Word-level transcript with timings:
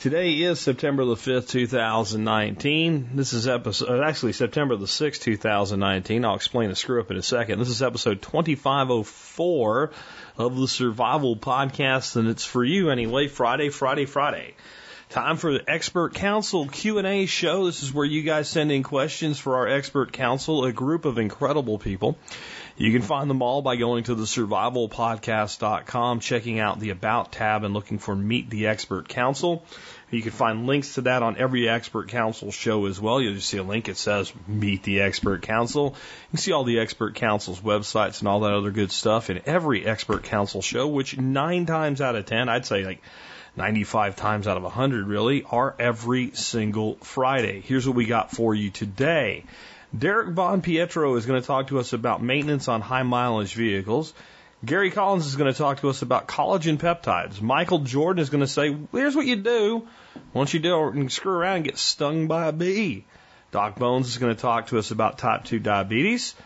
Today 0.00 0.32
is 0.32 0.58
September 0.58 1.04
the 1.04 1.14
5th, 1.14 1.50
2019. 1.50 3.10
This 3.16 3.34
is 3.34 3.46
episode, 3.46 4.00
uh, 4.00 4.02
actually 4.02 4.32
September 4.32 4.74
the 4.74 4.86
6th, 4.86 5.20
2019. 5.20 6.24
I'll 6.24 6.36
explain 6.36 6.70
the 6.70 6.74
screw 6.74 7.02
up 7.02 7.10
in 7.10 7.18
a 7.18 7.22
second. 7.22 7.58
This 7.58 7.68
is 7.68 7.82
episode 7.82 8.22
2504 8.22 9.90
of 10.38 10.56
the 10.56 10.68
Survival 10.68 11.36
Podcast, 11.36 12.16
and 12.16 12.28
it's 12.28 12.46
for 12.46 12.64
you 12.64 12.88
anyway, 12.88 13.28
Friday, 13.28 13.68
Friday, 13.68 14.06
Friday. 14.06 14.54
Time 15.10 15.36
for 15.36 15.52
the 15.52 15.70
expert 15.70 16.14
council 16.14 16.66
Q&A 16.66 17.26
show. 17.26 17.66
This 17.66 17.82
is 17.82 17.92
where 17.92 18.06
you 18.06 18.22
guys 18.22 18.48
send 18.48 18.72
in 18.72 18.82
questions 18.82 19.38
for 19.38 19.56
our 19.56 19.68
expert 19.68 20.12
council, 20.12 20.64
a 20.64 20.72
group 20.72 21.04
of 21.04 21.18
incredible 21.18 21.78
people. 21.78 22.16
You 22.80 22.92
can 22.92 23.02
find 23.02 23.28
them 23.28 23.42
all 23.42 23.60
by 23.60 23.76
going 23.76 24.04
to 24.04 24.14
the 24.14 24.24
survivalpodcast.com, 24.24 26.20
checking 26.20 26.60
out 26.60 26.80
the 26.80 26.88
about 26.88 27.30
tab 27.30 27.62
and 27.62 27.74
looking 27.74 27.98
for 27.98 28.16
meet 28.16 28.48
the 28.48 28.68
expert 28.68 29.06
council. 29.06 29.66
You 30.10 30.22
can 30.22 30.30
find 30.30 30.66
links 30.66 30.94
to 30.94 31.02
that 31.02 31.22
on 31.22 31.36
every 31.36 31.68
expert 31.68 32.08
council 32.08 32.50
show 32.50 32.86
as 32.86 32.98
well. 32.98 33.20
You'll 33.20 33.34
just 33.34 33.50
see 33.50 33.58
a 33.58 33.62
link. 33.62 33.90
It 33.90 33.98
says 33.98 34.32
meet 34.48 34.82
the 34.82 35.02
expert 35.02 35.42
council. 35.42 35.88
You 35.88 36.30
can 36.30 36.38
see 36.38 36.52
all 36.52 36.64
the 36.64 36.80
expert 36.80 37.16
council's 37.16 37.60
websites 37.60 38.20
and 38.20 38.28
all 38.28 38.40
that 38.40 38.54
other 38.54 38.70
good 38.70 38.92
stuff 38.92 39.28
in 39.28 39.42
every 39.44 39.84
expert 39.84 40.22
council 40.22 40.62
show, 40.62 40.88
which 40.88 41.18
nine 41.18 41.66
times 41.66 42.00
out 42.00 42.16
of 42.16 42.24
10, 42.24 42.48
I'd 42.48 42.64
say 42.64 42.86
like 42.86 43.02
95 43.56 44.16
times 44.16 44.46
out 44.46 44.56
of 44.56 44.62
100 44.62 45.06
really, 45.06 45.44
are 45.50 45.74
every 45.78 46.30
single 46.30 46.94
Friday. 47.02 47.60
Here's 47.60 47.86
what 47.86 47.94
we 47.94 48.06
got 48.06 48.30
for 48.30 48.54
you 48.54 48.70
today. 48.70 49.44
Derek 49.96 50.28
Von 50.34 50.62
Pietro 50.62 51.16
is 51.16 51.26
going 51.26 51.40
to 51.40 51.46
talk 51.46 51.68
to 51.68 51.78
us 51.80 51.92
about 51.92 52.22
maintenance 52.22 52.68
on 52.68 52.80
high 52.80 53.02
mileage 53.02 53.54
vehicles. 53.54 54.14
Gary 54.64 54.90
Collins 54.90 55.26
is 55.26 55.36
going 55.36 55.52
to 55.52 55.58
talk 55.58 55.80
to 55.80 55.88
us 55.88 56.02
about 56.02 56.28
collagen 56.28 56.76
peptides. 56.76 57.40
Michael 57.40 57.80
Jordan 57.80 58.22
is 58.22 58.30
going 58.30 58.42
to 58.42 58.46
say, 58.46 58.76
here's 58.92 59.16
what 59.16 59.26
you 59.26 59.36
do. 59.36 59.88
Once 60.32 60.54
you 60.54 60.60
do 60.60 60.92
you 60.94 61.08
screw 61.08 61.32
around 61.32 61.56
and 61.56 61.64
get 61.64 61.78
stung 61.78 62.28
by 62.28 62.46
a 62.46 62.52
bee. 62.52 63.04
Doc 63.50 63.76
Bones 63.76 64.06
is 64.08 64.18
going 64.18 64.34
to 64.34 64.40
talk 64.40 64.68
to 64.68 64.78
us 64.78 64.92
about 64.92 65.18
type 65.18 65.44
2 65.44 65.58
diabetes. 65.58 66.36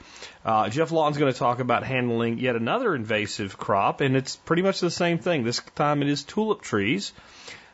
Uh, 0.42 0.70
Geoff 0.70 0.91
Lawton's 0.91 1.19
going 1.19 1.33
to 1.33 1.39
talk 1.39 1.58
about 1.58 1.83
handling 1.84 2.39
yet 2.39 2.56
another 2.56 2.95
invasive 2.95 3.58
crop, 3.58 4.01
and 4.01 4.17
it's 4.17 4.36
pretty 4.36 4.62
much 4.62 4.81
the 4.81 4.91
same 4.91 5.19
thing. 5.19 5.45
This 5.45 5.61
time 5.75 6.01
it 6.01 6.08
is 6.08 6.23
tulip 6.23 6.62
trees. 6.62 7.12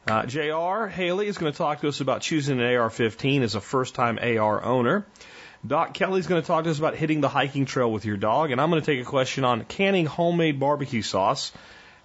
Uh, 0.08 0.26
JR 0.26 0.86
Haley 0.86 1.28
is 1.28 1.38
going 1.38 1.52
to 1.52 1.56
talk 1.56 1.82
to 1.82 1.88
us 1.88 2.00
about 2.00 2.22
choosing 2.22 2.60
an 2.60 2.74
AR 2.74 2.90
15 2.90 3.42
as 3.42 3.54
a 3.54 3.60
first 3.60 3.94
time 3.94 4.18
AR 4.20 4.64
owner. 4.64 5.06
Doc 5.66 5.92
Kelly's 5.92 6.26
going 6.26 6.40
to 6.40 6.46
talk 6.46 6.64
to 6.64 6.70
us 6.70 6.78
about 6.78 6.94
hitting 6.94 7.20
the 7.20 7.28
hiking 7.28 7.66
trail 7.66 7.92
with 7.92 8.06
your 8.06 8.16
dog, 8.16 8.50
and 8.50 8.58
I'm 8.60 8.70
going 8.70 8.80
to 8.80 8.86
take 8.86 9.00
a 9.00 9.08
question 9.08 9.44
on 9.44 9.64
canning 9.64 10.06
homemade 10.06 10.58
barbecue 10.58 11.02
sauce 11.02 11.52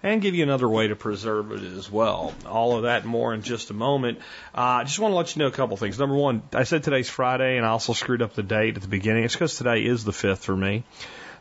and 0.02 0.20
give 0.20 0.34
you 0.34 0.42
another 0.42 0.68
way 0.68 0.88
to 0.88 0.94
preserve 0.94 1.52
it 1.52 1.62
as 1.62 1.90
well. 1.90 2.34
All 2.44 2.76
of 2.76 2.82
that 2.82 3.06
more 3.06 3.32
in 3.32 3.40
just 3.40 3.70
a 3.70 3.74
moment. 3.74 4.18
I 4.54 4.82
uh, 4.82 4.84
just 4.84 4.98
want 4.98 5.12
to 5.12 5.16
let 5.16 5.34
you 5.34 5.40
know 5.40 5.48
a 5.48 5.52
couple 5.52 5.78
things. 5.78 5.98
Number 5.98 6.14
one, 6.14 6.42
I 6.52 6.64
said 6.64 6.82
today's 6.82 7.08
Friday, 7.08 7.56
and 7.56 7.64
I 7.64 7.70
also 7.70 7.94
screwed 7.94 8.20
up 8.20 8.34
the 8.34 8.42
date 8.42 8.76
at 8.76 8.82
the 8.82 8.88
beginning. 8.88 9.24
It's 9.24 9.34
because 9.34 9.56
today 9.56 9.86
is 9.86 10.04
the 10.04 10.12
5th 10.12 10.40
for 10.40 10.54
me. 10.54 10.84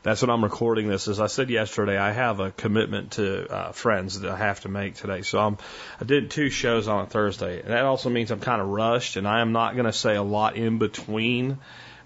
That's 0.04 0.22
when 0.22 0.30
I'm 0.30 0.44
recording 0.44 0.88
this. 0.88 1.10
As 1.10 1.20
I 1.20 1.28
said 1.28 1.50
yesterday, 1.50 1.98
I 1.98 2.12
have 2.14 2.40
a 2.40 2.52
commitment 2.52 3.14
to 3.14 3.52
uh, 3.52 3.72
friends 3.74 4.22
that 4.22 4.32
I 4.32 4.38
have 4.38 4.62
to 4.62 4.70
make 4.70 4.96
today. 4.96 5.22
So 5.24 5.40
I'm, 5.40 5.58
I 6.00 6.06
did 6.06 6.32
two 6.32 6.50
shows 6.50 6.88
on 6.88 7.02
a 7.04 7.08
Thursday. 7.08 7.60
And 7.60 7.72
that 7.72 7.84
also 7.84 8.10
means 8.10 8.32
I'm 8.32 8.40
kind 8.40 8.62
of 8.62 8.70
rushed, 8.70 9.18
and 9.18 9.28
I 9.28 9.42
am 9.42 9.52
not 9.52 9.74
going 9.74 9.88
to 9.88 9.94
say 9.94 10.16
a 10.16 10.24
lot 10.24 10.56
in 10.56 10.78
between 10.78 11.58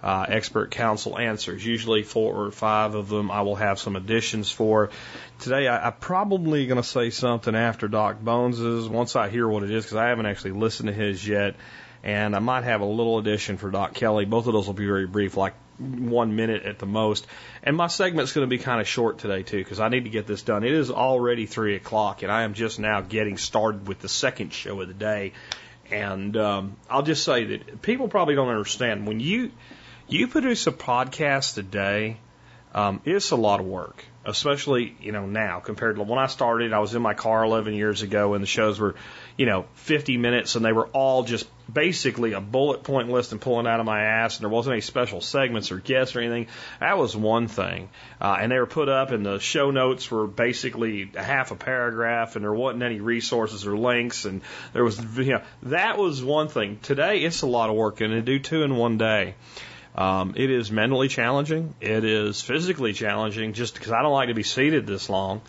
uh, 0.01 0.25
expert 0.27 0.71
council 0.71 1.17
answers. 1.17 1.65
Usually 1.65 2.03
four 2.03 2.45
or 2.45 2.51
five 2.51 2.95
of 2.95 3.09
them 3.09 3.31
I 3.31 3.41
will 3.41 3.55
have 3.55 3.79
some 3.79 3.95
additions 3.95 4.51
for. 4.51 4.89
Today 5.39 5.67
I, 5.67 5.87
I'm 5.87 5.93
probably 5.93 6.67
going 6.67 6.81
to 6.81 6.87
say 6.87 7.09
something 7.09 7.55
after 7.55 7.87
Doc 7.87 8.17
Bones's 8.21 8.87
once 8.87 9.15
I 9.15 9.29
hear 9.29 9.47
what 9.47 9.63
it 9.63 9.71
is 9.71 9.83
because 9.83 9.97
I 9.97 10.07
haven't 10.07 10.25
actually 10.25 10.51
listened 10.51 10.87
to 10.87 10.93
his 10.93 11.27
yet. 11.27 11.55
And 12.01 12.33
I 12.33 12.39
might 12.39 12.63
have 12.63 12.79
a 12.79 12.85
little 12.85 13.17
addition 13.17 13.57
for 13.57 13.69
Doc 13.71 13.93
Kelly. 13.93 14.23
Both 14.23 14.47
of 14.47 14.53
those 14.53 14.67
will 14.67 14.73
be 14.73 14.85
very 14.85 15.05
brief, 15.05 15.35
like 15.35 15.53
one 15.79 16.35
minute 16.35 16.63
at 16.63 16.79
the 16.79 16.85
most. 16.85 17.27
And 17.61 17.75
my 17.75 17.87
segment's 17.87 18.31
going 18.31 18.47
to 18.47 18.49
be 18.49 18.57
kind 18.57 18.79
of 18.79 18.87
short 18.87 19.19
today 19.19 19.43
too, 19.43 19.57
because 19.57 19.81
I 19.81 19.89
need 19.89 20.05
to 20.05 20.09
get 20.09 20.25
this 20.25 20.41
done. 20.41 20.63
It 20.63 20.71
is 20.71 20.91
already 20.91 21.45
three 21.45 21.75
o'clock, 21.75 22.23
and 22.23 22.31
I 22.31 22.43
am 22.43 22.53
just 22.53 22.79
now 22.79 23.01
getting 23.01 23.37
started 23.37 23.85
with 23.85 23.99
the 23.99 24.07
second 24.07 24.53
show 24.53 24.79
of 24.79 24.87
the 24.87 24.93
day. 24.93 25.33
And 25.91 26.37
um, 26.37 26.77
I'll 26.89 27.03
just 27.03 27.25
say 27.25 27.43
that 27.45 27.81
people 27.81 28.07
probably 28.07 28.35
don't 28.35 28.49
understand 28.49 29.07
when 29.07 29.19
you 29.19 29.51
you 30.11 30.27
produce 30.27 30.65
a 30.67 30.71
podcast 30.71 31.57
a 31.57 31.63
day, 31.63 32.17
um, 32.73 33.01
it's 33.05 33.31
a 33.31 33.35
lot 33.35 33.59
of 33.59 33.65
work, 33.65 34.05
especially, 34.25 34.95
you 35.01 35.11
know, 35.11 35.25
now 35.25 35.59
compared 35.59 35.95
to 35.95 36.03
when 36.03 36.19
I 36.19 36.27
started. 36.27 36.71
I 36.71 36.79
was 36.79 36.93
in 36.93 37.01
my 37.01 37.15
car 37.15 37.43
11 37.43 37.73
years 37.73 38.03
ago 38.03 38.35
and 38.35 38.43
the 38.43 38.47
shows 38.47 38.79
were, 38.79 38.95
you 39.37 39.47
know, 39.47 39.65
50 39.73 40.17
minutes 40.17 40.55
and 40.55 40.63
they 40.63 40.71
were 40.71 40.87
all 40.87 41.23
just 41.23 41.47
basically 41.71 42.33
a 42.33 42.41
bullet 42.41 42.83
point 42.83 43.09
list 43.09 43.31
and 43.31 43.41
pulling 43.41 43.65
out 43.65 43.79
of 43.79 43.87
my 43.87 44.01
ass 44.01 44.37
and 44.37 44.43
there 44.43 44.49
wasn't 44.49 44.73
any 44.73 44.81
special 44.81 45.19
segments 45.19 45.71
or 45.71 45.77
guests 45.79 46.15
or 46.15 46.21
anything. 46.21 46.47
That 46.79 46.97
was 46.99 47.15
one 47.15 47.47
thing. 47.47 47.89
Uh, 48.21 48.37
and 48.39 48.51
they 48.51 48.59
were 48.59 48.67
put 48.67 48.87
up 48.87 49.09
and 49.09 49.25
the 49.25 49.39
show 49.39 49.71
notes 49.71 50.11
were 50.11 50.27
basically 50.27 51.11
a 51.15 51.23
half 51.23 51.51
a 51.51 51.55
paragraph 51.55 52.35
and 52.35 52.45
there 52.45 52.53
wasn't 52.53 52.83
any 52.83 52.99
resources 52.99 53.65
or 53.65 53.77
links 53.77 54.25
and 54.25 54.41
there 54.73 54.83
was, 54.83 54.99
you 55.17 55.33
know, 55.33 55.41
that 55.63 55.97
was 55.97 56.23
one 56.23 56.49
thing. 56.49 56.79
Today 56.83 57.19
it's 57.23 57.41
a 57.41 57.47
lot 57.47 57.69
of 57.71 57.75
work 57.75 58.01
and 58.01 58.11
to 58.11 58.21
do 58.21 58.37
two 58.37 58.61
in 58.61 58.75
one 58.75 58.99
day. 58.99 59.33
Um, 59.99 60.35
it 60.37 60.49
is 60.49 60.71
mentally 60.71 61.09
challenging. 61.09 61.75
It 61.81 62.05
is 62.05 62.41
physically 62.41 62.93
challenging 62.93 63.51
just 63.51 63.73
because 63.73 63.91
I 63.91 64.01
don't 64.01 64.13
like 64.13 64.29
to 64.29 64.33
be 64.33 64.43
seated 64.43 64.87
this 64.87 65.09
long. 65.09 65.41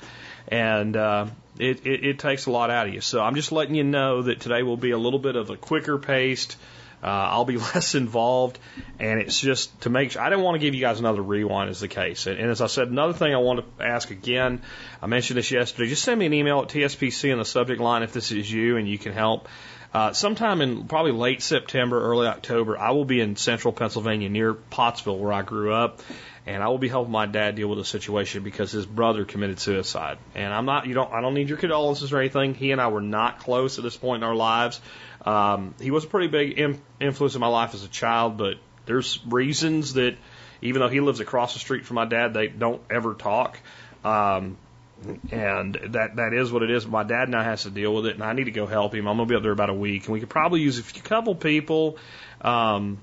And 0.48 0.96
uh, 0.96 1.26
it, 1.60 1.86
it, 1.86 2.04
it 2.04 2.18
takes 2.18 2.46
a 2.46 2.50
lot 2.50 2.68
out 2.68 2.88
of 2.88 2.94
you. 2.94 3.00
So 3.00 3.20
I'm 3.20 3.36
just 3.36 3.52
letting 3.52 3.76
you 3.76 3.84
know 3.84 4.22
that 4.22 4.40
today 4.40 4.64
will 4.64 4.76
be 4.76 4.90
a 4.90 4.98
little 4.98 5.20
bit 5.20 5.36
of 5.36 5.50
a 5.50 5.56
quicker 5.56 5.98
paced. 5.98 6.56
Uh, 7.00 7.06
I'll 7.06 7.44
be 7.44 7.58
less 7.74 7.94
involved, 7.94 8.58
and 8.98 9.20
it's 9.20 9.40
just 9.40 9.82
to 9.82 9.90
make 9.90 10.10
sure. 10.10 10.20
I 10.20 10.28
didn't 10.30 10.44
want 10.44 10.56
to 10.56 10.58
give 10.58 10.74
you 10.74 10.80
guys 10.80 10.98
another 10.98 11.22
rewind, 11.22 11.70
is 11.70 11.78
the 11.78 11.88
case. 11.88 12.26
And, 12.26 12.40
and 12.40 12.50
as 12.50 12.60
I 12.60 12.66
said, 12.66 12.88
another 12.88 13.12
thing 13.12 13.32
I 13.32 13.38
want 13.38 13.78
to 13.78 13.84
ask 13.84 14.10
again. 14.10 14.62
I 15.00 15.06
mentioned 15.06 15.38
this 15.38 15.52
yesterday. 15.52 15.88
Just 15.88 16.02
send 16.02 16.18
me 16.18 16.26
an 16.26 16.34
email 16.34 16.60
at 16.60 16.68
TSPC 16.68 17.30
in 17.30 17.38
the 17.38 17.44
subject 17.44 17.80
line 17.80 18.02
if 18.02 18.12
this 18.12 18.32
is 18.32 18.52
you 18.52 18.78
and 18.78 18.88
you 18.88 18.98
can 18.98 19.12
help. 19.12 19.48
Uh, 19.92 20.12
sometime 20.12 20.60
in 20.60 20.86
probably 20.86 21.12
late 21.12 21.42
September, 21.42 22.00
early 22.00 22.28
October, 22.28 22.78
I 22.78 22.92
will 22.92 23.04
be 23.04 23.20
in 23.20 23.34
central 23.34 23.72
Pennsylvania 23.72 24.28
near 24.28 24.54
Pottsville, 24.54 25.18
where 25.18 25.32
I 25.32 25.42
grew 25.42 25.72
up, 25.72 26.00
and 26.46 26.62
I 26.62 26.68
will 26.68 26.78
be 26.78 26.88
helping 26.88 27.10
my 27.10 27.26
dad 27.26 27.56
deal 27.56 27.66
with 27.66 27.80
a 27.80 27.84
situation 27.84 28.44
because 28.44 28.70
his 28.70 28.86
brother 28.86 29.24
committed 29.24 29.58
suicide. 29.58 30.18
And 30.36 30.54
I'm 30.54 30.64
not, 30.64 30.86
you 30.86 30.94
don't, 30.94 31.12
I 31.12 31.20
don't 31.20 31.34
need 31.34 31.48
your 31.48 31.58
condolences 31.58 32.12
or 32.12 32.20
anything. 32.20 32.54
He 32.54 32.70
and 32.70 32.80
I 32.80 32.86
were 32.86 33.00
not 33.00 33.40
close 33.40 33.78
at 33.78 33.84
this 33.84 33.96
point 33.96 34.22
in 34.22 34.28
our 34.28 34.36
lives. 34.36 34.80
Um, 35.26 35.74
he 35.80 35.90
was 35.90 36.04
a 36.04 36.06
pretty 36.06 36.28
big 36.28 36.58
in, 36.58 36.80
influence 37.00 37.34
in 37.34 37.40
my 37.40 37.48
life 37.48 37.74
as 37.74 37.82
a 37.82 37.88
child, 37.88 38.36
but 38.36 38.54
there's 38.86 39.18
reasons 39.26 39.94
that 39.94 40.16
even 40.62 40.80
though 40.80 40.88
he 40.88 41.00
lives 41.00 41.18
across 41.18 41.54
the 41.54 41.58
street 41.58 41.84
from 41.84 41.96
my 41.96 42.04
dad, 42.04 42.32
they 42.32 42.46
don't 42.46 42.80
ever 42.90 43.14
talk. 43.14 43.58
Um, 44.04 44.56
and 45.30 45.78
that 45.90 46.16
that 46.16 46.32
is 46.32 46.52
what 46.52 46.62
it 46.62 46.70
is. 46.70 46.86
My 46.86 47.02
dad 47.02 47.28
now 47.28 47.42
has 47.42 47.62
to 47.62 47.70
deal 47.70 47.94
with 47.94 48.06
it, 48.06 48.14
and 48.14 48.22
I 48.22 48.32
need 48.32 48.44
to 48.44 48.50
go 48.50 48.66
help 48.66 48.94
him. 48.94 49.06
I'm 49.06 49.16
gonna 49.16 49.26
be 49.26 49.34
up 49.34 49.42
there 49.42 49.52
about 49.52 49.70
a 49.70 49.74
week, 49.74 50.04
and 50.04 50.12
we 50.12 50.20
could 50.20 50.28
probably 50.28 50.60
use 50.60 50.78
a 50.78 50.82
few, 50.82 51.02
couple 51.02 51.34
people 51.34 51.98
um, 52.40 52.98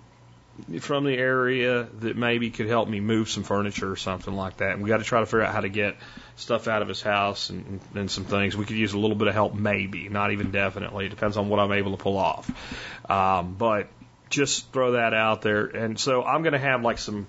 from 0.79 1.05
the 1.05 1.15
area 1.15 1.87
that 1.99 2.15
maybe 2.15 2.49
could 2.49 2.67
help 2.67 2.89
me 2.89 2.99
move 2.99 3.29
some 3.29 3.43
furniture 3.43 3.91
or 3.91 3.95
something 3.95 4.33
like 4.33 4.57
that. 4.57 4.71
And 4.71 4.83
we 4.83 4.89
got 4.89 4.97
to 4.97 5.03
try 5.03 5.19
to 5.19 5.25
figure 5.25 5.43
out 5.43 5.53
how 5.53 5.61
to 5.61 5.69
get 5.69 5.97
stuff 6.35 6.67
out 6.67 6.81
of 6.81 6.87
his 6.87 7.01
house 7.01 7.49
and, 7.49 7.79
and 7.95 8.09
some 8.09 8.25
things. 8.25 8.55
We 8.55 8.65
could 8.65 8.77
use 8.77 8.93
a 8.93 8.99
little 8.99 9.15
bit 9.15 9.27
of 9.27 9.33
help, 9.33 9.53
maybe, 9.53 10.09
not 10.09 10.31
even 10.31 10.51
definitely. 10.51 11.05
It 11.05 11.09
depends 11.09 11.37
on 11.37 11.49
what 11.49 11.59
I'm 11.59 11.71
able 11.71 11.91
to 11.91 12.03
pull 12.03 12.17
off. 12.17 12.49
Um, 13.09 13.55
but 13.57 13.87
just 14.29 14.71
throw 14.71 14.93
that 14.93 15.13
out 15.13 15.41
there. 15.41 15.65
And 15.65 15.99
so 15.99 16.23
I'm 16.23 16.43
gonna 16.43 16.59
have 16.59 16.81
like 16.81 16.97
some 16.97 17.27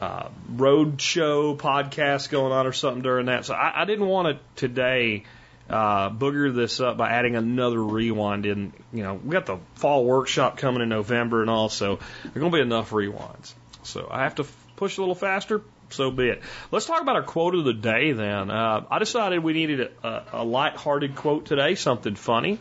uh, 0.00 0.28
road 0.48 1.00
show 1.00 1.54
podcast 1.54 2.30
going 2.30 2.52
on 2.52 2.66
or 2.66 2.72
something 2.72 3.02
during 3.02 3.26
that. 3.26 3.44
So 3.44 3.54
I, 3.54 3.82
I 3.82 3.84
didn't 3.84 4.06
want 4.06 4.38
to 4.56 4.66
today 4.66 5.24
uh, 5.68 6.10
booger 6.10 6.54
this 6.54 6.80
up 6.80 6.96
by 6.96 7.10
adding 7.10 7.36
another 7.36 7.82
rewind 7.82 8.46
in. 8.46 8.72
You 8.92 9.02
know, 9.02 9.14
we 9.14 9.30
got 9.30 9.46
the 9.46 9.58
fall 9.74 10.04
workshop 10.04 10.56
coming 10.56 10.82
in 10.82 10.88
November 10.88 11.42
and 11.42 11.50
all, 11.50 11.68
so 11.68 11.98
there's 12.22 12.34
going 12.34 12.50
to 12.50 12.56
be 12.56 12.62
enough 12.62 12.90
rewinds. 12.90 13.52
So 13.82 14.08
I 14.10 14.24
have 14.24 14.36
to 14.36 14.46
push 14.76 14.96
a 14.96 15.00
little 15.00 15.14
faster. 15.14 15.62
So 15.90 16.12
be 16.12 16.28
it. 16.28 16.42
Let's 16.70 16.86
talk 16.86 17.02
about 17.02 17.16
our 17.16 17.24
quote 17.24 17.56
of 17.56 17.64
the 17.64 17.72
day 17.72 18.12
then. 18.12 18.48
Uh, 18.48 18.84
I 18.88 19.00
decided 19.00 19.42
we 19.42 19.52
needed 19.52 19.90
a, 20.04 20.24
a 20.34 20.44
light-hearted 20.44 21.16
quote 21.16 21.46
today, 21.46 21.74
something 21.74 22.14
funny. 22.14 22.60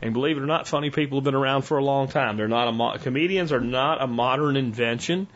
And 0.00 0.14
believe 0.14 0.38
it 0.38 0.42
or 0.42 0.46
not, 0.46 0.66
funny 0.66 0.88
people 0.88 1.18
have 1.18 1.24
been 1.24 1.34
around 1.34 1.62
for 1.62 1.76
a 1.76 1.84
long 1.84 2.08
time. 2.08 2.38
They're 2.38 2.48
not 2.48 2.68
a 2.68 2.72
mo- 2.72 2.96
comedians 2.96 3.52
are 3.52 3.60
not 3.60 4.02
a 4.02 4.06
modern 4.06 4.56
invention. 4.56 5.28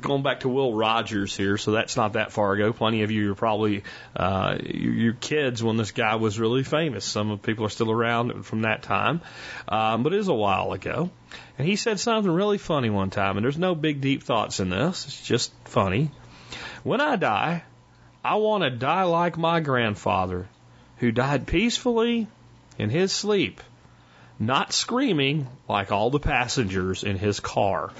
Going 0.00 0.22
back 0.22 0.40
to 0.40 0.48
Will 0.48 0.72
Rogers 0.74 1.36
here, 1.36 1.58
so 1.58 1.72
that's 1.72 1.96
not 1.96 2.14
that 2.14 2.32
far 2.32 2.54
ago. 2.54 2.72
Plenty 2.72 3.02
of 3.02 3.10
you 3.10 3.32
are 3.32 3.34
probably 3.34 3.84
uh, 4.16 4.56
your 4.62 5.12
kids 5.12 5.62
when 5.62 5.76
this 5.76 5.92
guy 5.92 6.16
was 6.16 6.40
really 6.40 6.62
famous. 6.64 7.04
Some 7.04 7.30
of 7.30 7.42
people 7.42 7.66
are 7.66 7.70
still 7.70 7.90
around 7.90 8.44
from 8.46 8.62
that 8.62 8.82
time, 8.82 9.20
um, 9.68 10.02
but 10.02 10.14
it 10.14 10.18
is 10.18 10.28
a 10.28 10.34
while 10.34 10.72
ago. 10.72 11.10
And 11.58 11.68
he 11.68 11.76
said 11.76 12.00
something 12.00 12.30
really 12.30 12.58
funny 12.58 12.88
one 12.88 13.10
time, 13.10 13.36
and 13.36 13.44
there's 13.44 13.58
no 13.58 13.74
big 13.74 14.00
deep 14.00 14.22
thoughts 14.22 14.60
in 14.60 14.70
this. 14.70 15.04
It's 15.04 15.20
just 15.20 15.52
funny. 15.66 16.10
When 16.82 17.00
I 17.00 17.16
die, 17.16 17.62
I 18.24 18.36
want 18.36 18.64
to 18.64 18.70
die 18.70 19.04
like 19.04 19.36
my 19.36 19.60
grandfather, 19.60 20.48
who 20.98 21.12
died 21.12 21.46
peacefully 21.46 22.28
in 22.78 22.88
his 22.88 23.12
sleep 23.12 23.60
not 24.46 24.72
screaming 24.72 25.46
like 25.68 25.92
all 25.92 26.10
the 26.10 26.18
passengers 26.18 27.04
in 27.04 27.16
his 27.16 27.40
car. 27.40 27.92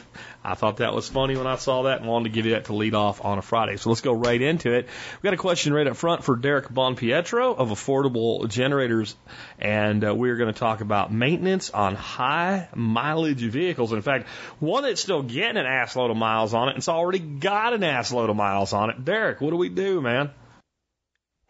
I 0.45 0.55
thought 0.55 0.79
that 0.79 0.93
was 0.93 1.09
funny 1.09 1.37
when 1.37 1.47
I 1.47 1.55
saw 1.55 1.85
that 1.85 2.01
and 2.01 2.09
wanted 2.09 2.31
to 2.31 2.35
give 2.35 2.47
you 2.47 2.53
that 2.53 2.65
to 2.65 2.75
lead 2.75 2.95
off 2.95 3.25
on 3.25 3.39
a 3.39 3.43
Friday. 3.43 3.77
So 3.77 3.91
let's 3.91 4.01
go 4.01 4.13
right 4.13 4.41
into 4.43 4.75
it. 4.75 4.89
We've 5.15 5.23
got 5.23 5.35
a 5.35 5.37
question 5.37 5.73
right 5.73 5.87
up 5.87 5.97
front 5.97 6.25
for 6.25 6.35
Derek 6.35 6.69
Bonpietro 6.69 7.57
of 7.57 7.69
Affordable 7.69 8.49
Generators, 8.49 9.15
and 9.61 10.05
uh, 10.05 10.15
we're 10.15 10.37
going 10.37 10.53
to 10.53 10.59
talk 10.59 10.81
about 10.81 11.13
maintenance 11.13 11.71
on 11.71 11.95
high 11.95 12.69
mileage 12.75 13.43
vehicles. 13.43 13.93
In 13.93 14.03
fact, 14.03 14.29
one 14.59 14.83
that's 14.83 15.01
still 15.01 15.23
getting 15.23 15.57
an 15.57 15.67
ass 15.67 15.95
load 15.95 16.11
of 16.11 16.17
miles 16.17 16.55
on 16.55 16.69
it, 16.69 16.73
and 16.73 16.79
it's 16.79 16.89
already 16.89 17.21
got 17.21 17.73
an 17.73 17.85
ass 17.85 18.11
load 18.11 18.31
of 18.31 18.37
miles 18.37 18.73
on 18.73 18.91
it. 18.91 19.05
Derek, 19.05 19.41
what 19.41 19.51
do 19.51 19.57
we 19.57 19.69
do, 19.69 20.01
man? 20.01 20.31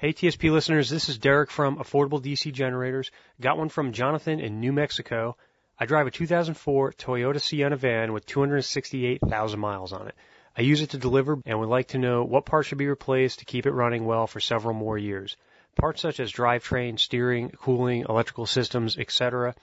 Hey 0.02 0.12
TSP 0.12 0.50
listeners, 0.50 0.90
this 0.90 1.08
is 1.08 1.16
Derek 1.16 1.48
from 1.48 1.76
Affordable 1.76 2.20
DC 2.20 2.52
Generators. 2.52 3.12
Got 3.40 3.56
one 3.56 3.68
from 3.68 3.92
Jonathan 3.92 4.40
in 4.40 4.58
New 4.58 4.72
Mexico. 4.72 5.36
I 5.78 5.86
drive 5.86 6.08
a 6.08 6.10
2004 6.10 6.94
Toyota 6.94 7.40
Sienna 7.40 7.76
van 7.76 8.12
with 8.12 8.26
268,000 8.26 9.60
miles 9.60 9.92
on 9.92 10.08
it. 10.08 10.16
I 10.58 10.62
use 10.62 10.80
it 10.82 10.90
to 10.90 10.98
deliver 10.98 11.38
and 11.46 11.60
would 11.60 11.68
like 11.68 11.86
to 11.90 11.98
know 11.98 12.24
what 12.24 12.46
parts 12.46 12.66
should 12.66 12.78
be 12.78 12.88
replaced 12.88 13.38
to 13.38 13.44
keep 13.44 13.64
it 13.64 13.70
running 13.70 14.04
well 14.04 14.26
for 14.26 14.40
several 14.40 14.74
more 14.74 14.98
years. 14.98 15.36
Parts 15.76 16.00
such 16.00 16.18
as 16.18 16.32
drivetrain, 16.32 16.98
steering, 16.98 17.50
cooling, 17.50 18.04
electrical 18.08 18.46
systems, 18.46 18.98
etc. 18.98 19.54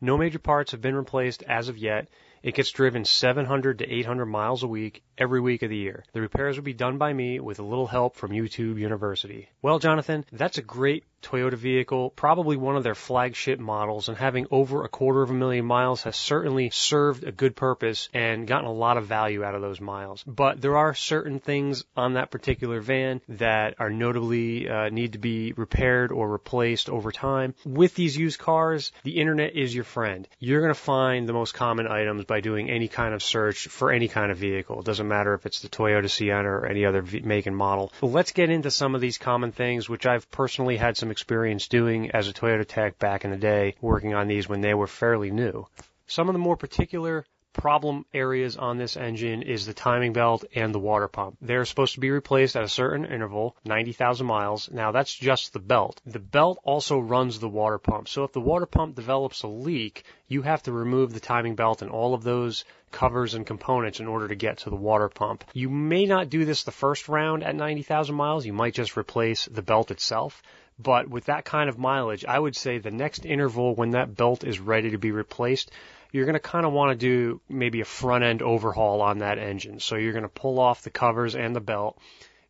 No 0.00 0.16
major 0.16 0.38
parts 0.38 0.70
have 0.70 0.80
been 0.80 0.94
replaced 0.94 1.42
as 1.42 1.68
of 1.68 1.76
yet. 1.76 2.06
It 2.42 2.54
gets 2.54 2.70
driven 2.70 3.04
700 3.04 3.80
to 3.80 3.92
800 3.92 4.24
miles 4.24 4.62
a 4.62 4.66
week 4.66 5.02
every 5.18 5.40
week 5.40 5.62
of 5.62 5.68
the 5.68 5.76
year. 5.76 6.04
The 6.14 6.22
repairs 6.22 6.56
will 6.56 6.64
be 6.64 6.72
done 6.72 6.96
by 6.96 7.12
me 7.12 7.38
with 7.38 7.58
a 7.58 7.62
little 7.64 7.88
help 7.88 8.16
from 8.16 8.30
YouTube 8.30 8.78
University. 8.78 9.50
Well, 9.60 9.78
Jonathan, 9.78 10.24
that's 10.32 10.56
a 10.56 10.62
great 10.62 11.04
Toyota 11.22 11.54
vehicle, 11.54 12.10
probably 12.10 12.56
one 12.56 12.76
of 12.76 12.82
their 12.82 12.94
flagship 12.94 13.58
models, 13.58 14.08
and 14.08 14.16
having 14.16 14.46
over 14.50 14.84
a 14.84 14.88
quarter 14.88 15.22
of 15.22 15.30
a 15.30 15.34
million 15.34 15.64
miles 15.64 16.02
has 16.02 16.16
certainly 16.16 16.70
served 16.70 17.24
a 17.24 17.32
good 17.32 17.56
purpose 17.56 18.08
and 18.12 18.46
gotten 18.46 18.66
a 18.66 18.72
lot 18.72 18.96
of 18.96 19.06
value 19.06 19.44
out 19.44 19.54
of 19.54 19.62
those 19.62 19.80
miles. 19.80 20.22
But 20.26 20.60
there 20.60 20.76
are 20.76 20.94
certain 20.94 21.40
things 21.40 21.84
on 21.96 22.14
that 22.14 22.30
particular 22.30 22.80
van 22.80 23.20
that 23.28 23.74
are 23.78 23.90
notably 23.90 24.68
uh, 24.68 24.88
need 24.88 25.12
to 25.12 25.18
be 25.18 25.52
repaired 25.52 26.12
or 26.12 26.28
replaced 26.28 26.88
over 26.88 27.12
time. 27.12 27.54
With 27.64 27.94
these 27.94 28.16
used 28.16 28.38
cars, 28.38 28.92
the 29.02 29.20
internet 29.20 29.56
is 29.56 29.74
your 29.74 29.84
friend. 29.84 30.26
You're 30.38 30.60
going 30.60 30.74
to 30.74 30.80
find 30.80 31.28
the 31.28 31.32
most 31.32 31.54
common 31.54 31.86
items 31.86 32.24
by 32.24 32.40
doing 32.40 32.70
any 32.70 32.88
kind 32.88 33.14
of 33.14 33.22
search 33.22 33.68
for 33.68 33.92
any 33.92 34.08
kind 34.08 34.32
of 34.32 34.38
vehicle. 34.38 34.80
It 34.80 34.86
doesn't 34.86 35.08
matter 35.08 35.34
if 35.34 35.46
it's 35.46 35.60
the 35.60 35.68
Toyota 35.68 36.08
Sienna 36.08 36.48
or 36.48 36.66
any 36.66 36.84
other 36.84 37.02
make 37.22 37.46
and 37.46 37.56
model. 37.56 37.92
But 38.00 38.08
let's 38.08 38.32
get 38.32 38.50
into 38.50 38.70
some 38.70 38.94
of 38.94 39.00
these 39.00 39.18
common 39.18 39.52
things, 39.52 39.88
which 39.88 40.06
I've 40.06 40.30
personally 40.30 40.76
had 40.76 40.96
some 40.96 41.09
experience 41.10 41.68
doing 41.68 42.10
as 42.10 42.28
a 42.28 42.32
Toyota 42.32 42.66
tech 42.66 42.98
back 42.98 43.24
in 43.24 43.30
the 43.30 43.36
day, 43.36 43.74
working 43.80 44.14
on 44.14 44.28
these 44.28 44.48
when 44.48 44.60
they 44.60 44.74
were 44.74 44.86
fairly 44.86 45.30
new. 45.30 45.66
Some 46.06 46.28
of 46.28 46.32
the 46.32 46.38
more 46.38 46.56
particular 46.56 47.24
problem 47.52 48.06
areas 48.14 48.56
on 48.56 48.78
this 48.78 48.96
engine 48.96 49.42
is 49.42 49.66
the 49.66 49.74
timing 49.74 50.12
belt 50.12 50.44
and 50.54 50.74
the 50.74 50.78
water 50.78 51.08
pump. 51.08 51.36
They're 51.40 51.64
supposed 51.64 51.94
to 51.94 52.00
be 52.00 52.10
replaced 52.10 52.56
at 52.56 52.62
a 52.62 52.68
certain 52.68 53.04
interval, 53.04 53.56
90,000 53.64 54.26
miles. 54.26 54.70
Now 54.70 54.92
that's 54.92 55.14
just 55.14 55.52
the 55.52 55.58
belt. 55.58 56.00
The 56.06 56.18
belt 56.18 56.58
also 56.64 56.98
runs 56.98 57.38
the 57.38 57.48
water 57.48 57.78
pump. 57.78 58.08
So 58.08 58.24
if 58.24 58.32
the 58.32 58.40
water 58.40 58.66
pump 58.66 58.94
develops 58.94 59.42
a 59.42 59.48
leak, 59.48 60.04
you 60.28 60.42
have 60.42 60.62
to 60.64 60.72
remove 60.72 61.12
the 61.12 61.20
timing 61.20 61.54
belt 61.54 61.82
and 61.82 61.90
all 61.90 62.14
of 62.14 62.22
those 62.22 62.64
covers 62.92 63.34
and 63.34 63.46
components 63.46 64.00
in 64.00 64.06
order 64.06 64.28
to 64.28 64.34
get 64.34 64.58
to 64.58 64.70
the 64.70 64.76
water 64.76 65.08
pump. 65.08 65.44
You 65.52 65.68
may 65.70 66.06
not 66.06 66.30
do 66.30 66.44
this 66.44 66.64
the 66.64 66.72
first 66.72 67.08
round 67.08 67.44
at 67.44 67.54
90,000 67.54 68.14
miles. 68.14 68.46
You 68.46 68.52
might 68.52 68.74
just 68.74 68.96
replace 68.96 69.46
the 69.46 69.62
belt 69.62 69.90
itself. 69.90 70.42
But 70.82 71.08
with 71.08 71.26
that 71.26 71.44
kind 71.44 71.68
of 71.68 71.78
mileage, 71.78 72.24
I 72.24 72.38
would 72.38 72.56
say 72.56 72.78
the 72.78 72.90
next 72.90 73.26
interval 73.26 73.74
when 73.74 73.90
that 73.90 74.16
belt 74.16 74.44
is 74.44 74.60
ready 74.60 74.92
to 74.92 74.98
be 74.98 75.10
replaced, 75.10 75.70
you're 76.12 76.24
going 76.24 76.34
to 76.34 76.40
kind 76.40 76.66
of 76.66 76.72
want 76.72 76.92
to 76.92 76.96
do 76.96 77.40
maybe 77.48 77.80
a 77.80 77.84
front 77.84 78.24
end 78.24 78.42
overhaul 78.42 79.00
on 79.02 79.18
that 79.18 79.38
engine. 79.38 79.80
So 79.80 79.96
you're 79.96 80.12
going 80.12 80.22
to 80.22 80.28
pull 80.28 80.58
off 80.58 80.82
the 80.82 80.90
covers 80.90 81.34
and 81.34 81.54
the 81.54 81.60
belt. 81.60 81.98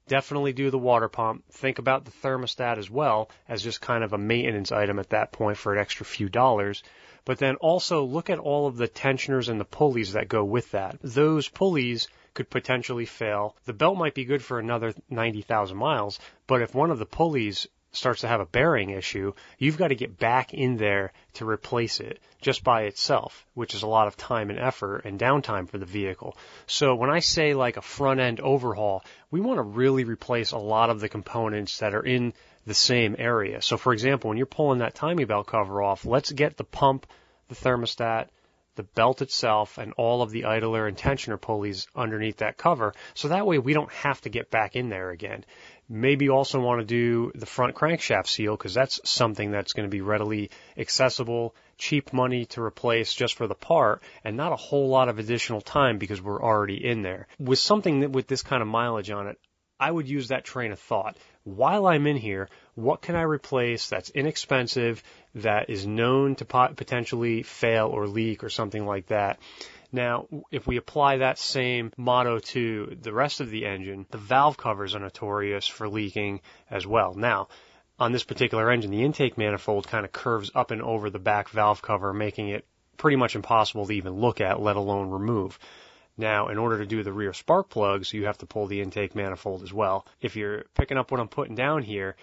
Definitely 0.08 0.52
do 0.52 0.70
the 0.70 0.78
water 0.78 1.08
pump. 1.08 1.44
Think 1.52 1.78
about 1.78 2.04
the 2.04 2.10
thermostat 2.10 2.78
as 2.78 2.90
well 2.90 3.30
as 3.48 3.62
just 3.62 3.80
kind 3.80 4.02
of 4.02 4.12
a 4.12 4.18
maintenance 4.18 4.72
item 4.72 4.98
at 4.98 5.10
that 5.10 5.32
point 5.32 5.56
for 5.56 5.72
an 5.72 5.80
extra 5.80 6.04
few 6.04 6.28
dollars. 6.28 6.82
But 7.24 7.38
then 7.38 7.56
also 7.56 8.02
look 8.02 8.30
at 8.30 8.38
all 8.38 8.66
of 8.66 8.76
the 8.76 8.88
tensioners 8.88 9.48
and 9.48 9.60
the 9.60 9.64
pulleys 9.64 10.14
that 10.14 10.28
go 10.28 10.42
with 10.42 10.70
that. 10.72 10.98
Those 11.02 11.48
pulleys 11.48 12.08
could 12.34 12.48
potentially 12.48 13.04
fail. 13.04 13.56
The 13.66 13.72
belt 13.72 13.98
might 13.98 14.14
be 14.14 14.24
good 14.24 14.42
for 14.42 14.58
another 14.58 14.94
90,000 15.10 15.76
miles, 15.76 16.18
but 16.46 16.62
if 16.62 16.74
one 16.74 16.90
of 16.90 16.98
the 16.98 17.06
pulleys 17.06 17.66
starts 17.92 18.20
to 18.20 18.28
have 18.28 18.40
a 18.40 18.46
bearing 18.46 18.90
issue, 18.90 19.32
you've 19.58 19.78
got 19.78 19.88
to 19.88 19.94
get 19.94 20.18
back 20.18 20.54
in 20.54 20.76
there 20.76 21.12
to 21.34 21.48
replace 21.48 22.00
it 22.00 22.20
just 22.40 22.62
by 22.62 22.82
itself, 22.82 23.46
which 23.54 23.74
is 23.74 23.82
a 23.82 23.88
lot 23.88 24.06
of 24.06 24.16
time 24.16 24.50
and 24.50 24.58
effort 24.58 25.04
and 25.04 25.18
downtime 25.18 25.68
for 25.68 25.78
the 25.78 25.86
vehicle. 25.86 26.36
So 26.66 26.94
when 26.94 27.10
I 27.10 27.18
say 27.18 27.54
like 27.54 27.76
a 27.76 27.82
front 27.82 28.20
end 28.20 28.40
overhaul, 28.40 29.04
we 29.30 29.40
want 29.40 29.58
to 29.58 29.62
really 29.62 30.04
replace 30.04 30.52
a 30.52 30.58
lot 30.58 30.90
of 30.90 31.00
the 31.00 31.08
components 31.08 31.78
that 31.78 31.94
are 31.94 32.04
in 32.04 32.32
the 32.66 32.74
same 32.74 33.16
area. 33.18 33.60
So 33.62 33.76
for 33.76 33.92
example, 33.92 34.28
when 34.28 34.36
you're 34.36 34.46
pulling 34.46 34.78
that 34.78 34.94
timing 34.94 35.26
belt 35.26 35.46
cover 35.46 35.82
off, 35.82 36.04
let's 36.04 36.30
get 36.30 36.56
the 36.56 36.64
pump, 36.64 37.06
the 37.48 37.54
thermostat, 37.54 38.28
the 38.76 38.82
belt 38.84 39.20
itself 39.20 39.78
and 39.78 39.92
all 39.94 40.22
of 40.22 40.30
the 40.30 40.44
idler 40.44 40.86
and 40.86 40.96
tensioner 40.96 41.40
pulleys 41.40 41.86
underneath 41.94 42.38
that 42.38 42.56
cover. 42.56 42.94
So 43.14 43.28
that 43.28 43.46
way 43.46 43.58
we 43.58 43.74
don't 43.74 43.92
have 43.92 44.20
to 44.22 44.28
get 44.28 44.50
back 44.50 44.76
in 44.76 44.88
there 44.88 45.10
again. 45.10 45.44
Maybe 45.92 46.26
you 46.26 46.32
also 46.36 46.60
want 46.60 46.80
to 46.80 46.86
do 46.86 47.32
the 47.34 47.46
front 47.46 47.74
crankshaft 47.74 48.28
seal 48.28 48.56
because 48.56 48.74
that's 48.74 49.00
something 49.02 49.50
that's 49.50 49.72
going 49.72 49.88
to 49.88 49.90
be 49.90 50.02
readily 50.02 50.50
accessible, 50.78 51.52
cheap 51.78 52.12
money 52.12 52.44
to 52.46 52.62
replace 52.62 53.12
just 53.12 53.34
for 53.34 53.48
the 53.48 53.56
part, 53.56 54.00
and 54.22 54.36
not 54.36 54.52
a 54.52 54.56
whole 54.56 54.88
lot 54.88 55.08
of 55.08 55.18
additional 55.18 55.60
time 55.60 55.98
because 55.98 56.22
we're 56.22 56.40
already 56.40 56.76
in 56.76 57.02
there. 57.02 57.26
With 57.40 57.58
something 57.58 58.00
that, 58.00 58.10
with 58.12 58.28
this 58.28 58.42
kind 58.42 58.62
of 58.62 58.68
mileage 58.68 59.10
on 59.10 59.26
it, 59.26 59.38
I 59.80 59.90
would 59.90 60.08
use 60.08 60.28
that 60.28 60.44
train 60.44 60.70
of 60.70 60.78
thought. 60.78 61.16
While 61.42 61.86
I'm 61.88 62.06
in 62.06 62.16
here, 62.16 62.48
what 62.76 63.02
can 63.02 63.16
I 63.16 63.22
replace 63.22 63.88
that's 63.88 64.10
inexpensive, 64.10 65.02
that 65.34 65.70
is 65.70 65.86
known 65.86 66.36
to 66.36 66.44
potentially 66.44 67.42
fail 67.42 67.88
or 67.88 68.06
leak 68.06 68.44
or 68.44 68.50
something 68.50 68.86
like 68.86 69.06
that? 69.06 69.40
Now, 69.92 70.26
if 70.50 70.66
we 70.66 70.76
apply 70.76 71.18
that 71.18 71.38
same 71.38 71.92
motto 71.96 72.38
to 72.38 72.96
the 73.00 73.12
rest 73.12 73.40
of 73.40 73.50
the 73.50 73.66
engine, 73.66 74.06
the 74.10 74.18
valve 74.18 74.56
covers 74.56 74.94
are 74.94 75.00
notorious 75.00 75.66
for 75.66 75.88
leaking 75.88 76.40
as 76.70 76.86
well. 76.86 77.14
Now, 77.14 77.48
on 77.98 78.12
this 78.12 78.24
particular 78.24 78.70
engine, 78.70 78.90
the 78.90 79.02
intake 79.02 79.36
manifold 79.36 79.88
kind 79.88 80.04
of 80.04 80.12
curves 80.12 80.50
up 80.54 80.70
and 80.70 80.80
over 80.80 81.10
the 81.10 81.18
back 81.18 81.48
valve 81.48 81.82
cover, 81.82 82.12
making 82.12 82.48
it 82.48 82.66
pretty 82.96 83.16
much 83.16 83.34
impossible 83.34 83.86
to 83.86 83.92
even 83.92 84.20
look 84.20 84.40
at, 84.40 84.60
let 84.60 84.76
alone 84.76 85.10
remove. 85.10 85.58
Now, 86.16 86.48
in 86.48 86.58
order 86.58 86.78
to 86.78 86.86
do 86.86 87.02
the 87.02 87.12
rear 87.12 87.32
spark 87.32 87.68
plugs, 87.68 88.12
you 88.12 88.26
have 88.26 88.38
to 88.38 88.46
pull 88.46 88.66
the 88.66 88.80
intake 88.80 89.14
manifold 89.14 89.62
as 89.62 89.72
well. 89.72 90.06
If 90.20 90.36
you're 90.36 90.64
picking 90.74 90.98
up 90.98 91.10
what 91.10 91.18
I'm 91.18 91.28
putting 91.28 91.54
down 91.54 91.82
here, 91.82 92.16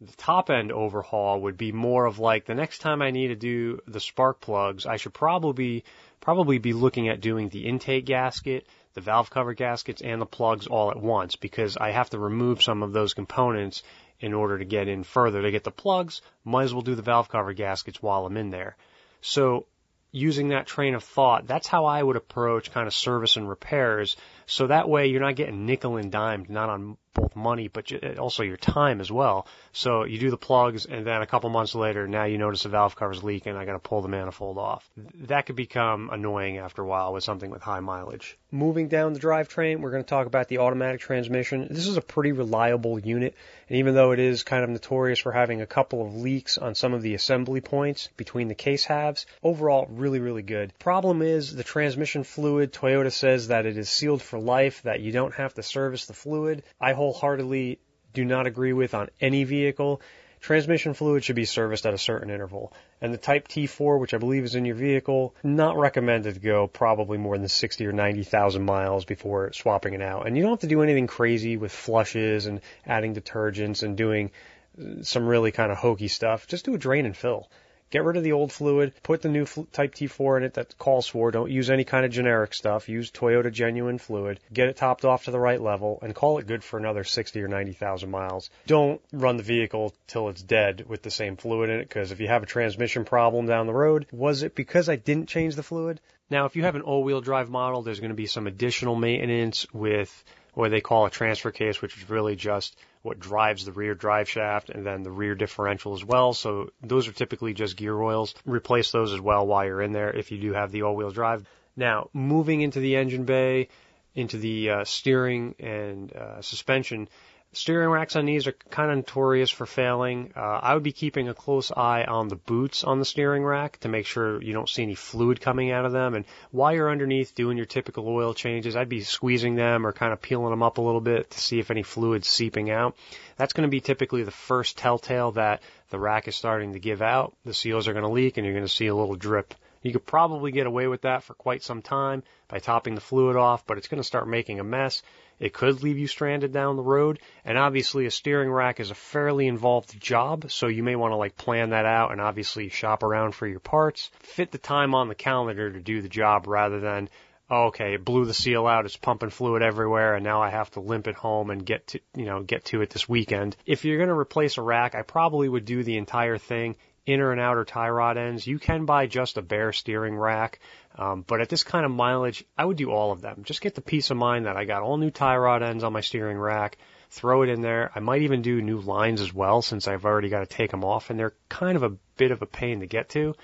the 0.00 0.16
top 0.16 0.50
end 0.50 0.72
overhaul 0.72 1.40
would 1.42 1.56
be 1.56 1.72
more 1.72 2.04
of 2.04 2.18
like 2.18 2.44
the 2.44 2.54
next 2.54 2.78
time 2.78 3.00
I 3.00 3.10
need 3.10 3.28
to 3.28 3.36
do 3.36 3.80
the 3.86 4.00
spark 4.00 4.40
plugs, 4.40 4.86
I 4.86 4.96
should 4.96 5.14
probably 5.14 5.84
probably 6.20 6.58
be 6.58 6.72
looking 6.72 7.08
at 7.08 7.20
doing 7.20 7.48
the 7.48 7.66
intake 7.66 8.06
gasket, 8.06 8.66
the 8.94 9.00
valve 9.00 9.30
cover 9.30 9.54
gaskets, 9.54 10.02
and 10.02 10.20
the 10.20 10.26
plugs 10.26 10.66
all 10.66 10.90
at 10.90 11.00
once 11.00 11.36
because 11.36 11.76
I 11.76 11.90
have 11.90 12.10
to 12.10 12.18
remove 12.18 12.62
some 12.62 12.82
of 12.82 12.92
those 12.92 13.14
components 13.14 13.82
in 14.20 14.32
order 14.32 14.58
to 14.58 14.64
get 14.64 14.88
in 14.88 15.04
further. 15.04 15.42
To 15.42 15.50
get 15.50 15.64
the 15.64 15.70
plugs, 15.70 16.22
might 16.44 16.64
as 16.64 16.74
well 16.74 16.82
do 16.82 16.94
the 16.94 17.02
valve 17.02 17.28
cover 17.28 17.52
gaskets 17.52 18.02
while 18.02 18.26
I'm 18.26 18.36
in 18.36 18.50
there. 18.50 18.76
So 19.20 19.66
using 20.12 20.48
that 20.48 20.66
train 20.66 20.94
of 20.94 21.04
thought, 21.04 21.46
that's 21.46 21.66
how 21.66 21.84
I 21.84 22.02
would 22.02 22.16
approach 22.16 22.72
kind 22.72 22.86
of 22.86 22.94
service 22.94 23.36
and 23.36 23.48
repairs. 23.48 24.16
So 24.46 24.68
that 24.68 24.88
way 24.88 25.08
you're 25.08 25.20
not 25.20 25.36
getting 25.36 25.66
nickel 25.66 25.96
and 25.96 26.10
dimed, 26.10 26.48
not 26.48 26.70
on 26.70 26.96
both 27.14 27.34
money, 27.36 27.68
but 27.68 27.90
uh, 27.92 28.20
also 28.20 28.42
your 28.42 28.56
time 28.56 29.00
as 29.00 29.10
well. 29.10 29.46
So 29.72 30.04
you 30.04 30.18
do 30.18 30.30
the 30.30 30.36
plugs 30.36 30.86
and 30.86 31.06
then 31.06 31.22
a 31.22 31.26
couple 31.26 31.48
months 31.50 31.74
later, 31.74 32.06
now 32.06 32.24
you 32.24 32.38
notice 32.38 32.64
the 32.64 32.68
valve 32.68 32.96
cover's 32.96 33.24
leaking. 33.24 33.56
I 33.56 33.64
got 33.64 33.72
to 33.72 33.78
pull 33.78 34.02
the 34.02 34.08
manifold 34.08 34.58
off. 34.58 34.88
That 35.22 35.46
could 35.46 35.56
become 35.56 36.10
annoying 36.12 36.58
after 36.58 36.82
a 36.82 36.86
while 36.86 37.12
with 37.12 37.24
something 37.24 37.50
with 37.50 37.62
high 37.62 37.80
mileage. 37.80 38.36
Moving 38.54 38.86
down 38.86 39.14
the 39.14 39.18
drivetrain, 39.18 39.80
we're 39.80 39.90
going 39.90 40.04
to 40.04 40.08
talk 40.08 40.28
about 40.28 40.46
the 40.46 40.58
automatic 40.58 41.00
transmission. 41.00 41.66
This 41.68 41.88
is 41.88 41.96
a 41.96 42.00
pretty 42.00 42.30
reliable 42.30 43.00
unit. 43.00 43.34
And 43.68 43.78
even 43.78 43.96
though 43.96 44.12
it 44.12 44.20
is 44.20 44.44
kind 44.44 44.62
of 44.62 44.70
notorious 44.70 45.18
for 45.18 45.32
having 45.32 45.60
a 45.60 45.66
couple 45.66 46.06
of 46.06 46.14
leaks 46.14 46.56
on 46.56 46.76
some 46.76 46.94
of 46.94 47.02
the 47.02 47.14
assembly 47.14 47.60
points 47.60 48.10
between 48.16 48.46
the 48.46 48.54
case 48.54 48.84
halves, 48.84 49.26
overall 49.42 49.88
really, 49.90 50.20
really 50.20 50.42
good. 50.42 50.72
Problem 50.78 51.20
is 51.20 51.52
the 51.52 51.64
transmission 51.64 52.22
fluid, 52.22 52.72
Toyota 52.72 53.10
says 53.10 53.48
that 53.48 53.66
it 53.66 53.76
is 53.76 53.88
sealed 53.88 54.22
for 54.22 54.38
life, 54.38 54.82
that 54.82 55.00
you 55.00 55.10
don't 55.10 55.34
have 55.34 55.54
to 55.54 55.62
service 55.64 56.06
the 56.06 56.14
fluid. 56.14 56.62
I 56.80 56.92
wholeheartedly 56.92 57.80
do 58.12 58.24
not 58.24 58.46
agree 58.46 58.72
with 58.72 58.94
on 58.94 59.08
any 59.20 59.42
vehicle. 59.42 60.00
Transmission 60.44 60.92
fluid 60.92 61.24
should 61.24 61.36
be 61.36 61.46
serviced 61.46 61.86
at 61.86 61.94
a 61.94 61.98
certain 61.98 62.28
interval. 62.28 62.70
And 63.00 63.14
the 63.14 63.18
Type 63.18 63.48
T4, 63.48 63.98
which 63.98 64.12
I 64.12 64.18
believe 64.18 64.44
is 64.44 64.54
in 64.54 64.66
your 64.66 64.74
vehicle, 64.74 65.34
not 65.42 65.78
recommended 65.78 66.34
to 66.34 66.40
go 66.40 66.66
probably 66.66 67.16
more 67.16 67.38
than 67.38 67.48
60 67.48 67.86
or 67.86 67.92
90,000 67.92 68.62
miles 68.62 69.06
before 69.06 69.54
swapping 69.54 69.94
it 69.94 70.02
out. 70.02 70.26
And 70.26 70.36
you 70.36 70.42
don't 70.42 70.52
have 70.52 70.60
to 70.60 70.66
do 70.66 70.82
anything 70.82 71.06
crazy 71.06 71.56
with 71.56 71.72
flushes 71.72 72.44
and 72.44 72.60
adding 72.84 73.14
detergents 73.14 73.82
and 73.82 73.96
doing 73.96 74.32
uh, 74.78 75.02
some 75.02 75.26
really 75.26 75.50
kind 75.50 75.72
of 75.72 75.78
hokey 75.78 76.08
stuff. 76.08 76.46
Just 76.46 76.66
do 76.66 76.74
a 76.74 76.78
drain 76.78 77.06
and 77.06 77.16
fill. 77.16 77.48
Get 77.94 78.02
rid 78.02 78.16
of 78.16 78.24
the 78.24 78.32
old 78.32 78.50
fluid, 78.50 78.92
put 79.04 79.22
the 79.22 79.28
new 79.28 79.46
Type 79.46 79.94
T4 79.94 80.38
in 80.38 80.42
it 80.42 80.54
that 80.54 80.76
calls 80.78 81.06
for. 81.06 81.30
Don't 81.30 81.52
use 81.52 81.70
any 81.70 81.84
kind 81.84 82.04
of 82.04 82.10
generic 82.10 82.52
stuff. 82.52 82.88
Use 82.88 83.12
Toyota 83.12 83.52
genuine 83.52 83.98
fluid. 83.98 84.40
Get 84.52 84.66
it 84.66 84.76
topped 84.76 85.04
off 85.04 85.26
to 85.26 85.30
the 85.30 85.38
right 85.38 85.60
level 85.60 86.00
and 86.02 86.12
call 86.12 86.38
it 86.38 86.48
good 86.48 86.64
for 86.64 86.76
another 86.76 87.04
60 87.04 87.40
or 87.40 87.46
90,000 87.46 88.10
miles. 88.10 88.50
Don't 88.66 89.00
run 89.12 89.36
the 89.36 89.44
vehicle 89.44 89.94
till 90.08 90.28
it's 90.28 90.42
dead 90.42 90.86
with 90.88 91.02
the 91.02 91.10
same 91.12 91.36
fluid 91.36 91.70
in 91.70 91.78
it 91.78 91.88
because 91.88 92.10
if 92.10 92.18
you 92.18 92.26
have 92.26 92.42
a 92.42 92.46
transmission 92.46 93.04
problem 93.04 93.46
down 93.46 93.68
the 93.68 93.72
road, 93.72 94.06
was 94.10 94.42
it 94.42 94.56
because 94.56 94.88
I 94.88 94.96
didn't 94.96 95.28
change 95.28 95.54
the 95.54 95.62
fluid? 95.62 96.00
Now, 96.28 96.46
if 96.46 96.56
you 96.56 96.64
have 96.64 96.74
an 96.74 96.82
all-wheel 96.82 97.20
drive 97.20 97.48
model, 97.48 97.82
there's 97.82 98.00
going 98.00 98.08
to 98.08 98.16
be 98.16 98.26
some 98.26 98.48
additional 98.48 98.96
maintenance 98.96 99.72
with 99.72 100.24
what 100.54 100.72
they 100.72 100.80
call 100.80 101.06
a 101.06 101.10
transfer 101.10 101.52
case, 101.52 101.80
which 101.80 101.96
is 101.96 102.10
really 102.10 102.34
just 102.34 102.76
what 103.04 103.20
drives 103.20 103.66
the 103.66 103.72
rear 103.72 103.94
drive 103.94 104.30
shaft 104.30 104.70
and 104.70 104.84
then 104.84 105.02
the 105.02 105.10
rear 105.10 105.34
differential 105.34 105.92
as 105.92 106.02
well. 106.02 106.32
So 106.32 106.70
those 106.82 107.06
are 107.06 107.12
typically 107.12 107.52
just 107.52 107.76
gear 107.76 108.00
oils. 108.00 108.34
Replace 108.46 108.92
those 108.92 109.12
as 109.12 109.20
well 109.20 109.46
while 109.46 109.66
you're 109.66 109.82
in 109.82 109.92
there 109.92 110.10
if 110.10 110.32
you 110.32 110.38
do 110.38 110.54
have 110.54 110.72
the 110.72 110.82
all-wheel 110.82 111.10
drive. 111.10 111.46
Now, 111.76 112.08
moving 112.14 112.62
into 112.62 112.80
the 112.80 112.96
engine 112.96 113.24
bay, 113.24 113.68
into 114.14 114.38
the 114.38 114.70
uh, 114.70 114.84
steering 114.84 115.54
and 115.60 116.16
uh, 116.16 116.40
suspension, 116.40 117.10
Steering 117.56 117.88
racks 117.88 118.16
on 118.16 118.26
these 118.26 118.48
are 118.48 118.52
kind 118.70 118.90
of 118.90 118.96
notorious 118.96 119.48
for 119.48 119.64
failing. 119.64 120.32
Uh, 120.34 120.40
I 120.40 120.74
would 120.74 120.82
be 120.82 120.90
keeping 120.90 121.28
a 121.28 121.34
close 121.34 121.70
eye 121.70 122.02
on 122.02 122.26
the 122.26 122.36
boots 122.36 122.82
on 122.82 122.98
the 122.98 123.04
steering 123.04 123.44
rack 123.44 123.78
to 123.80 123.88
make 123.88 124.06
sure 124.06 124.42
you 124.42 124.52
don't 124.52 124.68
see 124.68 124.82
any 124.82 124.96
fluid 124.96 125.40
coming 125.40 125.70
out 125.70 125.84
of 125.84 125.92
them. 125.92 126.14
And 126.14 126.24
while 126.50 126.74
you're 126.74 126.90
underneath 126.90 127.36
doing 127.36 127.56
your 127.56 127.66
typical 127.66 128.08
oil 128.08 128.34
changes, 128.34 128.74
I'd 128.74 128.88
be 128.88 129.02
squeezing 129.02 129.54
them 129.54 129.86
or 129.86 129.92
kind 129.92 130.12
of 130.12 130.20
peeling 130.20 130.50
them 130.50 130.64
up 130.64 130.78
a 130.78 130.82
little 130.82 131.00
bit 131.00 131.30
to 131.30 131.40
see 131.40 131.60
if 131.60 131.70
any 131.70 131.84
fluid's 131.84 132.26
seeping 132.26 132.70
out. 132.70 132.96
That's 133.36 133.52
going 133.52 133.68
to 133.68 133.70
be 133.70 133.80
typically 133.80 134.24
the 134.24 134.32
first 134.32 134.76
telltale 134.76 135.30
that 135.32 135.62
the 135.90 135.98
rack 136.00 136.26
is 136.26 136.34
starting 136.34 136.72
to 136.72 136.80
give 136.80 137.02
out. 137.02 137.36
The 137.44 137.54
seals 137.54 137.86
are 137.86 137.92
going 137.92 138.04
to 138.04 138.10
leak 138.10 138.36
and 138.36 138.44
you're 138.44 138.54
going 138.54 138.66
to 138.66 138.72
see 138.72 138.88
a 138.88 138.94
little 138.96 139.14
drip. 139.14 139.54
You 139.84 139.92
could 139.92 140.06
probably 140.06 140.50
get 140.50 140.66
away 140.66 140.86
with 140.88 141.02
that 141.02 141.22
for 141.22 141.34
quite 141.34 141.62
some 141.62 141.82
time 141.82 142.22
by 142.48 142.58
topping 142.58 142.94
the 142.94 143.02
fluid 143.02 143.36
off, 143.36 143.66
but 143.66 143.76
it's 143.76 143.88
going 143.88 144.00
to 144.00 144.06
start 144.06 144.26
making 144.26 144.58
a 144.58 144.64
mess 144.64 145.02
it 145.38 145.52
could 145.52 145.82
leave 145.82 145.98
you 145.98 146.06
stranded 146.06 146.52
down 146.52 146.76
the 146.76 146.82
road. 146.82 147.18
And 147.44 147.58
obviously 147.58 148.06
a 148.06 148.10
steering 148.10 148.50
rack 148.50 148.80
is 148.80 148.90
a 148.90 148.94
fairly 148.94 149.46
involved 149.46 149.98
job. 150.00 150.50
So 150.50 150.66
you 150.68 150.82
may 150.82 150.96
want 150.96 151.12
to 151.12 151.16
like 151.16 151.36
plan 151.36 151.70
that 151.70 151.86
out 151.86 152.12
and 152.12 152.20
obviously 152.20 152.68
shop 152.68 153.02
around 153.02 153.34
for 153.34 153.46
your 153.46 153.60
parts. 153.60 154.10
Fit 154.20 154.50
the 154.50 154.58
time 154.58 154.94
on 154.94 155.08
the 155.08 155.14
calendar 155.14 155.72
to 155.72 155.80
do 155.80 156.02
the 156.02 156.08
job 156.08 156.46
rather 156.46 156.80
than, 156.80 157.08
oh, 157.50 157.66
okay, 157.66 157.94
it 157.94 158.04
blew 158.04 158.24
the 158.24 158.34
seal 158.34 158.66
out. 158.66 158.84
It's 158.84 158.96
pumping 158.96 159.30
fluid 159.30 159.62
everywhere. 159.62 160.14
And 160.14 160.24
now 160.24 160.42
I 160.42 160.50
have 160.50 160.70
to 160.72 160.80
limp 160.80 161.08
it 161.08 161.16
home 161.16 161.50
and 161.50 161.66
get 161.66 161.88
to, 161.88 162.00
you 162.14 162.24
know, 162.24 162.42
get 162.42 162.66
to 162.66 162.82
it 162.82 162.90
this 162.90 163.08
weekend. 163.08 163.56
If 163.66 163.84
you're 163.84 163.98
going 163.98 164.08
to 164.08 164.18
replace 164.18 164.58
a 164.58 164.62
rack, 164.62 164.94
I 164.94 165.02
probably 165.02 165.48
would 165.48 165.64
do 165.64 165.82
the 165.82 165.96
entire 165.96 166.38
thing 166.38 166.76
inner 167.06 167.32
and 167.32 167.40
outer 167.40 167.64
tie 167.64 167.90
rod 167.90 168.16
ends. 168.16 168.46
You 168.46 168.58
can 168.58 168.86
buy 168.86 169.06
just 169.06 169.36
a 169.36 169.42
bare 169.42 169.72
steering 169.72 170.16
rack. 170.16 170.58
Um, 170.96 171.24
but 171.26 171.40
at 171.40 171.48
this 171.48 171.64
kind 171.64 171.84
of 171.84 171.90
mileage, 171.90 172.44
I 172.56 172.64
would 172.64 172.76
do 172.76 172.90
all 172.90 173.10
of 173.10 173.20
them. 173.20 173.42
Just 173.44 173.60
get 173.60 173.74
the 173.74 173.80
peace 173.80 174.10
of 174.10 174.16
mind 174.16 174.46
that 174.46 174.56
I 174.56 174.64
got 174.64 174.82
all 174.82 174.96
new 174.96 175.10
tie 175.10 175.36
rod 175.36 175.62
ends 175.62 175.82
on 175.82 175.92
my 175.92 176.00
steering 176.00 176.38
rack. 176.38 176.78
Throw 177.10 177.42
it 177.42 177.48
in 177.48 177.62
there. 177.62 177.90
I 177.94 178.00
might 178.00 178.22
even 178.22 178.42
do 178.42 178.62
new 178.62 178.80
lines 178.80 179.20
as 179.20 179.32
well 179.32 179.62
since 179.62 179.88
I've 179.88 180.04
already 180.04 180.28
got 180.28 180.40
to 180.40 180.46
take 180.46 180.70
them 180.70 180.84
off 180.84 181.10
and 181.10 181.18
they're 181.18 181.34
kind 181.48 181.76
of 181.76 181.82
a 181.82 181.96
bit 182.16 182.30
of 182.30 182.42
a 182.42 182.46
pain 182.46 182.80
to 182.80 182.86
get 182.86 183.08
to. 183.10 183.34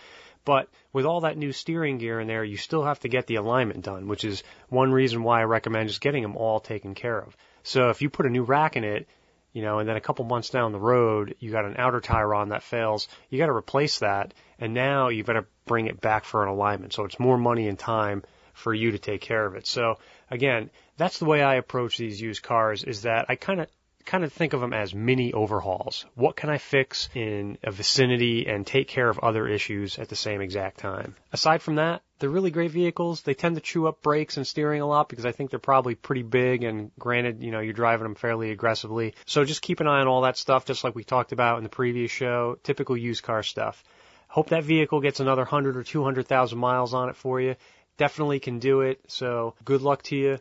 But 0.45 0.69
with 0.93 1.05
all 1.05 1.21
that 1.23 1.37
new 1.37 1.53
steering 1.53 1.99
gear 1.99 2.21
in 2.21 2.27
there, 2.27 2.45
you 2.45 2.57
still 2.57 2.85
have 2.85 3.01
to 3.01 3.09
get 3.09 3.27
the 3.27 3.37
alignment 3.37 3.85
done, 3.85 4.09
which 4.09 4.25
is 4.25 4.43
one 4.69 4.91
reason 4.93 5.23
why 5.23 5.41
I 5.41 5.45
recommend 5.45 5.89
just 5.89 6.01
getting 6.01 6.23
them 6.23 6.37
all 6.37 6.61
taken 6.61 6.95
care 6.95 7.19
of. 7.19 7.37
So 7.63 7.91
if 7.91 8.01
you 8.01 8.11
put 8.11 8.27
a 8.27 8.31
new 8.31 8.43
rack 8.43 8.77
in 8.77 8.85
it, 8.85 9.07
you 9.53 9.63
know, 9.63 9.79
and 9.79 9.89
then 9.89 9.97
a 9.97 10.01
couple 10.01 10.25
months 10.25 10.51
down 10.51 10.73
the 10.73 10.79
road, 10.79 11.35
you 11.41 11.51
got 11.51 11.65
an 11.65 11.77
outer 11.79 12.01
tie 12.01 12.23
rod 12.23 12.51
that 12.51 12.63
fails, 12.63 13.09
you 13.29 13.39
got 13.39 13.47
to 13.47 13.53
replace 13.53 13.99
that, 13.99 14.35
and 14.59 14.75
now 14.75 15.09
you've 15.09 15.27
got 15.27 15.35
to 15.35 15.47
bring 15.67 15.87
it 15.87 16.01
back 16.01 16.25
for 16.25 16.43
an 16.43 16.49
alignment. 16.49 16.93
So 16.93 17.05
it's 17.05 17.19
more 17.19 17.39
money 17.39 17.69
and 17.69 17.79
time 17.79 18.23
for 18.55 18.75
you 18.75 18.93
to 18.93 18.99
take 18.99 19.21
care 19.21 19.45
of 19.45 19.55
it. 19.55 19.67
So 19.67 19.99
again, 20.31 20.71
that's 20.97 21.19
the 21.19 21.25
way 21.25 21.43
I 21.43 21.55
approach 21.55 21.97
these 21.97 22.21
used 22.21 22.43
cars 22.43 22.85
is 22.85 23.03
that 23.03 23.27
I 23.29 23.37
kind 23.37 23.61
of 23.61 23.69
kind 24.05 24.25
of 24.25 24.33
think 24.33 24.53
of 24.53 24.61
them 24.61 24.73
as 24.73 24.95
mini 24.95 25.33
overhauls. 25.33 26.07
What 26.15 26.37
can 26.37 26.51
I 26.51 26.59
fix 26.59 27.09
in 27.15 27.59
a 27.63 27.71
vicinity 27.71 28.47
and 28.47 28.67
take 28.67 28.89
care 28.89 29.09
of 29.09 29.19
other 29.19 29.47
issues 29.47 29.99
at 29.99 30.09
the 30.09 30.17
same 30.17 30.41
exact 30.41 30.79
time? 30.79 31.17
Aside 31.33 31.63
from 31.63 31.77
that, 31.77 32.03
they're 32.19 32.31
really 32.31 32.51
great 32.51 32.71
vehicles. 32.71 33.23
They 33.23 33.35
tend 33.35 33.57
to 33.57 33.61
chew 33.61 33.87
up 33.87 34.03
brakes 34.03 34.37
and 34.37 34.47
steering 34.47 34.81
a 34.81 34.87
lot 34.87 35.09
because 35.09 35.25
I 35.25 35.33
think 35.33 35.51
they're 35.51 35.59
probably 35.59 35.95
pretty 35.95 36.23
big 36.23 36.65
and 36.65 36.91
granted, 36.99 37.43
you 37.43 37.51
know, 37.51 37.61
you're 37.61 37.73
driving 37.73 38.05
them 38.05 38.15
fairly 38.15 38.51
aggressively. 38.51 39.15
So 39.27 39.45
just 39.45 39.63
keep 39.63 39.81
an 39.81 39.87
eye 39.87 40.01
on 40.01 40.09
all 40.09 40.23
that 40.23 40.37
stuff 40.37 40.65
just 40.65 40.85
like 40.85 40.95
we 40.95 41.05
talked 41.05 41.33
about 41.33 41.59
in 41.59 41.63
the 41.63 41.71
previous 41.71 42.11
show, 42.11 42.59
typical 42.63 42.97
used 42.97 43.23
car 43.23 43.43
stuff. 43.43 43.83
Hope 44.29 44.51
that 44.51 44.65
vehicle 44.65 45.01
gets 45.01 45.21
another 45.21 45.43
100 45.43 45.77
or 45.77 45.83
200,000 45.83 46.59
miles 46.59 46.95
on 46.95 47.09
it 47.09 47.17
for 47.17 47.41
you. 47.41 47.57
Definitely 47.97 48.39
can 48.41 48.61
do 48.61 48.83
it. 48.83 49.01
So 49.09 49.55
good 49.65 49.83
luck 49.83 50.03
to 50.05 50.17
you. 50.17 50.39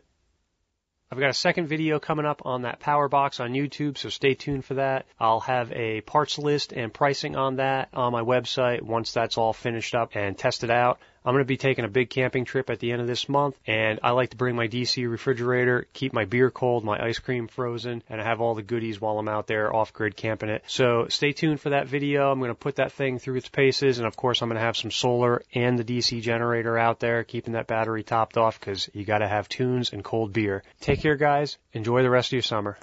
I've 1.12 1.20
got 1.20 1.32
a 1.32 1.34
second 1.34 1.66
video 1.66 2.00
coming 2.00 2.28
up 2.28 2.44
on 2.46 2.62
that 2.62 2.80
power 2.80 3.10
box 3.10 3.40
on 3.40 3.54
YouTube, 3.54 3.98
so 3.98 4.10
stay 4.10 4.36
tuned 4.36 4.64
for 4.64 4.76
that. 4.76 5.08
I'll 5.20 5.40
have 5.40 5.72
a 5.72 6.02
parts 6.02 6.38
list 6.38 6.72
and 6.72 6.94
pricing 6.94 7.36
on 7.36 7.56
that 7.56 7.90
on 7.94 8.12
my 8.12 8.22
website 8.22 8.84
once 8.84 9.12
that's 9.12 9.36
all 9.36 9.52
finished 9.52 9.96
up 9.96 10.16
and 10.16 10.38
tested 10.38 10.70
out. 10.70 11.00
I'm 11.30 11.36
going 11.36 11.46
to 11.46 11.48
be 11.48 11.58
taking 11.58 11.86
a 11.86 11.90
big 11.90 12.10
camping 12.10 12.44
trip 12.44 12.72
at 12.72 12.80
the 12.80 12.92
end 12.92 13.02
of 13.02 13.08
this 13.08 13.30
month, 13.30 13.56
and 13.68 14.00
I 14.02 14.10
like 14.12 14.32
to 14.32 14.36
bring 14.36 14.56
my 14.56 14.68
DC 14.68 15.08
refrigerator, 15.08 15.86
keep 15.94 16.12
my 16.12 16.26
beer 16.26 16.50
cold, 16.50 16.84
my 16.84 17.00
ice 17.00 17.20
cream 17.20 17.48
frozen, 17.48 18.02
and 18.10 18.20
I 18.20 18.24
have 18.24 18.42
all 18.42 18.56
the 18.56 18.64
goodies 18.64 19.00
while 19.00 19.20
I'm 19.20 19.28
out 19.28 19.46
there 19.46 19.72
off 19.72 19.94
grid 19.94 20.16
camping 20.16 20.50
it. 20.50 20.64
So 20.66 21.06
stay 21.10 21.34
tuned 21.34 21.62
for 21.62 21.70
that 21.70 21.86
video. 21.86 22.32
I'm 22.32 22.40
going 22.40 22.50
to 22.50 22.56
put 22.56 22.78
that 22.78 22.94
thing 22.94 23.20
through 23.20 23.36
its 23.36 23.48
paces, 23.48 24.00
and 24.00 24.08
of 24.08 24.16
course, 24.16 24.42
I'm 24.42 24.50
going 24.50 24.58
to 24.58 24.66
have 24.66 24.76
some 24.76 24.90
solar 24.90 25.44
and 25.54 25.78
the 25.78 25.84
DC 25.84 26.20
generator 26.20 26.80
out 26.80 27.00
there, 27.00 27.24
keeping 27.24 27.54
that 27.54 27.68
battery 27.68 28.02
topped 28.02 28.36
off 28.36 28.60
because 28.60 28.90
you 28.96 29.06
got 29.06 29.20
to 29.20 29.28
have 29.28 29.48
tunes 29.48 29.94
and 29.94 30.04
cold 30.04 30.34
beer. 30.34 30.64
Take 30.82 31.02
care, 31.04 31.16
guys. 31.16 31.60
Enjoy 31.74 32.02
the 32.02 32.10
rest 32.10 32.30
of 32.30 32.34
your 32.34 32.42
summer. 32.42 32.76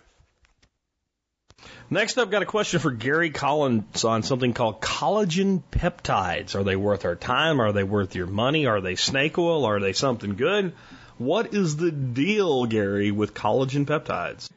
Next 1.88 2.18
up, 2.18 2.32
got 2.32 2.42
a 2.42 2.46
question 2.46 2.80
for 2.80 2.90
Gary 2.90 3.30
Collins 3.30 4.04
on 4.04 4.24
something 4.24 4.52
called 4.52 4.80
collagen 4.80 5.62
peptides. 5.70 6.56
Are 6.56 6.64
they 6.64 6.74
worth 6.74 7.04
our 7.04 7.14
time? 7.14 7.60
Are 7.60 7.70
they 7.70 7.84
worth 7.84 8.16
your 8.16 8.26
money? 8.26 8.66
Are 8.66 8.80
they 8.80 8.96
snake 8.96 9.38
oil? 9.38 9.64
Are 9.64 9.78
they 9.78 9.92
something 9.92 10.34
good? 10.34 10.72
What 11.16 11.54
is 11.54 11.76
the 11.76 11.92
deal, 11.92 12.66
Gary, 12.66 13.12
with 13.12 13.34
collagen 13.34 13.86
peptides? 13.86 14.50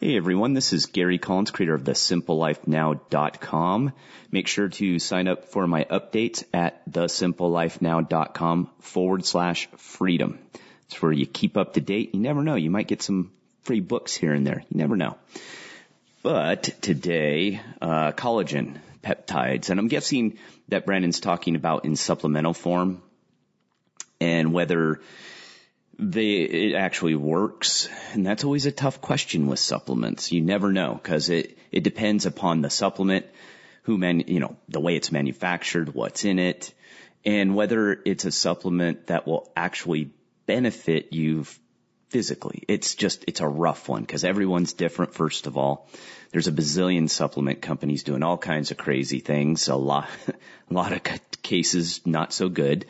Hey 0.00 0.16
everyone, 0.16 0.52
this 0.52 0.72
is 0.72 0.86
Gary 0.86 1.18
Collins, 1.18 1.50
creator 1.50 1.74
of 1.74 1.84
the 1.84 1.92
simplelifenow.com. 1.92 3.92
Make 4.30 4.46
sure 4.46 4.68
to 4.68 4.98
sign 5.00 5.26
up 5.26 5.46
for 5.46 5.66
my 5.66 5.84
updates 5.84 6.44
at 6.54 6.88
thesimplelifenow.com 6.88 8.70
forward 8.78 9.24
slash 9.24 9.68
freedom. 9.76 10.38
It's 10.86 11.02
where 11.02 11.12
you 11.12 11.26
keep 11.26 11.56
up 11.56 11.74
to 11.74 11.80
date. 11.80 12.14
You 12.14 12.20
never 12.20 12.44
know. 12.44 12.54
You 12.54 12.70
might 12.70 12.88
get 12.88 13.02
some 13.02 13.32
free 13.62 13.80
books 13.80 14.14
here 14.14 14.32
and 14.32 14.46
there. 14.46 14.62
You 14.70 14.78
never 14.78 14.96
know. 14.96 15.16
But 16.22 16.62
today, 16.80 17.60
uh, 17.80 18.12
collagen 18.12 18.78
peptides, 19.02 19.70
and 19.70 19.80
I'm 19.80 19.88
guessing 19.88 20.38
that 20.68 20.86
Brandon's 20.86 21.18
talking 21.18 21.56
about 21.56 21.84
in 21.84 21.96
supplemental 21.96 22.54
form 22.54 23.02
and 24.20 24.52
whether 24.52 25.00
they, 25.98 26.34
it 26.34 26.74
actually 26.76 27.16
works. 27.16 27.88
And 28.12 28.24
that's 28.24 28.44
always 28.44 28.66
a 28.66 28.72
tough 28.72 29.00
question 29.00 29.48
with 29.48 29.58
supplements. 29.58 30.30
You 30.30 30.42
never 30.42 30.72
know 30.72 30.94
because 30.94 31.28
it, 31.28 31.58
it 31.72 31.82
depends 31.82 32.24
upon 32.24 32.60
the 32.60 32.70
supplement, 32.70 33.26
who 33.82 33.98
man, 33.98 34.20
you 34.28 34.38
know, 34.38 34.56
the 34.68 34.80
way 34.80 34.94
it's 34.94 35.10
manufactured, 35.10 35.92
what's 35.92 36.24
in 36.24 36.38
it, 36.38 36.72
and 37.24 37.56
whether 37.56 38.00
it's 38.04 38.24
a 38.24 38.32
supplement 38.32 39.08
that 39.08 39.26
will 39.26 39.50
actually 39.56 40.12
benefit 40.46 41.12
you 41.12 41.46
physically. 42.12 42.62
It's 42.68 42.94
just, 42.94 43.24
it's 43.26 43.40
a 43.40 43.48
rough 43.48 43.88
one 43.88 44.02
because 44.02 44.22
everyone's 44.22 44.74
different, 44.74 45.14
first 45.14 45.46
of 45.46 45.56
all. 45.56 45.88
There's 46.30 46.46
a 46.46 46.52
bazillion 46.52 47.08
supplement 47.08 47.62
companies 47.62 48.04
doing 48.04 48.22
all 48.22 48.36
kinds 48.36 48.70
of 48.70 48.76
crazy 48.76 49.20
things. 49.20 49.68
A 49.68 49.76
lot, 49.76 50.08
a 50.28 50.74
lot 50.74 50.92
of 50.92 51.02
cases 51.42 52.06
not 52.06 52.34
so 52.34 52.50
good. 52.50 52.84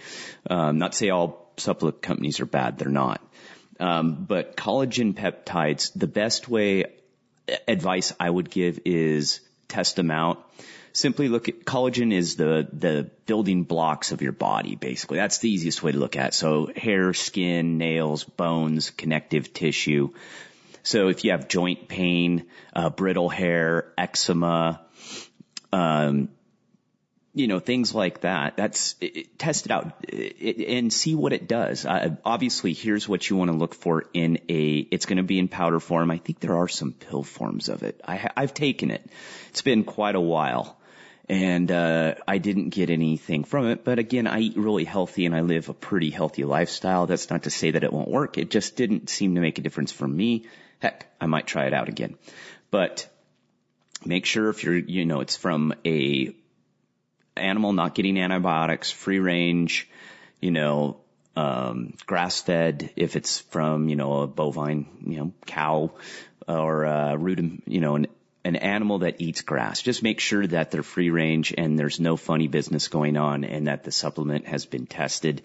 Um, 0.51 0.79
not 0.79 0.93
to 0.93 0.99
say 0.99 1.11
all 1.11 1.53
supplement 1.57 2.03
companies 2.03 2.41
are 2.41 2.47
bad. 2.47 2.79
They're 2.79 2.89
not. 2.89 3.23
Um, 3.79 4.25
but 4.25 4.57
collagen 4.57 5.15
peptides, 5.15 5.93
the 5.95 6.09
best 6.09 6.49
way 6.49 6.85
advice 7.69 8.13
I 8.19 8.29
would 8.29 8.51
give 8.51 8.81
is 8.85 9.41
test 9.69 9.97
them 9.97 10.11
out. 10.11 10.49
Simply 10.93 11.29
look 11.29 11.49
at 11.49 11.65
collagen 11.65 12.13
is 12.13 12.37
the, 12.37 12.69
the 12.73 13.11
building 13.27 13.65
blocks 13.65 14.13
of 14.13 14.21
your 14.21 14.33
body, 14.33 14.77
basically. 14.77 15.17
That's 15.17 15.39
the 15.39 15.51
easiest 15.51 15.83
way 15.83 15.93
to 15.93 15.99
look 15.99 16.17
at 16.17 16.29
it. 16.29 16.35
So 16.35 16.71
hair, 16.77 17.15
skin, 17.15 17.79
nails, 17.79 18.25
bones, 18.25 18.91
connective 18.91 19.53
tissue. 19.53 20.11
So 20.83 21.09
if 21.09 21.25
you 21.25 21.31
have 21.31 21.49
joint 21.49 21.89
pain, 21.89 22.47
uh, 22.75 22.91
brittle 22.91 23.29
hair, 23.29 23.93
eczema, 23.97 24.83
um, 25.73 26.29
you 27.35 27.49
know, 27.49 27.61
things 27.61 27.95
like 27.95 28.21
that. 28.23 28.57
That's 28.57 28.95
it, 29.01 29.39
test 29.39 29.67
it 29.67 29.73
out 29.73 29.95
it, 30.07 30.69
and 30.69 30.93
see 30.93 31.15
what 31.15 31.33
it 31.33 31.49
does. 31.49 31.87
Uh, 31.87 32.17
obviously, 32.25 32.75
here's 32.75 33.09
what 33.09 33.29
you 33.29 33.37
want 33.37 33.51
to 33.51 33.57
look 33.57 33.75
for 33.75 34.05
in 34.13 34.41
a. 34.49 34.87
It's 34.91 35.07
going 35.07 35.17
to 35.17 35.23
be 35.23 35.39
in 35.39 35.49
powder 35.49 35.81
form. 35.81 36.11
I 36.11 36.19
think 36.19 36.41
there 36.41 36.57
are 36.57 36.69
some 36.69 36.93
pill 36.93 37.23
forms 37.23 37.69
of 37.69 37.83
it. 37.85 38.01
I, 38.07 38.29
I've 38.37 38.53
taken 38.53 38.91
it. 38.91 39.09
It's 39.49 39.63
been 39.63 39.85
quite 39.85 40.15
a 40.15 40.21
while, 40.21 40.79
and 41.29 41.71
uh, 41.71 42.15
I 42.27 42.39
didn't 42.39 42.71
get 42.71 42.91
anything 42.91 43.45
from 43.45 43.69
it. 43.69 43.85
But 43.85 43.99
again, 43.99 44.27
I 44.27 44.41
eat 44.41 44.57
really 44.57 44.85
healthy 44.85 45.27
and 45.27 45.35
I 45.35 45.41
live 45.41 45.69
a 45.69 45.75
pretty 45.75 46.11
healthy 46.11 46.45
lifestyle. 46.45 47.07
That's 47.07 47.31
not 47.31 47.45
to 47.45 47.51
say 47.51 47.71
that 47.71 47.85
it 47.85 47.93
won't 47.93 48.11
work. 48.11 48.39
It 48.39 48.51
just 48.51 48.77
didn't 48.77 49.09
seem 49.09 49.35
to 49.35 49.41
make 49.41 49.59
a 49.59 49.63
difference 49.63 49.93
for 49.93 50.07
me. 50.07 50.47
Heck, 50.81 51.07
I 51.21 51.27
might 51.27 51.47
try 51.47 51.67
it 51.67 51.75
out 51.75 51.89
again, 51.89 52.17
but 52.71 53.09
make 54.05 54.27
sure 54.27 54.49
if 54.49 54.65
you're, 54.65 54.77
you 54.77 55.07
know, 55.07 55.21
it's 55.21 55.37
from 55.37 55.75
a 55.87 56.35
animal 57.37 57.73
not 57.73 57.95
getting 57.95 58.19
antibiotics, 58.19 58.91
free 58.91 59.21
range, 59.21 59.89
you 60.41 60.51
know, 60.51 60.99
um, 61.37 61.95
grass 62.05 62.41
fed 62.41 62.91
if 62.97 63.17
it's 63.17 63.39
from, 63.41 63.89
you 63.89 63.97
know, 63.97 64.23
a 64.23 64.27
bovine, 64.27 64.87
you 65.07 65.19
know, 65.19 65.33
cow 65.47 65.93
or 66.47 66.85
a 66.85 67.17
rudim, 67.17 67.63
you 67.67 67.81
know, 67.81 67.97
an, 67.97 68.07
an 68.45 68.57
animal 68.57 69.01
that 69.01 69.21
eats 69.21 69.43
grass. 69.43 69.83
Just 69.83 70.03
make 70.03 70.21
sure 70.21 70.47
that 70.47 70.71
they're 70.71 70.83
free 70.83 71.11
range 71.11 71.55
and 71.57 71.79
there's 71.79 72.01
no 72.01 72.17
funny 72.17 72.49
business 72.49 72.89
going 72.89 73.17
on 73.17 73.45
and 73.45 73.67
that 73.69 73.85
the 73.85 73.93
supplement 73.93 74.47
has 74.47 74.67
been 74.67 74.87
tested. 74.87 75.43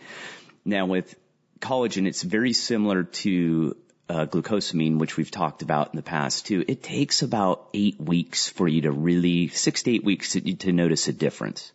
Now 0.65 0.85
with 0.87 1.15
collagen, 1.59 2.07
it's 2.07 2.23
very 2.23 2.53
similar 2.53 3.03
to 3.03 3.75
uh, 4.09 4.25
glucosamine, 4.25 4.99
which 4.99 5.17
we've 5.17 5.31
talked 5.31 5.61
about 5.61 5.93
in 5.93 5.97
the 5.97 6.03
past 6.03 6.47
too, 6.47 6.63
it 6.67 6.81
takes 6.81 7.21
about 7.21 7.69
eight 7.73 7.99
weeks 7.99 8.47
for 8.47 8.67
you 8.67 8.81
to 8.81 8.91
really, 8.91 9.49
six 9.49 9.83
to 9.83 9.91
eight 9.91 10.03
weeks 10.03 10.31
to, 10.31 10.41
to 10.41 10.71
notice 10.71 11.07
a 11.07 11.13
difference. 11.13 11.71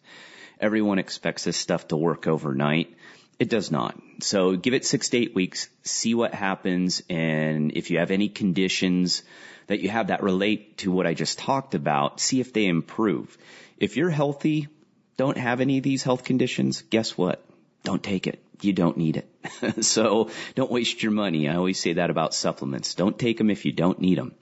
Everyone 0.58 0.98
expects 0.98 1.44
this 1.44 1.56
stuff 1.56 1.88
to 1.88 1.96
work 1.96 2.26
overnight. 2.26 2.96
It 3.38 3.48
does 3.48 3.70
not. 3.70 4.00
So 4.20 4.56
give 4.56 4.72
it 4.72 4.84
six 4.84 5.08
to 5.10 5.18
eight 5.18 5.34
weeks, 5.34 5.68
see 5.82 6.14
what 6.14 6.32
happens, 6.32 7.02
and 7.10 7.72
if 7.72 7.90
you 7.90 7.98
have 7.98 8.10
any 8.10 8.28
conditions 8.28 9.22
that 9.66 9.80
you 9.80 9.88
have 9.88 10.08
that 10.08 10.22
relate 10.22 10.78
to 10.78 10.90
what 10.90 11.06
I 11.06 11.14
just 11.14 11.38
talked 11.38 11.74
about, 11.74 12.20
see 12.20 12.40
if 12.40 12.52
they 12.52 12.66
improve. 12.66 13.36
If 13.78 13.96
you're 13.96 14.10
healthy, 14.10 14.68
don't 15.16 15.38
have 15.38 15.60
any 15.60 15.78
of 15.78 15.84
these 15.84 16.02
health 16.02 16.24
conditions, 16.24 16.82
guess 16.82 17.16
what? 17.16 17.44
Don't 17.84 18.02
take 18.02 18.26
it 18.26 18.42
you 18.64 18.72
don't 18.72 18.96
need 18.96 19.16
it. 19.16 19.84
so 19.84 20.30
don't 20.54 20.70
waste 20.70 21.02
your 21.02 21.12
money. 21.12 21.48
I 21.48 21.56
always 21.56 21.80
say 21.80 21.94
that 21.94 22.10
about 22.10 22.34
supplements. 22.34 22.94
Don't 22.94 23.18
take 23.18 23.38
them 23.38 23.50
if 23.50 23.64
you 23.64 23.72
don't 23.72 24.00
need 24.00 24.18
them. 24.18 24.34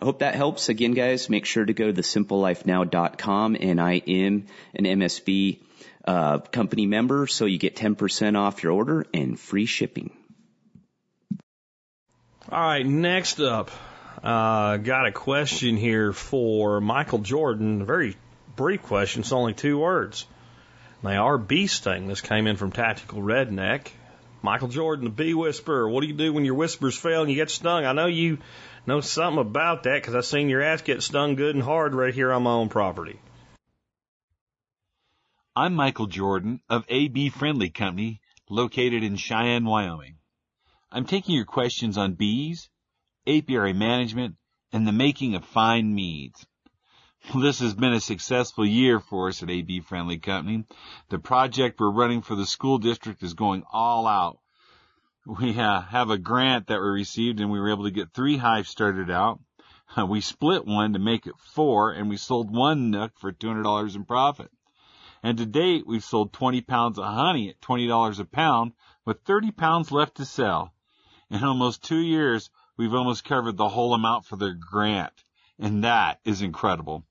I 0.00 0.04
hope 0.04 0.20
that 0.20 0.34
helps. 0.34 0.68
Again, 0.68 0.92
guys, 0.92 1.28
make 1.28 1.44
sure 1.44 1.64
to 1.64 1.72
go 1.72 1.92
to 1.92 1.92
thesimplelifenow.com 1.92 3.56
and 3.60 3.80
I 3.80 3.94
am 4.06 4.46
an 4.74 4.84
MSB 4.84 5.58
uh, 6.04 6.38
company 6.38 6.86
member, 6.86 7.26
so 7.26 7.44
you 7.44 7.58
get 7.58 7.76
10% 7.76 8.38
off 8.38 8.62
your 8.62 8.72
order 8.72 9.04
and 9.12 9.38
free 9.38 9.66
shipping. 9.66 10.10
All 12.50 12.60
right, 12.60 12.86
next 12.86 13.38
up, 13.40 13.70
uh, 14.22 14.76
got 14.76 15.06
a 15.06 15.12
question 15.12 15.76
here 15.76 16.12
for 16.12 16.80
Michael 16.80 17.20
Jordan. 17.20 17.82
A 17.82 17.84
very 17.84 18.16
brief 18.56 18.82
question. 18.82 19.22
It's 19.22 19.32
only 19.32 19.54
two 19.54 19.78
words. 19.78 20.26
They 21.02 21.16
are 21.16 21.38
bee 21.38 21.66
sting. 21.66 22.08
This 22.08 22.20
came 22.20 22.46
in 22.46 22.56
from 22.56 22.72
Tactical 22.72 23.22
Redneck. 23.22 23.88
Michael 24.42 24.68
Jordan, 24.68 25.04
the 25.04 25.10
bee 25.10 25.34
whisperer. 25.34 25.88
What 25.88 26.02
do 26.02 26.06
you 26.06 26.14
do 26.14 26.32
when 26.32 26.44
your 26.44 26.54
whispers 26.54 26.96
fail 26.96 27.22
and 27.22 27.30
you 27.30 27.36
get 27.36 27.50
stung? 27.50 27.84
I 27.84 27.92
know 27.92 28.06
you 28.06 28.38
know 28.86 29.00
something 29.00 29.40
about 29.40 29.84
that 29.84 30.00
because 30.00 30.14
I've 30.14 30.24
seen 30.24 30.48
your 30.48 30.62
ass 30.62 30.82
get 30.82 31.02
stung 31.02 31.34
good 31.34 31.54
and 31.54 31.64
hard 31.64 31.94
right 31.94 32.12
here 32.12 32.32
on 32.32 32.42
my 32.42 32.52
own 32.52 32.68
property. 32.68 33.18
I'm 35.54 35.74
Michael 35.74 36.06
Jordan 36.06 36.60
of 36.68 36.84
A 36.88 37.08
Bee 37.08 37.28
Friendly 37.28 37.70
Company, 37.70 38.20
located 38.48 39.02
in 39.02 39.16
Cheyenne, 39.16 39.64
Wyoming. 39.64 40.16
I'm 40.92 41.06
taking 41.06 41.34
your 41.34 41.44
questions 41.44 41.98
on 41.98 42.14
bees, 42.14 42.70
apiary 43.38 43.72
management, 43.72 44.36
and 44.72 44.86
the 44.86 44.92
making 44.92 45.34
of 45.34 45.44
fine 45.44 45.94
meads. 45.94 46.46
This 47.34 47.60
has 47.60 47.74
been 47.74 47.92
a 47.92 48.00
successful 48.00 48.64
year 48.64 48.98
for 48.98 49.28
us 49.28 49.42
at 49.42 49.50
A 49.50 49.62
Bee 49.62 49.80
Friendly 49.80 50.18
Company. 50.18 50.64
The 51.10 51.18
project 51.18 51.78
we're 51.78 51.90
running 51.90 52.22
for 52.22 52.34
the 52.34 52.46
school 52.46 52.78
district 52.78 53.22
is 53.22 53.34
going 53.34 53.62
all 53.70 54.06
out. 54.06 54.38
We 55.26 55.58
uh, 55.58 55.82
have 55.82 56.08
a 56.08 56.16
grant 56.16 56.68
that 56.68 56.80
we 56.80 56.88
received 56.88 57.40
and 57.40 57.50
we 57.50 57.60
were 57.60 57.70
able 57.70 57.84
to 57.84 57.90
get 57.90 58.14
three 58.14 58.38
hives 58.38 58.70
started 58.70 59.10
out. 59.10 59.38
we 60.08 60.22
split 60.22 60.66
one 60.66 60.94
to 60.94 60.98
make 60.98 61.26
it 61.26 61.34
four 61.38 61.92
and 61.92 62.08
we 62.08 62.16
sold 62.16 62.50
one 62.50 62.90
nuc 62.90 63.10
for 63.18 63.32
$200 63.32 63.94
in 63.94 64.04
profit. 64.06 64.50
And 65.22 65.36
to 65.36 65.44
date, 65.44 65.86
we've 65.86 66.02
sold 66.02 66.32
20 66.32 66.62
pounds 66.62 66.98
of 66.98 67.04
honey 67.04 67.50
at 67.50 67.60
$20 67.60 68.18
a 68.18 68.24
pound 68.24 68.72
with 69.04 69.20
30 69.24 69.50
pounds 69.50 69.92
left 69.92 70.16
to 70.16 70.24
sell. 70.24 70.72
In 71.28 71.44
almost 71.44 71.84
two 71.84 72.00
years, 72.00 72.48
we've 72.80 72.94
almost 72.94 73.24
covered 73.24 73.58
the 73.58 73.68
whole 73.68 73.92
amount 73.92 74.24
for 74.24 74.36
the 74.36 74.54
grant. 74.54 75.12
And 75.58 75.84
that 75.84 76.18
is 76.24 76.40
incredible. 76.40 77.04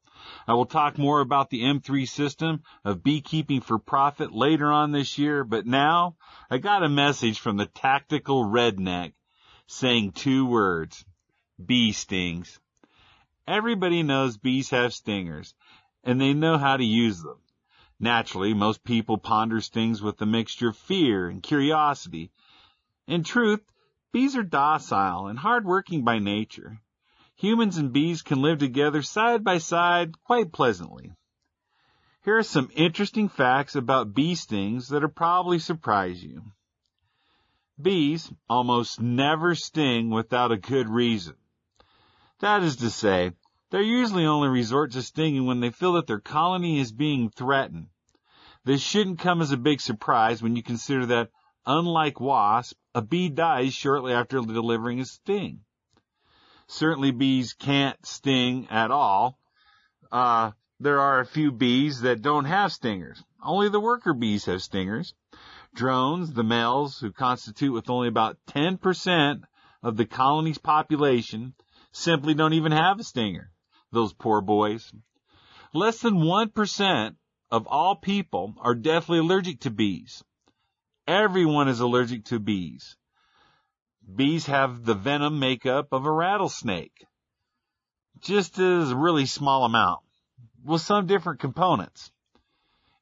I 0.47 0.55
will 0.55 0.65
talk 0.65 0.97
more 0.97 1.19
about 1.19 1.51
the 1.51 1.61
M3 1.61 2.09
system 2.09 2.63
of 2.83 3.03
beekeeping 3.03 3.61
for 3.61 3.77
profit 3.77 4.33
later 4.33 4.71
on 4.71 4.91
this 4.91 5.19
year, 5.19 5.43
but 5.43 5.67
now 5.67 6.15
I 6.49 6.57
got 6.57 6.81
a 6.81 6.89
message 6.89 7.39
from 7.39 7.57
the 7.57 7.67
tactical 7.67 8.45
redneck 8.45 9.13
saying 9.67 10.13
two 10.13 10.47
words, 10.47 11.05
bee 11.63 11.91
stings. 11.91 12.59
Everybody 13.47 14.01
knows 14.01 14.37
bees 14.37 14.71
have 14.71 14.91
stingers 14.91 15.53
and 16.03 16.19
they 16.19 16.33
know 16.33 16.57
how 16.57 16.77
to 16.77 16.83
use 16.83 17.21
them. 17.21 17.37
Naturally, 17.99 18.55
most 18.55 18.83
people 18.83 19.19
ponder 19.19 19.61
stings 19.61 20.01
with 20.01 20.19
a 20.19 20.25
mixture 20.25 20.69
of 20.69 20.77
fear 20.77 21.29
and 21.29 21.43
curiosity. 21.43 22.31
In 23.07 23.23
truth, 23.23 23.61
bees 24.11 24.35
are 24.35 24.43
docile 24.43 25.27
and 25.27 25.39
hardworking 25.39 26.03
by 26.03 26.19
nature 26.19 26.79
humans 27.39 27.77
and 27.77 27.93
bees 27.93 28.21
can 28.21 28.41
live 28.41 28.57
together 28.57 29.01
side 29.01 29.45
by 29.45 29.57
side 29.57 30.13
quite 30.25 30.51
pleasantly. 30.51 31.13
Here 32.25 32.37
are 32.37 32.43
some 32.43 32.69
interesting 32.75 33.29
facts 33.29 33.75
about 33.75 34.13
bee 34.13 34.35
stings 34.35 34.89
that'll 34.89 35.07
probably 35.07 35.59
surprise 35.59 36.21
you. 36.21 36.43
Bees 37.81 38.29
almost 38.49 38.99
never 38.99 39.55
sting 39.55 40.09
without 40.09 40.51
a 40.51 40.57
good 40.57 40.89
reason. 40.89 41.35
That 42.39 42.61
is 42.61 42.75
to 42.77 42.89
say, 42.89 43.31
they 43.71 43.83
usually 43.83 44.25
only 44.25 44.49
resort 44.49 44.91
to 44.91 45.01
stinging 45.01 45.45
when 45.45 45.61
they 45.61 45.71
feel 45.71 45.93
that 45.93 46.07
their 46.07 46.19
colony 46.19 46.79
is 46.79 46.91
being 46.91 47.29
threatened. 47.29 47.87
This 48.65 48.81
shouldn't 48.81 49.19
come 49.19 49.41
as 49.41 49.51
a 49.51 49.57
big 49.57 49.79
surprise 49.79 50.43
when 50.43 50.57
you 50.57 50.63
consider 50.63 51.05
that, 51.05 51.29
unlike 51.65 52.19
wasp, 52.19 52.77
a 52.95 53.01
bee 53.01 53.29
dies 53.29 53.73
shortly 53.73 54.13
after 54.13 54.41
delivering 54.41 54.99
a 54.99 55.05
sting. 55.05 55.61
Certainly 56.67 57.11
bees 57.11 57.53
can't 57.53 58.03
sting 58.05 58.67
at 58.69 58.91
all. 58.91 59.39
Uh, 60.11 60.51
there 60.79 60.99
are 60.99 61.19
a 61.19 61.25
few 61.25 61.51
bees 61.51 62.01
that 62.01 62.21
don't 62.21 62.45
have 62.45 62.71
stingers. 62.71 63.23
Only 63.43 63.69
the 63.69 63.79
worker 63.79 64.13
bees 64.13 64.45
have 64.45 64.61
stingers. 64.61 65.13
Drones, 65.73 66.33
the 66.33 66.43
males, 66.43 66.99
who 66.99 67.11
constitute 67.11 67.73
with 67.73 67.89
only 67.89 68.07
about 68.07 68.37
10% 68.47 69.43
of 69.83 69.97
the 69.97 70.05
colony's 70.05 70.57
population, 70.57 71.53
simply 71.91 72.33
don't 72.33 72.53
even 72.53 72.71
have 72.71 72.99
a 72.99 73.03
stinger. 73.03 73.51
Those 73.91 74.13
poor 74.13 74.41
boys. 74.41 74.91
Less 75.73 76.01
than 76.01 76.15
1% 76.15 77.15
of 77.51 77.67
all 77.67 77.95
people 77.95 78.55
are 78.59 78.75
deathly 78.75 79.19
allergic 79.19 79.61
to 79.61 79.69
bees. 79.69 80.23
Everyone 81.09 81.67
is 81.67 81.79
allergic 81.79 82.25
to 82.25 82.37
bees. 82.37 82.95
Bees 84.15 84.45
have 84.45 84.85
the 84.85 84.93
venom 84.93 85.39
makeup 85.39 85.87
of 85.91 86.05
a 86.05 86.11
rattlesnake. 86.11 87.03
Just 88.19 88.59
as 88.59 88.91
a 88.91 88.95
really 88.95 89.25
small 89.25 89.65
amount, 89.65 90.01
with 90.63 90.83
some 90.83 91.07
different 91.07 91.39
components. 91.39 92.11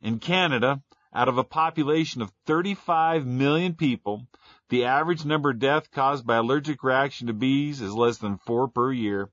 In 0.02 0.20
Canada, 0.20 0.82
out 1.13 1.28
of 1.28 1.38
a 1.38 1.43
population 1.43 2.22
of 2.22 2.32
35 2.46 3.26
million 3.26 3.76
people, 3.76 4.26
The 4.70 4.86
average 4.86 5.26
number 5.26 5.50
of 5.50 5.60
deaths 5.60 5.89
caused 5.89 6.26
by 6.26 6.38
allergic 6.38 6.84
reaction 6.84 7.28
to 7.28 7.34
bees 7.34 7.82
is 7.82 7.93
less 7.93 8.20
than 8.20 8.38
four 8.38 8.70
per 8.70 8.89
year. 8.89 9.30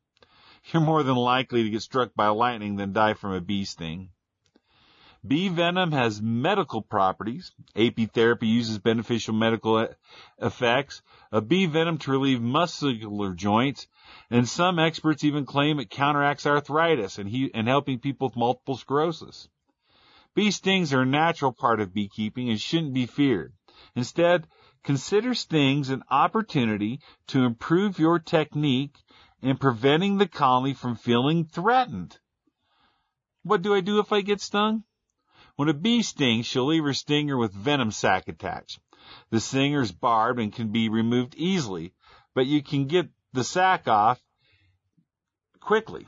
You're 0.72 0.82
more 0.82 1.04
than 1.04 1.14
likely 1.14 1.62
to 1.62 1.70
get 1.70 1.82
struck 1.82 2.12
by 2.16 2.26
lightning 2.26 2.74
than 2.74 2.92
die 2.92 3.14
from 3.14 3.34
a 3.34 3.40
bee 3.40 3.66
sting. 3.66 4.10
Bee 5.26 5.48
venom 5.48 5.92
has 5.92 6.20
medical 6.20 6.82
properties. 6.82 7.52
Apitherapy 7.74 8.46
uses 8.46 8.78
beneficial 8.78 9.32
medical 9.32 9.88
effects 10.38 11.00
of 11.32 11.48
bee 11.48 11.64
venom 11.64 11.96
to 11.98 12.10
relieve 12.10 12.42
muscular 12.42 13.32
joints, 13.32 13.86
and 14.28 14.46
some 14.46 14.78
experts 14.78 15.24
even 15.24 15.46
claim 15.46 15.80
it 15.80 15.88
counteracts 15.88 16.44
arthritis 16.44 17.18
and, 17.18 17.30
he, 17.30 17.50
and 17.54 17.66
helping 17.66 18.00
people 18.00 18.28
with 18.28 18.36
multiple 18.36 18.76
sclerosis. 18.76 19.48
Bee 20.34 20.50
stings 20.50 20.92
are 20.92 21.02
a 21.02 21.06
natural 21.06 21.52
part 21.52 21.80
of 21.80 21.94
beekeeping 21.94 22.50
and 22.50 22.60
shouldn't 22.60 22.92
be 22.92 23.06
feared. 23.06 23.54
Instead, 23.94 24.46
consider 24.82 25.32
stings 25.32 25.88
an 25.88 26.02
opportunity 26.10 27.00
to 27.28 27.44
improve 27.44 27.98
your 27.98 28.18
technique 28.18 28.98
in 29.40 29.56
preventing 29.56 30.18
the 30.18 30.28
colony 30.28 30.74
from 30.74 30.96
feeling 30.96 31.46
threatened. 31.46 32.18
What 33.42 33.62
do 33.62 33.74
I 33.74 33.80
do 33.80 34.00
if 34.00 34.12
I 34.12 34.20
get 34.20 34.42
stung? 34.42 34.84
When 35.56 35.68
a 35.68 35.74
bee 35.74 36.02
stings, 36.02 36.46
she'll 36.46 36.66
leave 36.66 36.84
her 36.84 36.94
stinger 36.94 37.36
with 37.36 37.54
venom 37.54 37.92
sac 37.92 38.26
attached. 38.28 38.80
The 39.30 39.38
stinger 39.38 39.82
is 39.82 39.92
barbed 39.92 40.40
and 40.40 40.52
can 40.52 40.72
be 40.72 40.88
removed 40.88 41.34
easily, 41.36 41.92
but 42.34 42.46
you 42.46 42.62
can 42.62 42.86
get 42.86 43.10
the 43.32 43.44
sac 43.44 43.86
off 43.86 44.20
quickly. 45.60 46.06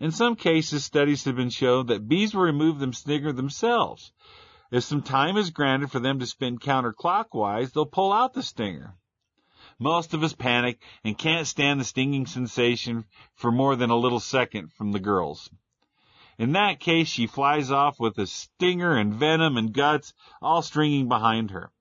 In 0.00 0.10
some 0.10 0.34
cases, 0.36 0.84
studies 0.84 1.24
have 1.24 1.36
been 1.36 1.50
shown 1.50 1.86
that 1.86 2.08
bees 2.08 2.34
will 2.34 2.42
remove 2.42 2.78
the 2.78 2.92
stinger 2.92 3.32
themselves. 3.32 4.12
If 4.70 4.84
some 4.84 5.02
time 5.02 5.36
is 5.36 5.50
granted 5.50 5.90
for 5.90 6.00
them 6.00 6.18
to 6.18 6.26
spin 6.26 6.58
counterclockwise, 6.58 7.72
they'll 7.72 7.86
pull 7.86 8.12
out 8.12 8.34
the 8.34 8.42
stinger. 8.42 8.94
Most 9.78 10.12
of 10.12 10.22
us 10.24 10.34
panic 10.34 10.82
and 11.04 11.16
can't 11.16 11.46
stand 11.46 11.80
the 11.80 11.84
stinging 11.84 12.26
sensation 12.26 13.04
for 13.34 13.52
more 13.52 13.76
than 13.76 13.90
a 13.90 13.96
little 13.96 14.20
second 14.20 14.72
from 14.72 14.92
the 14.92 15.00
girls. 15.00 15.48
In 16.38 16.52
that 16.52 16.78
case, 16.78 17.08
she 17.08 17.26
flies 17.26 17.70
off 17.72 17.98
with 17.98 18.16
a 18.16 18.26
stinger 18.26 18.96
and 18.96 19.12
venom 19.12 19.56
and 19.56 19.72
guts 19.72 20.14
all 20.40 20.62
stringing 20.62 21.08
behind 21.08 21.50
her. 21.50 21.72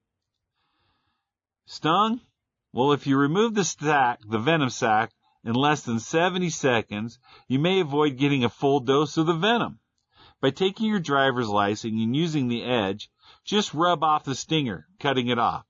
Stung? 1.66 2.22
Well, 2.74 2.92
if 2.92 3.08
you 3.08 3.18
remove 3.18 3.54
the 3.54 3.64
sac, 3.64 4.20
the 4.28 4.40
venom 4.40 4.70
sac, 4.70 5.14
in 5.44 5.54
less 5.54 5.84
than 5.84 6.00
70 6.00 6.50
seconds, 6.50 7.20
you 7.48 7.60
may 7.60 7.80
avoid 7.80 8.18
getting 8.18 8.44
a 8.44 8.50
full 8.50 8.80
dose 8.80 9.18
of 9.18 9.28
the 9.28 9.34
venom. 9.34 9.80
By 10.42 10.52
taking 10.52 10.88
your 10.88 11.00
driver's 11.00 11.50
license 11.50 11.94
and 11.94 12.16
using 12.16 12.48
the 12.48 12.64
edge, 12.64 13.10
just 13.44 13.74
rub 13.74 14.04
off 14.04 14.26
the 14.26 14.36
stinger, 14.36 14.88
cutting 15.00 15.30
it 15.30 15.40
off. 15.40 15.66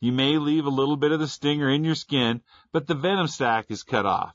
You 0.00 0.12
may 0.12 0.38
leave 0.38 0.64
a 0.64 0.70
little 0.70 0.96
bit 0.96 1.12
of 1.12 1.20
the 1.20 1.28
stinger 1.28 1.68
in 1.68 1.84
your 1.84 1.94
skin, 1.94 2.42
but 2.72 2.86
the 2.86 2.94
venom 2.94 3.26
sac 3.26 3.70
is 3.70 3.82
cut 3.82 4.06
off. 4.06 4.34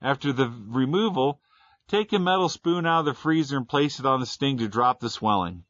After 0.00 0.32
the 0.32 0.48
removal, 0.48 1.41
Take 1.88 2.12
a 2.12 2.18
metal 2.18 2.48
spoon 2.48 2.86
out 2.86 3.00
of 3.00 3.04
the 3.06 3.14
freezer 3.14 3.56
and 3.56 3.68
place 3.68 3.98
it 3.98 4.06
on 4.06 4.20
the 4.20 4.26
sting 4.26 4.58
to 4.58 4.68
drop 4.68 5.00
the 5.00 5.10
swelling. 5.10 5.64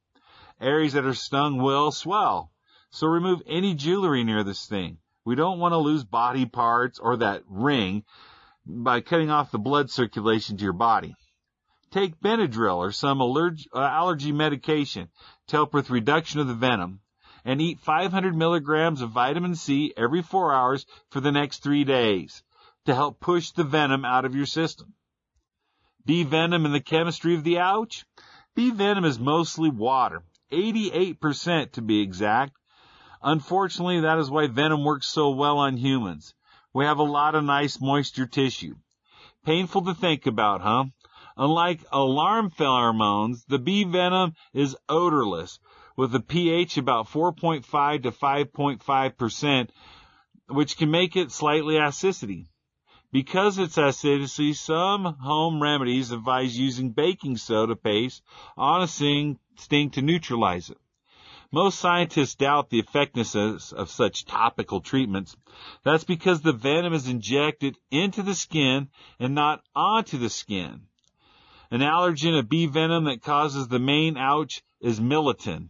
Areas 0.61 0.93
that 0.93 1.05
are 1.05 1.15
stung 1.15 1.57
will 1.59 1.91
swell, 1.91 2.53
so 2.91 3.07
remove 3.07 3.43
any 3.47 3.75
jewelry 3.75 4.23
near 4.23 4.45
the 4.45 4.55
sting. 4.55 4.99
We 5.25 5.35
don't 5.35 5.59
want 5.59 5.73
to 5.73 5.79
lose 5.79 6.05
body 6.05 6.47
parts 6.47 6.99
or 6.99 7.17
that 7.17 7.43
ring 7.49 8.05
by 8.65 9.01
cutting 9.01 9.31
off 9.31 9.51
the 9.51 9.59
blood 9.59 9.91
circulation 9.91 10.57
to 10.57 10.65
your 10.65 10.73
body. 10.73 11.17
Take 11.91 12.21
Benadryl 12.21 12.77
or 12.77 12.93
some 12.93 13.21
uh, 13.21 13.53
allergy 13.75 14.33
medication 14.33 15.11
to 15.49 15.57
help 15.57 15.75
with 15.75 15.91
reduction 15.91 16.41
of 16.41 16.47
the 16.47 16.55
venom 16.55 17.01
and 17.45 17.61
eat 17.61 17.81
500 17.81 18.35
milligrams 18.35 19.03
of 19.03 19.11
vitamin 19.11 19.55
C 19.55 19.93
every 19.97 20.23
four 20.23 20.55
hours 20.55 20.87
for 21.11 21.21
the 21.21 21.33
next 21.33 21.63
three 21.63 21.85
days 21.85 22.43
to 22.87 22.95
help 22.95 23.21
push 23.21 23.51
the 23.51 23.65
venom 23.65 24.05
out 24.05 24.25
of 24.25 24.35
your 24.35 24.47
system. 24.47 24.95
Bee 26.05 26.25
venom 26.25 26.65
and 26.65 26.75
the 26.75 26.81
chemistry 26.81 27.35
of 27.35 27.45
the 27.45 27.59
ouch? 27.59 28.05
Bee 28.55 28.71
venom 28.71 29.05
is 29.05 29.19
mostly 29.19 29.71
water, 29.71 30.25
88% 30.51 31.73
to 31.73 31.83
be 31.83 32.01
exact. 32.01 32.57
Unfortunately, 33.23 34.01
that 34.01 34.19
is 34.19 34.31
why 34.31 34.49
venom 34.49 34.85
works 34.85 35.07
so 35.07 35.31
well 35.31 35.59
on 35.59 35.77
humans. 35.77 36.35
We 36.75 36.85
have 36.85 36.99
a 36.99 37.05
lot 37.05 37.35
of 37.35 37.45
nice 37.45 37.81
moisture 37.81 38.27
tissue. 38.27 38.75
Painful 39.45 39.83
to 39.83 39.95
think 39.95 40.27
about, 40.27 40.61
huh? 40.61 40.87
Unlike 41.37 41.85
alarm 41.93 42.51
pheromones, 42.51 43.45
the 43.47 43.59
bee 43.59 43.85
venom 43.85 44.35
is 44.53 44.77
odorless, 44.89 45.61
with 45.97 46.15
a 46.15 46.21
pH 46.21 46.79
about 46.79 47.09
4.5 47.09 48.03
to 48.03 48.11
5.5%, 48.11 49.71
which 50.49 50.77
can 50.77 50.91
make 50.91 51.17
it 51.17 51.31
slightly 51.31 51.77
acidity. 51.77 52.49
Because 53.13 53.59
it's 53.59 53.77
acidity, 53.77 54.55
some 54.55 55.05
home 55.05 55.63
remedies 55.63 56.13
advise 56.13 56.59
using 56.59 56.93
baking 56.93 57.37
soda 57.37 57.77
paste 57.77 58.23
on 58.57 58.83
a 58.83 58.89
sting, 58.89 59.39
sting 59.57 59.91
to 59.91 60.03
neutralize 60.03 60.71
it. 60.71 60.79
Most 61.53 61.79
scientists 61.79 62.37
doubt 62.37 62.71
the 62.71 62.79
effectiveness 62.79 63.75
of 63.75 63.91
such 63.91 64.25
topical 64.25 64.81
treatments. 64.81 65.37
That's 65.85 66.05
because 66.05 66.41
the 66.41 66.55
venom 66.55 66.95
is 66.95 67.07
injected 67.07 67.77
into 67.91 68.23
the 68.23 68.35
skin 68.35 68.89
and 69.21 69.35
not 69.35 69.63
onto 69.77 70.17
the 70.17 70.31
skin. 70.31 70.87
An 71.71 71.81
allergen 71.81 72.39
of 72.39 72.49
bee 72.49 72.65
venom 72.65 73.05
that 73.05 73.21
causes 73.21 73.69
the 73.69 73.79
main 73.79 74.17
ouch 74.17 74.63
is 74.81 74.99
melittin. 74.99 75.69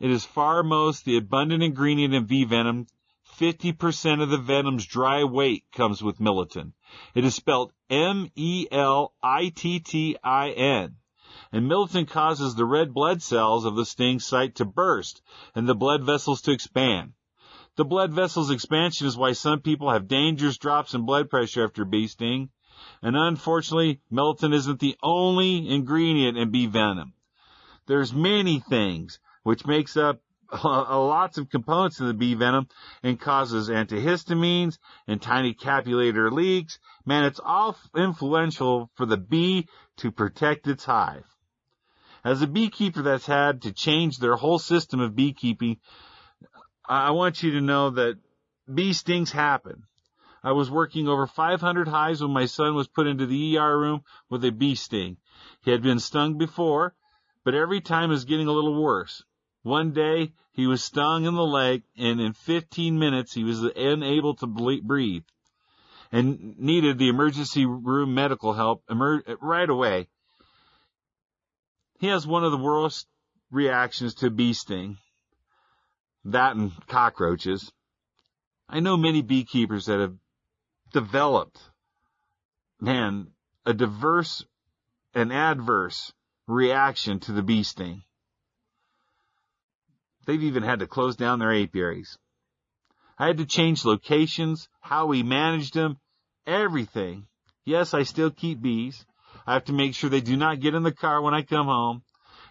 It 0.00 0.10
is 0.10 0.24
far 0.24 0.64
most 0.64 1.04
the 1.04 1.16
abundant 1.16 1.62
ingredient 1.62 2.12
in 2.12 2.24
bee 2.24 2.44
venom 2.44 2.88
50% 3.38 4.22
of 4.22 4.30
the 4.30 4.38
venom's 4.38 4.86
dry 4.86 5.24
weight 5.24 5.64
comes 5.72 6.02
with 6.02 6.18
melittin. 6.18 6.72
It 7.14 7.24
is 7.24 7.34
spelled 7.34 7.72
M-E-L-I-T-T-I-N. 7.90 8.76
And 11.52 11.70
melittin 11.70 12.08
causes 12.08 12.54
the 12.54 12.64
red 12.64 12.94
blood 12.94 13.20
cells 13.22 13.66
of 13.66 13.76
the 13.76 13.84
sting 13.84 14.20
site 14.20 14.54
to 14.56 14.64
burst 14.64 15.20
and 15.54 15.68
the 15.68 15.74
blood 15.74 16.02
vessels 16.02 16.40
to 16.42 16.52
expand. 16.52 17.12
The 17.76 17.84
blood 17.84 18.12
vessels 18.12 18.50
expansion 18.50 19.06
is 19.06 19.18
why 19.18 19.32
some 19.32 19.60
people 19.60 19.90
have 19.90 20.08
dangerous 20.08 20.56
drops 20.56 20.94
in 20.94 21.04
blood 21.04 21.28
pressure 21.28 21.64
after 21.64 21.84
bee 21.84 22.06
sting. 22.06 22.48
And 23.02 23.16
unfortunately, 23.16 24.00
melittin 24.10 24.54
isn't 24.54 24.80
the 24.80 24.96
only 25.02 25.68
ingredient 25.68 26.38
in 26.38 26.50
bee 26.50 26.66
venom. 26.66 27.12
There's 27.86 28.14
many 28.14 28.60
things 28.60 29.18
which 29.42 29.66
makes 29.66 29.96
up 29.96 30.20
lots 30.64 31.38
of 31.38 31.50
components 31.50 32.00
of 32.00 32.06
the 32.06 32.14
bee 32.14 32.34
venom 32.34 32.68
and 33.02 33.20
causes 33.20 33.68
antihistamines 33.68 34.78
and 35.06 35.20
tiny 35.20 35.54
capillary 35.54 36.30
leaks. 36.30 36.78
Man, 37.04 37.24
it's 37.24 37.40
all 37.42 37.76
influential 37.96 38.90
for 38.94 39.06
the 39.06 39.16
bee 39.16 39.68
to 39.98 40.10
protect 40.10 40.68
its 40.68 40.84
hive. 40.84 41.24
As 42.24 42.42
a 42.42 42.46
beekeeper 42.46 43.02
that's 43.02 43.26
had 43.26 43.62
to 43.62 43.72
change 43.72 44.18
their 44.18 44.36
whole 44.36 44.58
system 44.58 45.00
of 45.00 45.14
beekeeping, 45.14 45.78
I 46.88 47.12
want 47.12 47.42
you 47.42 47.52
to 47.52 47.60
know 47.60 47.90
that 47.90 48.18
bee 48.72 48.92
stings 48.92 49.32
happen. 49.32 49.84
I 50.42 50.52
was 50.52 50.70
working 50.70 51.08
over 51.08 51.26
500 51.26 51.88
hives 51.88 52.22
when 52.22 52.30
my 52.30 52.46
son 52.46 52.76
was 52.76 52.86
put 52.86 53.08
into 53.08 53.26
the 53.26 53.58
ER 53.58 53.78
room 53.78 54.04
with 54.30 54.44
a 54.44 54.52
bee 54.52 54.76
sting. 54.76 55.16
He 55.62 55.72
had 55.72 55.82
been 55.82 55.98
stung 55.98 56.38
before, 56.38 56.94
but 57.44 57.54
every 57.54 57.80
time 57.80 58.10
was 58.10 58.24
getting 58.24 58.46
a 58.46 58.52
little 58.52 58.80
worse. 58.80 59.24
One 59.66 59.90
day 59.90 60.32
he 60.52 60.68
was 60.68 60.84
stung 60.84 61.24
in 61.24 61.34
the 61.34 61.44
leg 61.44 61.82
and 61.98 62.20
in 62.20 62.34
15 62.34 63.00
minutes 63.00 63.34
he 63.34 63.42
was 63.42 63.64
unable 63.64 64.36
to 64.36 64.46
breathe 64.46 65.24
and 66.12 66.56
needed 66.56 66.98
the 66.98 67.08
emergency 67.08 67.66
room 67.66 68.14
medical 68.14 68.52
help 68.52 68.84
right 68.88 69.68
away. 69.68 70.06
He 71.98 72.06
has 72.06 72.24
one 72.24 72.44
of 72.44 72.52
the 72.52 72.58
worst 72.58 73.08
reactions 73.50 74.14
to 74.14 74.30
bee 74.30 74.52
sting. 74.52 74.98
That 76.26 76.54
and 76.54 76.70
cockroaches. 76.86 77.72
I 78.68 78.78
know 78.78 78.96
many 78.96 79.20
beekeepers 79.20 79.86
that 79.86 79.98
have 79.98 80.14
developed, 80.92 81.58
man, 82.80 83.32
a 83.64 83.74
diverse 83.74 84.44
and 85.12 85.32
adverse 85.32 86.12
reaction 86.46 87.18
to 87.18 87.32
the 87.32 87.42
bee 87.42 87.64
sting. 87.64 88.04
They've 90.26 90.42
even 90.42 90.64
had 90.64 90.80
to 90.80 90.86
close 90.86 91.16
down 91.16 91.38
their 91.38 91.54
apiaries. 91.54 92.18
I 93.18 93.28
had 93.28 93.38
to 93.38 93.46
change 93.46 93.84
locations, 93.84 94.68
how 94.80 95.06
we 95.06 95.22
managed 95.22 95.74
them, 95.74 95.98
everything. 96.46 97.28
Yes, 97.64 97.94
I 97.94 98.02
still 98.02 98.30
keep 98.30 98.60
bees. 98.60 99.06
I 99.46 99.54
have 99.54 99.64
to 99.66 99.72
make 99.72 99.94
sure 99.94 100.10
they 100.10 100.20
do 100.20 100.36
not 100.36 100.60
get 100.60 100.74
in 100.74 100.82
the 100.82 100.92
car 100.92 101.22
when 101.22 101.32
I 101.32 101.42
come 101.42 101.66
home. 101.66 102.02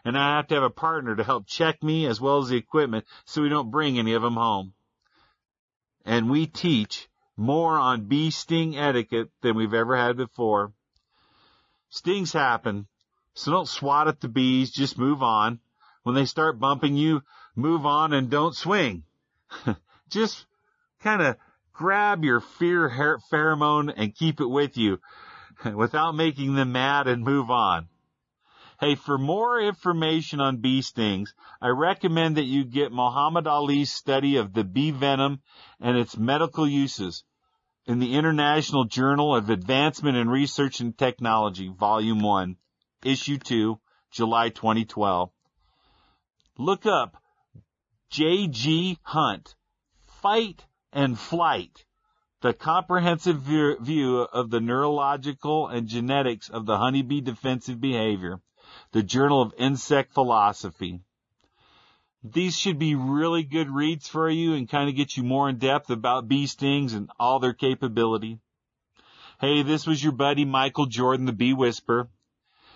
And 0.06 0.18
I 0.18 0.38
have 0.38 0.48
to 0.48 0.56
have 0.56 0.64
a 0.64 0.70
partner 0.70 1.16
to 1.16 1.24
help 1.24 1.48
check 1.48 1.84
me 1.84 2.06
as 2.06 2.22
well 2.22 2.38
as 2.38 2.50
the 2.50 2.58
equipment 2.58 3.06
so 3.26 3.42
we 3.42 3.50
don't 3.50 3.72
bring 3.72 4.00
any 4.00 4.14
of 4.14 4.22
them 4.22 4.36
home. 4.36 4.74
And 6.06 6.30
we 6.30 6.46
teach 6.46 7.08
more 7.36 7.78
on 7.78 8.08
bee 8.08 8.32
sting 8.32 8.78
etiquette 8.78 9.32
than 9.42 9.56
we've 9.56 9.74
ever 9.74 9.98
had 9.98 10.16
before. 10.16 10.74
Stings 11.90 12.32
happen, 12.34 12.88
so 13.34 13.52
don't 13.52 13.68
swat 13.68 14.08
at 14.08 14.22
the 14.22 14.28
bees, 14.28 14.72
just 14.72 14.98
move 14.98 15.22
on. 15.22 15.60
When 16.04 16.14
they 16.14 16.26
start 16.26 16.60
bumping 16.60 16.96
you, 16.96 17.24
move 17.56 17.86
on 17.86 18.14
and 18.14 18.30
don't 18.30 18.56
swing. 18.56 19.04
Just 20.10 20.46
kind 21.02 21.22
of 21.22 21.38
grab 21.74 22.24
your 22.24 22.40
fear 22.40 22.90
pheromone 23.32 23.94
and 23.96 24.16
keep 24.16 24.40
it 24.40 24.48
with 24.48 24.78
you 24.78 25.00
without 25.76 26.16
making 26.16 26.56
them 26.56 26.72
mad 26.72 27.08
and 27.08 27.24
move 27.24 27.50
on. 27.50 27.88
Hey, 28.80 28.96
for 28.96 29.18
more 29.18 29.60
information 29.62 30.42
on 30.42 30.58
bee 30.58 30.82
stings, 30.82 31.34
I 31.62 31.70
recommend 31.70 32.36
that 32.36 32.44
you 32.44 32.66
get 32.66 32.92
Muhammad 32.92 33.48
Ali's 33.48 33.92
study 33.92 34.36
of 34.36 34.54
the 34.54 34.66
bee 34.66 34.92
venom 34.92 35.42
and 35.80 35.98
its 35.98 36.18
medical 36.18 36.68
uses 36.68 37.24
in 37.86 38.00
the 38.00 38.16
International 38.16 38.84
Journal 38.84 39.34
of 39.34 39.50
Advancement 39.50 40.18
in 40.18 40.28
Research 40.28 40.82
and 40.82 40.98
Technology, 40.98 41.70
Volume 41.70 42.20
1, 42.20 42.58
Issue 43.06 43.38
2, 43.38 43.80
July 44.12 44.50
2012. 44.50 45.30
Look 46.58 46.86
up 46.86 47.22
J.G. 48.10 49.00
Hunt, 49.04 49.56
Fight 50.06 50.66
and 50.94 51.18
Flight, 51.20 51.86
the 52.42 52.54
comprehensive 52.54 53.42
view 53.42 54.20
of 54.22 54.50
the 54.50 54.62
neurological 54.62 55.68
and 55.68 55.88
genetics 55.88 56.50
of 56.50 56.66
the 56.66 56.78
honeybee 56.78 57.22
defensive 57.22 57.82
behavior 57.82 58.42
the 58.92 59.04
Journal 59.04 59.42
of 59.42 59.54
Insect 59.58 60.12
Philosophy. 60.12 61.02
These 62.24 62.58
should 62.58 62.80
be 62.80 62.96
really 62.96 63.44
good 63.44 63.70
reads 63.70 64.08
for 64.08 64.30
you 64.30 64.54
and 64.54 64.70
kind 64.70 64.90
of 64.90 64.96
get 64.96 65.16
you 65.16 65.24
more 65.24 65.48
in 65.50 65.58
depth 65.58 65.90
about 65.90 66.28
bee 66.28 66.48
stings 66.48 66.94
and 66.94 67.12
all 67.20 67.40
their 67.40 67.54
capability. 67.54 68.40
Hey, 69.40 69.64
this 69.64 69.86
was 69.86 70.04
your 70.04 70.14
buddy 70.14 70.46
Michael 70.46 70.88
Jordan, 70.88 71.26
the 71.26 71.34
Bee 71.34 71.54
Whisperer. 71.54 72.10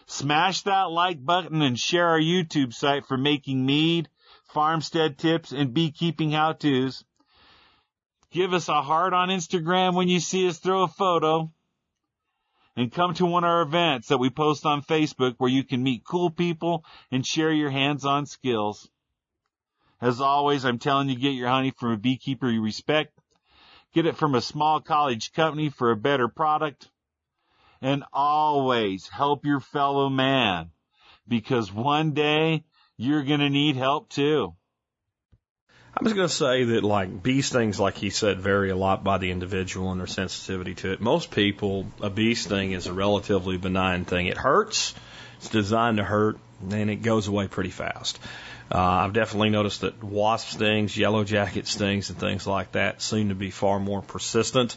Smash 0.06 0.62
that 0.64 0.92
like 0.92 1.24
button 1.24 1.62
and 1.62 1.80
share 1.80 2.08
our 2.10 2.20
YouTube 2.20 2.74
site 2.74 3.06
for 3.06 3.18
making 3.18 3.66
mead, 3.66 4.10
farmstead 4.50 5.18
tips, 5.18 5.52
and 5.52 5.74
beekeeping 5.74 6.32
how-tos. 6.32 7.04
Give 8.32 8.54
us 8.54 8.68
a 8.70 8.82
heart 8.82 9.14
on 9.14 9.30
Instagram 9.30 9.96
when 9.96 10.08
you 10.08 10.20
see 10.20 10.48
us 10.48 10.60
throw 10.60 10.84
a 10.84 10.88
photo 10.88 11.52
and 12.76 12.92
come 12.92 13.14
to 13.16 13.26
one 13.26 13.44
of 13.44 13.50
our 13.50 13.62
events 13.62 14.08
that 14.08 14.20
we 14.20 14.30
post 14.30 14.66
on 14.66 14.82
Facebook 14.82 15.36
where 15.38 15.50
you 15.50 15.64
can 15.64 15.84
meet 15.84 16.06
cool 16.06 16.30
people 16.30 16.86
and 17.12 17.26
share 17.26 17.52
your 17.52 17.70
hands-on 17.70 18.26
skills. 18.26 18.90
As 20.02 20.22
always, 20.22 20.64
I'm 20.64 20.80
telling 20.80 21.10
you 21.10 21.18
get 21.18 21.34
your 21.34 21.50
honey 21.50 21.72
from 21.72 21.92
a 21.92 21.98
beekeeper 21.98 22.50
you 22.50 22.62
respect. 22.62 23.20
Get 23.94 24.06
it 24.06 24.16
from 24.16 24.36
a 24.36 24.42
small 24.42 24.80
college 24.80 25.34
company 25.34 25.70
for 25.70 25.92
a 25.92 25.98
better 25.98 26.28
product. 26.28 26.90
And 27.82 28.04
always 28.14 29.08
help 29.08 29.46
your 29.46 29.60
fellow 29.60 30.10
man 30.10 30.72
because 31.28 31.74
one 31.74 32.14
day 32.14 32.64
you're 33.00 33.24
going 33.24 33.40
to 33.40 33.50
need 33.50 33.78
help 33.78 34.10
too. 34.10 34.54
I 35.96 36.04
was 36.04 36.12
going 36.12 36.28
to 36.28 36.34
say 36.34 36.66
that 36.66 36.84
like 36.84 37.24
bee 37.24 37.42
stings, 37.42 37.80
like 37.80 37.96
he 37.98 38.10
said, 38.10 38.42
vary 38.42 38.72
a 38.72 38.76
lot 38.76 39.06
by 39.06 39.18
the 39.18 39.32
individual 39.32 39.92
and 39.92 40.02
their 40.02 40.08
sensitivity 40.08 40.76
to 40.76 40.92
it. 40.92 41.00
Most 41.00 41.32
people, 41.32 41.88
a 42.02 42.10
bee 42.10 42.36
sting 42.36 42.74
is 42.74 42.88
a 42.88 42.94
relatively 42.94 43.58
benign 43.58 44.04
thing. 44.04 44.28
It 44.28 44.38
hurts. 44.38 44.94
It's 45.38 45.48
designed 45.48 45.98
to 45.98 46.04
hurt, 46.04 46.40
and 46.70 46.90
it 46.90 46.98
goes 46.98 47.30
away 47.30 47.48
pretty 47.48 47.70
fast. 47.70 48.20
Uh, 48.70 48.78
I've 48.78 49.14
definitely 49.14 49.50
noticed 49.50 49.82
that 49.82 50.04
wasp 50.04 50.50
stings, 50.50 50.98
yellow 50.98 51.24
jacket 51.24 51.68
stings, 51.68 52.10
and 52.10 52.20
things 52.20 52.46
like 52.46 52.74
that 52.74 53.02
seem 53.02 53.30
to 53.30 53.36
be 53.36 53.50
far 53.50 53.80
more 53.80 54.02
persistent. 54.02 54.76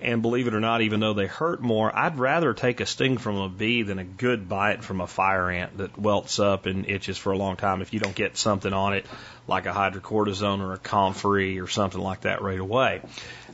And 0.00 0.20
believe 0.20 0.46
it 0.46 0.54
or 0.54 0.60
not, 0.60 0.82
even 0.82 1.00
though 1.00 1.14
they 1.14 1.26
hurt 1.26 1.62
more, 1.62 1.94
I'd 1.94 2.18
rather 2.18 2.52
take 2.52 2.80
a 2.80 2.86
sting 2.86 3.16
from 3.16 3.36
a 3.36 3.48
bee 3.48 3.82
than 3.82 3.98
a 3.98 4.04
good 4.04 4.48
bite 4.48 4.84
from 4.84 5.00
a 5.00 5.06
fire 5.06 5.48
ant 5.50 5.78
that 5.78 5.98
welts 5.98 6.38
up 6.38 6.66
and 6.66 6.86
itches 6.88 7.16
for 7.16 7.32
a 7.32 7.38
long 7.38 7.56
time 7.56 7.80
if 7.80 7.94
you 7.94 8.00
don't 8.00 8.14
get 8.14 8.36
something 8.36 8.72
on 8.72 8.92
it 8.94 9.06
like 9.46 9.66
a 9.66 9.72
hydrocortisone 9.72 10.60
or 10.60 10.72
a 10.74 10.78
comfrey 10.78 11.60
or 11.60 11.68
something 11.68 12.00
like 12.00 12.22
that 12.22 12.42
right 12.42 12.58
away. 12.58 13.02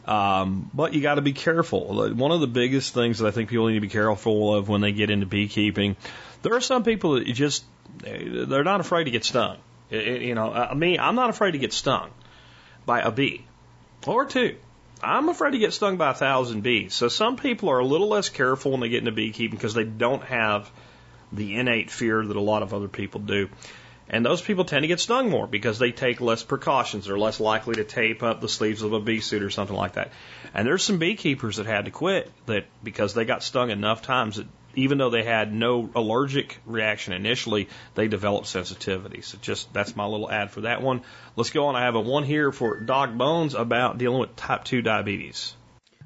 Um, 0.06 0.70
but 0.72 0.94
you 0.94 1.02
got 1.02 1.16
to 1.16 1.22
be 1.22 1.32
careful. 1.32 2.00
Uh, 2.00 2.10
one 2.10 2.32
of 2.32 2.40
the 2.40 2.46
biggest 2.46 2.94
things 2.94 3.18
that 3.18 3.28
I 3.28 3.30
think 3.30 3.50
people 3.50 3.68
need 3.68 3.74
to 3.74 3.80
be 3.80 3.88
careful 3.88 4.54
of 4.54 4.68
when 4.68 4.80
they 4.80 4.92
get 4.92 5.10
into 5.10 5.26
beekeeping, 5.26 5.96
there 6.42 6.54
are 6.54 6.60
some 6.60 6.84
people 6.84 7.12
that 7.14 7.24
just 7.24 7.64
eh, 8.04 8.44
they're 8.46 8.64
not 8.64 8.80
afraid 8.80 9.04
to 9.04 9.10
get 9.10 9.24
stung. 9.24 9.58
Eh, 9.92 9.96
eh, 9.96 10.18
you 10.18 10.34
know, 10.34 10.50
uh, 10.50 10.68
I 10.70 10.74
mean, 10.74 10.98
I'm 11.00 11.16
not 11.16 11.30
afraid 11.30 11.52
to 11.52 11.58
get 11.58 11.72
stung 11.72 12.10
by 12.86 13.00
a 13.00 13.10
bee 13.10 13.44
or 14.06 14.24
two. 14.24 14.56
I'm 15.02 15.28
afraid 15.28 15.52
to 15.52 15.58
get 15.58 15.72
stung 15.72 15.96
by 15.96 16.10
a 16.10 16.14
thousand 16.14 16.62
bees. 16.62 16.94
So 16.94 17.08
some 17.08 17.36
people 17.36 17.70
are 17.70 17.78
a 17.78 17.84
little 17.84 18.08
less 18.08 18.28
careful 18.28 18.72
when 18.72 18.80
they 18.80 18.88
get 18.88 18.98
into 18.98 19.12
beekeeping 19.12 19.56
because 19.56 19.74
they 19.74 19.84
don't 19.84 20.22
have 20.24 20.70
the 21.32 21.56
innate 21.56 21.90
fear 21.90 22.24
that 22.24 22.36
a 22.36 22.40
lot 22.40 22.62
of 22.62 22.74
other 22.74 22.88
people 22.88 23.20
do. 23.20 23.48
And 24.12 24.26
those 24.26 24.42
people 24.42 24.64
tend 24.64 24.82
to 24.82 24.88
get 24.88 24.98
stung 24.98 25.30
more 25.30 25.46
because 25.46 25.78
they 25.78 25.92
take 25.92 26.20
less 26.20 26.42
precautions. 26.42 27.06
They're 27.06 27.18
less 27.18 27.38
likely 27.38 27.76
to 27.76 27.84
tape 27.84 28.24
up 28.24 28.40
the 28.40 28.48
sleeves 28.48 28.82
of 28.82 28.92
a 28.92 28.98
bee 28.98 29.20
suit 29.20 29.42
or 29.42 29.50
something 29.50 29.76
like 29.76 29.92
that. 29.92 30.10
And 30.52 30.66
there's 30.66 30.82
some 30.82 30.98
beekeepers 30.98 31.56
that 31.56 31.66
had 31.66 31.84
to 31.84 31.92
quit 31.92 32.28
that 32.46 32.66
because 32.82 33.14
they 33.14 33.24
got 33.24 33.44
stung 33.44 33.70
enough 33.70 34.02
times 34.02 34.36
that 34.36 34.46
even 34.74 34.98
though 34.98 35.10
they 35.10 35.24
had 35.24 35.52
no 35.52 35.90
allergic 35.94 36.58
reaction 36.66 37.12
initially, 37.12 37.68
they 37.94 38.08
developed 38.08 38.46
sensitivity. 38.46 39.22
So 39.22 39.38
just 39.40 39.72
that's 39.72 39.96
my 39.96 40.06
little 40.06 40.30
ad 40.30 40.50
for 40.50 40.62
that 40.62 40.82
one. 40.82 41.02
Let's 41.36 41.50
go 41.50 41.66
on. 41.66 41.76
I 41.76 41.82
have 41.82 41.94
a 41.94 42.00
one 42.00 42.24
here 42.24 42.52
for 42.52 42.80
Doc 42.80 43.14
Bones 43.14 43.54
about 43.54 43.98
dealing 43.98 44.20
with 44.20 44.36
type 44.36 44.64
2 44.64 44.82
diabetes. 44.82 45.54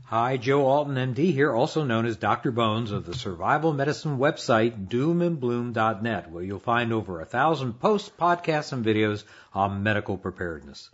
Hi, 0.06 0.36
Joe 0.36 0.66
Alton, 0.66 0.96
MD 0.96 1.32
here, 1.32 1.52
also 1.52 1.82
known 1.82 2.04
as 2.04 2.16
Dr. 2.16 2.52
Bones 2.52 2.92
of 2.92 3.06
the 3.06 3.14
survival 3.14 3.72
medicine 3.72 4.18
website 4.18 4.88
doomandbloom.net, 4.88 6.30
where 6.30 6.44
you'll 6.44 6.58
find 6.58 6.92
over 6.92 7.20
a 7.20 7.24
thousand 7.24 7.80
posts, 7.80 8.10
podcasts, 8.20 8.72
and 8.72 8.84
videos 8.84 9.24
on 9.54 9.82
medical 9.82 10.18
preparedness. 10.18 10.90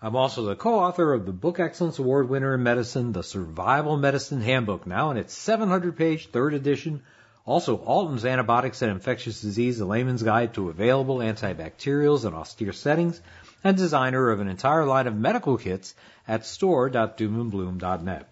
I'm 0.00 0.14
also 0.14 0.44
the 0.44 0.54
co-author 0.54 1.12
of 1.12 1.26
the 1.26 1.32
Book 1.32 1.58
Excellence 1.58 1.98
Award 1.98 2.28
winner 2.28 2.54
in 2.54 2.62
medicine, 2.62 3.10
The 3.10 3.24
Survival 3.24 3.96
Medicine 3.96 4.40
Handbook, 4.40 4.86
now 4.86 5.10
in 5.10 5.16
its 5.16 5.36
700-page 5.36 6.28
third 6.28 6.54
edition. 6.54 7.02
Also, 7.44 7.76
Alton's 7.76 8.24
Antibiotics 8.24 8.80
and 8.80 8.92
Infectious 8.92 9.40
Disease, 9.40 9.80
a 9.80 9.84
layman's 9.84 10.22
guide 10.22 10.54
to 10.54 10.68
available 10.68 11.18
antibacterials 11.18 12.24
in 12.24 12.32
austere 12.32 12.72
settings, 12.72 13.20
and 13.64 13.76
designer 13.76 14.30
of 14.30 14.38
an 14.38 14.46
entire 14.46 14.86
line 14.86 15.08
of 15.08 15.16
medical 15.16 15.58
kits 15.58 15.96
at 16.28 16.46
store.doomandbloom.net. 16.46 18.28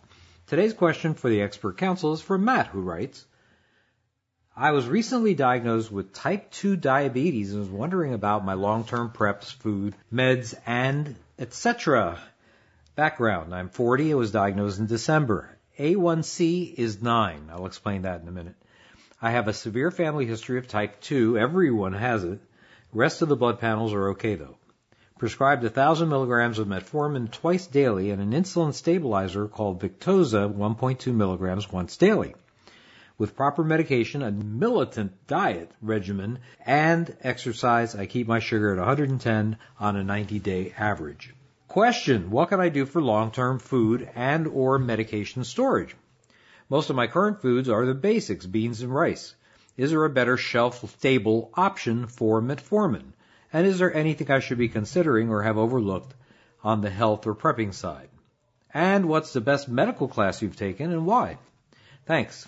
Today's 0.46 0.72
question 0.72 1.14
for 1.14 1.28
the 1.28 1.42
expert 1.42 1.78
council 1.78 2.12
is 2.12 2.20
from 2.20 2.44
Matt, 2.44 2.68
who 2.68 2.80
writes, 2.80 3.26
I 4.56 4.70
was 4.70 4.86
recently 4.86 5.34
diagnosed 5.34 5.90
with 5.90 6.14
type 6.14 6.52
2 6.52 6.76
diabetes 6.76 7.50
and 7.50 7.60
was 7.60 7.68
wondering 7.68 8.14
about 8.14 8.44
my 8.44 8.54
long-term 8.54 9.10
preps, 9.10 9.52
food, 9.52 9.96
meds, 10.14 10.54
and 10.64 11.16
etc. 11.38 12.18
Background. 12.94 13.54
I'm 13.54 13.68
40. 13.68 14.12
I 14.12 14.14
was 14.14 14.30
diagnosed 14.30 14.78
in 14.78 14.86
December. 14.86 15.58
A1C 15.78 16.74
is 16.74 17.02
9. 17.02 17.50
I'll 17.52 17.66
explain 17.66 18.02
that 18.02 18.22
in 18.22 18.28
a 18.28 18.32
minute. 18.32 18.56
I 19.20 19.32
have 19.32 19.48
a 19.48 19.52
severe 19.52 19.90
family 19.90 20.26
history 20.26 20.58
of 20.58 20.68
type 20.68 21.00
2. 21.02 21.38
Everyone 21.38 21.92
has 21.92 22.24
it. 22.24 22.40
Rest 22.92 23.20
of 23.20 23.28
the 23.28 23.36
blood 23.36 23.60
panels 23.60 23.92
are 23.92 24.10
okay 24.10 24.36
though. 24.36 24.56
Prescribed 25.18 25.62
1,000 25.62 26.08
milligrams 26.08 26.58
of 26.58 26.68
metformin 26.68 27.30
twice 27.30 27.66
daily 27.66 28.10
and 28.10 28.20
an 28.20 28.32
insulin 28.32 28.74
stabilizer 28.74 29.48
called 29.48 29.80
Victoza 29.80 30.52
1.2 30.52 31.14
milligrams 31.14 31.70
once 31.70 31.96
daily. 31.96 32.34
With 33.18 33.34
proper 33.34 33.64
medication, 33.64 34.20
a 34.20 34.30
militant 34.30 35.26
diet 35.26 35.70
regimen, 35.80 36.38
and 36.66 37.16
exercise, 37.22 37.94
I 37.94 38.04
keep 38.04 38.28
my 38.28 38.40
sugar 38.40 38.72
at 38.72 38.78
110 38.78 39.56
on 39.80 39.96
a 39.96 40.04
90 40.04 40.38
day 40.38 40.74
average. 40.76 41.34
Question, 41.66 42.30
what 42.30 42.50
can 42.50 42.60
I 42.60 42.68
do 42.68 42.84
for 42.84 43.00
long-term 43.00 43.58
food 43.58 44.06
and 44.14 44.46
or 44.46 44.78
medication 44.78 45.44
storage? 45.44 45.96
Most 46.68 46.90
of 46.90 46.96
my 46.96 47.06
current 47.06 47.40
foods 47.40 47.70
are 47.70 47.86
the 47.86 47.94
basics, 47.94 48.44
beans 48.44 48.82
and 48.82 48.94
rice. 48.94 49.34
Is 49.78 49.92
there 49.92 50.04
a 50.04 50.10
better 50.10 50.36
shelf-stable 50.36 51.52
option 51.54 52.08
for 52.08 52.42
metformin? 52.42 53.14
And 53.50 53.66
is 53.66 53.78
there 53.78 53.94
anything 53.94 54.30
I 54.30 54.40
should 54.40 54.58
be 54.58 54.68
considering 54.68 55.30
or 55.30 55.42
have 55.42 55.56
overlooked 55.56 56.14
on 56.62 56.82
the 56.82 56.90
health 56.90 57.26
or 57.26 57.34
prepping 57.34 57.72
side? 57.72 58.10
And 58.74 59.06
what's 59.06 59.32
the 59.32 59.40
best 59.40 59.68
medical 59.68 60.06
class 60.06 60.42
you've 60.42 60.56
taken 60.56 60.92
and 60.92 61.06
why? 61.06 61.38
Thanks. 62.04 62.46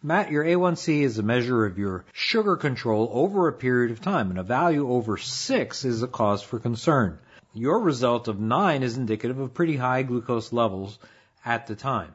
Matt, 0.00 0.30
your 0.30 0.44
A1C 0.44 1.00
is 1.00 1.18
a 1.18 1.24
measure 1.24 1.66
of 1.66 1.76
your 1.76 2.04
sugar 2.12 2.54
control 2.56 3.10
over 3.12 3.48
a 3.48 3.52
period 3.52 3.90
of 3.90 4.00
time, 4.00 4.30
and 4.30 4.38
a 4.38 4.44
value 4.44 4.88
over 4.88 5.16
6 5.16 5.84
is 5.84 6.04
a 6.04 6.06
cause 6.06 6.40
for 6.40 6.60
concern. 6.60 7.18
Your 7.52 7.80
result 7.80 8.28
of 8.28 8.38
9 8.38 8.84
is 8.84 8.96
indicative 8.96 9.40
of 9.40 9.54
pretty 9.54 9.76
high 9.76 10.04
glucose 10.04 10.52
levels 10.52 11.00
at 11.44 11.66
the 11.66 11.74
time. 11.74 12.14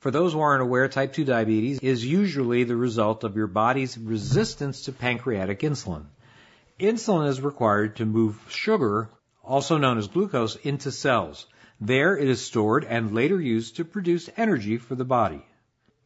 For 0.00 0.10
those 0.10 0.34
who 0.34 0.40
aren't 0.40 0.60
aware, 0.60 0.86
type 0.86 1.14
2 1.14 1.24
diabetes 1.24 1.78
is 1.80 2.04
usually 2.04 2.64
the 2.64 2.76
result 2.76 3.24
of 3.24 3.36
your 3.36 3.46
body's 3.46 3.96
resistance 3.96 4.82
to 4.82 4.92
pancreatic 4.92 5.60
insulin. 5.60 6.04
Insulin 6.78 7.28
is 7.28 7.40
required 7.40 7.96
to 7.96 8.04
move 8.04 8.38
sugar, 8.50 9.08
also 9.42 9.78
known 9.78 9.96
as 9.96 10.08
glucose, 10.08 10.56
into 10.56 10.92
cells. 10.92 11.46
There 11.80 12.18
it 12.18 12.28
is 12.28 12.44
stored 12.44 12.84
and 12.84 13.14
later 13.14 13.40
used 13.40 13.76
to 13.76 13.86
produce 13.86 14.28
energy 14.36 14.76
for 14.76 14.94
the 14.94 15.06
body. 15.06 15.42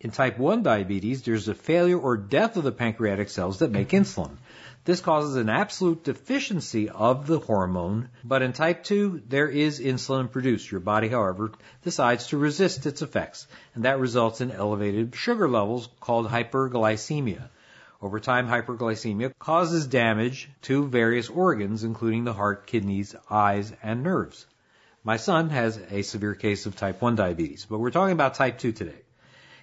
In 0.02 0.10
type 0.10 0.36
1 0.36 0.64
diabetes, 0.64 1.22
there's 1.22 1.46
a 1.46 1.54
failure 1.54 1.96
or 1.96 2.16
death 2.16 2.56
of 2.56 2.64
the 2.64 2.72
pancreatic 2.72 3.28
cells 3.28 3.60
that 3.60 3.70
make 3.70 3.90
insulin. 3.90 4.36
This 4.84 5.00
causes 5.00 5.36
an 5.36 5.48
absolute 5.48 6.02
deficiency 6.02 6.88
of 6.88 7.28
the 7.28 7.38
hormone, 7.38 8.08
but 8.24 8.42
in 8.42 8.52
type 8.52 8.82
2, 8.82 9.22
there 9.28 9.46
is 9.46 9.78
insulin 9.78 10.28
produced. 10.28 10.72
Your 10.72 10.80
body, 10.80 11.06
however, 11.06 11.52
decides 11.84 12.26
to 12.26 12.36
resist 12.36 12.84
its 12.84 13.00
effects, 13.00 13.46
and 13.76 13.84
that 13.84 14.00
results 14.00 14.40
in 14.40 14.50
elevated 14.50 15.14
sugar 15.14 15.48
levels 15.48 15.88
called 16.00 16.26
hyperglycemia. 16.26 17.48
Over 18.00 18.18
time, 18.18 18.48
hyperglycemia 18.48 19.32
causes 19.38 19.86
damage 19.86 20.50
to 20.62 20.88
various 20.88 21.28
organs, 21.28 21.84
including 21.84 22.24
the 22.24 22.32
heart, 22.32 22.66
kidneys, 22.66 23.14
eyes, 23.30 23.72
and 23.84 24.02
nerves. 24.02 24.46
My 25.04 25.16
son 25.16 25.50
has 25.50 25.78
a 25.92 26.02
severe 26.02 26.34
case 26.34 26.66
of 26.66 26.74
type 26.74 27.00
1 27.00 27.14
diabetes, 27.14 27.66
but 27.70 27.78
we're 27.78 27.92
talking 27.92 28.14
about 28.14 28.34
type 28.34 28.58
2 28.58 28.72
today. 28.72 29.01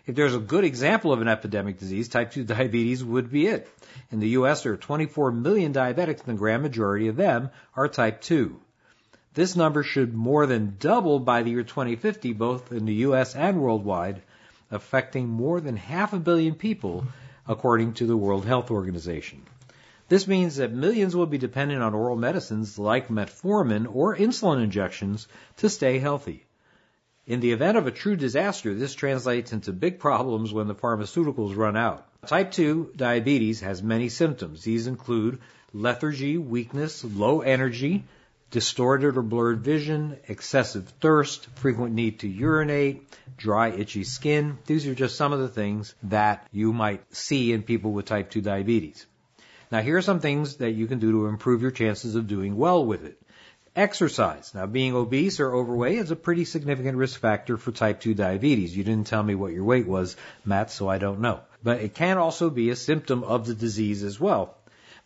If 0.09 0.15
there's 0.15 0.33
a 0.33 0.39
good 0.39 0.63
example 0.63 1.13
of 1.13 1.21
an 1.21 1.27
epidemic 1.27 1.77
disease, 1.77 2.07
type 2.07 2.31
2 2.31 2.43
diabetes 2.43 3.03
would 3.03 3.29
be 3.29 3.45
it. 3.45 3.69
In 4.09 4.19
the 4.19 4.29
U.S., 4.29 4.63
there 4.63 4.73
are 4.73 4.77
24 4.77 5.31
million 5.31 5.71
diabetics, 5.71 6.21
and 6.21 6.35
the 6.35 6.39
grand 6.39 6.63
majority 6.63 7.09
of 7.09 7.15
them 7.15 7.51
are 7.75 7.87
type 7.87 8.19
2. 8.21 8.59
This 9.35 9.55
number 9.55 9.83
should 9.83 10.15
more 10.15 10.47
than 10.47 10.77
double 10.79 11.19
by 11.19 11.43
the 11.43 11.51
year 11.51 11.61
2050, 11.61 12.33
both 12.33 12.71
in 12.71 12.85
the 12.85 12.95
U.S. 13.05 13.35
and 13.35 13.61
worldwide, 13.61 14.23
affecting 14.71 15.27
more 15.27 15.61
than 15.61 15.77
half 15.77 16.11
a 16.11 16.17
billion 16.17 16.55
people, 16.55 17.05
according 17.47 17.93
to 17.93 18.07
the 18.07 18.17
World 18.17 18.45
Health 18.45 18.71
Organization. 18.71 19.43
This 20.07 20.27
means 20.27 20.55
that 20.55 20.73
millions 20.73 21.15
will 21.15 21.27
be 21.27 21.37
dependent 21.37 21.83
on 21.83 21.93
oral 21.93 22.17
medicines 22.17 22.79
like 22.79 23.09
metformin 23.09 23.85
or 23.87 24.17
insulin 24.17 24.63
injections 24.63 25.27
to 25.57 25.69
stay 25.69 25.99
healthy. 25.99 26.47
In 27.29 27.41
the 27.41 27.51
event 27.51 27.77
of 27.77 27.85
a 27.85 27.91
true 27.91 28.15
disaster, 28.15 28.73
this 28.73 28.95
translates 28.95 29.53
into 29.53 29.71
big 29.71 29.99
problems 29.99 30.51
when 30.51 30.67
the 30.67 30.73
pharmaceuticals 30.73 31.55
run 31.55 31.77
out. 31.77 32.07
Type 32.25 32.51
2 32.51 32.93
diabetes 32.95 33.59
has 33.59 33.83
many 33.83 34.09
symptoms. 34.09 34.63
These 34.63 34.87
include 34.87 35.37
lethargy, 35.71 36.39
weakness, 36.39 37.03
low 37.03 37.41
energy, 37.41 38.03
distorted 38.49 39.15
or 39.15 39.21
blurred 39.21 39.59
vision, 39.59 40.17
excessive 40.27 40.89
thirst, 41.01 41.47
frequent 41.57 41.93
need 41.93 42.21
to 42.21 42.27
urinate, 42.27 43.07
dry, 43.37 43.69
itchy 43.69 44.05
skin. 44.05 44.57
These 44.65 44.87
are 44.87 44.95
just 44.95 45.15
some 45.15 45.31
of 45.31 45.39
the 45.39 45.49
things 45.49 45.93
that 46.01 46.47
you 46.51 46.73
might 46.73 47.15
see 47.15 47.53
in 47.53 47.61
people 47.61 47.91
with 47.91 48.05
type 48.05 48.31
2 48.31 48.41
diabetes. 48.41 49.05
Now, 49.71 49.83
here 49.83 49.97
are 49.97 50.01
some 50.01 50.19
things 50.19 50.55
that 50.55 50.71
you 50.71 50.87
can 50.87 50.97
do 50.97 51.11
to 51.11 51.27
improve 51.27 51.61
your 51.61 51.69
chances 51.69 52.15
of 52.15 52.25
doing 52.25 52.57
well 52.57 52.83
with 52.83 53.05
it. 53.05 53.21
Exercise. 53.79 54.53
Now, 54.53 54.65
being 54.65 54.93
obese 54.93 55.39
or 55.39 55.55
overweight 55.55 55.99
is 55.99 56.11
a 56.11 56.17
pretty 56.17 56.43
significant 56.43 56.97
risk 56.97 57.17
factor 57.17 57.55
for 57.55 57.71
type 57.71 58.01
2 58.01 58.13
diabetes. 58.13 58.75
You 58.75 58.83
didn't 58.83 59.07
tell 59.07 59.23
me 59.23 59.35
what 59.35 59.53
your 59.53 59.63
weight 59.63 59.87
was, 59.87 60.17
Matt, 60.43 60.69
so 60.69 60.89
I 60.89 60.97
don't 60.97 61.21
know. 61.21 61.39
But 61.63 61.79
it 61.79 61.93
can 61.93 62.17
also 62.17 62.49
be 62.49 62.71
a 62.71 62.75
symptom 62.75 63.23
of 63.23 63.47
the 63.47 63.55
disease 63.55 64.03
as 64.03 64.19
well. 64.19 64.57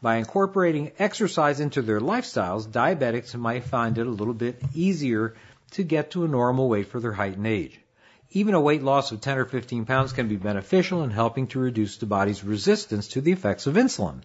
By 0.02 0.16
incorporating 0.16 0.92
exercise 0.98 1.60
into 1.60 1.84
their 1.84 2.00
lifestyles, 2.00 2.68
diabetics 2.68 3.36
might 3.36 3.64
find 3.64 4.00
it 4.00 4.08
a 4.08 4.10
little 4.10 4.34
bit 4.34 4.60
easier 4.74 5.36
to 5.74 5.84
get 5.84 6.10
to 6.12 6.24
a 6.24 6.28
normal 6.28 6.68
weight 6.68 6.88
for 6.88 7.00
their 7.00 7.14
height 7.14 7.38
and 7.38 7.46
age. 7.46 7.80
Even 8.32 8.56
a 8.56 8.60
weight 8.60 8.82
loss 8.82 9.12
of 9.12 9.22
10 9.22 9.38
or 9.38 9.46
15 9.46 9.86
pounds 9.86 10.14
can 10.14 10.28
be 10.28 10.36
beneficial 10.36 11.04
in 11.04 11.12
helping 11.12 11.46
to 11.46 11.60
reduce 11.60 11.98
the 11.98 12.08
body's 12.08 12.44
resistance 12.44 13.10
to 13.10 13.22
the 13.22 13.34
effects 13.34 13.68
of 13.68 13.76
insulin. 13.76 14.24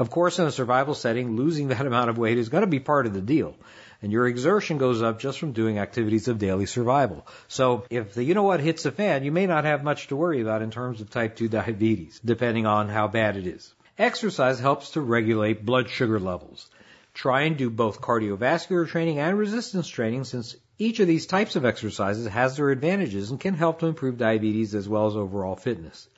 Of 0.00 0.08
course, 0.08 0.38
in 0.38 0.46
a 0.46 0.50
survival 0.50 0.94
setting, 0.94 1.36
losing 1.36 1.68
that 1.68 1.86
amount 1.86 2.08
of 2.08 2.16
weight 2.16 2.38
is 2.38 2.48
going 2.48 2.62
to 2.62 2.66
be 2.66 2.80
part 2.80 3.04
of 3.04 3.12
the 3.12 3.20
deal. 3.20 3.54
And 4.00 4.10
your 4.10 4.26
exertion 4.26 4.78
goes 4.78 5.02
up 5.02 5.20
just 5.20 5.38
from 5.38 5.52
doing 5.52 5.78
activities 5.78 6.26
of 6.26 6.38
daily 6.38 6.64
survival. 6.64 7.26
So 7.48 7.84
if 7.90 8.14
the 8.14 8.24
you 8.24 8.32
know 8.32 8.44
what 8.44 8.60
hits 8.60 8.84
the 8.84 8.92
fan, 8.92 9.24
you 9.24 9.30
may 9.30 9.46
not 9.46 9.66
have 9.66 9.84
much 9.84 10.06
to 10.06 10.16
worry 10.16 10.40
about 10.40 10.62
in 10.62 10.70
terms 10.70 11.02
of 11.02 11.10
type 11.10 11.36
2 11.36 11.48
diabetes, 11.58 12.18
depending 12.24 12.64
on 12.64 12.88
how 12.88 13.08
bad 13.08 13.36
it 13.36 13.46
is. 13.46 13.74
Exercise 13.98 14.58
helps 14.58 14.92
to 14.92 15.02
regulate 15.02 15.66
blood 15.66 15.90
sugar 15.90 16.18
levels. 16.18 16.70
Try 17.12 17.42
and 17.42 17.58
do 17.58 17.68
both 17.68 18.00
cardiovascular 18.00 18.88
training 18.88 19.18
and 19.18 19.36
resistance 19.36 19.86
training 19.86 20.24
since 20.24 20.56
each 20.78 21.00
of 21.00 21.08
these 21.08 21.26
types 21.26 21.56
of 21.56 21.66
exercises 21.66 22.26
has 22.26 22.56
their 22.56 22.70
advantages 22.70 23.30
and 23.30 23.38
can 23.38 23.52
help 23.52 23.80
to 23.80 23.86
improve 23.86 24.16
diabetes 24.16 24.74
as 24.74 24.88
well 24.88 25.08
as 25.08 25.14
overall 25.14 25.56
fitness. 25.56 26.08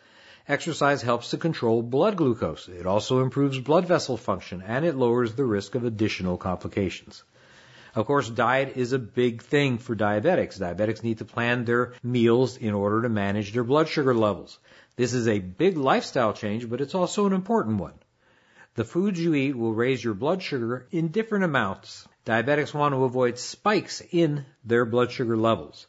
Exercise 0.52 1.00
helps 1.00 1.30
to 1.30 1.38
control 1.38 1.80
blood 1.80 2.16
glucose. 2.16 2.68
It 2.68 2.84
also 2.84 3.22
improves 3.22 3.58
blood 3.58 3.86
vessel 3.86 4.18
function 4.18 4.60
and 4.60 4.84
it 4.84 4.94
lowers 4.94 5.34
the 5.34 5.46
risk 5.46 5.74
of 5.74 5.84
additional 5.86 6.36
complications. 6.36 7.24
Of 7.94 8.04
course, 8.04 8.28
diet 8.28 8.76
is 8.76 8.92
a 8.92 8.98
big 8.98 9.40
thing 9.40 9.78
for 9.78 9.96
diabetics. 9.96 10.58
Diabetics 10.58 11.02
need 11.02 11.20
to 11.20 11.24
plan 11.24 11.64
their 11.64 11.94
meals 12.02 12.58
in 12.58 12.74
order 12.74 13.00
to 13.00 13.08
manage 13.08 13.54
their 13.54 13.64
blood 13.64 13.88
sugar 13.88 14.12
levels. 14.12 14.58
This 14.94 15.14
is 15.14 15.26
a 15.26 15.38
big 15.38 15.78
lifestyle 15.78 16.34
change, 16.34 16.68
but 16.68 16.82
it's 16.82 16.94
also 16.94 17.24
an 17.24 17.32
important 17.32 17.78
one. 17.78 17.94
The 18.74 18.84
foods 18.84 19.18
you 19.18 19.34
eat 19.34 19.56
will 19.56 19.72
raise 19.72 20.04
your 20.04 20.12
blood 20.12 20.42
sugar 20.42 20.86
in 20.90 21.08
different 21.08 21.44
amounts. 21.44 22.06
Diabetics 22.26 22.74
want 22.74 22.92
to 22.92 23.04
avoid 23.04 23.38
spikes 23.38 24.02
in 24.10 24.44
their 24.66 24.84
blood 24.84 25.12
sugar 25.12 25.38
levels. 25.38 25.86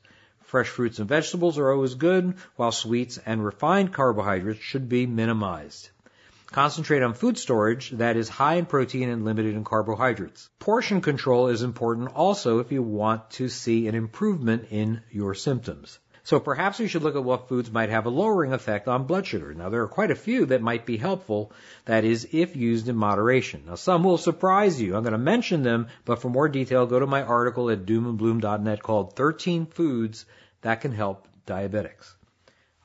Fresh 0.54 0.70
fruits 0.70 1.00
and 1.00 1.10
vegetables 1.10 1.58
are 1.58 1.72
always 1.72 1.96
good, 1.96 2.36
while 2.58 2.72
sweets 2.72 3.18
and 3.26 3.44
refined 3.44 3.92
carbohydrates 3.92 4.62
should 4.62 4.88
be 4.88 5.08
minimized. 5.08 5.90
Concentrate 6.46 7.02
on 7.02 7.16
food 7.16 7.40
storage 7.40 7.90
that 7.90 8.18
is 8.18 8.30
high 8.30 8.58
in 8.58 8.68
protein 8.68 9.10
and 9.10 9.26
limited 9.26 9.56
in 9.56 9.64
carbohydrates. 9.64 10.52
Portion 10.60 11.02
control 11.02 11.48
is 11.48 11.64
important 11.64 12.10
also 12.14 12.60
if 12.60 12.72
you 12.72 12.84
want 12.84 13.32
to 13.32 13.50
see 13.50 13.88
an 13.88 13.96
improvement 13.96 14.68
in 14.70 15.02
your 15.10 15.34
symptoms. 15.34 15.98
So 16.26 16.40
perhaps 16.40 16.80
we 16.80 16.88
should 16.88 17.04
look 17.04 17.18
at 17.18 17.24
what 17.24 17.50
foods 17.50 17.70
might 17.70 17.90
have 17.90 18.06
a 18.06 18.10
lowering 18.10 18.54
effect 18.54 18.88
on 18.88 19.08
blood 19.08 19.28
sugar. 19.28 19.54
Now 19.54 19.68
there 19.70 19.82
are 19.82 19.90
quite 19.90 20.10
a 20.10 20.16
few 20.16 20.46
that 20.46 20.62
might 20.62 20.86
be 20.86 20.96
helpful, 20.96 21.52
that 21.84 22.06
is, 22.06 22.30
if 22.32 22.56
used 22.56 22.88
in 22.88 22.96
moderation. 22.96 23.64
Now 23.68 23.76
some 23.76 24.06
will 24.06 24.18
surprise 24.18 24.82
you. 24.82 24.96
I'm 24.96 25.04
going 25.04 25.12
to 25.12 25.18
mention 25.18 25.64
them, 25.64 25.88
but 26.06 26.20
for 26.20 26.30
more 26.30 26.48
detail, 26.48 26.86
go 26.86 26.98
to 26.98 27.06
my 27.06 27.24
article 27.24 27.70
at 27.70 27.86
doomandbloom.net 27.86 28.82
called 28.82 29.18
13 29.18 29.66
Foods 29.66 30.26
that 30.62 30.80
can 30.80 30.94
help 30.94 31.28
diabetics. 31.46 32.14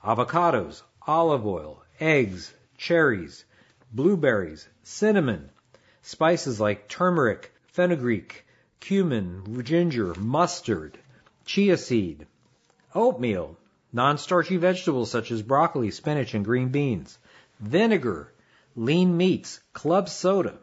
Avocados, 0.05 0.83
olive 1.07 1.47
oil, 1.47 1.81
eggs, 2.01 2.53
cherries, 2.77 3.45
blueberries, 3.93 4.69
cinnamon, 4.83 5.51
spices 6.03 6.59
like 6.59 6.89
turmeric, 6.89 7.53
fenugreek, 7.69 8.45
cumin, 8.81 9.63
ginger, 9.63 10.13
mustard, 10.15 10.99
chia 11.45 11.77
seed, 11.77 12.27
oatmeal, 12.99 13.57
non-starchy 13.93 14.57
vegetables 14.57 15.11
such 15.11 15.31
as 15.31 15.41
broccoli, 15.41 15.91
spinach, 15.93 16.35
and 16.35 16.45
green 16.45 16.69
beans, 16.69 17.17
vinegar, 17.61 18.33
lean 18.75 19.17
meats, 19.17 19.61
club 19.73 20.09
soda. 20.09 20.59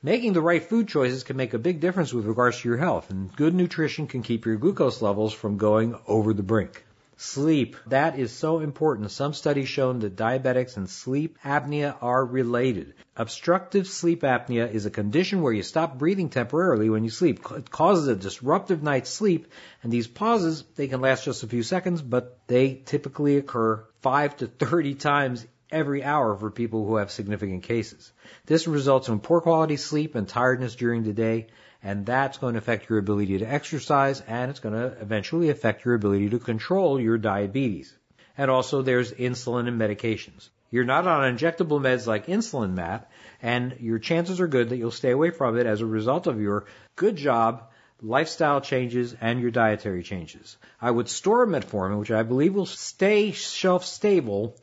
Making 0.00 0.32
the 0.32 0.40
right 0.40 0.62
food 0.62 0.86
choices 0.88 1.24
can 1.24 1.36
make 1.36 1.54
a 1.54 1.58
big 1.58 1.80
difference 1.80 2.12
with 2.12 2.26
regards 2.26 2.60
to 2.60 2.68
your 2.68 2.78
health, 2.78 3.10
and 3.10 3.34
good 3.34 3.54
nutrition 3.54 4.06
can 4.06 4.22
keep 4.22 4.46
your 4.46 4.56
glucose 4.56 5.02
levels 5.02 5.32
from 5.32 5.58
going 5.58 5.98
over 6.06 6.32
the 6.32 6.42
brink. 6.42 6.84
Sleep. 7.16 7.76
That 7.86 8.18
is 8.18 8.32
so 8.32 8.60
important. 8.60 9.10
Some 9.10 9.32
studies 9.32 9.68
shown 9.68 10.00
that 10.00 10.16
diabetics 10.16 10.76
and 10.76 10.88
sleep 10.88 11.38
apnea 11.44 11.96
are 12.00 12.24
related. 12.24 12.94
Obstructive 13.16 13.86
sleep 13.86 14.22
apnea 14.22 14.72
is 14.72 14.86
a 14.86 14.90
condition 14.90 15.42
where 15.42 15.52
you 15.52 15.62
stop 15.62 15.98
breathing 15.98 16.30
temporarily 16.30 16.90
when 16.90 17.04
you 17.04 17.10
sleep. 17.10 17.40
It 17.50 17.70
causes 17.70 18.08
a 18.08 18.16
disruptive 18.16 18.82
night's 18.82 19.10
sleep, 19.10 19.48
and 19.82 19.92
these 19.92 20.06
pauses, 20.06 20.64
they 20.76 20.88
can 20.88 21.00
last 21.00 21.24
just 21.24 21.42
a 21.42 21.48
few 21.48 21.62
seconds, 21.62 22.02
but 22.02 22.38
they 22.46 22.74
typically 22.74 23.36
occur 23.36 23.84
5 24.00 24.36
to 24.38 24.46
30 24.46 24.94
times 24.94 25.46
every 25.70 26.04
hour 26.04 26.36
for 26.36 26.50
people 26.50 26.86
who 26.86 26.96
have 26.96 27.10
significant 27.10 27.62
cases. 27.62 28.12
This 28.46 28.66
results 28.66 29.08
in 29.08 29.20
poor 29.20 29.40
quality 29.40 29.76
sleep 29.76 30.14
and 30.14 30.28
tiredness 30.28 30.74
during 30.74 31.02
the 31.02 31.12
day, 31.14 31.48
and 31.82 32.06
that's 32.06 32.38
going 32.38 32.54
to 32.54 32.58
affect 32.58 32.88
your 32.88 32.98
ability 32.98 33.38
to 33.38 33.44
exercise, 33.44 34.20
and 34.26 34.50
it's 34.50 34.60
going 34.60 34.74
to 34.74 34.96
eventually 35.00 35.50
affect 35.50 35.84
your 35.84 35.94
ability 35.94 36.30
to 36.30 36.38
control 36.38 37.00
your 37.00 37.18
diabetes. 37.18 37.92
And 38.38 38.50
also 38.50 38.82
there's 38.82 39.12
insulin 39.12 39.68
and 39.68 39.80
medications. 39.80 40.48
You're 40.70 40.84
not 40.84 41.06
on 41.06 41.36
injectable 41.36 41.80
meds 41.80 42.06
like 42.06 42.26
insulin, 42.26 42.72
Matt, 42.72 43.10
and 43.42 43.76
your 43.80 43.98
chances 43.98 44.40
are 44.40 44.48
good 44.48 44.70
that 44.70 44.78
you'll 44.78 44.90
stay 44.90 45.10
away 45.10 45.30
from 45.30 45.58
it 45.58 45.66
as 45.66 45.80
a 45.80 45.86
result 45.86 46.26
of 46.26 46.40
your 46.40 46.64
good 46.96 47.16
job 47.16 47.64
lifestyle 48.00 48.60
changes 48.60 49.14
and 49.20 49.40
your 49.40 49.50
dietary 49.50 50.02
changes. 50.02 50.56
I 50.80 50.90
would 50.90 51.08
store 51.08 51.46
metformin, 51.46 51.98
which 51.98 52.10
I 52.10 52.22
believe 52.22 52.54
will 52.54 52.66
stay 52.66 53.32
shelf 53.32 53.84
stable 53.84 54.56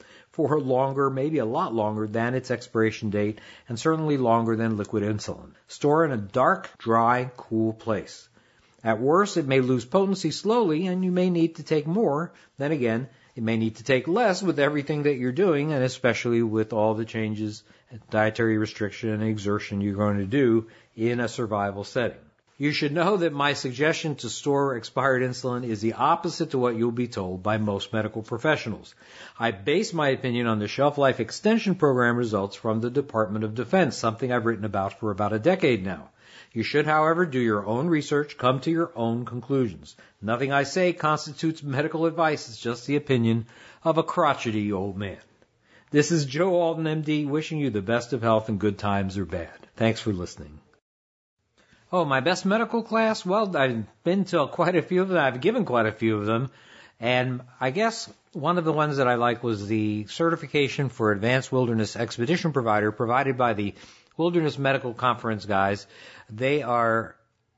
for 0.47 0.61
longer, 0.61 1.09
maybe 1.09 1.39
a 1.39 1.45
lot 1.45 1.75
longer 1.75 2.07
than 2.07 2.33
its 2.33 2.49
expiration 2.49 3.09
date, 3.09 3.41
and 3.67 3.77
certainly 3.77 4.15
longer 4.15 4.55
than 4.55 4.77
liquid 4.77 5.03
insulin. 5.03 5.51
Store 5.67 6.05
in 6.05 6.13
a 6.13 6.17
dark, 6.17 6.69
dry, 6.77 7.29
cool 7.35 7.73
place. 7.73 8.29
At 8.81 9.01
worst, 9.01 9.35
it 9.35 9.45
may 9.45 9.59
lose 9.59 9.83
potency 9.83 10.31
slowly, 10.31 10.87
and 10.87 11.03
you 11.03 11.11
may 11.11 11.29
need 11.29 11.55
to 11.55 11.63
take 11.63 11.85
more. 11.85 12.31
Then 12.57 12.71
again, 12.71 13.09
it 13.35 13.43
may 13.43 13.57
need 13.57 13.75
to 13.75 13.83
take 13.83 14.07
less 14.07 14.41
with 14.41 14.59
everything 14.59 15.03
that 15.03 15.17
you're 15.17 15.33
doing, 15.33 15.73
and 15.73 15.83
especially 15.83 16.41
with 16.41 16.71
all 16.71 16.93
the 16.93 17.03
changes, 17.03 17.61
dietary 18.09 18.57
restriction, 18.57 19.09
and 19.09 19.23
exertion 19.23 19.81
you're 19.81 19.95
going 19.95 20.19
to 20.19 20.25
do 20.25 20.67
in 20.95 21.19
a 21.19 21.27
survival 21.27 21.83
setting. 21.83 22.23
You 22.61 22.73
should 22.73 22.91
know 22.91 23.15
that 23.15 23.31
my 23.31 23.53
suggestion 23.53 24.15
to 24.15 24.29
store 24.29 24.75
expired 24.75 25.21
insulin 25.21 25.63
is 25.63 25.79
the 25.79 25.93
opposite 25.93 26.49
to 26.49 26.57
what 26.57 26.75
you'll 26.75 26.91
be 26.91 27.07
told 27.07 27.41
by 27.41 27.57
most 27.57 27.93
medical 27.93 28.21
professionals. 28.21 28.95
I 29.39 29.51
base 29.51 29.93
my 29.93 30.09
opinion 30.09 30.45
on 30.45 30.59
the 30.59 30.67
shelf 30.67 30.97
life 30.97 31.21
extension 31.21 31.75
program 31.75 32.17
results 32.17 32.57
from 32.57 32.81
the 32.81 32.89
Department 32.89 33.45
of 33.45 33.55
Defense, 33.55 33.95
something 33.95 34.29
I've 34.29 34.45
written 34.45 34.65
about 34.65 34.99
for 34.99 35.09
about 35.09 35.31
a 35.31 35.39
decade 35.39 35.85
now. 35.85 36.09
You 36.51 36.63
should, 36.63 36.85
however, 36.85 37.25
do 37.25 37.39
your 37.39 37.65
own 37.65 37.87
research, 37.87 38.37
come 38.37 38.59
to 38.59 38.71
your 38.71 38.91
own 38.93 39.23
conclusions. 39.23 39.95
Nothing 40.21 40.51
I 40.51 40.63
say 40.63 40.91
constitutes 40.91 41.63
medical 41.63 42.07
advice, 42.07 42.49
it's 42.49 42.59
just 42.59 42.87
the 42.87 42.97
opinion 42.97 43.45
of 43.85 43.97
a 43.97 44.03
crotchety 44.03 44.73
old 44.73 44.97
man. 44.97 45.19
This 45.91 46.11
is 46.11 46.25
Joe 46.25 46.53
Alton, 46.55 46.83
MD, 46.83 47.25
wishing 47.25 47.59
you 47.59 47.69
the 47.69 47.81
best 47.81 48.11
of 48.11 48.21
health 48.21 48.49
and 48.49 48.59
good 48.59 48.77
times 48.77 49.17
or 49.17 49.23
bad. 49.23 49.55
Thanks 49.77 50.01
for 50.01 50.11
listening. 50.11 50.59
Oh, 51.91 52.05
my 52.05 52.19
best 52.19 52.45
medical 52.45 52.83
class? 52.83 53.25
Well, 53.25 53.57
I've 53.57 53.83
been 54.03 54.25
to 54.25 54.45
quite 54.45 54.75
a 54.75 54.83
few 54.83 55.01
of 55.01 55.09
them. 55.09 55.17
I've 55.17 55.41
given 55.41 55.65
quite 55.65 55.87
a 55.87 55.91
few 55.91 56.17
of 56.17 56.27
them. 56.27 56.51
And 56.99 57.41
I 57.59 57.71
guess 57.71 58.07
one 58.31 58.59
of 58.59 58.65
the 58.65 58.73
ones 58.73 58.97
that 58.97 59.07
I 59.07 59.15
like 59.15 59.43
was 59.43 59.67
the 59.67 60.05
certification 60.07 60.89
for 60.89 61.11
advanced 61.11 61.51
wilderness 61.51 61.95
expedition 61.95 62.53
provider 62.53 62.91
provided 62.91 63.37
by 63.37 63.53
the 63.53 63.73
Wilderness 64.17 64.59
Medical 64.59 64.93
Conference 64.93 65.45
guys. 65.45 65.87
They 66.29 66.61
are 66.61 67.15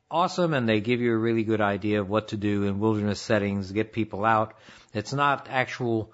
awesome 0.09 0.53
and 0.53 0.69
they 0.69 0.79
give 0.79 1.01
you 1.01 1.13
a 1.13 1.17
really 1.17 1.43
good 1.43 1.59
idea 1.59 1.99
of 1.99 2.09
what 2.09 2.29
to 2.29 2.37
do 2.37 2.63
in 2.63 2.79
wilderness 2.79 3.19
settings, 3.19 3.71
get 3.73 3.91
people 3.91 4.23
out. 4.23 4.53
It's 4.93 5.11
not 5.11 5.47
actual 5.49 6.09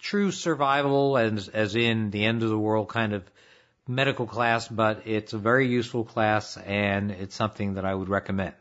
true 0.00 0.30
survival 0.30 1.18
as, 1.18 1.48
as 1.48 1.76
in 1.76 2.10
the 2.12 2.24
end 2.24 2.42
of 2.42 2.48
the 2.48 2.58
world 2.58 2.88
kind 2.88 3.12
of 3.12 3.24
medical 3.88 4.26
class, 4.26 4.68
but 4.68 5.02
it's 5.06 5.32
a 5.32 5.38
very 5.38 5.66
useful 5.66 6.04
class 6.04 6.56
and 6.58 7.10
it's 7.10 7.34
something 7.34 7.74
that 7.74 7.84
I 7.84 7.92
would 7.94 8.08
recommend. 8.08 8.54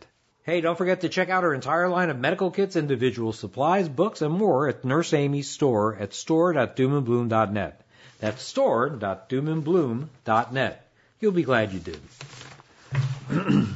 Hey, 0.43 0.61
don't 0.61 0.77
forget 0.77 1.01
to 1.01 1.09
check 1.09 1.29
out 1.29 1.43
our 1.43 1.53
entire 1.53 1.89
line 1.89 2.09
of 2.09 2.17
medical 2.17 2.49
kits, 2.51 2.77
individual 2.77 3.33
supplies, 3.33 3.89
books, 3.89 4.21
and 4.21 4.33
more 4.33 4.69
at 4.69 4.85
Nurse 4.85 5.13
Amy's 5.13 5.49
store 5.49 5.97
at 5.97 6.13
store.doomandbloom.net. 6.13 7.81
That's 8.19 8.41
store.doomandbloom.net. 8.41 10.89
You'll 11.19 11.31
be 11.33 11.43
glad 11.43 11.73
you 11.73 11.79
did. 11.79 11.99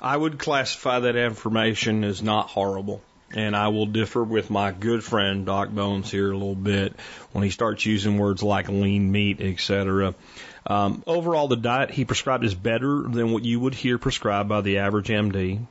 I 0.00 0.16
would 0.16 0.38
classify 0.38 1.00
that 1.00 1.16
information 1.16 2.04
as 2.04 2.22
not 2.22 2.50
horrible. 2.50 3.02
And 3.34 3.54
I 3.54 3.68
will 3.68 3.86
differ 3.86 4.24
with 4.24 4.48
my 4.48 4.72
good 4.72 5.04
friend 5.04 5.44
Doc 5.44 5.68
Bones 5.68 6.10
here 6.10 6.30
a 6.30 6.36
little 6.36 6.54
bit 6.54 6.94
when 7.32 7.44
he 7.44 7.50
starts 7.50 7.84
using 7.84 8.16
words 8.16 8.42
like 8.42 8.68
lean 8.68 9.12
meat, 9.12 9.40
etc. 9.40 10.14
Um, 10.66 11.02
overall, 11.06 11.46
the 11.46 11.56
diet 11.56 11.90
he 11.90 12.06
prescribed 12.06 12.44
is 12.44 12.54
better 12.54 13.02
than 13.02 13.32
what 13.32 13.44
you 13.44 13.60
would 13.60 13.74
hear 13.74 13.98
prescribed 13.98 14.48
by 14.48 14.62
the 14.62 14.78
average 14.78 15.08
MD. 15.08 15.66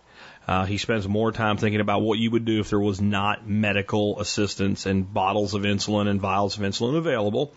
Uh, 0.47 0.65
he 0.65 0.77
spends 0.77 1.07
more 1.07 1.31
time 1.31 1.57
thinking 1.57 1.81
about 1.81 2.01
what 2.01 2.17
you 2.17 2.31
would 2.31 2.45
do 2.45 2.61
if 2.61 2.69
there 2.69 2.79
was 2.79 3.01
not 3.01 3.45
medical 3.45 4.19
assistance 4.19 4.85
and 4.85 5.13
bottles 5.13 5.53
of 5.53 5.63
insulin 5.63 6.07
and 6.07 6.21
vials 6.21 6.57
of 6.57 6.63
insulin 6.63 6.95
available, 6.95 7.51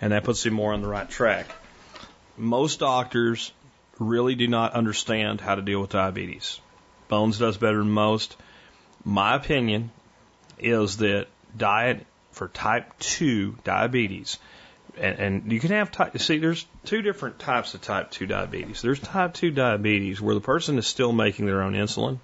and 0.00 0.12
that 0.12 0.24
puts 0.24 0.46
him 0.46 0.54
more 0.54 0.72
on 0.72 0.80
the 0.80 0.88
right 0.88 1.10
track. 1.10 1.46
Most 2.36 2.78
doctors 2.78 3.52
really 3.98 4.36
do 4.36 4.46
not 4.46 4.74
understand 4.74 5.40
how 5.40 5.56
to 5.56 5.62
deal 5.62 5.80
with 5.80 5.90
diabetes. 5.90 6.60
Bones 7.08 7.38
does 7.38 7.56
better 7.56 7.78
than 7.78 7.90
most. 7.90 8.36
My 9.08 9.36
opinion 9.36 9.90
is 10.58 10.98
that 10.98 11.28
diet 11.56 12.04
for 12.32 12.48
type 12.48 12.92
2 12.98 13.56
diabetes, 13.64 14.38
and, 14.98 15.18
and 15.18 15.52
you 15.52 15.60
can 15.60 15.70
have 15.70 15.90
type, 15.90 16.18
see, 16.18 16.36
there's 16.36 16.66
two 16.84 17.00
different 17.00 17.38
types 17.38 17.72
of 17.72 17.80
type 17.80 18.10
2 18.10 18.26
diabetes. 18.26 18.82
There's 18.82 19.00
type 19.00 19.32
2 19.32 19.50
diabetes 19.50 20.20
where 20.20 20.34
the 20.34 20.42
person 20.42 20.76
is 20.76 20.86
still 20.86 21.12
making 21.12 21.46
their 21.46 21.62
own 21.62 21.72
insulin, 21.72 22.18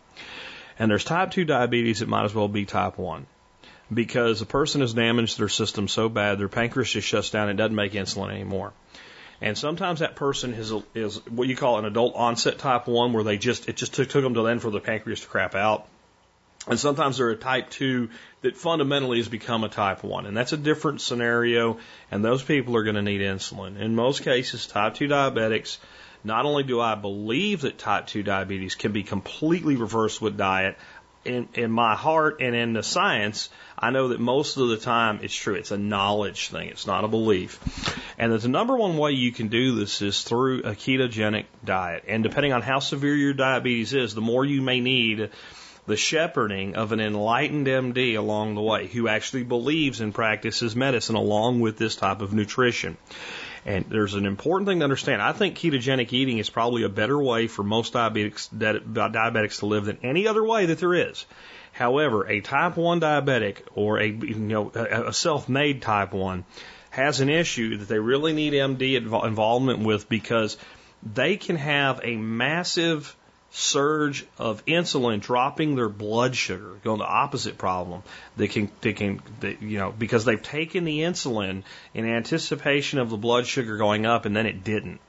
and 0.78 0.90
there's 0.90 1.04
type 1.04 1.30
2 1.30 1.46
diabetes 1.46 2.00
that 2.00 2.08
might 2.10 2.26
as 2.26 2.34
well 2.34 2.48
be 2.48 2.66
type 2.66 2.98
1 2.98 3.24
because 3.92 4.40
the 4.40 4.46
person 4.46 4.82
has 4.82 4.92
damaged 4.92 5.38
their 5.38 5.48
system 5.48 5.88
so 5.88 6.10
bad 6.10 6.38
their 6.38 6.48
pancreas 6.48 6.90
just 6.90 7.08
shuts 7.08 7.30
down 7.30 7.48
and 7.48 7.56
doesn't 7.56 7.74
make 7.74 7.92
insulin 7.92 8.30
anymore. 8.30 8.74
And 9.40 9.56
sometimes 9.56 10.00
that 10.00 10.16
person 10.16 10.52
is 10.52 10.70
is 10.94 11.16
what 11.30 11.48
you 11.48 11.56
call 11.56 11.78
an 11.78 11.86
adult 11.86 12.14
onset 12.14 12.58
type 12.58 12.86
one, 12.86 13.14
where 13.14 13.24
they 13.24 13.38
just 13.38 13.70
it 13.70 13.76
just 13.76 13.94
took 13.94 14.10
took 14.10 14.22
them 14.22 14.34
to 14.34 14.42
then 14.42 14.58
for 14.58 14.70
the 14.70 14.80
pancreas 14.80 15.20
to 15.20 15.28
crap 15.28 15.54
out. 15.54 15.88
And 16.66 16.80
sometimes 16.80 17.18
they're 17.18 17.30
a 17.30 17.36
type 17.36 17.68
two 17.68 18.08
that 18.40 18.56
fundamentally 18.56 19.18
has 19.18 19.28
become 19.28 19.64
a 19.64 19.68
type 19.68 20.02
one, 20.02 20.24
and 20.24 20.34
that's 20.36 20.52
a 20.52 20.56
different 20.56 21.02
scenario. 21.02 21.78
And 22.10 22.24
those 22.24 22.42
people 22.42 22.76
are 22.76 22.84
going 22.84 22.96
to 22.96 23.02
need 23.02 23.20
insulin. 23.20 23.78
In 23.78 23.94
most 23.94 24.22
cases, 24.22 24.66
type 24.66 24.94
two 24.94 25.08
diabetics. 25.08 25.78
Not 26.26 26.46
only 26.46 26.62
do 26.62 26.80
I 26.80 26.94
believe 26.94 27.60
that 27.62 27.76
type 27.76 28.06
2 28.06 28.22
diabetes 28.22 28.74
can 28.74 28.92
be 28.92 29.02
completely 29.02 29.76
reversed 29.76 30.22
with 30.22 30.38
diet, 30.38 30.78
in, 31.24 31.48
in 31.54 31.70
my 31.70 31.94
heart 31.94 32.38
and 32.40 32.54
in 32.54 32.72
the 32.74 32.82
science, 32.82 33.48
I 33.78 33.90
know 33.90 34.08
that 34.08 34.20
most 34.20 34.56
of 34.56 34.68
the 34.68 34.76
time 34.76 35.20
it's 35.22 35.34
true. 35.34 35.54
It's 35.54 35.70
a 35.70 35.78
knowledge 35.78 36.48
thing. 36.48 36.68
It's 36.68 36.86
not 36.86 37.04
a 37.04 37.08
belief. 37.08 37.58
And 38.18 38.32
that 38.32 38.42
the 38.42 38.48
number 38.48 38.76
one 38.76 38.96
way 38.96 39.12
you 39.12 39.32
can 39.32 39.48
do 39.48 39.74
this 39.74 40.02
is 40.02 40.22
through 40.22 40.60
a 40.60 40.72
ketogenic 40.72 41.46
diet. 41.64 42.04
And 42.06 42.22
depending 42.22 42.52
on 42.52 42.62
how 42.62 42.78
severe 42.78 43.16
your 43.16 43.32
diabetes 43.32 43.92
is, 43.94 44.14
the 44.14 44.20
more 44.20 44.44
you 44.44 44.62
may 44.62 44.80
need 44.80 45.30
the 45.86 45.96
shepherding 45.96 46.76
of 46.76 46.92
an 46.92 47.00
enlightened 47.00 47.66
MD 47.66 48.16
along 48.16 48.54
the 48.54 48.62
way 48.62 48.86
who 48.86 49.08
actually 49.08 49.44
believes 49.44 50.00
and 50.00 50.14
practices 50.14 50.74
medicine 50.74 51.16
along 51.16 51.60
with 51.60 51.76
this 51.76 51.96
type 51.96 52.22
of 52.22 52.32
nutrition. 52.32 52.96
And 53.66 53.86
there's 53.88 54.14
an 54.14 54.26
important 54.26 54.68
thing 54.68 54.80
to 54.80 54.84
understand. 54.84 55.22
I 55.22 55.32
think 55.32 55.56
ketogenic 55.56 56.12
eating 56.12 56.38
is 56.38 56.50
probably 56.50 56.82
a 56.82 56.88
better 56.88 57.20
way 57.20 57.46
for 57.46 57.62
most 57.62 57.94
diabetics, 57.94 58.48
diabetics 58.54 59.60
to 59.60 59.66
live 59.66 59.86
than 59.86 59.98
any 60.02 60.26
other 60.26 60.44
way 60.44 60.66
that 60.66 60.78
there 60.78 60.94
is. 60.94 61.24
However, 61.72 62.28
a 62.28 62.40
type 62.40 62.76
1 62.76 63.00
diabetic 63.00 63.62
or 63.74 63.98
a, 63.98 64.06
you 64.06 64.34
know, 64.36 64.70
a 64.70 65.12
self-made 65.12 65.82
type 65.82 66.12
1 66.12 66.44
has 66.90 67.20
an 67.20 67.28
issue 67.28 67.78
that 67.78 67.88
they 67.88 67.98
really 67.98 68.32
need 68.32 68.52
MD 68.52 68.96
involvement 68.96 69.80
with 69.80 70.08
because 70.08 70.56
they 71.02 71.36
can 71.36 71.56
have 71.56 72.00
a 72.04 72.16
massive 72.16 73.16
surge 73.54 74.26
of 74.36 74.66
insulin 74.66 75.20
dropping 75.20 75.76
their 75.76 75.88
blood 75.88 76.34
sugar, 76.34 76.72
going 76.82 76.98
the 76.98 77.06
opposite 77.06 77.56
problem. 77.56 78.02
They 78.36 78.48
can, 78.48 78.68
they 78.80 78.92
can, 78.92 79.22
they, 79.38 79.56
you 79.60 79.78
know, 79.78 79.94
because 79.96 80.24
they've 80.24 80.42
taken 80.42 80.84
the 80.84 81.00
insulin 81.00 81.62
in 81.94 82.04
anticipation 82.04 82.98
of 82.98 83.10
the 83.10 83.16
blood 83.16 83.46
sugar 83.46 83.76
going 83.76 84.06
up 84.06 84.24
and 84.24 84.34
then 84.34 84.46
it 84.46 84.64
didn't. 84.64 85.00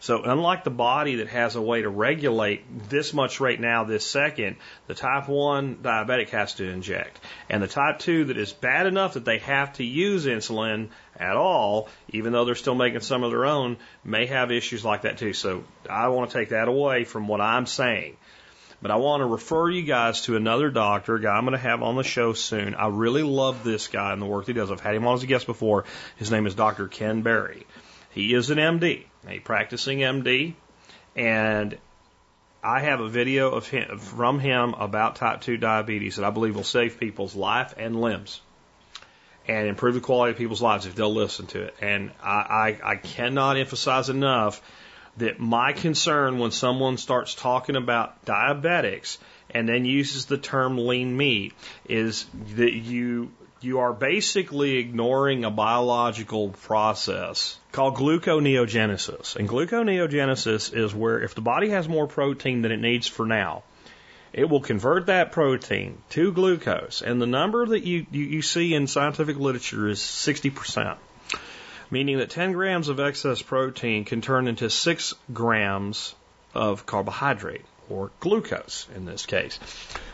So 0.00 0.22
unlike 0.22 0.64
the 0.64 0.70
body 0.70 1.16
that 1.16 1.28
has 1.28 1.56
a 1.56 1.62
way 1.62 1.82
to 1.82 1.90
regulate 1.90 2.88
this 2.88 3.12
much 3.12 3.38
right 3.38 3.60
now, 3.60 3.84
this 3.84 4.04
second, 4.04 4.56
the 4.86 4.94
type 4.94 5.28
1 5.28 5.76
diabetic 5.76 6.30
has 6.30 6.54
to 6.54 6.64
inject. 6.64 7.20
And 7.50 7.62
the 7.62 7.68
type 7.68 7.98
2 7.98 8.24
that 8.24 8.38
is 8.38 8.50
bad 8.50 8.86
enough 8.86 9.14
that 9.14 9.26
they 9.26 9.38
have 9.38 9.74
to 9.74 9.84
use 9.84 10.24
insulin 10.24 10.88
at 11.18 11.36
all, 11.36 11.90
even 12.08 12.32
though 12.32 12.46
they're 12.46 12.54
still 12.54 12.74
making 12.74 13.00
some 13.00 13.22
of 13.22 13.30
their 13.30 13.44
own, 13.44 13.76
may 14.02 14.24
have 14.24 14.50
issues 14.50 14.82
like 14.86 15.02
that 15.02 15.18
too. 15.18 15.34
So 15.34 15.64
I 15.88 16.08
want 16.08 16.30
to 16.30 16.38
take 16.38 16.48
that 16.48 16.68
away 16.68 17.04
from 17.04 17.28
what 17.28 17.42
I'm 17.42 17.66
saying. 17.66 18.16
But 18.82 18.90
I 18.90 18.96
want 18.96 19.20
to 19.20 19.26
refer 19.26 19.68
you 19.68 19.82
guys 19.82 20.22
to 20.22 20.36
another 20.36 20.70
doctor, 20.70 21.16
a 21.16 21.20
guy 21.20 21.36
I'm 21.36 21.44
going 21.44 21.52
to 21.52 21.58
have 21.58 21.82
on 21.82 21.96
the 21.96 22.02
show 22.02 22.32
soon. 22.32 22.74
I 22.74 22.88
really 22.88 23.22
love 23.22 23.62
this 23.62 23.88
guy 23.88 24.14
and 24.14 24.22
the 24.22 24.26
work 24.26 24.46
he 24.46 24.54
does. 24.54 24.70
I've 24.70 24.80
had 24.80 24.94
him 24.94 25.06
on 25.06 25.14
as 25.16 25.22
a 25.22 25.26
guest 25.26 25.44
before. 25.44 25.84
His 26.16 26.30
name 26.30 26.46
is 26.46 26.54
Dr. 26.54 26.88
Ken 26.88 27.20
Berry. 27.20 27.66
He 28.10 28.34
is 28.34 28.50
an 28.50 28.58
MD, 28.58 29.04
a 29.28 29.38
practicing 29.38 29.98
MD, 29.98 30.54
and 31.14 31.78
I 32.62 32.80
have 32.80 33.00
a 33.00 33.08
video 33.08 33.50
of 33.50 33.68
him, 33.68 33.98
from 33.98 34.38
him 34.38 34.74
about 34.74 35.16
type 35.16 35.40
2 35.40 35.56
diabetes 35.56 36.16
that 36.16 36.24
I 36.24 36.30
believe 36.30 36.56
will 36.56 36.64
save 36.64 37.00
people's 37.00 37.34
life 37.34 37.74
and 37.78 38.00
limbs 38.00 38.40
and 39.48 39.66
improve 39.66 39.94
the 39.94 40.00
quality 40.00 40.32
of 40.32 40.38
people's 40.38 40.60
lives 40.60 40.86
if 40.86 40.94
they'll 40.94 41.14
listen 41.14 41.46
to 41.48 41.62
it. 41.62 41.74
And 41.80 42.10
I, 42.22 42.76
I, 42.84 42.92
I 42.92 42.96
cannot 42.96 43.56
emphasize 43.56 44.08
enough 44.08 44.60
that 45.16 45.38
my 45.38 45.72
concern 45.72 46.38
when 46.38 46.50
someone 46.50 46.96
starts 46.98 47.34
talking 47.34 47.76
about 47.76 48.24
diabetics 48.24 49.18
and 49.50 49.68
then 49.68 49.84
uses 49.84 50.26
the 50.26 50.38
term 50.38 50.78
lean 50.78 51.16
meat 51.16 51.52
is 51.88 52.26
that 52.56 52.72
you 52.72 53.30
you 53.60 53.80
are 53.80 53.92
basically 53.92 54.78
ignoring 54.78 55.44
a 55.44 55.50
biological 55.50 56.48
process 56.48 57.58
called 57.72 57.96
gluconeogenesis. 57.96 59.36
And 59.36 59.48
gluconeogenesis 59.48 60.76
is 60.76 60.94
where 60.94 61.20
if 61.22 61.34
the 61.34 61.40
body 61.40 61.70
has 61.70 61.88
more 61.88 62.06
protein 62.06 62.62
than 62.62 62.72
it 62.72 62.80
needs 62.80 63.06
for 63.06 63.26
now, 63.26 63.62
it 64.32 64.48
will 64.48 64.60
convert 64.60 65.06
that 65.06 65.32
protein 65.32 65.98
to 66.10 66.32
glucose. 66.32 67.02
And 67.02 67.20
the 67.20 67.26
number 67.26 67.66
that 67.66 67.84
you, 67.84 68.06
you, 68.10 68.24
you 68.24 68.42
see 68.42 68.74
in 68.74 68.86
scientific 68.86 69.36
literature 69.36 69.88
is 69.88 69.98
60%, 69.98 70.96
meaning 71.90 72.18
that 72.18 72.30
10 72.30 72.52
grams 72.52 72.88
of 72.88 73.00
excess 73.00 73.42
protein 73.42 74.04
can 74.04 74.20
turn 74.20 74.46
into 74.46 74.70
6 74.70 75.14
grams 75.32 76.14
of 76.54 76.86
carbohydrate 76.86 77.64
or 77.90 78.10
glucose 78.20 78.86
in 78.94 79.04
this 79.04 79.26
case, 79.26 79.58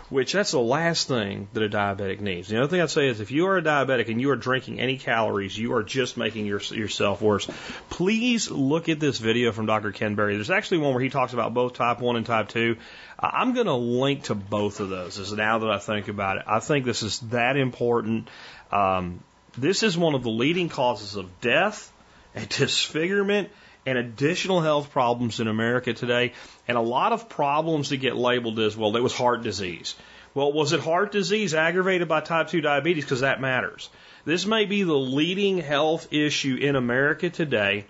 which 0.09 0.33
that's 0.33 0.53
the 0.53 0.59
last 0.61 1.09
thing 1.09 1.49
that 1.53 1.63
a 1.63 1.69
diabetic 1.69 2.21
needs. 2.21 2.49
The 2.49 2.59
other 2.59 2.69
thing 2.69 2.81
I'd 2.81 2.91
say 2.91 3.09
is 3.09 3.21
if 3.21 3.31
you 3.31 3.47
are 3.47 3.59
a 3.59 3.63
diabetic 3.63 4.09
and 4.09 4.21
you 4.21 4.31
are 4.31 4.37
drinking 4.37 4.81
any 4.81 4.99
calories, 4.99 5.57
you 5.57 5.75
are 5.75 5.83
just 5.83 6.17
making 6.17 6.47
your, 6.47 6.61
yourself 6.61 7.21
worse. 7.21 7.49
Please 7.91 8.51
look 8.51 8.89
at 8.89 9.01
this 9.01 9.19
video 9.19 9.53
from 9.53 9.67
Dr. 9.67 9.93
Ken 9.93 10.15
Berry. 10.15 10.35
There's 10.35 10.51
actually 10.51 10.79
one 10.79 10.95
where 10.95 11.03
he 11.03 11.11
talks 11.11 11.33
about 11.33 11.55
both 11.55 11.75
type 11.75 12.01
1 12.01 12.17
and 12.17 12.27
type 12.27 12.49
2. 12.49 12.77
I'm 13.19 13.55
going 13.55 13.67
to 13.67 13.75
link 13.75 14.25
to 14.25 14.35
both 14.35 14.81
of 14.81 14.89
those 14.89 15.33
now 15.33 15.59
that 15.59 15.71
I 15.71 15.79
think 15.79 16.09
about 16.09 16.39
it. 16.39 16.45
I 16.47 16.61
think 16.61 16.85
this 16.85 17.03
is 17.03 17.21
that 17.31 17.57
important. 17.57 18.29
Um, 18.71 19.21
this 19.57 19.83
is 19.83 19.97
one 19.97 20.15
of 20.15 20.23
the 20.23 20.31
leading 20.31 20.69
causes 20.69 21.17
of 21.17 21.41
death 21.41 21.93
and 22.35 22.49
disfigurement 22.51 23.51
and 23.87 23.97
additional 23.97 24.61
health 24.61 24.91
problems 24.91 25.41
in 25.41 25.47
America 25.47 25.95
today. 25.95 26.33
And 26.69 26.77
a 26.77 26.83
lot 26.83 27.13
of 27.13 27.29
problems 27.29 27.91
that 27.91 27.99
get 27.99 28.17
labeled 28.17 28.59
as, 28.59 28.77
well, 28.77 28.95
it 28.97 29.03
was 29.03 29.15
heart 29.15 29.43
disease. 29.43 29.95
Well, 30.35 30.53
was 30.53 30.73
it 30.73 30.81
heart 30.81 31.13
disease 31.13 31.55
aggravated 31.55 32.09
by 32.09 32.21
type 32.21 32.49
2 32.49 32.61
diabetes? 32.61 33.05
Because 33.05 33.21
that 33.21 33.41
matters. 33.41 33.89
This 34.27 34.45
may 34.45 34.67
be 34.67 34.83
the 34.83 34.93
leading 34.93 35.59
health 35.59 36.13
issue 36.13 36.57
in 36.57 36.77
America 36.77 37.31
today. 37.31 37.87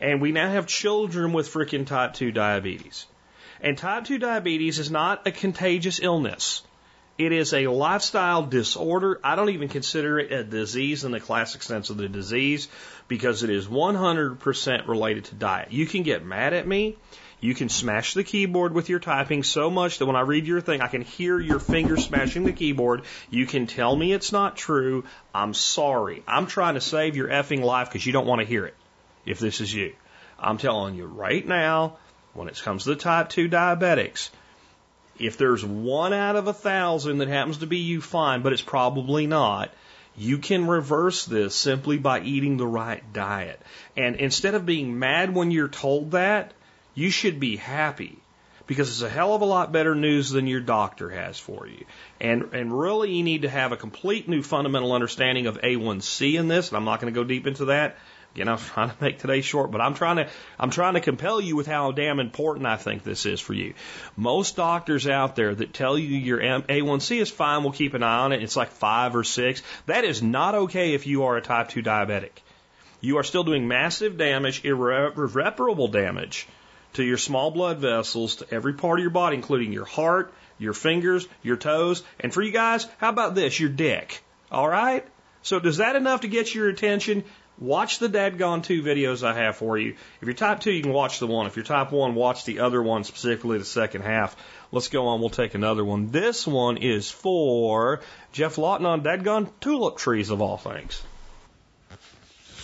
And 0.00 0.20
we 0.20 0.30
now 0.30 0.48
have 0.48 0.66
children 0.66 1.32
with 1.32 1.52
freaking 1.52 1.86
type 1.86 2.12
2 2.12 2.30
diabetes. 2.30 3.06
And 3.60 3.76
type 3.76 4.04
2 4.04 4.18
diabetes 4.18 4.78
is 4.78 4.90
not 4.90 5.26
a 5.26 5.32
contagious 5.32 5.98
illness. 6.00 6.62
It 7.18 7.32
is 7.32 7.52
a 7.52 7.66
lifestyle 7.66 8.44
disorder. 8.44 9.20
I 9.24 9.34
don't 9.34 9.50
even 9.50 9.68
consider 9.68 10.20
it 10.20 10.30
a 10.30 10.44
disease 10.44 11.02
in 11.02 11.10
the 11.10 11.18
classic 11.18 11.64
sense 11.64 11.90
of 11.90 11.96
the 11.96 12.08
disease 12.08 12.68
because 13.08 13.42
it 13.42 13.50
is 13.50 13.66
100% 13.66 14.86
related 14.86 15.24
to 15.26 15.34
diet. 15.34 15.72
You 15.72 15.86
can 15.86 16.04
get 16.04 16.24
mad 16.24 16.54
at 16.54 16.66
me. 16.66 16.96
You 17.40 17.54
can 17.54 17.68
smash 17.68 18.14
the 18.14 18.22
keyboard 18.22 18.72
with 18.72 18.88
your 18.88 19.00
typing 19.00 19.42
so 19.42 19.68
much 19.68 19.98
that 19.98 20.06
when 20.06 20.14
I 20.16 20.20
read 20.20 20.46
your 20.46 20.60
thing, 20.60 20.80
I 20.80 20.88
can 20.88 21.02
hear 21.02 21.40
your 21.40 21.58
fingers 21.58 22.04
smashing 22.04 22.44
the 22.44 22.52
keyboard. 22.52 23.02
You 23.30 23.46
can 23.46 23.66
tell 23.66 23.94
me 23.94 24.12
it's 24.12 24.32
not 24.32 24.56
true. 24.56 25.04
I'm 25.34 25.54
sorry. 25.54 26.22
I'm 26.26 26.46
trying 26.46 26.74
to 26.74 26.80
save 26.80 27.16
your 27.16 27.28
effing 27.28 27.62
life 27.62 27.88
because 27.88 28.06
you 28.06 28.12
don't 28.12 28.26
want 28.26 28.40
to 28.40 28.46
hear 28.46 28.64
it 28.66 28.74
if 29.24 29.40
this 29.40 29.60
is 29.60 29.72
you. 29.72 29.94
I'm 30.38 30.58
telling 30.58 30.94
you 30.94 31.06
right 31.06 31.46
now, 31.46 31.96
when 32.34 32.48
it 32.48 32.60
comes 32.62 32.84
to 32.84 32.90
the 32.90 32.96
type 32.96 33.28
2 33.28 33.48
diabetics, 33.48 34.30
if 35.18 35.36
there's 35.36 35.64
one 35.64 36.12
out 36.12 36.36
of 36.36 36.46
a 36.46 36.52
thousand 36.52 37.18
that 37.18 37.28
happens 37.28 37.58
to 37.58 37.66
be 37.66 37.78
you, 37.78 38.00
fine, 38.00 38.42
but 38.42 38.52
it's 38.52 38.62
probably 38.62 39.26
not. 39.26 39.72
You 40.16 40.38
can 40.38 40.66
reverse 40.66 41.24
this 41.26 41.54
simply 41.54 41.98
by 41.98 42.20
eating 42.20 42.56
the 42.56 42.66
right 42.66 43.02
diet. 43.12 43.60
And 43.96 44.16
instead 44.16 44.54
of 44.54 44.66
being 44.66 44.98
mad 44.98 45.34
when 45.34 45.50
you're 45.50 45.68
told 45.68 46.12
that, 46.12 46.52
you 46.94 47.10
should 47.10 47.38
be 47.38 47.56
happy 47.56 48.18
because 48.66 48.90
it's 48.90 49.02
a 49.02 49.08
hell 49.08 49.34
of 49.34 49.40
a 49.40 49.46
lot 49.46 49.72
better 49.72 49.94
news 49.94 50.30
than 50.30 50.46
your 50.46 50.60
doctor 50.60 51.08
has 51.08 51.38
for 51.38 51.66
you. 51.66 51.84
And 52.20 52.50
and 52.52 52.78
really 52.78 53.12
you 53.12 53.24
need 53.24 53.42
to 53.42 53.48
have 53.48 53.72
a 53.72 53.76
complete 53.76 54.28
new 54.28 54.42
fundamental 54.42 54.92
understanding 54.92 55.46
of 55.46 55.60
A1C 55.60 56.34
in 56.34 56.48
this, 56.48 56.68
and 56.68 56.76
I'm 56.76 56.84
not 56.84 57.00
going 57.00 57.12
to 57.12 57.18
go 57.18 57.24
deep 57.24 57.46
into 57.46 57.66
that. 57.66 57.96
Again, 58.38 58.48
I'm 58.54 58.58
trying 58.58 58.90
to 58.90 58.96
make 59.00 59.18
today 59.18 59.40
short, 59.40 59.72
but 59.72 59.80
I'm 59.80 59.94
trying 59.94 60.16
to 60.16 60.28
I'm 60.60 60.70
trying 60.70 60.94
to 60.94 61.00
compel 61.00 61.40
you 61.40 61.56
with 61.56 61.66
how 61.66 61.90
damn 61.90 62.20
important 62.20 62.66
I 62.66 62.76
think 62.76 63.02
this 63.02 63.26
is 63.26 63.40
for 63.40 63.52
you. 63.52 63.74
Most 64.16 64.54
doctors 64.54 65.08
out 65.08 65.34
there 65.34 65.54
that 65.54 65.74
tell 65.74 65.98
you 65.98 66.16
your 66.16 66.38
A1C 66.38 67.20
is 67.20 67.30
fine, 67.30 67.64
we'll 67.64 67.72
keep 67.72 67.94
an 67.94 68.04
eye 68.04 68.20
on 68.20 68.32
it. 68.32 68.42
It's 68.42 68.56
like 68.56 68.70
five 68.70 69.16
or 69.16 69.24
six. 69.24 69.62
That 69.86 70.04
is 70.04 70.22
not 70.22 70.54
okay 70.54 70.94
if 70.94 71.06
you 71.08 71.24
are 71.24 71.36
a 71.36 71.42
type 71.42 71.70
2 71.70 71.82
diabetic. 71.82 72.30
You 73.00 73.18
are 73.18 73.24
still 73.24 73.42
doing 73.42 73.66
massive 73.66 74.16
damage, 74.16 74.62
irre- 74.62 75.16
irreparable 75.16 75.88
damage 75.88 76.46
to 76.94 77.02
your 77.02 77.18
small 77.18 77.50
blood 77.50 77.78
vessels, 77.78 78.36
to 78.36 78.54
every 78.54 78.74
part 78.74 79.00
of 79.00 79.02
your 79.02 79.10
body, 79.10 79.34
including 79.34 79.72
your 79.72 79.84
heart, 79.84 80.32
your 80.58 80.74
fingers, 80.74 81.26
your 81.42 81.56
toes, 81.56 82.04
and 82.20 82.32
for 82.32 82.42
you 82.42 82.52
guys, 82.52 82.86
how 82.98 83.08
about 83.08 83.34
this? 83.34 83.58
Your 83.58 83.68
dick. 83.68 84.22
All 84.50 84.68
right? 84.68 85.04
So 85.42 85.60
does 85.60 85.76
that 85.78 85.96
enough 85.96 86.22
to 86.22 86.28
get 86.28 86.54
your 86.54 86.68
attention? 86.68 87.24
Watch 87.60 87.98
the 87.98 88.08
Dadgone 88.08 88.62
2 88.62 88.82
videos 88.82 89.26
I 89.26 89.34
have 89.34 89.56
for 89.56 89.76
you. 89.76 89.96
If 90.20 90.26
you're 90.26 90.34
type 90.34 90.60
2, 90.60 90.70
you 90.70 90.82
can 90.82 90.92
watch 90.92 91.18
the 91.18 91.26
one. 91.26 91.46
If 91.46 91.56
you're 91.56 91.64
type 91.64 91.90
1, 91.90 92.14
watch 92.14 92.44
the 92.44 92.60
other 92.60 92.80
one, 92.80 93.02
specifically 93.02 93.58
the 93.58 93.64
second 93.64 94.02
half. 94.02 94.36
Let's 94.70 94.88
go 94.88 95.08
on. 95.08 95.18
We'll 95.18 95.30
take 95.30 95.54
another 95.54 95.84
one. 95.84 96.10
This 96.12 96.46
one 96.46 96.76
is 96.76 97.10
for 97.10 98.00
Geoff 98.30 98.58
Lawton 98.58 98.86
on 98.86 99.02
Dadgone 99.02 99.50
tulip 99.60 99.96
trees, 99.96 100.30
of 100.30 100.40
all 100.40 100.56
things. 100.56 101.02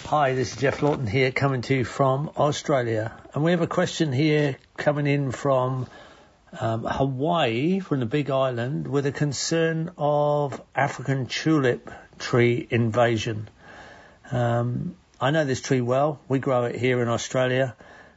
Hi, 0.05 0.35
this 0.35 0.53
is 0.53 0.61
Geoff 0.61 0.81
Lawton 0.81 1.09
here 1.09 1.33
coming 1.33 1.63
to 1.63 1.75
you 1.75 1.85
from 1.85 2.31
Australia. 2.37 3.21
And 3.33 3.43
we 3.43 3.51
have 3.51 3.63
a 3.63 3.67
question 3.67 4.13
here 4.13 4.57
coming 4.77 5.09
in 5.09 5.33
from 5.33 5.89
um, 6.61 6.85
Hawaii, 6.85 7.81
from 7.81 7.99
the 7.99 8.07
Big 8.07 8.31
Island, 8.31 8.87
with 8.87 9.07
a 9.07 9.13
concern 9.13 9.91
of 9.99 10.63
African 10.73 11.27
tulip 11.27 11.91
tree 12.19 12.65
invasion. 12.71 13.49
Um, 14.31 14.97
I 15.21 15.31
know 15.31 15.45
this 15.45 15.61
tree 15.61 15.81
well. 15.81 16.21
We 16.29 16.39
grow 16.39 16.65
it 16.65 16.77
here 16.77 17.01
in 17.03 17.09
Australia, 17.09 17.77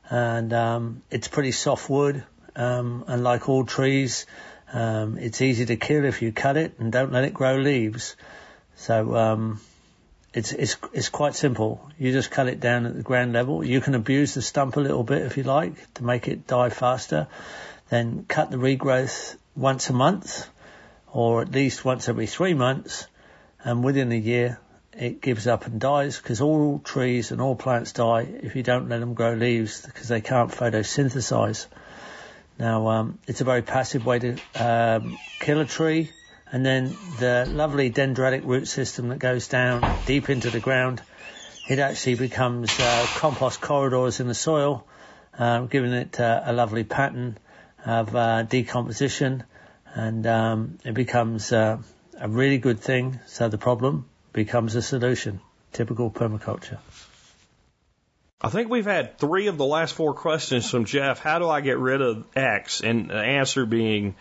and 0.09 0.51
um, 0.53 1.01
it's 1.11 1.27
pretty 1.27 1.51
soft 1.51 1.89
wood. 1.89 2.23
Um, 2.55 3.03
and 3.07 3.23
like 3.23 3.47
all 3.49 3.65
trees, 3.65 4.25
um, 4.73 5.17
it's 5.17 5.41
easy 5.41 5.65
to 5.67 5.75
kill 5.75 6.05
if 6.05 6.21
you 6.21 6.31
cut 6.31 6.57
it 6.57 6.79
and 6.79 6.91
don't 6.91 7.11
let 7.11 7.23
it 7.23 7.33
grow 7.33 7.57
leaves. 7.57 8.15
So 8.75 9.15
um, 9.15 9.61
it's 10.33 10.51
it's 10.53 10.77
it's 10.91 11.09
quite 11.09 11.35
simple. 11.35 11.89
You 11.99 12.11
just 12.11 12.31
cut 12.31 12.47
it 12.47 12.59
down 12.59 12.85
at 12.85 12.95
the 12.95 13.03
ground 13.03 13.33
level. 13.33 13.63
You 13.63 13.79
can 13.79 13.95
abuse 13.95 14.33
the 14.33 14.41
stump 14.41 14.75
a 14.75 14.79
little 14.79 15.03
bit 15.03 15.21
if 15.21 15.37
you 15.37 15.43
like 15.43 15.93
to 15.95 16.03
make 16.03 16.27
it 16.27 16.47
die 16.47 16.69
faster. 16.69 17.27
Then 17.89 18.25
cut 18.27 18.51
the 18.51 18.57
regrowth 18.57 19.35
once 19.55 19.89
a 19.89 19.93
month, 19.93 20.49
or 21.11 21.41
at 21.41 21.51
least 21.51 21.85
once 21.85 22.09
every 22.09 22.27
three 22.27 22.53
months, 22.53 23.07
and 23.63 23.83
within 23.83 24.11
a 24.11 24.15
year 24.15 24.59
it 24.97 25.21
gives 25.21 25.45
up 25.45 25.67
and 25.67 25.79
dies 25.79 26.17
because 26.17 26.41
all 26.41 26.79
trees 26.79 27.31
and 27.31 27.39
all 27.39 27.55
plants 27.55 27.91
die 27.91 28.21
if 28.21 28.55
you 28.55 28.63
don't 28.63 28.89
let 28.89 28.99
them 28.99 29.13
grow 29.13 29.33
leaves 29.33 29.85
because 29.85 30.07
they 30.07 30.21
can't 30.21 30.49
photosynthesize. 30.49 31.67
Now, 32.57 32.87
um, 32.87 33.19
it's 33.27 33.41
a 33.41 33.43
very 33.43 33.61
passive 33.61 34.05
way 34.05 34.19
to 34.19 34.37
um, 34.55 35.19
kill 35.39 35.59
a 35.59 35.65
tree. 35.65 36.11
And 36.51 36.65
then 36.65 36.97
the 37.17 37.45
lovely 37.47 37.91
dendritic 37.91 38.43
root 38.43 38.67
system 38.67 39.09
that 39.09 39.19
goes 39.19 39.47
down 39.47 39.83
deep 40.05 40.29
into 40.29 40.49
the 40.49 40.59
ground, 40.59 41.03
it 41.67 41.77
actually 41.77 42.15
becomes 42.15 42.79
uh, 42.79 43.05
compost 43.17 43.61
corridors 43.61 44.19
in 44.19 44.27
the 44.27 44.33
soil, 44.33 44.87
uh, 45.37 45.61
giving 45.61 45.93
it 45.93 46.19
uh, 46.19 46.41
a 46.45 46.53
lovely 46.53 46.83
pattern 46.83 47.37
of 47.85 48.15
uh, 48.15 48.43
decomposition. 48.43 49.43
And 49.93 50.25
um, 50.25 50.77
it 50.83 50.93
becomes 50.93 51.51
uh, 51.51 51.77
a 52.19 52.29
really 52.29 52.57
good 52.57 52.79
thing. 52.79 53.19
So 53.27 53.49
the 53.49 53.57
problem 53.57 54.09
becomes 54.37 54.75
a 54.75 54.83
solution. 54.83 55.41
Typical 55.73 56.11
permaculture. 56.11 56.77
I 58.39 58.49
think 58.49 58.69
we've 58.69 58.85
had 58.85 59.17
three 59.17 59.47
of 59.47 59.57
the 59.57 59.65
last 59.65 59.95
four 59.95 60.13
questions 60.13 60.69
from 60.69 60.85
Geoff. 60.85 61.17
How 61.17 61.39
do 61.39 61.49
I 61.49 61.61
get 61.61 61.79
rid 61.79 62.01
of 62.03 62.23
X? 62.35 62.81
And 62.81 63.09
the 63.09 63.15
answer 63.15 63.65
being 63.65 64.13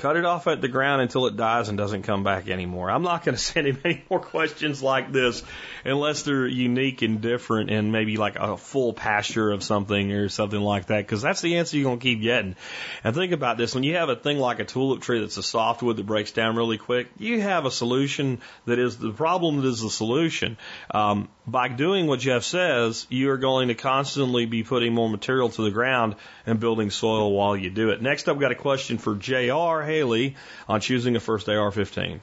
cut 0.00 0.16
it 0.16 0.24
off 0.24 0.46
at 0.46 0.62
the 0.62 0.68
ground 0.68 1.02
until 1.02 1.26
it 1.26 1.36
dies 1.36 1.68
and 1.68 1.76
doesn't 1.76 2.02
come 2.02 2.24
back 2.24 2.48
anymore. 2.48 2.90
I'm 2.90 3.02
not 3.02 3.22
going 3.22 3.34
to 3.36 3.40
send 3.40 3.66
him 3.66 3.78
any 3.84 4.02
more 4.08 4.18
questions 4.18 4.82
like 4.82 5.12
this 5.12 5.42
unless 5.84 6.22
they're 6.22 6.46
unique 6.46 7.02
and 7.02 7.20
different 7.20 7.70
and 7.70 7.92
maybe 7.92 8.16
like 8.16 8.36
a 8.36 8.56
full 8.56 8.94
pasture 8.94 9.52
of 9.52 9.62
something 9.62 10.10
or 10.12 10.28
something 10.30 10.60
like 10.60 10.86
that 10.86 11.06
because 11.06 11.20
that's 11.20 11.42
the 11.42 11.58
answer 11.58 11.76
you're 11.76 11.84
going 11.84 11.98
to 11.98 12.02
keep 12.02 12.22
getting. 12.22 12.56
And 13.04 13.14
think 13.14 13.32
about 13.32 13.58
this 13.58 13.74
when 13.74 13.84
you 13.84 13.96
have 13.96 14.08
a 14.08 14.16
thing 14.16 14.38
like 14.38 14.58
a 14.58 14.64
tulip 14.64 15.02
tree 15.02 15.20
that's 15.20 15.36
a 15.36 15.42
softwood 15.42 15.98
that 15.98 16.06
breaks 16.06 16.32
down 16.32 16.56
really 16.56 16.78
quick, 16.78 17.08
you 17.18 17.42
have 17.42 17.66
a 17.66 17.70
solution 17.70 18.40
that 18.64 18.78
is 18.78 18.96
the 18.96 19.12
problem 19.12 19.60
that 19.60 19.68
is 19.68 19.82
the 19.82 19.90
solution. 19.90 20.56
Um, 20.92 21.28
by 21.50 21.68
doing 21.68 22.06
what 22.06 22.20
Geoff 22.20 22.44
says, 22.44 23.06
you 23.08 23.30
are 23.30 23.38
going 23.38 23.68
to 23.68 23.74
constantly 23.74 24.46
be 24.46 24.62
putting 24.62 24.94
more 24.94 25.08
material 25.08 25.48
to 25.48 25.62
the 25.62 25.70
ground 25.70 26.16
and 26.46 26.60
building 26.60 26.90
soil 26.90 27.32
while 27.32 27.56
you 27.56 27.70
do 27.70 27.90
it. 27.90 28.00
Next 28.00 28.28
up, 28.28 28.36
we've 28.36 28.42
got 28.42 28.52
a 28.52 28.56
question 28.56 28.98
for 28.98 29.14
J.R. 29.14 29.82
Haley 29.82 30.36
on 30.68 30.80
choosing 30.80 31.16
a 31.16 31.20
first 31.20 31.48
AR-15. 31.48 32.20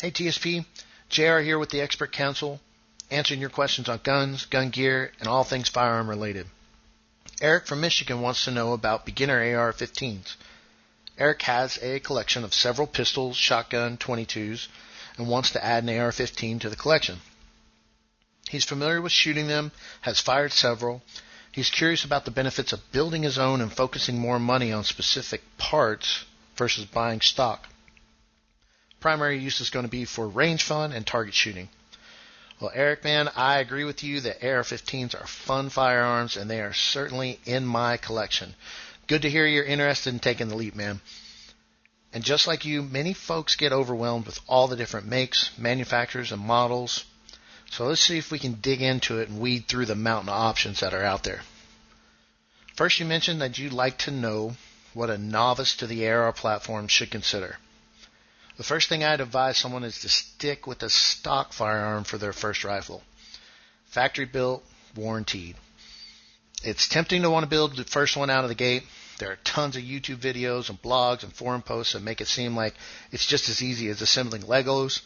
Hey 0.00 0.10
TSP, 0.10 0.64
JR 1.08 1.38
here 1.38 1.58
with 1.58 1.70
the 1.70 1.80
Expert 1.80 2.12
Council, 2.12 2.60
answering 3.10 3.40
your 3.40 3.50
questions 3.50 3.88
on 3.88 4.00
guns, 4.02 4.46
gun 4.46 4.70
gear, 4.70 5.12
and 5.20 5.28
all 5.28 5.44
things 5.44 5.68
firearm 5.68 6.08
related. 6.08 6.46
Eric 7.42 7.66
from 7.66 7.80
Michigan 7.80 8.20
wants 8.20 8.44
to 8.44 8.50
know 8.50 8.72
about 8.72 9.06
beginner 9.06 9.38
AR-15s. 9.38 10.36
Eric 11.18 11.42
has 11.42 11.78
a 11.82 12.00
collection 12.00 12.44
of 12.44 12.54
several 12.54 12.86
pistols, 12.86 13.36
shotgun, 13.36 13.98
22s, 13.98 14.68
and 15.18 15.28
wants 15.28 15.50
to 15.50 15.64
add 15.64 15.84
an 15.84 15.90
AR-15 15.90 16.60
to 16.60 16.70
the 16.70 16.76
collection. 16.76 17.18
He's 18.50 18.64
familiar 18.64 19.00
with 19.00 19.12
shooting 19.12 19.46
them, 19.46 19.70
has 20.00 20.20
fired 20.20 20.52
several. 20.52 21.02
He's 21.52 21.70
curious 21.70 22.04
about 22.04 22.24
the 22.24 22.32
benefits 22.32 22.72
of 22.72 22.90
building 22.90 23.22
his 23.22 23.38
own 23.38 23.60
and 23.60 23.72
focusing 23.72 24.18
more 24.18 24.40
money 24.40 24.72
on 24.72 24.82
specific 24.82 25.40
parts 25.56 26.24
versus 26.56 26.84
buying 26.84 27.20
stock. 27.20 27.68
Primary 28.98 29.38
use 29.38 29.60
is 29.60 29.70
going 29.70 29.84
to 29.84 29.90
be 29.90 30.04
for 30.04 30.26
range 30.26 30.64
fun 30.64 30.90
and 30.90 31.06
target 31.06 31.32
shooting. 31.32 31.68
Well, 32.60 32.72
Eric, 32.74 33.04
man, 33.04 33.30
I 33.36 33.60
agree 33.60 33.84
with 33.84 34.02
you 34.02 34.20
that 34.22 34.42
AR-15s 34.42 35.14
are 35.14 35.28
fun 35.28 35.70
firearms 35.70 36.36
and 36.36 36.50
they 36.50 36.60
are 36.60 36.72
certainly 36.72 37.38
in 37.46 37.64
my 37.64 37.98
collection. 37.98 38.56
Good 39.06 39.22
to 39.22 39.30
hear 39.30 39.46
you're 39.46 39.62
interested 39.62 40.12
in 40.12 40.18
taking 40.18 40.48
the 40.48 40.56
leap, 40.56 40.74
man. 40.74 41.00
And 42.12 42.24
just 42.24 42.48
like 42.48 42.64
you, 42.64 42.82
many 42.82 43.12
folks 43.12 43.54
get 43.54 43.72
overwhelmed 43.72 44.26
with 44.26 44.40
all 44.48 44.66
the 44.66 44.74
different 44.76 45.06
makes, 45.06 45.56
manufacturers, 45.56 46.32
and 46.32 46.42
models. 46.42 47.04
So 47.70 47.86
let's 47.86 48.00
see 48.00 48.18
if 48.18 48.32
we 48.32 48.40
can 48.40 48.54
dig 48.54 48.82
into 48.82 49.20
it 49.20 49.28
and 49.28 49.40
weed 49.40 49.68
through 49.68 49.86
the 49.86 49.94
mountain 49.94 50.28
of 50.28 50.34
options 50.34 50.80
that 50.80 50.92
are 50.92 51.04
out 51.04 51.22
there. 51.22 51.40
First, 52.74 52.98
you 52.98 53.06
mentioned 53.06 53.40
that 53.40 53.58
you'd 53.58 53.72
like 53.72 53.98
to 53.98 54.10
know 54.10 54.56
what 54.92 55.08
a 55.08 55.16
novice 55.18 55.76
to 55.76 55.86
the 55.86 56.08
AR 56.08 56.32
platform 56.32 56.88
should 56.88 57.12
consider. 57.12 57.58
The 58.56 58.64
first 58.64 58.88
thing 58.88 59.04
I'd 59.04 59.20
advise 59.20 59.56
someone 59.56 59.84
is 59.84 60.00
to 60.00 60.08
stick 60.08 60.66
with 60.66 60.82
a 60.82 60.90
stock 60.90 61.52
firearm 61.52 62.04
for 62.04 62.18
their 62.18 62.32
first 62.32 62.64
rifle. 62.64 63.02
Factory 63.86 64.24
built, 64.24 64.64
warranted. 64.96 65.54
It's 66.64 66.88
tempting 66.88 67.22
to 67.22 67.30
want 67.30 67.44
to 67.44 67.48
build 67.50 67.76
the 67.76 67.84
first 67.84 68.16
one 68.16 68.30
out 68.30 68.44
of 68.44 68.50
the 68.50 68.56
gate. 68.56 68.82
There 69.18 69.30
are 69.30 69.38
tons 69.44 69.76
of 69.76 69.82
YouTube 69.82 70.18
videos 70.18 70.70
and 70.70 70.82
blogs 70.82 71.22
and 71.22 71.32
forum 71.32 71.62
posts 71.62 71.92
that 71.92 72.02
make 72.02 72.20
it 72.20 72.28
seem 72.28 72.56
like 72.56 72.74
it's 73.12 73.26
just 73.26 73.48
as 73.48 73.62
easy 73.62 73.88
as 73.88 74.02
assembling 74.02 74.42
Legos. 74.42 75.02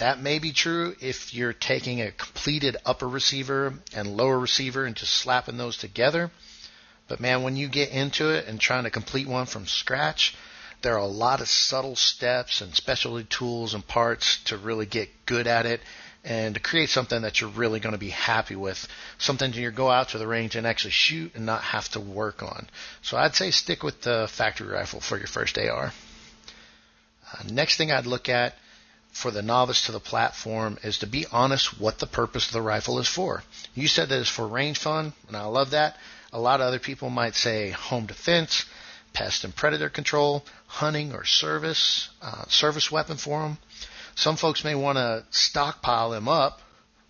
That 0.00 0.18
may 0.18 0.38
be 0.38 0.52
true 0.52 0.96
if 1.00 1.34
you're 1.34 1.52
taking 1.52 2.00
a 2.00 2.10
completed 2.10 2.78
upper 2.86 3.06
receiver 3.06 3.74
and 3.94 4.16
lower 4.16 4.38
receiver 4.38 4.86
and 4.86 4.96
just 4.96 5.12
slapping 5.12 5.58
those 5.58 5.76
together. 5.76 6.30
But 7.06 7.20
man, 7.20 7.42
when 7.42 7.56
you 7.56 7.68
get 7.68 7.90
into 7.90 8.30
it 8.30 8.46
and 8.46 8.58
trying 8.58 8.84
to 8.84 8.90
complete 8.90 9.26
one 9.26 9.44
from 9.44 9.66
scratch, 9.66 10.34
there 10.80 10.94
are 10.94 11.00
a 11.00 11.06
lot 11.06 11.42
of 11.42 11.48
subtle 11.48 11.96
steps 11.96 12.62
and 12.62 12.74
specialty 12.74 13.24
tools 13.24 13.74
and 13.74 13.86
parts 13.86 14.38
to 14.44 14.56
really 14.56 14.86
get 14.86 15.10
good 15.26 15.46
at 15.46 15.66
it 15.66 15.82
and 16.24 16.54
to 16.54 16.62
create 16.62 16.88
something 16.88 17.20
that 17.20 17.42
you're 17.42 17.50
really 17.50 17.78
going 17.78 17.92
to 17.92 17.98
be 17.98 18.08
happy 18.08 18.56
with, 18.56 18.88
something 19.18 19.50
that 19.50 19.60
you 19.60 19.70
go 19.70 19.90
out 19.90 20.08
to 20.10 20.18
the 20.18 20.26
range 20.26 20.56
and 20.56 20.66
actually 20.66 20.92
shoot 20.92 21.34
and 21.34 21.44
not 21.44 21.62
have 21.62 21.90
to 21.90 22.00
work 22.00 22.42
on. 22.42 22.70
So 23.02 23.18
I'd 23.18 23.34
say 23.34 23.50
stick 23.50 23.82
with 23.82 24.00
the 24.00 24.28
factory 24.30 24.68
rifle 24.68 25.00
for 25.00 25.18
your 25.18 25.26
first 25.26 25.58
AR. 25.58 25.92
Uh, 27.32 27.42
next 27.50 27.76
thing 27.76 27.92
I'd 27.92 28.06
look 28.06 28.30
at 28.30 28.54
for 29.12 29.30
the 29.30 29.42
novice 29.42 29.86
to 29.86 29.92
the 29.92 30.00
platform 30.00 30.78
is 30.82 30.98
to 30.98 31.06
be 31.06 31.26
honest 31.32 31.80
what 31.80 31.98
the 31.98 32.06
purpose 32.06 32.46
of 32.46 32.52
the 32.52 32.62
rifle 32.62 32.98
is 32.98 33.08
for. 33.08 33.42
You 33.74 33.88
said 33.88 34.08
that 34.08 34.20
it's 34.20 34.30
for 34.30 34.46
range 34.46 34.78
fun, 34.78 35.12
and 35.28 35.36
I 35.36 35.44
love 35.44 35.70
that. 35.70 35.96
A 36.32 36.40
lot 36.40 36.60
of 36.60 36.66
other 36.66 36.78
people 36.78 37.10
might 37.10 37.34
say 37.34 37.70
home 37.70 38.06
defense, 38.06 38.64
pest 39.12 39.44
and 39.44 39.54
predator 39.54 39.90
control, 39.90 40.44
hunting 40.66 41.12
or 41.12 41.24
service, 41.24 42.08
uh, 42.22 42.44
service 42.46 42.90
weapon 42.90 43.16
for 43.16 43.42
them. 43.42 43.58
Some 44.14 44.36
folks 44.36 44.64
may 44.64 44.74
want 44.74 44.96
to 44.96 45.24
stockpile 45.30 46.10
them 46.10 46.28
up, 46.28 46.60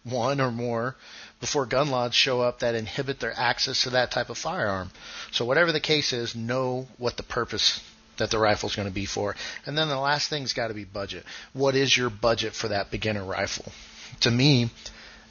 one 0.05 0.41
or 0.41 0.51
more, 0.51 0.97
before 1.41 1.67
gun 1.67 1.91
laws 1.91 2.15
show 2.15 2.41
up 2.41 2.61
that 2.61 2.75
inhibit 2.75 3.21
their 3.21 3.39
access 3.39 3.83
to 3.83 3.91
that 3.91 4.11
type 4.11 4.31
of 4.31 4.39
firearm. 4.39 4.91
So 5.33 5.45
whatever 5.45 5.73
the 5.73 5.81
case 5.81 6.13
is, 6.13 6.35
know 6.35 6.89
what 6.99 7.17
the 7.17 7.23
purpose 7.23 7.81
that 8.21 8.31
the 8.31 8.39
rifle's 8.39 8.77
going 8.77 8.89
to 8.89 8.95
be 8.95 9.05
for. 9.07 9.35
And 9.67 9.77
then 9.77 9.89
the 9.89 9.99
last 9.99 10.31
thing's 10.31 10.53
got 10.55 10.69
to 10.69 10.75
be 10.75 10.85
budget. 10.85 11.25
What 11.53 11.75
is 11.75 11.95
your 11.97 12.09
budget 12.11 12.55
for 12.55 12.69
that 12.69 12.91
beginner 12.91 13.25
rifle? 13.25 13.71
To 14.21 14.31
me, 14.31 14.71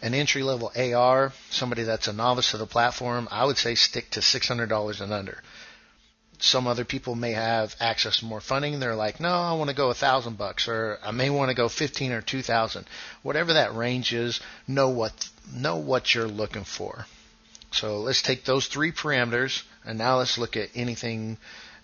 an 0.01 0.13
entry 0.13 0.43
level 0.43 0.71
AR, 0.75 1.31
somebody 1.49 1.83
that's 1.83 2.07
a 2.07 2.13
novice 2.13 2.51
to 2.51 2.57
the 2.57 2.65
platform, 2.67 3.27
I 3.31 3.45
would 3.45 3.57
say 3.57 3.75
stick 3.75 4.11
to 4.11 4.19
$600 4.19 5.01
and 5.01 5.13
under 5.13 5.37
some 6.41 6.67
other 6.67 6.85
people 6.85 7.15
may 7.15 7.33
have 7.33 7.75
access 7.79 8.19
to 8.19 8.25
more 8.25 8.39
funding. 8.41 8.79
They're 8.79 8.95
like, 8.95 9.19
no, 9.19 9.29
I 9.29 9.53
want 9.53 9.69
to 9.69 9.75
go 9.75 9.89
a 9.89 9.93
thousand 9.93 10.37
bucks, 10.37 10.67
or 10.67 10.97
I 11.03 11.11
may 11.11 11.29
want 11.29 11.49
to 11.49 11.55
go 11.55 11.67
fifteen 11.69 12.11
or 12.11 12.21
two 12.21 12.41
thousand. 12.41 12.85
Whatever 13.23 13.53
that 13.53 13.75
range 13.75 14.13
is, 14.13 14.39
know 14.67 14.89
what 14.89 15.11
know 15.53 15.77
what 15.77 16.13
you're 16.15 16.27
looking 16.27 16.63
for. 16.63 17.05
So 17.71 17.99
let's 17.99 18.21
take 18.21 18.45
those 18.45 18.67
three 18.67 18.91
parameters, 18.91 19.61
and 19.85 19.97
now 19.97 20.17
let's 20.17 20.37
look 20.37 20.55
at 20.57 20.69
anything 20.75 21.37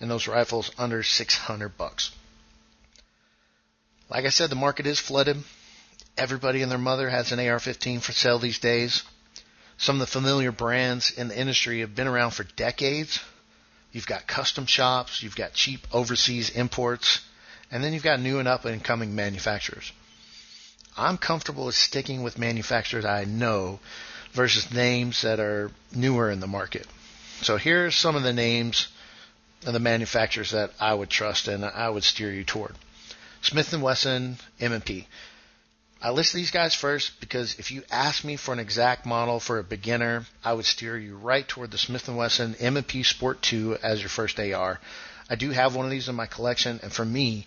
in 0.05 0.09
those 0.09 0.27
rifles 0.27 0.71
under 0.77 1.03
600 1.03 1.77
bucks. 1.77 2.11
Like 4.09 4.25
I 4.25 4.29
said, 4.29 4.49
the 4.49 4.55
market 4.55 4.85
is 4.87 4.99
flooded. 4.99 5.43
Everybody 6.17 6.61
and 6.61 6.71
their 6.71 6.77
mother 6.77 7.09
has 7.09 7.31
an 7.31 7.39
AR-15 7.39 8.01
for 8.01 8.11
sale 8.13 8.39
these 8.39 8.59
days. 8.59 9.03
Some 9.77 9.97
of 9.97 9.99
the 9.99 10.07
familiar 10.07 10.51
brands 10.51 11.11
in 11.11 11.27
the 11.27 11.37
industry 11.37 11.81
have 11.81 11.95
been 11.95 12.07
around 12.07 12.31
for 12.31 12.43
decades 12.43 13.19
You've 13.95 14.05
got 14.05 14.27
custom 14.27 14.65
shops, 14.65 15.23
you've 15.23 15.37
got 15.37 15.53
cheap 15.53 15.87
overseas 15.89 16.49
imports, 16.49 17.21
and 17.71 17.81
then 17.81 17.93
you've 17.93 18.03
got 18.03 18.19
new 18.19 18.39
and 18.39 18.47
up 18.47 18.65
and 18.65 18.83
coming 18.83 19.15
manufacturers. 19.15 19.89
I'm 20.97 21.17
comfortable 21.17 21.67
with 21.67 21.75
sticking 21.75 22.21
with 22.21 22.37
manufacturers 22.37 23.05
I 23.05 23.23
know 23.23 23.79
versus 24.33 24.69
names 24.73 25.21
that 25.21 25.39
are 25.39 25.71
newer 25.93 26.29
in 26.29 26.41
the 26.41 26.45
market. 26.45 26.85
So 27.41 27.55
here 27.55 27.85
are 27.85 27.91
some 27.91 28.17
of 28.17 28.23
the 28.23 28.33
names 28.33 28.89
of 29.65 29.73
the 29.73 29.79
manufacturers 29.79 30.51
that 30.51 30.71
I 30.79 30.93
would 30.93 31.09
trust 31.09 31.47
and 31.47 31.63
I 31.65 31.89
would 31.89 32.03
steer 32.03 32.31
you 32.31 32.43
toward. 32.43 32.75
Smith 33.41 33.73
& 33.77 33.79
Wesson 33.79 34.37
M&P. 34.59 35.07
I 36.01 36.11
list 36.11 36.33
these 36.33 36.51
guys 36.51 36.75
first 36.75 37.19
because 37.19 37.57
if 37.57 37.71
you 37.71 37.83
ask 37.91 38.23
me 38.23 38.35
for 38.35 38.53
an 38.53 38.59
exact 38.59 39.05
model 39.05 39.39
for 39.39 39.59
a 39.59 39.63
beginner, 39.63 40.25
I 40.43 40.53
would 40.53 40.65
steer 40.65 40.97
you 40.97 41.15
right 41.17 41.47
toward 41.47 41.71
the 41.71 41.77
Smith 41.77 42.07
& 42.07 42.09
Wesson 42.09 42.55
M&P 42.59 43.03
Sport 43.03 43.41
2 43.41 43.77
as 43.81 44.01
your 44.01 44.09
first 44.09 44.39
AR. 44.39 44.79
I 45.29 45.35
do 45.35 45.49
have 45.51 45.75
one 45.75 45.85
of 45.85 45.91
these 45.91 46.07
in 46.07 46.15
my 46.15 46.27
collection, 46.27 46.79
and 46.83 46.93
for 46.93 47.05
me, 47.05 47.45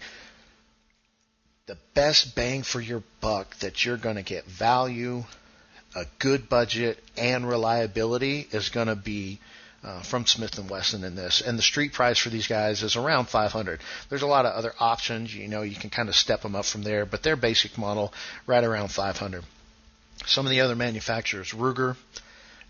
the 1.66 1.76
best 1.94 2.34
bang 2.34 2.62
for 2.62 2.80
your 2.80 3.02
buck 3.20 3.54
that 3.56 3.84
you're 3.84 3.96
going 3.96 4.16
to 4.16 4.22
get 4.22 4.44
value, 4.46 5.22
a 5.94 6.04
good 6.18 6.48
budget, 6.48 7.02
and 7.16 7.48
reliability 7.48 8.48
is 8.50 8.70
going 8.70 8.88
to 8.88 8.96
be 8.96 9.38
uh, 9.82 10.02
from 10.02 10.26
Smith 10.26 10.58
and 10.58 10.68
Wesson 10.68 11.04
in 11.04 11.14
this, 11.14 11.40
and 11.40 11.58
the 11.58 11.62
street 11.62 11.92
price 11.92 12.18
for 12.18 12.30
these 12.30 12.46
guys 12.46 12.82
is 12.82 12.96
around 12.96 13.28
500. 13.28 13.80
There's 14.08 14.22
a 14.22 14.26
lot 14.26 14.44
of 14.44 14.54
other 14.54 14.72
options, 14.80 15.34
you 15.34 15.48
know, 15.48 15.62
you 15.62 15.76
can 15.76 15.90
kind 15.90 16.08
of 16.08 16.16
step 16.16 16.42
them 16.42 16.56
up 16.56 16.64
from 16.64 16.82
there, 16.82 17.06
but 17.06 17.22
their 17.22 17.36
basic 17.36 17.78
model 17.78 18.12
right 18.46 18.64
around 18.64 18.88
500. 18.90 19.44
Some 20.26 20.46
of 20.46 20.50
the 20.50 20.60
other 20.60 20.74
manufacturers: 20.74 21.52
Ruger, 21.52 21.96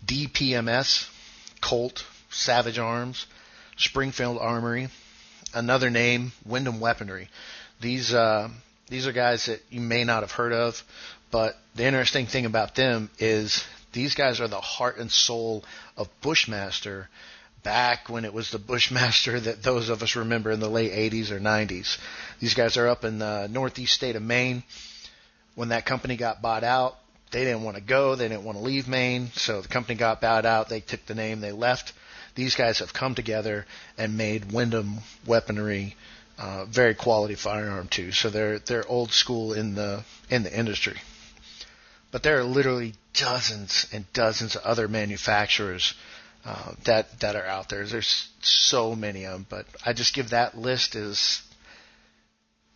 DPMS, 0.05 1.09
Colt, 1.61 2.05
Savage 2.29 2.77
Arms, 2.77 3.25
Springfield 3.77 4.37
Armory. 4.39 4.89
Another 5.53 5.89
name, 5.89 6.31
Windham 6.45 6.79
Weaponry. 6.79 7.27
These 7.81 8.13
uh, 8.13 8.49
these 8.87 9.07
are 9.07 9.11
guys 9.11 9.47
that 9.47 9.61
you 9.69 9.81
may 9.81 10.03
not 10.03 10.21
have 10.21 10.31
heard 10.31 10.53
of, 10.53 10.83
but 11.31 11.55
the 11.75 11.85
interesting 11.85 12.27
thing 12.27 12.45
about 12.45 12.75
them 12.75 13.09
is 13.17 13.63
these 13.93 14.15
guys 14.15 14.39
are 14.39 14.47
the 14.47 14.61
heart 14.61 14.97
and 14.97 15.11
soul 15.11 15.63
of 15.97 16.09
Bushmaster 16.21 17.09
back 17.63 18.09
when 18.09 18.25
it 18.25 18.33
was 18.33 18.51
the 18.51 18.59
Bushmaster 18.71 19.39
that 19.39 19.63
those 19.63 19.89
of 19.89 20.01
us 20.03 20.15
remember 20.15 20.51
in 20.51 20.59
the 20.59 20.69
late 20.69 20.91
80s 20.91 21.31
or 21.31 21.39
90s. 21.39 21.97
These 22.39 22.53
guys 22.53 22.77
are 22.77 22.87
up 22.87 23.03
in 23.03 23.19
the 23.19 23.47
northeast 23.47 23.93
state 23.93 24.15
of 24.15 24.21
Maine. 24.23 24.63
When 25.55 25.69
that 25.69 25.85
company 25.85 26.15
got 26.15 26.41
bought 26.41 26.63
out, 26.63 26.95
they 27.31 27.43
didn't 27.43 27.63
want 27.63 27.75
to 27.77 27.83
go. 27.83 28.15
They 28.15 28.27
didn't 28.27 28.43
want 28.43 28.57
to 28.57 28.63
leave 28.63 28.87
Maine. 28.87 29.29
So 29.35 29.61
the 29.61 29.67
company 29.67 29.95
got 29.95 30.21
bought 30.21 30.45
out. 30.45 30.69
They 30.69 30.79
took 30.79 31.05
the 31.05 31.15
name. 31.15 31.41
They 31.41 31.51
left. 31.51 31.93
These 32.35 32.55
guys 32.55 32.79
have 32.79 32.93
come 32.93 33.15
together 33.15 33.65
and 33.97 34.17
made 34.17 34.51
Windham 34.51 34.99
weaponry 35.27 35.95
uh, 36.39 36.65
very 36.65 36.95
quality 36.95 37.35
firearm 37.35 37.87
too. 37.89 38.11
So 38.13 38.29
they're 38.29 38.59
they're 38.59 38.87
old 38.87 39.11
school 39.11 39.53
in 39.53 39.75
the 39.75 40.03
in 40.29 40.43
the 40.43 40.57
industry. 40.57 40.95
But 42.11 42.23
there 42.23 42.39
are 42.39 42.43
literally 42.43 42.93
dozens 43.13 43.85
and 43.91 44.11
dozens 44.13 44.55
of 44.55 44.63
other 44.63 44.87
manufacturers 44.87 45.93
uh, 46.45 46.71
that 46.85 47.19
that 47.19 47.35
are 47.35 47.45
out 47.45 47.69
there. 47.69 47.85
There's 47.85 48.29
so 48.41 48.95
many 48.95 49.25
of 49.25 49.33
them, 49.33 49.45
but 49.49 49.65
I 49.85 49.93
just 49.93 50.13
give 50.13 50.29
that 50.29 50.57
list 50.57 50.95
as 50.95 51.41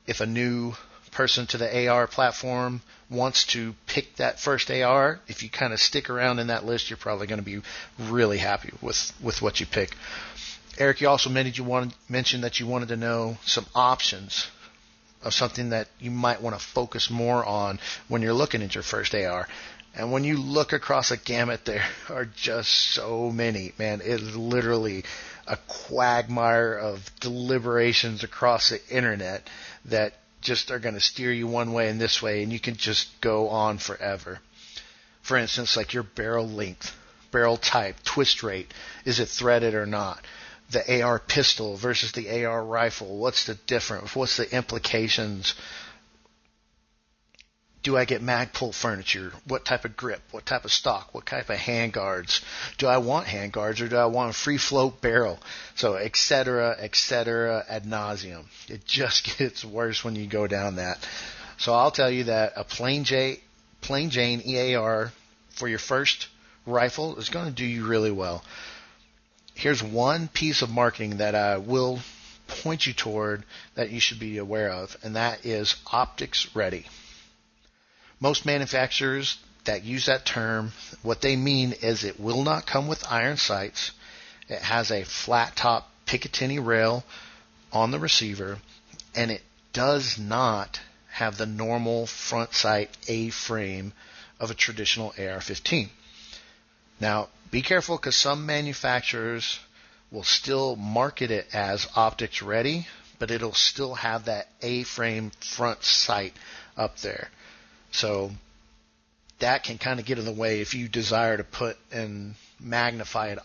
if 0.05 0.21
a 0.21 0.25
new 0.25 0.73
person 1.11 1.45
to 1.47 1.57
the 1.57 1.87
AR 1.87 2.07
platform 2.07 2.81
wants 3.09 3.45
to 3.45 3.75
pick 3.87 4.15
that 4.15 4.39
first 4.39 4.69
AR, 4.71 5.19
if 5.27 5.43
you 5.43 5.49
kind 5.49 5.71
of 5.71 5.79
stick 5.79 6.09
around 6.09 6.39
in 6.39 6.47
that 6.47 6.65
list, 6.65 6.89
you're 6.89 6.97
probably 6.97 7.27
going 7.27 7.39
to 7.39 7.45
be 7.45 7.61
really 7.99 8.37
happy 8.39 8.71
with 8.81 9.11
with 9.21 9.41
what 9.41 9.59
you 9.59 9.65
pick. 9.65 9.91
Eric, 10.77 11.01
you 11.01 11.07
also 11.07 11.29
mentioned 11.29 11.57
you 11.57 11.63
wanted 11.63 11.93
mentioned 12.09 12.43
that 12.43 12.59
you 12.59 12.67
wanted 12.67 12.89
to 12.89 12.97
know 12.97 13.37
some 13.45 13.65
options 13.75 14.47
of 15.23 15.33
something 15.33 15.69
that 15.69 15.87
you 15.99 16.11
might 16.11 16.41
want 16.41 16.57
to 16.57 16.63
focus 16.63 17.09
more 17.09 17.43
on 17.45 17.79
when 18.07 18.21
you're 18.21 18.33
looking 18.33 18.61
at 18.61 18.75
your 18.75 18.83
first 18.83 19.15
AR. 19.15 19.47
And 19.95 20.11
when 20.11 20.23
you 20.23 20.37
look 20.37 20.73
across 20.73 21.11
a 21.11 21.17
gamut, 21.17 21.61
there 21.65 21.85
are 22.09 22.25
just 22.25 22.71
so 22.71 23.31
many, 23.31 23.73
man. 23.77 24.01
It 24.01 24.21
is 24.21 24.35
literally 24.35 25.03
a 25.47 25.57
quagmire 25.67 26.73
of 26.73 27.09
deliberations 27.19 28.23
across 28.23 28.69
the 28.69 28.81
internet 28.89 29.49
that 29.85 30.13
just 30.41 30.71
are 30.71 30.79
going 30.79 30.95
to 30.95 31.01
steer 31.01 31.31
you 31.31 31.47
one 31.47 31.73
way 31.73 31.89
and 31.89 31.99
this 31.99 32.21
way, 32.21 32.43
and 32.43 32.51
you 32.51 32.59
can 32.59 32.75
just 32.75 33.09
go 33.21 33.49
on 33.49 33.77
forever. 33.77 34.39
For 35.21 35.37
instance, 35.37 35.77
like 35.77 35.93
your 35.93 36.03
barrel 36.03 36.47
length, 36.47 36.95
barrel 37.31 37.57
type, 37.57 37.95
twist 38.03 38.43
rate, 38.43 38.73
is 39.05 39.19
it 39.19 39.29
threaded 39.29 39.73
or 39.73 39.85
not? 39.85 40.25
The 40.73 41.03
AR 41.03 41.19
pistol 41.19 41.77
versus 41.77 42.11
the 42.13 42.45
AR 42.45 42.65
rifle? 42.65 43.17
What's 43.17 43.45
the 43.45 43.53
difference? 43.53 44.15
What's 44.15 44.37
the 44.37 44.51
implications? 44.51 45.53
Do 47.83 47.95
I 47.95 48.05
get 48.05 48.23
Magpul 48.23 48.73
furniture? 48.73 49.33
What 49.45 49.65
type 49.65 49.85
of 49.85 49.95
grip? 49.95 50.21
What 50.31 50.47
type 50.47 50.65
of 50.65 50.71
stock? 50.71 51.13
What 51.13 51.27
type 51.27 51.49
of 51.49 51.57
hand 51.57 51.93
guards? 51.93 52.41
Do 52.79 52.87
I 52.87 52.97
want 52.97 53.27
hand 53.27 53.51
guards 53.51 53.81
or 53.81 53.87
do 53.87 53.97
I 53.97 54.07
want 54.07 54.31
a 54.31 54.33
free 54.33 54.57
float 54.57 54.99
barrel? 54.99 55.39
So, 55.75 55.93
et 55.93 56.15
cetera, 56.15 56.75
et 56.79 56.95
cetera, 56.95 57.63
ad 57.69 57.83
nauseum. 57.83 58.45
It 58.67 58.85
just 58.85 59.37
gets 59.37 59.63
worse 59.63 60.03
when 60.03 60.15
you 60.15 60.25
go 60.25 60.47
down 60.47 60.77
that. 60.77 60.97
So 61.57 61.73
I'll 61.73 61.91
tell 61.91 62.09
you 62.09 62.25
that 62.25 62.53
a 62.55 62.63
plain 62.63 63.03
J, 63.03 63.41
plain 63.81 64.09
Jane 64.09 64.41
AR 64.75 65.11
for 65.51 65.67
your 65.67 65.79
first 65.79 66.29
rifle 66.65 67.17
is 67.17 67.29
going 67.29 67.45
to 67.45 67.51
do 67.51 67.65
you 67.65 67.85
really 67.85 68.11
well. 68.11 68.43
Here's 69.53 69.83
one 69.83 70.27
piece 70.27 70.61
of 70.61 70.69
marketing 70.69 71.17
that 71.17 71.35
I 71.35 71.57
will 71.57 72.01
point 72.47 72.85
you 72.85 72.93
toward 72.93 73.43
that 73.75 73.91
you 73.91 73.99
should 73.99 74.19
be 74.19 74.37
aware 74.37 74.69
of, 74.69 74.97
and 75.03 75.15
that 75.15 75.45
is 75.45 75.75
optics 75.91 76.55
ready. 76.55 76.85
Most 78.19 78.45
manufacturers 78.45 79.37
that 79.65 79.83
use 79.83 80.07
that 80.07 80.25
term, 80.25 80.73
what 81.01 81.21
they 81.21 81.35
mean 81.35 81.73
is 81.73 82.03
it 82.03 82.19
will 82.19 82.43
not 82.43 82.65
come 82.65 82.87
with 82.87 83.05
iron 83.09 83.37
sights. 83.37 83.91
It 84.49 84.61
has 84.61 84.91
a 84.91 85.03
flat 85.03 85.55
top 85.55 85.89
Picatinny 86.05 86.59
rail 86.59 87.05
on 87.71 87.91
the 87.91 87.99
receiver, 87.99 88.59
and 89.15 89.31
it 89.31 89.41
does 89.71 90.17
not 90.19 90.79
have 91.09 91.37
the 91.37 91.45
normal 91.45 92.07
front 92.07 92.53
sight 92.53 92.89
A 93.07 93.29
frame 93.29 93.93
of 94.39 94.51
a 94.51 94.55
traditional 94.55 95.13
AR-15. 95.17 95.89
Now, 96.99 97.29
be 97.53 97.61
careful 97.61 97.97
because 97.97 98.15
some 98.15 98.47
manufacturers 98.47 99.59
will 100.09 100.23
still 100.23 100.75
market 100.75 101.29
it 101.29 101.47
as 101.53 101.87
optics 101.95 102.41
ready, 102.41 102.87
but 103.19 103.29
it'll 103.29 103.53
still 103.53 103.93
have 103.93 104.25
that 104.25 104.47
A-frame 104.63 105.31
front 105.39 105.83
sight 105.83 106.33
up 106.75 106.97
there. 106.97 107.29
So 107.91 108.31
that 109.37 109.63
can 109.63 109.77
kind 109.77 109.99
of 109.99 110.07
get 110.07 110.17
in 110.17 110.25
the 110.25 110.31
way 110.31 110.61
if 110.61 110.73
you 110.73 110.87
desire 110.87 111.37
to 111.37 111.43
put 111.43 111.77
an 111.91 112.35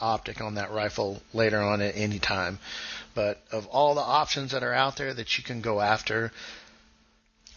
optic 0.01 0.41
on 0.41 0.55
that 0.55 0.71
rifle 0.71 1.21
later 1.35 1.61
on 1.61 1.83
at 1.83 1.95
any 1.95 2.19
time. 2.19 2.59
But 3.15 3.43
of 3.53 3.67
all 3.67 3.95
the 3.95 4.01
options 4.01 4.53
that 4.53 4.63
are 4.63 4.73
out 4.73 4.97
there 4.97 5.13
that 5.13 5.37
you 5.37 5.45
can 5.45 5.61
go 5.61 5.83
after, 5.83 6.33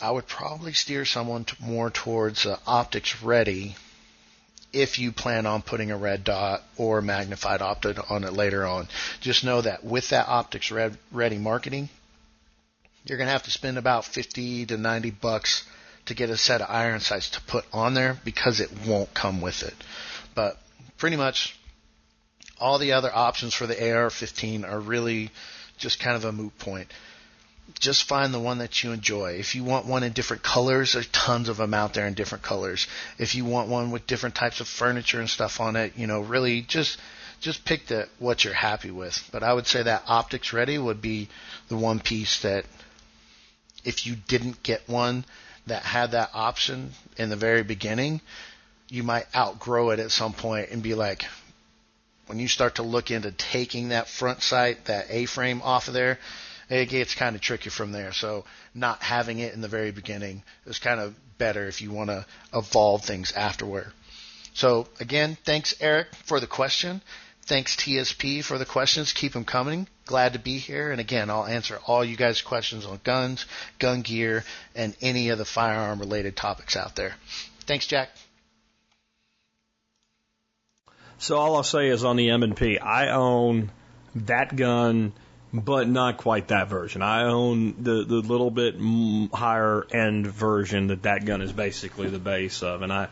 I 0.01 0.11
would 0.11 0.27
probably 0.27 0.73
steer 0.73 1.05
someone 1.05 1.45
to 1.45 1.55
more 1.61 1.89
towards 1.89 2.45
uh, 2.45 2.57
optics 2.67 3.23
ready 3.23 3.77
if 4.73 4.99
you 4.99 5.11
plan 5.11 5.45
on 5.45 5.61
putting 5.61 5.91
a 5.91 5.97
red 5.97 6.23
dot 6.23 6.61
or 6.77 7.01
magnified 7.01 7.61
optic 7.61 8.11
on 8.11 8.23
it 8.23 8.33
later 8.33 8.65
on. 8.65 8.87
Just 9.19 9.43
know 9.43 9.61
that 9.61 9.83
with 9.83 10.09
that 10.09 10.27
optics 10.27 10.71
red, 10.71 10.97
ready 11.11 11.37
marketing, 11.37 11.89
you're 13.05 13.17
going 13.17 13.27
to 13.27 13.33
have 13.33 13.43
to 13.43 13.51
spend 13.51 13.77
about 13.77 14.05
50 14.05 14.67
to 14.67 14.77
90 14.77 15.11
bucks 15.11 15.63
to 16.05 16.13
get 16.13 16.29
a 16.29 16.37
set 16.37 16.61
of 16.61 16.67
iron 16.69 16.99
sights 16.99 17.29
to 17.31 17.41
put 17.41 17.65
on 17.73 17.93
there 17.93 18.17
because 18.23 18.59
it 18.59 18.69
won't 18.87 19.13
come 19.13 19.41
with 19.41 19.63
it. 19.63 19.73
But 20.35 20.57
pretty 20.97 21.17
much 21.17 21.57
all 22.59 22.79
the 22.79 22.93
other 22.93 23.13
options 23.13 23.53
for 23.53 23.67
the 23.67 23.75
AR-15 23.75 24.67
are 24.67 24.79
really 24.79 25.31
just 25.77 25.99
kind 25.99 26.15
of 26.15 26.25
a 26.25 26.31
moot 26.31 26.57
point 26.59 26.87
just 27.79 28.03
find 28.03 28.33
the 28.33 28.39
one 28.39 28.59
that 28.59 28.83
you 28.83 28.91
enjoy. 28.91 29.33
If 29.33 29.55
you 29.55 29.63
want 29.63 29.85
one 29.85 30.03
in 30.03 30.13
different 30.13 30.43
colors, 30.43 30.93
there's 30.93 31.07
tons 31.07 31.49
of 31.49 31.57
them 31.57 31.73
out 31.73 31.93
there 31.93 32.07
in 32.07 32.13
different 32.13 32.43
colors. 32.43 32.87
If 33.17 33.35
you 33.35 33.45
want 33.45 33.69
one 33.69 33.91
with 33.91 34.07
different 34.07 34.35
types 34.35 34.59
of 34.59 34.67
furniture 34.67 35.19
and 35.19 35.29
stuff 35.29 35.59
on 35.59 35.75
it, 35.75 35.93
you 35.95 36.07
know, 36.07 36.21
really 36.21 36.61
just 36.61 36.97
just 37.39 37.65
pick 37.65 37.87
the 37.87 38.07
what 38.19 38.43
you're 38.43 38.53
happy 38.53 38.91
with. 38.91 39.27
But 39.31 39.43
I 39.43 39.53
would 39.53 39.67
say 39.67 39.83
that 39.83 40.03
optics 40.07 40.53
ready 40.53 40.77
would 40.77 41.01
be 41.01 41.27
the 41.69 41.77
one 41.77 41.99
piece 41.99 42.41
that 42.43 42.65
if 43.83 44.05
you 44.05 44.15
didn't 44.27 44.61
get 44.63 44.87
one 44.87 45.25
that 45.67 45.83
had 45.83 46.11
that 46.11 46.29
option 46.33 46.91
in 47.17 47.29
the 47.29 47.35
very 47.35 47.63
beginning, 47.63 48.21
you 48.89 49.03
might 49.03 49.25
outgrow 49.35 49.89
it 49.91 49.99
at 49.99 50.11
some 50.11 50.33
point 50.33 50.69
and 50.69 50.83
be 50.83 50.93
like 50.95 51.23
when 52.27 52.39
you 52.39 52.47
start 52.47 52.75
to 52.75 52.83
look 52.83 53.11
into 53.11 53.31
taking 53.31 53.89
that 53.89 54.07
front 54.07 54.41
sight, 54.41 54.85
that 54.85 55.07
A-frame 55.09 55.61
off 55.63 55.87
of 55.87 55.93
there, 55.93 56.17
it 56.71 56.89
gets 56.89 57.15
kind 57.15 57.35
of 57.35 57.41
tricky 57.41 57.69
from 57.69 57.91
there. 57.91 58.13
So 58.13 58.45
not 58.73 59.03
having 59.03 59.39
it 59.39 59.53
in 59.53 59.61
the 59.61 59.67
very 59.67 59.91
beginning 59.91 60.43
is 60.65 60.79
kind 60.79 60.99
of 60.99 61.15
better 61.37 61.67
if 61.67 61.81
you 61.81 61.91
want 61.91 62.09
to 62.09 62.25
evolve 62.53 63.03
things 63.03 63.33
afterward. 63.33 63.91
So 64.53 64.87
again, 64.99 65.37
thanks 65.43 65.73
Eric 65.81 66.07
for 66.23 66.39
the 66.39 66.47
question. 66.47 67.01
Thanks 67.43 67.75
TSP 67.75 68.43
for 68.43 68.57
the 68.57 68.65
questions. 68.65 69.11
Keep 69.11 69.33
them 69.33 69.45
coming. 69.45 69.87
Glad 70.05 70.33
to 70.33 70.39
be 70.39 70.57
here. 70.57 70.91
And 70.91 71.01
again, 71.01 71.29
I'll 71.29 71.45
answer 71.45 71.79
all 71.87 72.05
you 72.05 72.15
guys' 72.15 72.41
questions 72.41 72.85
on 72.85 72.99
guns, 73.03 73.45
gun 73.79 74.01
gear, 74.01 74.45
and 74.75 74.95
any 75.01 75.29
of 75.29 75.37
the 75.37 75.45
firearm 75.45 75.99
related 75.99 76.37
topics 76.37 76.77
out 76.77 76.95
there. 76.95 77.13
Thanks, 77.61 77.87
Jack. 77.87 78.09
So 81.17 81.37
all 81.37 81.55
I'll 81.55 81.63
say 81.63 81.89
is 81.89 82.03
on 82.03 82.15
the 82.15 82.29
M&P, 82.29 82.79
I 82.79 83.09
own 83.09 83.71
that 84.15 84.55
gun 84.55 85.13
but 85.53 85.87
not 85.87 86.17
quite 86.17 86.47
that 86.49 86.69
version. 86.69 87.01
I 87.01 87.23
own 87.23 87.75
the 87.83 88.03
the 88.03 88.15
little 88.15 88.51
bit 88.51 88.75
higher 89.33 89.85
end 89.91 90.27
version 90.27 90.87
that 90.87 91.03
that 91.03 91.25
gun 91.25 91.41
is 91.41 91.51
basically 91.51 92.09
the 92.09 92.19
base 92.19 92.63
of, 92.63 92.81
and 92.81 92.91
I 92.91 93.09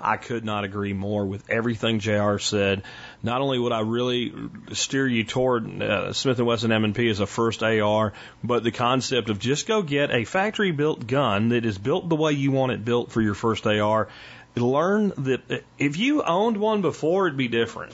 I 0.00 0.16
could 0.16 0.44
not 0.44 0.64
agree 0.64 0.92
more 0.92 1.26
with 1.26 1.50
everything 1.50 1.98
Jr. 1.98 2.38
said. 2.38 2.84
Not 3.22 3.40
only 3.42 3.58
would 3.58 3.72
I 3.72 3.80
really 3.80 4.32
steer 4.72 5.06
you 5.06 5.24
toward 5.24 5.82
uh, 5.82 6.12
Smith 6.12 6.38
and 6.38 6.46
Wesson 6.46 6.72
M&P 6.72 7.10
as 7.10 7.20
a 7.20 7.26
first 7.26 7.62
AR, 7.62 8.14
but 8.42 8.64
the 8.64 8.70
concept 8.70 9.28
of 9.28 9.38
just 9.38 9.66
go 9.66 9.82
get 9.82 10.10
a 10.10 10.24
factory 10.24 10.72
built 10.72 11.06
gun 11.06 11.50
that 11.50 11.66
is 11.66 11.76
built 11.76 12.08
the 12.08 12.16
way 12.16 12.32
you 12.32 12.50
want 12.50 12.72
it 12.72 12.84
built 12.84 13.12
for 13.12 13.20
your 13.20 13.34
first 13.34 13.66
AR. 13.66 14.08
Learn 14.56 15.12
that 15.18 15.64
if 15.78 15.96
you 15.96 16.22
owned 16.22 16.56
one 16.56 16.80
before, 16.82 17.26
it'd 17.26 17.36
be 17.36 17.48
different. 17.48 17.92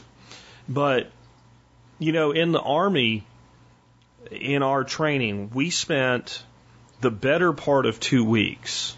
But 0.68 1.11
you 1.99 2.12
know, 2.12 2.30
in 2.32 2.53
the 2.53 2.61
army, 2.61 3.24
in 4.31 4.62
our 4.62 4.85
training, 4.85 5.51
we 5.55 5.70
spent 5.70 6.43
the 7.01 7.11
better 7.11 7.53
part 7.53 7.87
of 7.87 8.01
two 8.01 8.24
weeks 8.24 8.95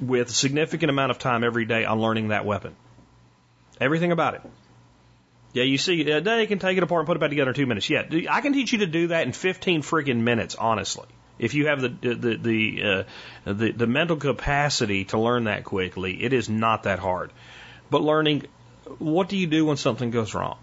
with 0.00 0.28
a 0.28 0.32
significant 0.32 0.90
amount 0.90 1.10
of 1.10 1.18
time 1.18 1.44
every 1.44 1.64
day 1.64 1.84
on 1.84 2.00
learning 2.00 2.28
that 2.28 2.44
weapon. 2.44 2.74
Everything 3.80 4.12
about 4.12 4.34
it. 4.34 4.42
Yeah, 5.52 5.64
you 5.64 5.78
see, 5.78 6.02
they 6.02 6.46
can 6.46 6.58
take 6.58 6.76
it 6.76 6.82
apart 6.82 7.00
and 7.00 7.06
put 7.06 7.16
it 7.16 7.20
back 7.20 7.30
together 7.30 7.50
in 7.50 7.54
two 7.54 7.66
minutes. 7.66 7.88
Yeah, 7.88 8.04
I 8.30 8.40
can 8.42 8.52
teach 8.52 8.72
you 8.72 8.78
to 8.80 8.86
do 8.86 9.08
that 9.08 9.26
in 9.26 9.32
15 9.32 9.82
friggin' 9.82 10.20
minutes, 10.20 10.54
honestly. 10.54 11.06
If 11.38 11.54
you 11.54 11.68
have 11.68 11.80
the 11.80 11.88
the 11.88 12.36
the, 12.36 12.82
uh, 12.82 13.52
the 13.52 13.72
the 13.72 13.86
mental 13.86 14.16
capacity 14.16 15.04
to 15.06 15.18
learn 15.18 15.44
that 15.44 15.64
quickly, 15.64 16.22
it 16.22 16.32
is 16.32 16.48
not 16.48 16.84
that 16.84 16.98
hard. 16.98 17.30
But 17.90 18.02
learning, 18.02 18.46
what 18.98 19.28
do 19.28 19.36
you 19.36 19.46
do 19.46 19.66
when 19.66 19.76
something 19.76 20.10
goes 20.10 20.34
wrong? 20.34 20.58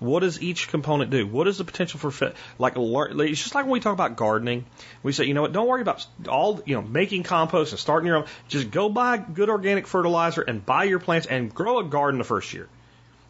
What 0.00 0.20
does 0.20 0.40
each 0.40 0.68
component 0.68 1.10
do? 1.10 1.26
What 1.26 1.48
is 1.48 1.58
the 1.58 1.64
potential 1.64 1.98
for 1.98 2.10
fit? 2.10 2.36
Like, 2.58 2.74
it's 2.76 3.42
just 3.42 3.54
like 3.54 3.64
when 3.64 3.72
we 3.72 3.80
talk 3.80 3.92
about 3.92 4.16
gardening. 4.16 4.64
We 5.02 5.12
say, 5.12 5.24
you 5.24 5.34
know 5.34 5.42
what? 5.42 5.52
Don't 5.52 5.66
worry 5.66 5.82
about 5.82 6.06
all, 6.28 6.62
you 6.66 6.76
know, 6.76 6.82
making 6.82 7.24
compost 7.24 7.72
and 7.72 7.80
starting 7.80 8.06
your 8.06 8.18
own. 8.18 8.26
Just 8.46 8.70
go 8.70 8.88
buy 8.88 9.16
good 9.16 9.48
organic 9.48 9.86
fertilizer 9.86 10.42
and 10.42 10.64
buy 10.64 10.84
your 10.84 11.00
plants 11.00 11.26
and 11.26 11.52
grow 11.52 11.80
a 11.80 11.84
garden 11.84 12.18
the 12.18 12.24
first 12.24 12.52
year. 12.52 12.68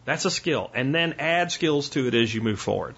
That's 0.05 0.25
a 0.25 0.31
skill. 0.31 0.69
And 0.73 0.93
then 0.93 1.15
add 1.19 1.51
skills 1.51 1.89
to 1.89 2.07
it 2.07 2.13
as 2.13 2.33
you 2.33 2.41
move 2.41 2.59
forward. 2.59 2.95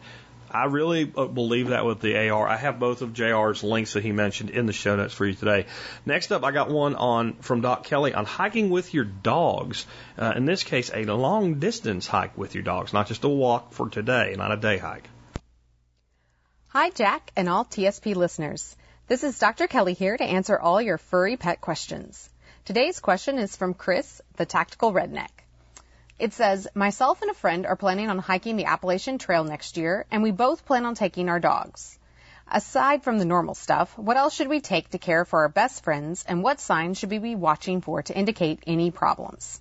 I 0.52 0.66
really 0.66 1.12
uh, 1.16 1.26
believe 1.26 1.70
that 1.70 1.86
with 1.86 2.02
the 2.02 2.30
AR. 2.30 2.48
I 2.48 2.58
have 2.58 2.80
both 2.80 3.02
of 3.02 3.14
JR's 3.14 3.64
links 3.64 3.94
that 3.94 4.04
he 4.04 4.12
mentioned 4.12 4.50
in 4.50 4.66
the 4.66 4.74
show 4.74 4.96
notes 4.96 5.14
for 5.14 5.26
you 5.26 5.34
today. 5.34 5.66
Next 6.06 6.32
up, 6.32 6.44
I 6.44 6.52
got 6.52 6.70
one 6.70 6.96
on 6.96 7.34
from 7.36 7.62
Doc 7.62 7.86
Kelly 7.86 8.14
on 8.14 8.26
hiking 8.26 8.70
with 8.70 8.94
your 8.94 9.06
dogs. 9.06 9.86
Uh, 10.18 10.34
in 10.36 10.46
this 10.46 10.64
case, 10.64 10.92
a 10.94 11.06
long 11.06 11.60
distance 11.60 12.06
hike 12.06 12.38
with 12.38 12.54
your 12.54 12.64
dogs, 12.64 12.94
not 12.94 13.08
just 13.08 13.24
a 13.24 13.30
walk 13.30 13.74
for 13.74 13.90
today, 13.90 14.36
not 14.38 14.52
a 14.52 14.58
day 14.58 14.78
hike. 14.78 15.08
Hi, 16.68 16.90
Jack, 16.90 17.32
and 17.36 17.50
all 17.50 17.66
TSP 17.66 18.16
listeners. 18.16 18.76
This 19.08 19.24
is 19.24 19.40
Dr. 19.40 19.68
Kelly 19.68 19.94
here 19.94 20.16
to 20.16 20.24
answer 20.24 20.58
all 20.58 20.82
your 20.82 20.98
furry 20.98 21.36
pet 21.38 21.60
questions. 21.60 22.30
Today's 22.64 23.00
question 23.00 23.40
is 23.40 23.56
from 23.56 23.74
Chris, 23.74 24.22
the 24.38 24.46
tactical 24.46 24.94
redneck. 24.94 25.41
It 26.22 26.34
says, 26.34 26.68
myself 26.76 27.24
and 27.24 27.32
a 27.32 27.34
friend 27.34 27.66
are 27.66 27.76
planning 27.76 28.08
on 28.08 28.20
hiking 28.20 28.56
the 28.56 28.66
Appalachian 28.66 29.18
Trail 29.18 29.44
next 29.44 29.76
year, 29.76 30.06
and 30.12 30.22
we 30.22 30.30
both 30.30 30.66
plan 30.66 30.86
on 30.86 30.94
taking 30.94 31.30
our 31.30 31.40
dogs. 31.40 31.98
Aside 32.48 33.02
from 33.02 33.18
the 33.18 33.26
normal 33.26 33.56
stuff, 33.56 33.98
what 33.98 34.18
else 34.18 34.36
should 34.36 34.48
we 34.48 34.62
take 34.62 34.92
to 34.92 35.00
care 35.00 35.26
for 35.26 35.40
our 35.40 35.50
best 35.50 35.84
friends, 35.84 36.24
and 36.28 36.44
what 36.44 36.60
signs 36.60 37.00
should 37.00 37.10
we 37.10 37.18
be 37.18 37.34
watching 37.34 37.82
for 37.82 38.04
to 38.04 38.16
indicate 38.16 38.62
any 38.68 38.92
problems? 38.92 39.60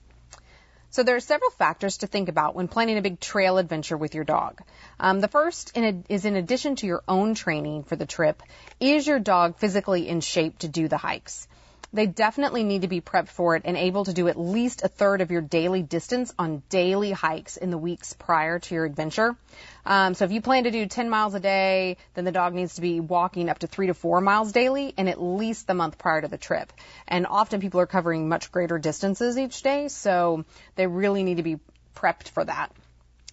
So 0.91 1.03
there 1.03 1.17
are 1.17 1.21
several 1.21 1.51
factors 1.51 1.97
to 1.99 2.07
think 2.07 2.29
about 2.29 2.55
when 2.55 2.69
planning 2.69 2.99
a 2.99 3.09
big 3.09 3.21
trail 3.21 3.57
adventure 3.57 3.97
with 3.97 4.15
your 4.15 4.25
dog. 4.25 4.61
Um, 4.99 5.21
the 5.21 5.29
first 5.29 5.75
in 5.75 5.85
a, 5.85 6.13
is 6.13 6.27
in 6.27 6.37
addition 6.37 6.77
to 6.77 6.87
your 6.87 7.03
own 7.09 7.35
training 7.35 7.85
for 7.85 7.97
the 7.97 8.05
trip, 8.05 8.43
is 8.81 9.07
your 9.07 9.19
dog 9.19 9.57
physically 9.57 10.07
in 10.07 10.21
shape 10.21 10.59
to 10.59 10.69
do 10.69 10.89
the 10.89 10.99
hikes? 10.99 11.49
They 11.93 12.07
definitely 12.07 12.63
need 12.63 12.83
to 12.83 12.89
be 12.89 13.01
prepped 13.01 13.29
for 13.29 13.57
it 13.57 13.63
and 13.65 13.77
able 13.77 14.05
to 14.05 14.13
do 14.13 14.29
at 14.29 14.39
least 14.39 14.83
a 14.85 14.89
third 14.89 15.21
of 15.21 15.31
your 15.31 15.41
daily 15.41 15.83
distance 15.83 16.33
on 16.39 16.63
daily 16.69 17.11
hikes 17.11 17.57
in 17.57 17.71
the 17.71 17.79
weeks 17.79 18.13
prior 18.13 18.61
to 18.61 18.75
your 18.75 18.85
adventure. 18.85 19.37
Um, 19.85 20.15
so 20.15 20.25
if 20.25 20.31
you 20.31 20.41
plan 20.41 20.65
to 20.65 20.71
do 20.71 20.87
10 20.87 21.11
miles 21.11 21.35
a 21.35 21.41
day, 21.41 21.97
then 22.15 22.25
the 22.25 22.33
dog 22.33 22.55
needs 22.55 22.77
to 22.77 22.81
be 22.81 23.01
walking 23.01 23.49
up 23.49 23.59
to 23.61 23.67
three 23.67 23.89
to 23.89 23.95
four 23.95 24.21
miles 24.21 24.53
daily 24.53 24.95
and 24.97 25.09
at 25.09 25.21
least 25.21 25.67
the 25.67 25.75
month 25.75 25.99
prior 25.99 26.21
to 26.21 26.29
the 26.29 26.39
trip. 26.39 26.73
And 27.09 27.27
often 27.27 27.61
people 27.61 27.81
are 27.81 27.87
covering 27.87 28.29
much 28.29 28.53
greater 28.53 28.79
distances 28.79 29.37
each 29.37 29.63
day, 29.63 29.89
so 29.89 30.45
they 30.77 30.87
really 30.87 31.25
need 31.25 31.39
to 31.39 31.43
be 31.43 31.59
prepped 31.97 32.29
for 32.29 32.45
that. 32.45 32.73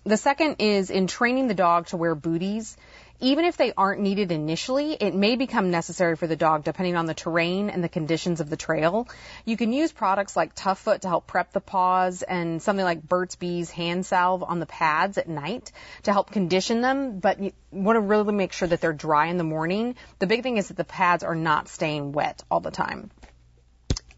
The 0.03 0.17
second 0.17 0.55
is 0.59 0.89
in 0.89 1.07
training 1.07 1.47
the 1.47 1.53
dog 1.53 1.87
to 1.87 1.97
wear 1.97 2.15
booties. 2.15 2.77
Even 3.19 3.45
if 3.45 3.57
they 3.57 3.73
aren't 3.75 4.01
needed 4.01 4.31
initially, 4.31 4.93
it 4.93 5.15
may 5.15 5.35
become 5.35 5.71
necessary 5.71 6.15
for 6.15 6.27
the 6.27 6.35
dog 6.35 6.63
depending 6.63 6.95
on 6.95 7.07
the 7.07 7.15
terrain 7.15 7.71
and 7.71 7.83
the 7.83 7.89
conditions 7.89 8.41
of 8.41 8.49
the 8.49 8.57
trail. 8.57 9.07
You 9.43 9.57
can 9.57 9.73
use 9.73 9.91
products 9.91 10.35
like 10.35 10.53
Tuf-Foot 10.53 11.01
to 11.01 11.07
help 11.07 11.25
prep 11.25 11.51
the 11.51 11.59
paws 11.59 12.21
and 12.21 12.61
something 12.61 12.85
like 12.85 13.01
Burt's 13.01 13.35
Bees 13.35 13.71
hand 13.71 14.05
salve 14.05 14.43
on 14.43 14.59
the 14.59 14.67
pads 14.67 15.17
at 15.17 15.27
night 15.27 15.71
to 16.03 16.13
help 16.13 16.29
condition 16.29 16.81
them, 16.81 17.19
but 17.19 17.39
you 17.39 17.53
want 17.71 17.95
to 17.95 18.01
really 18.01 18.33
make 18.33 18.53
sure 18.53 18.67
that 18.67 18.81
they're 18.81 18.93
dry 18.93 19.27
in 19.27 19.37
the 19.37 19.43
morning. 19.43 19.95
The 20.19 20.27
big 20.27 20.43
thing 20.43 20.57
is 20.57 20.67
that 20.67 20.77
the 20.77 20.83
pads 20.83 21.23
are 21.23 21.35
not 21.35 21.69
staying 21.69 22.11
wet 22.11 22.43
all 22.51 22.59
the 22.59 22.71
time. 22.71 23.09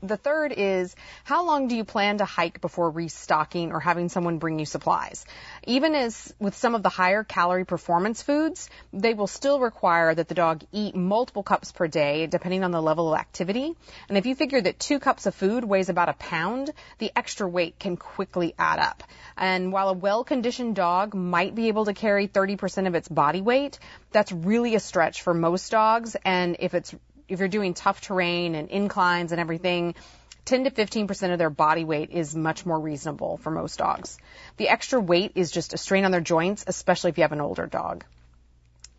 The 0.01 0.15
third 0.15 0.53
is 0.55 0.95
how 1.25 1.45
long 1.45 1.67
do 1.67 1.75
you 1.75 1.83
plan 1.83 2.19
to 2.19 2.25
hike 2.25 2.61
before 2.61 2.89
restocking 2.89 3.73
or 3.73 3.81
having 3.81 4.07
someone 4.07 4.37
bring 4.37 4.57
you 4.57 4.65
supplies? 4.65 5.25
Even 5.65 5.93
as 5.93 6.33
with 6.39 6.55
some 6.55 6.73
of 6.73 6.83
the 6.83 6.89
higher 6.89 7.25
calorie 7.25 7.65
performance 7.65 8.21
foods, 8.21 8.69
they 8.93 9.13
will 9.13 9.27
still 9.27 9.59
require 9.59 10.15
that 10.15 10.29
the 10.29 10.35
dog 10.35 10.63
eat 10.71 10.95
multiple 10.95 11.43
cups 11.43 11.73
per 11.73 11.87
day 11.87 12.27
depending 12.27 12.63
on 12.63 12.71
the 12.71 12.81
level 12.81 13.13
of 13.13 13.19
activity. 13.19 13.75
And 14.07 14.17
if 14.17 14.25
you 14.25 14.35
figure 14.35 14.61
that 14.61 14.79
two 14.79 14.99
cups 14.99 15.25
of 15.25 15.35
food 15.35 15.65
weighs 15.65 15.89
about 15.89 16.07
a 16.07 16.13
pound, 16.13 16.71
the 16.99 17.11
extra 17.13 17.47
weight 17.47 17.77
can 17.77 17.97
quickly 17.97 18.55
add 18.57 18.79
up. 18.79 19.03
And 19.35 19.73
while 19.73 19.89
a 19.89 19.93
well-conditioned 19.93 20.75
dog 20.75 21.13
might 21.13 21.55
be 21.55 21.67
able 21.67 21.85
to 21.85 21.93
carry 21.93 22.29
30% 22.29 22.87
of 22.87 22.95
its 22.95 23.09
body 23.09 23.41
weight, 23.41 23.79
that's 24.11 24.31
really 24.31 24.75
a 24.75 24.79
stretch 24.79 25.23
for 25.23 25.33
most 25.33 25.69
dogs. 25.71 26.15
And 26.23 26.55
if 26.59 26.73
it's 26.73 26.95
if 27.29 27.39
you're 27.39 27.47
doing 27.47 27.73
tough 27.73 28.01
terrain 28.01 28.55
and 28.55 28.69
inclines 28.69 29.31
and 29.31 29.39
everything, 29.39 29.95
10 30.45 30.63
to 30.63 30.71
15% 30.71 31.31
of 31.31 31.37
their 31.37 31.49
body 31.49 31.85
weight 31.85 32.09
is 32.09 32.35
much 32.35 32.65
more 32.65 32.79
reasonable 32.79 33.37
for 33.37 33.51
most 33.51 33.77
dogs. 33.77 34.17
The 34.57 34.69
extra 34.69 34.99
weight 34.99 35.33
is 35.35 35.51
just 35.51 35.73
a 35.73 35.77
strain 35.77 36.05
on 36.05 36.11
their 36.11 36.21
joints, 36.21 36.63
especially 36.65 37.11
if 37.11 37.17
you 37.17 37.23
have 37.23 37.31
an 37.31 37.41
older 37.41 37.67
dog. 37.67 38.03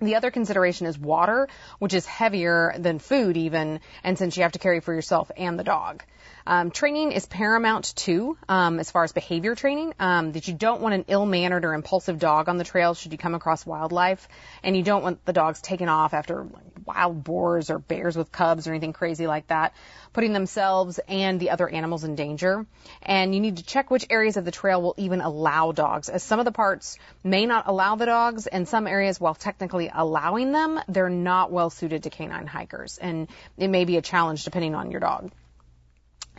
The 0.01 0.15
other 0.15 0.31
consideration 0.31 0.87
is 0.87 0.99
water, 0.99 1.49
which 1.79 1.93
is 1.93 2.07
heavier 2.07 2.75
than 2.79 3.01
food 3.01 3.37
even, 3.37 3.81
and 4.03 4.17
since 4.17 4.37
you 4.37 4.45
have 4.45 4.53
to 4.53 4.59
carry 4.59 4.81
for 4.81 4.95
yourself 4.95 5.31
and 5.37 5.59
the 5.59 5.65
dog. 5.65 6.05
Um, 6.47 6.71
training 6.71 7.13
is 7.13 7.27
paramount 7.27 7.95
too, 7.97 8.37
um, 8.49 8.79
as 8.81 8.91
far 8.91 9.05
as 9.05 9.13
behavior 9.13 9.55
training. 9.55 9.95
Um, 9.99 10.33
that 10.33 10.49
you 10.49 10.55
don't 10.55 10.81
want 10.81 10.95
an 10.95 11.05
ill-mannered 11.09 11.65
or 11.65 11.75
impulsive 11.75 12.19
dog 12.19 12.49
on 12.49 12.57
the 12.57 12.65
trail 12.65 12.95
should 12.95 13.13
you 13.13 13.19
come 13.19 13.35
across 13.35 13.67
wildlife, 13.67 14.29
and 14.63 14.77
you 14.77 14.83
don't 14.83 15.03
want 15.03 15.25
the 15.25 15.33
dogs 15.33 15.61
taken 15.61 15.89
off 15.89 16.15
after 16.15 16.47
wild 16.85 17.23
boars 17.23 17.71
or 17.71 17.79
bears 17.79 18.17
with 18.17 18.33
cubs 18.33 18.67
or 18.67 18.71
anything 18.71 18.93
crazy 18.93 19.27
like 19.27 19.47
that, 19.49 19.75
putting 20.13 20.33
themselves 20.33 20.99
and 21.09 21.39
the 21.39 21.51
other 21.51 21.69
animals 21.69 22.05
in 22.05 22.15
danger. 22.15 22.67
And 23.03 23.35
you 23.35 23.41
need 23.41 23.59
to 23.59 23.63
check 23.63 23.91
which 23.91 24.07
areas 24.11 24.37
of 24.37 24.45
the 24.45 24.51
trail 24.51 24.83
will 24.83 24.95
even 24.97 25.21
allow 25.21 25.73
dogs, 25.73 26.09
as 26.09 26.23
some 26.23 26.39
of 26.39 26.45
the 26.45 26.53
parts 26.53 26.99
may 27.23 27.47
not 27.47 27.69
allow 27.69 27.97
the 27.97 28.07
dogs, 28.07 28.47
and 28.47 28.67
some 28.67 28.87
areas, 28.87 29.21
while 29.21 29.35
technically 29.35 29.91
allowing 29.93 30.53
them, 30.53 30.81
they're 30.89 31.09
not 31.09 31.53
well 31.53 31.71
suited 31.71 32.05
to 32.05 32.11
canine 32.11 32.47
hikers, 32.47 32.99
and 32.99 33.29
it 33.57 33.69
may 33.69 33.85
be 33.85 33.97
a 33.97 34.03
challenge 34.03 34.45
depending 34.45 34.75
on 34.75 34.91
your 34.91 35.01
dog. 35.01 35.31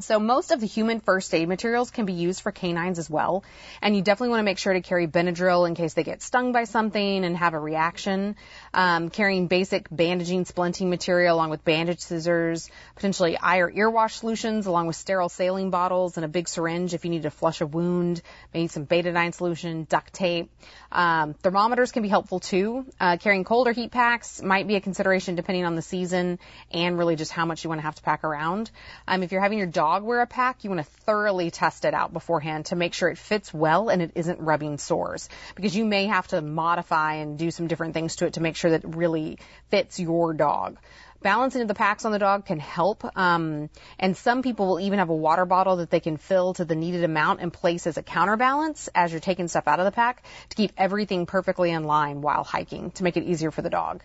So 0.02 0.20
most 0.20 0.52
of 0.52 0.60
the 0.60 0.68
human 0.68 1.00
first 1.00 1.34
aid 1.34 1.48
materials 1.48 1.92
can 1.92 2.06
be 2.06 2.14
used 2.14 2.42
for 2.42 2.52
canines 2.52 3.00
as 3.00 3.10
well. 3.10 3.44
And 3.82 3.96
you 3.96 4.02
definitely 4.02 4.30
want 4.30 4.40
to 4.40 4.46
make 4.46 4.58
sure 4.58 4.74
to 4.74 4.82
carry 4.82 5.08
Benadryl 5.08 5.68
in 5.68 5.76
case 5.76 5.94
they 5.94 6.04
get 6.04 6.22
stung 6.22 6.52
by 6.52 6.66
something 6.66 7.26
and 7.26 7.38
have 7.38 7.54
a 7.54 7.60
reaction. 7.60 8.36
Um, 8.74 9.10
carrying 9.10 9.48
basic 9.48 9.88
bandaging 9.90 10.46
splinting 10.46 10.90
material 10.90 11.36
along 11.36 11.50
with 11.50 11.64
bandage 11.64 12.00
scissors, 12.00 12.70
potentially 12.96 13.38
eye 13.38 13.60
or 13.60 13.72
ear 13.72 13.90
wash 13.90 14.16
solutions 14.16 14.66
along 14.66 14.88
with 14.88 14.96
sterile 14.96 15.30
saline 15.30 15.70
bottles 15.70 16.18
and 16.18 16.26
a 16.26 16.30
big 16.30 16.48
syringe 16.48 16.94
if 16.94 17.06
you 17.06 17.12
need 17.12 17.24
to 17.24 17.32
flush 17.32 17.62
a 17.62 17.66
wound, 17.66 18.22
maybe 18.54 18.68
some 18.68 18.86
betadine 18.86 19.34
solution, 19.34 19.86
duct 19.90 20.14
tape. 20.14 20.50
Um, 20.92 21.34
thermometers 21.36 21.92
can 21.92 22.04
be 22.04 22.10
helpful 22.10 22.40
too. 22.40 22.86
Uh, 23.00 23.18
carrying 23.18 23.44
cold 23.44 23.68
or 23.68 23.72
heat 23.72 23.92
packs 23.92 24.42
might 24.42 24.68
be 24.68 24.76
a 24.76 24.82
consideration 24.82 25.36
depending 25.36 25.66
on 25.66 25.76
the 25.76 25.82
season 25.82 26.40
and 26.72 26.98
really 26.98 27.16
just 27.16 27.32
how 27.32 27.46
much 27.46 27.64
you 27.64 27.70
want 27.70 27.80
to 27.80 27.86
have 27.86 27.96
to 27.96 28.02
pack 28.02 28.24
around. 28.24 28.72
Um, 29.08 29.24
if 29.24 29.32
you're 29.32 29.42
having 29.42 29.58
your 29.58 29.68
dog 29.68 29.91
wear 30.00 30.22
a 30.22 30.28
pack, 30.28 30.64
you 30.64 30.70
want 30.70 30.86
to 30.86 30.92
thoroughly 31.06 31.52
test 31.52 31.86
it 31.86 31.94
out 31.94 32.14
beforehand 32.14 32.68
to 32.68 32.76
make 32.76 32.94
sure 32.94 33.10
it 33.10 33.18
fits 33.18 33.54
well 33.54 33.90
and 33.90 34.02
it 34.02 34.12
isn't 34.16 34.40
rubbing 34.40 34.78
sores 34.78 35.30
because 35.56 35.76
you 35.76 35.86
may 35.86 36.08
have 36.08 36.28
to 36.30 36.42
modify 36.42 37.16
and 37.16 37.38
do 37.38 37.52
some 37.52 37.68
different 37.68 37.94
things 37.94 38.16
to 38.18 38.26
it 38.26 38.34
to 38.34 38.42
make 38.42 38.56
sure 38.56 38.72
that 38.72 38.84
it 38.84 38.96
really 38.96 39.38
fits 39.70 40.00
your 40.00 40.34
dog 40.34 40.78
balancing 41.22 41.62
of 41.62 41.68
the 41.68 41.74
packs 41.74 42.06
on 42.06 42.12
the 42.12 42.20
dog 42.20 42.46
can 42.46 42.60
help. 42.60 43.06
Um, 43.16 43.70
and 44.00 44.18
some 44.18 44.42
people 44.42 44.68
will 44.68 44.80
even 44.80 45.00
have 45.00 45.10
a 45.10 45.16
water 45.16 45.46
bottle 45.46 45.78
that 45.78 45.90
they 45.90 46.00
can 46.00 46.18
fill 46.18 46.54
to 46.56 46.66
the 46.66 46.76
needed 46.76 47.04
amount 47.04 47.42
and 47.42 47.54
place 47.54 47.88
as 47.88 47.98
a 47.98 48.04
counterbalance 48.04 48.90
as 48.94 49.12
you're 49.12 49.22
taking 49.22 49.48
stuff 49.48 49.68
out 49.68 49.80
of 49.80 49.86
the 49.86 49.92
pack 49.92 50.24
to 50.50 50.56
keep 50.56 50.72
everything 50.78 51.26
perfectly 51.26 51.72
in 51.72 51.84
line 51.84 52.22
while 52.22 52.44
hiking 52.44 52.92
to 52.92 53.04
make 53.04 53.18
it 53.18 53.24
easier 53.24 53.52
for 53.52 53.62
the 53.62 53.70
dog. 53.70 54.04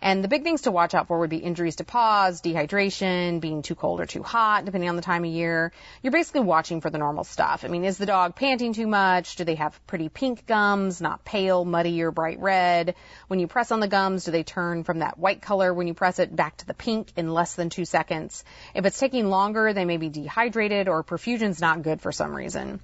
And 0.00 0.22
the 0.22 0.28
big 0.28 0.42
things 0.42 0.62
to 0.62 0.70
watch 0.70 0.94
out 0.94 1.08
for 1.08 1.18
would 1.20 1.30
be 1.30 1.36
injuries 1.36 1.76
to 1.76 1.84
paws, 1.84 2.40
dehydration, 2.42 3.40
being 3.40 3.62
too 3.62 3.74
cold 3.74 4.00
or 4.00 4.06
too 4.06 4.22
hot, 4.22 4.64
depending 4.64 4.90
on 4.90 4.96
the 4.96 5.02
time 5.02 5.24
of 5.24 5.30
year. 5.30 5.72
You're 6.02 6.12
basically 6.12 6.40
watching 6.40 6.80
for 6.80 6.90
the 6.90 6.98
normal 6.98 7.24
stuff. 7.24 7.64
I 7.64 7.68
mean, 7.68 7.84
is 7.84 7.98
the 7.98 8.06
dog 8.06 8.34
panting 8.34 8.72
too 8.72 8.86
much? 8.86 9.36
Do 9.36 9.44
they 9.44 9.54
have 9.56 9.78
pretty 9.86 10.08
pink 10.08 10.46
gums, 10.46 11.00
not 11.00 11.24
pale, 11.24 11.64
muddy, 11.64 12.02
or 12.02 12.10
bright 12.10 12.40
red? 12.40 12.94
When 13.28 13.38
you 13.38 13.46
press 13.46 13.70
on 13.70 13.80
the 13.80 13.88
gums, 13.88 14.24
do 14.24 14.30
they 14.30 14.42
turn 14.42 14.84
from 14.84 15.00
that 15.00 15.18
white 15.18 15.42
color 15.42 15.72
when 15.72 15.86
you 15.86 15.94
press 15.94 16.18
it 16.18 16.34
back 16.34 16.56
to 16.58 16.66
the 16.66 16.74
pink 16.74 17.12
in 17.16 17.32
less 17.32 17.54
than 17.54 17.70
two 17.70 17.84
seconds? 17.84 18.44
If 18.74 18.84
it's 18.86 18.98
taking 18.98 19.28
longer, 19.28 19.72
they 19.72 19.84
may 19.84 19.96
be 19.96 20.08
dehydrated 20.08 20.88
or 20.88 21.02
perfusion's 21.02 21.60
not 21.60 21.82
good 21.82 22.00
for 22.00 22.12
some 22.12 22.34
reason. 22.34 22.80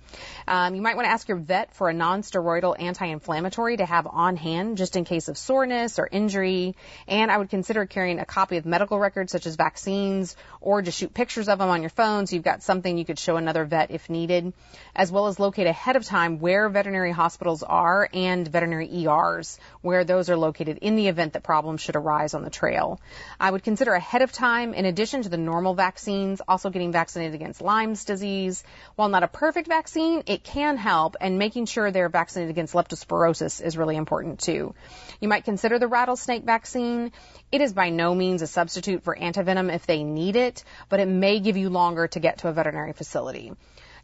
Um, 0.47 0.75
you 0.75 0.83
might 0.83 0.97
want 0.97 1.07
to 1.07 1.11
ask 1.11 1.29
your 1.29 1.39
vet 1.39 1.75
for 1.75 1.89
a 1.89 1.95
non-steroidal 1.95 2.81
anti-inflammatory 2.81 3.77
to 3.79 3.87
have 3.87 4.07
on 4.07 4.37
hand 4.37 4.77
just 4.77 4.97
in 4.97 5.05
case 5.05 5.29
of 5.29 5.37
soreness 5.37 5.99
or 5.99 6.09
injury. 6.11 6.77
And 7.07 7.31
I 7.31 7.39
would 7.39 7.51
consider 7.51 7.87
carrying 7.87 8.19
a 8.19 8.25
copy 8.25 8.57
of 8.57 8.67
medical 8.67 8.99
records 8.99 9.33
such 9.33 9.47
as 9.47 9.57
vaccines 9.57 10.37
or 10.61 10.83
just 10.83 10.99
shoot 10.99 11.13
pictures 11.13 11.49
of 11.49 11.59
them 11.59 11.69
on 11.69 11.83
your 11.83 11.91
phone 11.91 12.27
so 12.27 12.37
you've 12.37 12.45
got 12.45 12.63
something 12.63 12.99
you 12.99 13.05
could 13.05 13.19
show 13.19 13.37
another 13.37 13.65
vet 13.65 13.91
if 13.91 14.11
needed, 14.11 14.53
as 14.95 15.11
well 15.13 15.27
as 15.27 15.39
locate 15.39 15.67
ahead 15.67 15.97
of 15.97 16.05
time 16.05 16.39
where 16.39 16.69
veterinary 16.69 17.13
hospitals 17.13 17.63
are 17.63 18.09
and 18.13 18.49
veterinary 18.49 19.07
ERs, 19.07 19.59
where 19.81 20.05
those 20.05 20.31
are 20.31 20.37
located 20.37 20.79
in 20.79 20.97
the 20.97 21.09
event 21.09 21.35
that 21.35 21.43
problems 21.43 21.81
should 21.81 21.97
arise 21.97 22.35
on 22.35 22.43
the 22.43 22.51
trail. 22.51 23.01
I 23.39 23.51
would 23.51 23.63
consider 23.63 23.93
ahead 23.93 24.23
of 24.23 24.33
time, 24.33 24.75
in 24.75 24.85
addition 24.85 25.23
to 25.23 25.29
the 25.29 25.37
normal 25.37 25.75
vaccines, 25.75 26.41
also 26.47 26.71
getting 26.71 26.93
vaccinated 26.93 27.35
against 27.35 27.61
Lyme's 27.61 28.05
disease. 28.05 28.65
While 28.97 29.09
not 29.09 29.23
a 29.23 29.29
perfect 29.29 29.69
vaccine, 29.69 30.23
it 30.27 30.45
can 30.45 30.77
help, 30.77 31.17
and 31.21 31.39
making 31.39 31.67
sure 31.67 31.91
they're 31.91 32.09
vaccinated 32.09 32.51
against 32.51 32.75
leptospirosis 32.75 33.63
is 33.63 33.77
really 33.77 33.97
important 33.97 34.41
too. 34.41 34.75
You 35.21 35.29
might 35.29 35.45
consider 35.45 35.79
the 35.79 35.89
rattlesnake 35.89 36.45
vaccine 36.45 36.78
vaccine. 36.79 37.13
It 37.51 37.61
is 37.61 37.73
by 37.73 37.91
no 37.91 38.15
means 38.15 38.43
a 38.43 38.47
substitute 38.47 39.03
for 39.03 39.17
antivenom 39.17 39.75
if 39.75 39.87
they 39.87 40.05
need 40.05 40.37
it, 40.37 40.65
but 40.89 41.01
it 41.01 41.09
may 41.09 41.41
give 41.41 41.57
you 41.57 41.71
longer 41.71 42.07
to 42.09 42.21
get 42.21 42.39
to 42.39 42.49
a 42.49 42.53
veterinary 42.53 42.93
facility. 42.93 43.53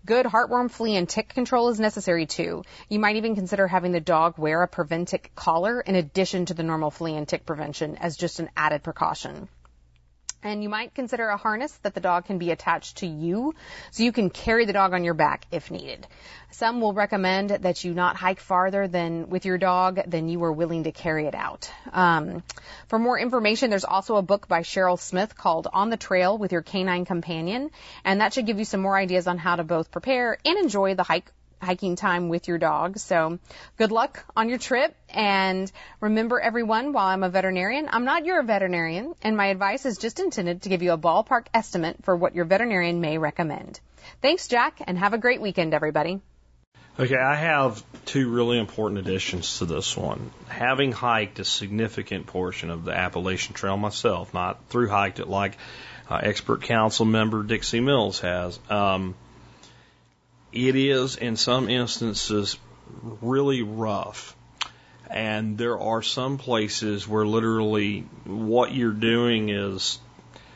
Good 0.06 0.26
heartworm, 0.26 0.70
flea, 0.70 0.96
and 0.96 1.08
tick 1.08 1.28
control 1.28 1.68
is 1.68 1.80
necessary 1.80 2.26
too. 2.26 2.62
You 2.88 2.98
might 2.98 3.16
even 3.16 3.36
consider 3.36 3.66
having 3.68 3.92
the 3.92 4.00
dog 4.00 4.38
wear 4.38 4.62
a 4.62 4.68
Preventic 4.68 5.34
collar 5.34 5.80
in 5.80 5.94
addition 5.94 6.46
to 6.46 6.54
the 6.54 6.62
normal 6.62 6.90
flea 6.90 7.16
and 7.16 7.28
tick 7.28 7.46
prevention 7.46 7.96
as 7.96 8.16
just 8.16 8.40
an 8.40 8.50
added 8.56 8.82
precaution. 8.82 9.48
And 10.44 10.62
you 10.62 10.68
might 10.68 10.94
consider 10.94 11.28
a 11.28 11.38
harness 11.38 11.72
that 11.82 11.94
the 11.94 12.00
dog 12.00 12.26
can 12.26 12.36
be 12.36 12.50
attached 12.50 12.98
to 12.98 13.06
you 13.06 13.54
so 13.90 14.02
you 14.02 14.12
can 14.12 14.28
carry 14.28 14.66
the 14.66 14.74
dog 14.74 14.92
on 14.92 15.02
your 15.02 15.14
back 15.14 15.46
if 15.50 15.70
needed. 15.70 16.06
Some 16.50 16.82
will 16.82 16.92
recommend 16.92 17.50
that 17.50 17.82
you 17.82 17.94
not 17.94 18.14
hike 18.14 18.40
farther 18.40 18.86
than 18.86 19.30
with 19.30 19.46
your 19.46 19.56
dog 19.56 20.00
than 20.06 20.28
you 20.28 20.44
are 20.44 20.52
willing 20.52 20.84
to 20.84 20.92
carry 20.92 21.26
it 21.26 21.34
out. 21.34 21.70
Um, 21.92 22.42
for 22.88 22.98
more 22.98 23.18
information, 23.18 23.70
there's 23.70 23.86
also 23.86 24.16
a 24.16 24.22
book 24.22 24.46
by 24.46 24.60
Cheryl 24.60 24.98
Smith 24.98 25.36
called 25.36 25.66
On 25.72 25.88
the 25.88 25.96
Trail 25.96 26.36
with 26.36 26.52
Your 26.52 26.62
Canine 26.62 27.06
Companion, 27.06 27.70
and 28.04 28.20
that 28.20 28.34
should 28.34 28.46
give 28.46 28.58
you 28.58 28.66
some 28.66 28.82
more 28.82 28.96
ideas 28.96 29.26
on 29.26 29.38
how 29.38 29.56
to 29.56 29.64
both 29.64 29.90
prepare 29.90 30.36
and 30.44 30.58
enjoy 30.58 30.94
the 30.94 31.02
hike 31.02 31.32
hiking 31.60 31.96
time 31.96 32.28
with 32.28 32.48
your 32.48 32.58
dog. 32.58 32.98
So 32.98 33.38
good 33.76 33.92
luck 33.92 34.24
on 34.36 34.48
your 34.48 34.58
trip. 34.58 34.94
And 35.08 35.70
remember 36.00 36.40
everyone, 36.40 36.92
while 36.92 37.06
I'm 37.06 37.22
a 37.22 37.30
veterinarian, 37.30 37.88
I'm 37.90 38.04
not 38.04 38.24
your 38.24 38.42
veterinarian 38.42 39.14
and 39.22 39.36
my 39.36 39.46
advice 39.46 39.86
is 39.86 39.98
just 39.98 40.20
intended 40.20 40.62
to 40.62 40.68
give 40.68 40.82
you 40.82 40.92
a 40.92 40.98
ballpark 40.98 41.46
estimate 41.54 41.96
for 42.04 42.16
what 42.16 42.34
your 42.34 42.44
veterinarian 42.44 43.00
may 43.00 43.18
recommend. 43.18 43.80
Thanks, 44.20 44.48
Jack, 44.48 44.80
and 44.86 44.98
have 44.98 45.14
a 45.14 45.18
great 45.18 45.40
weekend, 45.40 45.74
everybody. 45.74 46.20
Okay, 46.96 47.16
I 47.16 47.34
have 47.34 47.82
two 48.04 48.30
really 48.30 48.56
important 48.56 49.00
additions 49.00 49.58
to 49.58 49.64
this 49.64 49.96
one. 49.96 50.30
Having 50.46 50.92
hiked 50.92 51.40
a 51.40 51.44
significant 51.44 52.26
portion 52.26 52.70
of 52.70 52.84
the 52.84 52.92
Appalachian 52.92 53.54
Trail 53.54 53.76
myself, 53.76 54.32
not 54.32 54.68
through 54.68 54.88
hiked 54.88 55.18
it 55.18 55.26
like 55.26 55.56
uh, 56.08 56.20
expert 56.22 56.62
council 56.62 57.04
member 57.04 57.42
Dixie 57.42 57.80
Mills 57.80 58.20
has. 58.20 58.60
Um, 58.70 59.16
it 60.54 60.76
is, 60.76 61.16
in 61.16 61.36
some 61.36 61.68
instances, 61.68 62.56
really 63.20 63.62
rough. 63.62 64.36
And 65.10 65.58
there 65.58 65.78
are 65.78 66.02
some 66.02 66.38
places 66.38 67.06
where 67.06 67.26
literally 67.26 68.06
what 68.24 68.72
you're 68.72 68.92
doing 68.92 69.50
is 69.50 69.98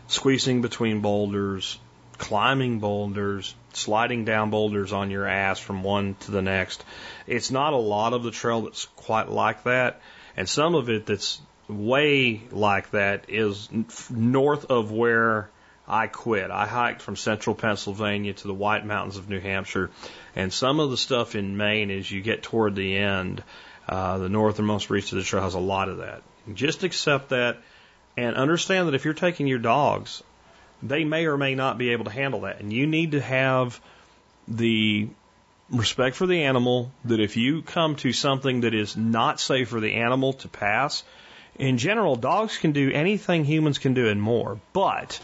squeezing 0.07 0.63
between 0.63 1.01
boulders, 1.01 1.79
climbing 2.17 2.81
boulders, 2.81 3.55
sliding 3.73 4.25
down 4.25 4.51
boulders 4.51 4.93
on 4.93 5.11
your 5.11 5.27
ass 5.27 5.59
from 5.59 5.83
one 5.83 6.15
to 6.21 6.31
the 6.31 6.43
next. 6.43 6.85
It's 7.27 7.51
not 7.51 7.73
a 7.73 7.77
lot 7.77 8.13
of 8.13 8.23
the 8.23 8.31
trail 8.31 8.63
that's 8.63 8.87
quite 8.97 9.29
like 9.29 9.65
that. 9.65 10.01
And 10.37 10.49
some 10.49 10.75
of 10.75 10.89
it 10.89 11.07
that's 11.07 11.41
way 11.69 12.43
like 12.51 12.93
that 12.93 13.27
is 13.29 13.69
north 14.11 14.67
of 14.71 14.91
where 14.91 15.51
I 15.89 16.07
quit. 16.07 16.51
I 16.51 16.67
hiked 16.67 17.01
from 17.01 17.17
central 17.17 17.57
Pennsylvania 17.57 18.35
to 18.35 18.47
the 18.47 18.55
White 18.55 18.85
Mountains 18.85 19.17
of 19.17 19.29
New 19.29 19.41
Hampshire. 19.41 19.91
And 20.37 20.53
some 20.53 20.81
of 20.81 20.91
the 20.91 20.97
stuff 20.97 21.35
in 21.35 21.57
Maine, 21.57 21.91
as 21.91 22.11
you 22.11 22.21
get 22.21 22.43
toward 22.43 22.77
the 22.77 22.97
end, 22.97 23.43
uh, 23.89 24.19
the 24.19 24.29
northernmost 24.29 24.91
reach 24.91 25.11
of 25.13 25.19
the 25.19 25.25
trail 25.25 25.43
has 25.43 25.55
a 25.55 25.59
lot 25.59 25.89
of 25.89 25.99
that. 25.99 26.23
Just 26.53 26.85
accept 26.85 27.31
that 27.31 27.59
and 28.17 28.37
understand 28.37 28.89
that 28.89 28.95
if 28.95 29.05
you're 29.05 29.15
taking 29.15 29.47
your 29.47 29.59
dogs, 29.59 30.23
they 30.83 31.05
may 31.05 31.27
or 31.27 31.39
may 31.39 31.55
not 31.55 31.79
be 31.79 31.91
able 31.91 32.05
to 32.05 32.11
handle 32.11 32.43
that. 32.43 32.61
And 32.61 32.73
you 32.73 32.87
need 32.87 33.13
to 33.13 33.21
have 33.21 33.81
the 34.47 35.09
respect 35.71 36.17
for 36.17 36.27
the 36.27 36.43
animal 36.45 36.93
that 37.05 37.21
if 37.21 37.37
you 37.37 37.63
come 37.63 37.97
to 37.97 38.13
something 38.13 38.61
that 38.61 38.75
is 38.75 38.97
not 38.97 39.41
safe 39.41 39.69
for 39.69 39.81
the 39.81 39.95
animal 39.95 40.35
to 40.35 40.49
pass, 40.49 41.03
in 41.59 41.79
general, 41.79 42.17
dogs 42.17 42.59
can 42.59 42.73
do 42.73 42.91
anything 42.93 43.45
humans 43.45 43.79
can 43.79 43.95
do 43.95 44.09
and 44.09 44.21
more, 44.21 44.61
but 44.73 45.21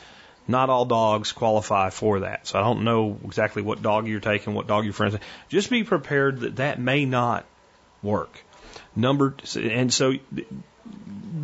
not 0.47 0.71
all 0.71 0.85
dogs 0.85 1.33
qualify 1.33 1.91
for 1.91 2.21
that. 2.21 2.47
So 2.47 2.59
I 2.59 2.63
don't 2.63 2.85
know 2.85 3.19
exactly 3.25 3.63
what 3.63 3.83
dog 3.83 4.07
you're 4.07 4.21
taking, 4.21 4.55
what 4.55 4.67
dog 4.67 4.85
your 4.85 4.93
friends. 4.93 5.17
Just 5.49 5.71
be 5.71 5.85
prepared 5.85 6.41
that 6.41 6.57
that 6.57 6.79
may 6.79 7.05
not 7.05 7.45
work. 8.03 8.39
Number 8.97 9.35
and 9.57 9.93
so 9.93 10.15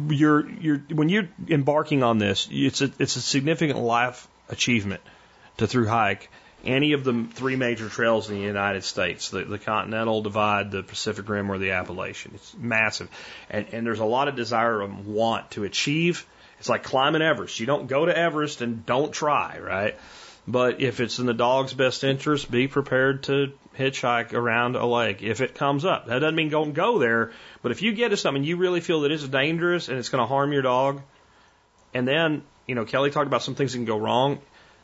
you're 0.09 0.48
you're 0.48 0.78
when 0.90 1.09
you're 1.09 1.28
embarking 1.48 2.03
on 2.03 2.18
this, 2.18 2.48
it's 2.51 2.80
a 2.80 2.90
it's 2.98 3.16
a 3.16 3.20
significant 3.20 3.78
life 3.78 4.28
achievement 4.48 5.01
to 5.57 5.66
through 5.66 5.86
hike 5.86 6.28
any 6.64 6.92
of 6.92 7.05
the 7.05 7.26
three 7.32 7.57
major 7.57 7.88
trails 7.88 8.28
in 8.28 8.36
the 8.36 8.42
United 8.42 8.84
States 8.84 9.30
the, 9.30 9.44
the 9.44 9.59
Continental 9.59 10.22
Divide, 10.22 10.70
the 10.70 10.82
Pacific 10.82 11.28
Rim, 11.28 11.51
or 11.51 11.59
the 11.59 11.72
Appalachian. 11.72 12.32
It's 12.34 12.55
massive. 12.57 13.09
And, 13.48 13.66
and 13.72 13.86
there's 13.86 14.01
a 14.01 14.05
lot 14.05 14.28
of 14.28 14.36
desire 14.36 14.82
and 14.82 15.07
want 15.07 15.53
to 15.53 15.64
achieve. 15.64 16.26
It's 16.61 16.68
like 16.68 16.82
climbing 16.82 17.22
Everest. 17.22 17.58
You 17.58 17.64
don't 17.64 17.86
go 17.86 18.04
to 18.04 18.16
Everest 18.16 18.61
and 18.61 18.84
don't 18.84 19.12
try, 19.12 19.58
right? 19.58 19.98
But 20.46 20.80
if 20.82 21.00
it's 21.00 21.18
in 21.18 21.24
the 21.24 21.34
dog's 21.34 21.72
best 21.72 22.04
interest, 22.04 22.50
be 22.50 22.68
prepared 22.68 23.22
to 23.24 23.52
hitchhike 23.78 24.34
around 24.34 24.76
a 24.76 24.84
lake 24.84 25.22
if 25.22 25.40
it 25.40 25.54
comes 25.54 25.86
up. 25.86 26.06
That 26.06 26.18
doesn't 26.18 26.34
mean 26.34 26.50
don't 26.50 26.72
go 26.72 26.98
there, 26.98 27.32
but 27.62 27.72
if 27.72 27.80
you 27.80 27.92
get 27.92 28.11
to 28.11 28.16
something 28.18 28.44
you 28.44 28.56
really 28.56 28.80
feel 28.80 29.00
that 29.02 29.11
is 29.11 29.26
dangerous 29.26 29.88
and 29.88 29.98
it's 29.98 30.11
going 30.11 30.22
to 30.22 30.26
harm 30.26 30.52
your 30.52 30.61
dog, 30.61 31.00
and 31.94 32.06
then, 32.06 32.42
you 32.66 32.74
know, 32.74 32.84
Kelly 32.84 33.11
talked 33.11 33.26
about 33.26 33.42
some 33.42 33.54
things 33.54 33.72
that 33.72 33.78
can 33.78 33.86
go 33.86 33.96
wrong. 33.96 34.38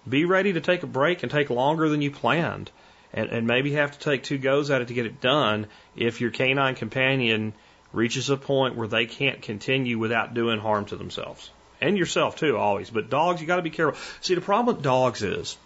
Be 0.09 0.25
ready 0.25 0.55
to 0.55 0.63
take 0.63 0.83
a 0.83 0.87
break 0.87 1.23
and 1.25 1.31
take 1.31 1.51
longer 1.51 1.91
than 1.91 2.01
you 2.01 2.11
planned, 2.11 2.71
and, 3.13 3.29
and 3.29 3.47
maybe 3.47 3.73
have 3.73 3.93
to 3.93 3.99
take 3.99 4.23
two 4.23 4.39
goes 4.39 4.71
at 4.71 4.81
it 4.81 4.89
to 4.89 4.95
get 4.95 5.05
it 5.05 5.21
done 5.21 5.67
if 5.95 6.23
your 6.23 6.31
canine 6.31 6.75
companion 6.75 7.53
reaches 7.93 8.31
a 8.31 8.37
point 8.39 8.77
where 8.77 8.89
they 8.89 9.05
can't 9.05 9.43
continue 9.43 9.99
without 9.99 10.33
doing 10.33 10.59
harm 10.59 10.87
to 10.87 10.97
themselves. 10.97 11.51
And 11.81 11.99
yourself 11.99 12.37
too, 12.37 12.57
always. 12.57 12.91
But 12.91 13.11
dogs, 13.11 13.41
you 13.41 13.47
got 13.47 13.57
to 13.57 13.63
be 13.63 13.71
careful. 13.71 14.01
See, 14.21 14.35
the 14.35 14.41
problem 14.41 14.75
with 14.75 14.85
dogs 14.85 15.23
is 15.23 15.57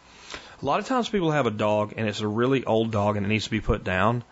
a 0.61 0.65
lot 0.65 0.81
of 0.81 0.87
times 0.87 1.09
people 1.09 1.31
have 1.31 1.47
a 1.47 1.51
dog 1.51 1.95
and 1.97 2.09
it's 2.09 2.21
a 2.21 2.29
really 2.29 2.65
old 2.65 2.91
dog 2.91 3.17
and 3.17 3.25
it 3.25 3.29
needs 3.29 3.45
to 3.45 3.51
be 3.51 3.61
put 3.61 3.85
down. 3.85 4.25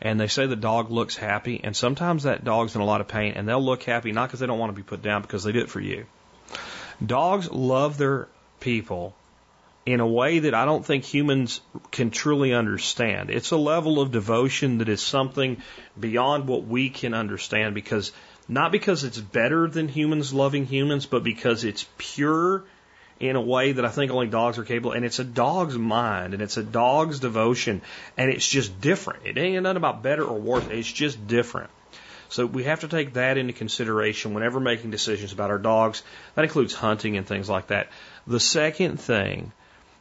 And 0.00 0.18
they 0.18 0.26
say 0.26 0.46
the 0.46 0.56
dog 0.56 0.90
looks 0.90 1.14
happy, 1.16 1.60
and 1.62 1.76
sometimes 1.76 2.24
that 2.24 2.42
dog's 2.42 2.74
in 2.74 2.80
a 2.80 2.84
lot 2.84 3.00
of 3.00 3.06
pain, 3.06 3.34
and 3.36 3.48
they'll 3.48 3.64
look 3.64 3.84
happy 3.84 4.10
not 4.10 4.26
because 4.26 4.40
they 4.40 4.46
don't 4.46 4.58
want 4.58 4.70
to 4.70 4.76
be 4.76 4.82
put 4.82 5.00
down, 5.00 5.22
because 5.22 5.44
they 5.44 5.52
did 5.52 5.62
it 5.62 5.70
for 5.70 5.78
you. 5.78 6.06
Dogs 7.04 7.48
love 7.52 7.98
their 7.98 8.26
people 8.58 9.14
in 9.86 10.00
a 10.00 10.06
way 10.06 10.40
that 10.40 10.54
I 10.54 10.64
don't 10.64 10.84
think 10.84 11.04
humans 11.04 11.60
can 11.90 12.10
truly 12.10 12.52
understand. 12.52 13.30
It's 13.30 13.52
a 13.52 13.56
level 13.56 14.00
of 14.00 14.10
devotion 14.10 14.78
that 14.78 14.88
is 14.88 15.00
something 15.00 15.62
beyond 15.98 16.46
what 16.46 16.64
we 16.66 16.90
can 16.90 17.14
understand 17.14 17.74
because 17.74 18.12
not 18.52 18.72
because 18.72 19.04
it's 19.04 19.18
better 19.18 19.66
than 19.66 19.88
humans 19.88 20.32
loving 20.32 20.66
humans, 20.66 21.06
but 21.06 21.22
because 21.24 21.64
it's 21.64 21.86
pure 21.98 22.64
in 23.20 23.36
a 23.36 23.40
way 23.40 23.72
that 23.72 23.84
I 23.84 23.88
think 23.88 24.10
only 24.10 24.26
dogs 24.26 24.58
are 24.58 24.64
capable. 24.64 24.92
And 24.92 25.04
it's 25.04 25.20
a 25.20 25.24
dog's 25.24 25.78
mind 25.78 26.34
and 26.34 26.42
it's 26.42 26.56
a 26.56 26.62
dog's 26.62 27.20
devotion 27.20 27.82
and 28.16 28.30
it's 28.30 28.46
just 28.46 28.80
different. 28.80 29.26
It 29.26 29.38
ain't 29.38 29.62
nothing 29.62 29.76
about 29.76 30.02
better 30.02 30.24
or 30.24 30.38
worse. 30.38 30.66
It's 30.70 30.90
just 30.90 31.26
different. 31.26 31.70
So 32.28 32.46
we 32.46 32.64
have 32.64 32.80
to 32.80 32.88
take 32.88 33.12
that 33.14 33.36
into 33.36 33.52
consideration 33.52 34.34
whenever 34.34 34.58
making 34.58 34.90
decisions 34.90 35.32
about 35.32 35.50
our 35.50 35.58
dogs. 35.58 36.02
That 36.34 36.44
includes 36.44 36.74
hunting 36.74 37.16
and 37.16 37.26
things 37.26 37.48
like 37.48 37.68
that. 37.68 37.90
The 38.26 38.40
second 38.40 38.98
thing 38.98 39.52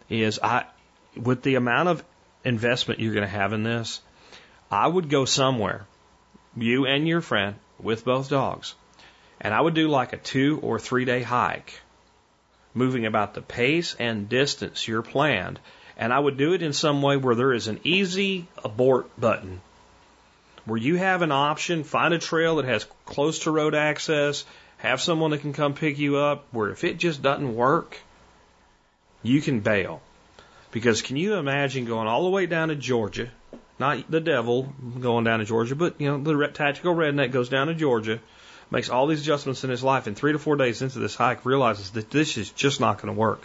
is 0.10 0.40
I, 0.42 0.66
with 1.16 1.44
the 1.44 1.56
amount 1.56 1.90
of 1.90 2.04
investment 2.44 3.00
you're 3.00 3.14
going 3.14 3.28
to 3.28 3.32
have 3.32 3.54
in 3.54 3.64
this, 3.64 4.02
I 4.72 4.88
would 4.88 5.10
go 5.10 5.26
somewhere, 5.26 5.86
you 6.56 6.86
and 6.86 7.08
your 7.08 7.22
friend, 7.22 7.56
with 7.84 8.06
both 8.06 8.30
dogs, 8.30 8.76
and 9.40 9.54
I 9.54 9.62
would 9.62 9.74
do 9.74 9.88
like 9.88 10.14
a 10.14 10.18
two 10.18 10.60
or 10.62 10.80
three 10.80 11.06
day 11.06 11.22
hike, 11.22 11.80
moving 12.74 13.06
about 13.06 13.34
the 13.34 13.42
pace 13.42 13.96
and 14.00 14.30
distance 14.30 14.88
you're 14.88 15.02
planned, 15.02 15.60
and 15.98 16.14
I 16.14 16.20
would 16.20 16.38
do 16.38 16.54
it 16.54 16.62
in 16.62 16.74
some 16.74 17.02
way 17.02 17.18
where 17.18 17.36
there 17.36 17.54
is 17.54 17.68
an 17.68 17.80
easy 17.84 18.48
abort 18.64 19.08
button, 19.20 19.62
where 20.66 20.80
you 20.80 20.96
have 20.96 21.22
an 21.22 21.32
option, 21.32 21.84
find 21.84 22.14
a 22.14 22.20
trail 22.20 22.58
that 22.58 22.66
has 22.66 22.86
close 23.06 23.40
to 23.40 23.52
road 23.52 23.76
access, 23.76 24.46
have 24.78 25.02
someone 25.02 25.32
that 25.32 25.42
can 25.42 25.54
come 25.54 25.74
pick 25.74 25.98
you 25.98 26.18
up, 26.18 26.46
where 26.52 26.70
if 26.70 26.84
it 26.84 26.98
just 26.98 27.22
doesn't 27.22 27.56
work, 27.56 27.98
you 29.24 29.42
can 29.42 29.60
bail. 29.60 30.02
Because 30.72 31.02
can 31.02 31.18
you 31.18 31.36
imagine 31.36 31.86
going 31.86 32.08
all 32.08 32.24
the 32.24 32.30
way 32.30 32.46
down 32.46 32.70
to 32.70 32.76
Georgia? 32.76 33.30
Not 33.80 34.10
the 34.10 34.20
devil 34.20 34.74
going 35.00 35.24
down 35.24 35.40
to 35.40 35.46
Georgia, 35.46 35.76
but 35.76 36.00
you 36.00 36.08
know 36.08 36.18
the 36.22 36.48
tactical 36.48 36.94
redneck 36.94 37.32
goes 37.32 37.50
down 37.50 37.68
to 37.68 37.74
Georgia, 37.74 38.20
makes 38.70 38.90
all 38.90 39.08
these 39.08 39.22
adjustments 39.22 39.64
in 39.64 39.70
his 39.70 39.84
life, 39.84 40.08
and 40.08 40.16
three 40.16 40.34
to 40.34 40.40
four 40.40 40.56
days 40.56 40.82
into 40.82 41.00
this 41.00 41.16
hike 41.16 41.46
realizes 41.46 41.92
that 41.92 42.12
this 42.12 42.38
is 42.38 42.50
just 42.52 42.80
not 42.80 43.02
going 43.02 43.14
to 43.14 43.20
work. 43.20 43.42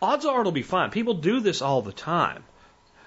Odds 0.00 0.24
are 0.24 0.40
it'll 0.40 0.52
be 0.52 0.62
fine. 0.62 0.90
People 0.90 1.14
do 1.14 1.40
this 1.40 1.60
all 1.60 1.82
the 1.82 1.92
time. 1.92 2.44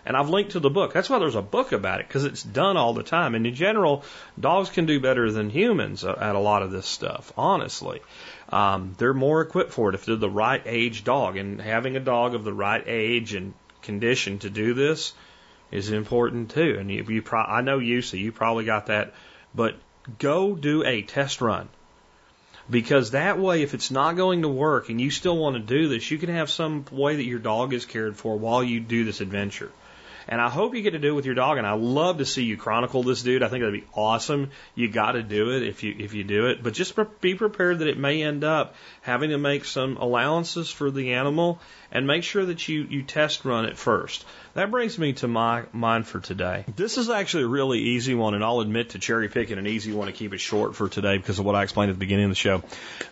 And 0.06 0.16
I've 0.16 0.30
linked 0.30 0.52
to 0.52 0.62
the 0.62 0.70
book. 0.70 0.94
That's 0.94 1.10
why 1.10 1.20
there's 1.20 1.36
a 1.36 1.42
book 1.42 1.74
about 1.74 2.00
it, 2.00 2.08
because 2.08 2.24
it's 2.24 2.42
done 2.42 2.78
all 2.78 2.94
the 2.94 3.04
time. 3.04 3.36
And 3.36 3.46
in 3.46 3.54
general, 3.54 4.06
dogs 4.40 4.70
can 4.70 4.86
do 4.86 5.02
better 5.02 5.30
than 5.30 5.50
humans 5.50 6.06
at 6.06 6.34
a 6.34 6.40
lot 6.40 6.64
of 6.64 6.72
this 6.72 6.86
stuff, 6.86 7.34
honestly. 7.38 8.00
Um, 8.50 8.96
they're 8.98 9.14
more 9.14 9.42
equipped 9.42 9.74
for 9.74 9.90
it 9.90 9.96
if 9.96 10.06
they're 10.06 10.16
the 10.16 10.30
right 10.30 10.62
age 10.66 11.04
dog. 11.04 11.36
And 11.36 11.60
having 11.60 11.98
a 11.98 12.00
dog 12.00 12.36
of 12.36 12.46
the 12.46 12.54
right 12.54 12.84
age 12.88 13.34
and 13.34 13.54
condition 13.82 14.40
to 14.40 14.50
do 14.50 14.74
this 14.74 15.14
is 15.72 15.92
important 15.92 16.52
too. 16.52 16.78
And 16.80 16.92
you, 16.92 17.04
you 17.08 17.22
pro- 17.22 17.42
I 17.42 17.62
know 17.62 17.80
you, 17.80 18.02
so 18.02 18.18
you 18.18 18.32
probably 18.32 18.66
got 18.66 18.88
that. 18.88 19.14
But 19.54 19.76
go 20.20 20.56
do 20.56 20.84
a 20.84 21.02
test 21.02 21.42
run. 21.42 21.70
Because 22.70 23.12
that 23.12 23.40
way, 23.40 23.62
if 23.62 23.74
it's 23.74 23.92
not 23.92 24.18
going 24.18 24.42
to 24.42 24.50
work 24.50 24.90
and 24.90 25.00
you 25.00 25.10
still 25.10 25.38
want 25.38 25.56
to 25.56 25.62
do 25.62 25.88
this, 25.88 26.12
you 26.12 26.18
can 26.18 26.30
have 26.30 26.50
some 26.50 26.84
way 26.92 27.16
that 27.16 27.24
your 27.24 27.40
dog 27.40 27.74
is 27.74 27.86
cared 27.86 28.18
for 28.18 28.38
while 28.38 28.62
you 28.62 28.82
do 28.82 29.06
this 29.06 29.22
adventure. 29.22 29.72
And 30.30 30.42
I 30.42 30.50
hope 30.50 30.76
you 30.76 30.82
get 30.82 30.92
to 30.92 31.00
do 31.00 31.10
it 31.10 31.16
with 31.16 31.26
your 31.26 31.36
dog. 31.36 31.58
And 31.58 31.66
I 31.66 31.74
love 31.74 32.18
to 32.18 32.26
see 32.26 32.44
you 32.44 32.58
chronicle 32.58 33.04
this 33.04 33.24
dude. 33.24 33.44
I 33.44 33.48
think 33.48 33.62
that'd 33.62 33.82
be 33.82 33.88
awesome. 33.94 34.52
You 34.76 34.90
got 34.90 35.14
to 35.14 35.24
do 35.24 35.52
it 35.52 35.64
if 35.64 35.84
you 35.84 35.96
if 35.98 36.14
you 36.14 36.26
do 36.26 36.48
it. 36.48 36.62
But 36.62 36.74
just 36.74 36.98
be 37.22 37.36
prepared 37.36 37.80
that 37.80 37.88
it 37.88 37.98
may 37.98 38.24
end 38.24 38.44
up 38.44 38.76
having 39.02 39.30
to 39.30 39.38
make 39.38 39.64
some 39.64 39.96
allowances 39.96 40.70
for 40.70 40.92
the 40.92 41.14
animal 41.14 41.62
and 41.92 42.08
make 42.08 42.24
sure 42.24 42.46
that 42.46 42.68
you 42.68 42.88
you 42.90 43.04
test 43.04 43.46
run 43.46 43.66
it 43.66 43.78
first. 43.78 44.26
That 44.54 44.72
brings 44.72 44.98
me 44.98 45.14
to 45.14 45.28
my 45.28 45.64
mine 45.72 46.04
for 46.04 46.20
today. 46.20 46.66
This 46.76 46.98
is 46.98 47.10
actually 47.10 47.44
a 47.44 47.48
really 47.48 47.80
easy 47.80 48.16
one, 48.16 48.34
and 48.34 48.44
I'll 48.44 48.60
admit 48.60 48.90
to 48.90 49.00
cherry 49.00 49.30
picking 49.30 49.58
an 49.58 49.68
easy 49.68 49.94
one 49.94 50.08
to 50.08 50.14
keep 50.14 50.34
it 50.34 50.40
short 50.40 50.76
for 50.76 50.90
today 50.90 51.18
because 51.18 51.40
of 51.40 51.46
what 51.46 51.56
I 51.56 51.64
explained 51.64 51.92
at 51.92 51.96
the 51.96 52.00
beginning 52.00 52.26
of 52.26 52.32
the 52.32 52.36
show. 52.36 52.64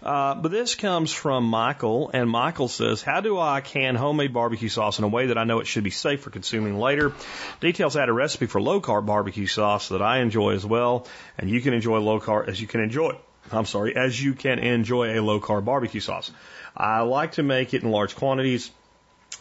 Uh, 0.01 0.36
but 0.36 0.51
this 0.51 0.76
comes 0.76 1.11
from 1.11 1.45
Michael, 1.45 2.09
and 2.13 2.30
Michael 2.30 2.67
says, 2.67 3.01
"How 3.01 3.21
do 3.21 3.39
I 3.39 3.61
can 3.61 3.95
homemade 3.95 4.34
barbecue 4.34 4.69
sauce 4.69 4.97
in 4.97 5.05
a 5.05 5.09
way 5.09 5.28
that 5.28 5.38
I 5.38 5.43
know 5.43 5.59
it 5.59 5.67
should 5.67 5.84
be 5.84 5.91
safe 5.91 6.21
for 6.21 6.30
consuming 6.30 6.80
later?" 6.80 7.13
Details 7.61 7.95
add 7.95 8.09
a 8.09 8.13
recipe 8.13 8.47
for 8.47 8.59
low 8.59 8.82
carb 8.82 9.05
barbecue 9.05 9.47
sauce 9.47 9.89
that 9.89 10.01
I 10.01 10.19
enjoy 10.19 10.53
as 10.53 10.65
well, 10.65 11.07
and 11.38 11.49
you 11.49 11.61
can 11.61 11.73
enjoy 11.73 11.99
low 11.99 12.19
carb 12.19 12.47
as 12.47 12.59
you 12.59 12.67
can 12.67 12.82
enjoy. 12.82 13.15
I'm 13.51 13.65
sorry, 13.65 13.95
as 13.95 14.21
you 14.21 14.34
can 14.34 14.57
enjoy 14.57 15.19
a 15.19 15.21
low 15.21 15.39
carb 15.39 15.65
barbecue 15.65 16.01
sauce. 16.01 16.32
I 16.76 17.01
like 17.01 17.34
to 17.34 17.43
make 17.43 17.73
it 17.73 17.84
in 17.84 17.91
large 17.91 18.15
quantities 18.15 18.71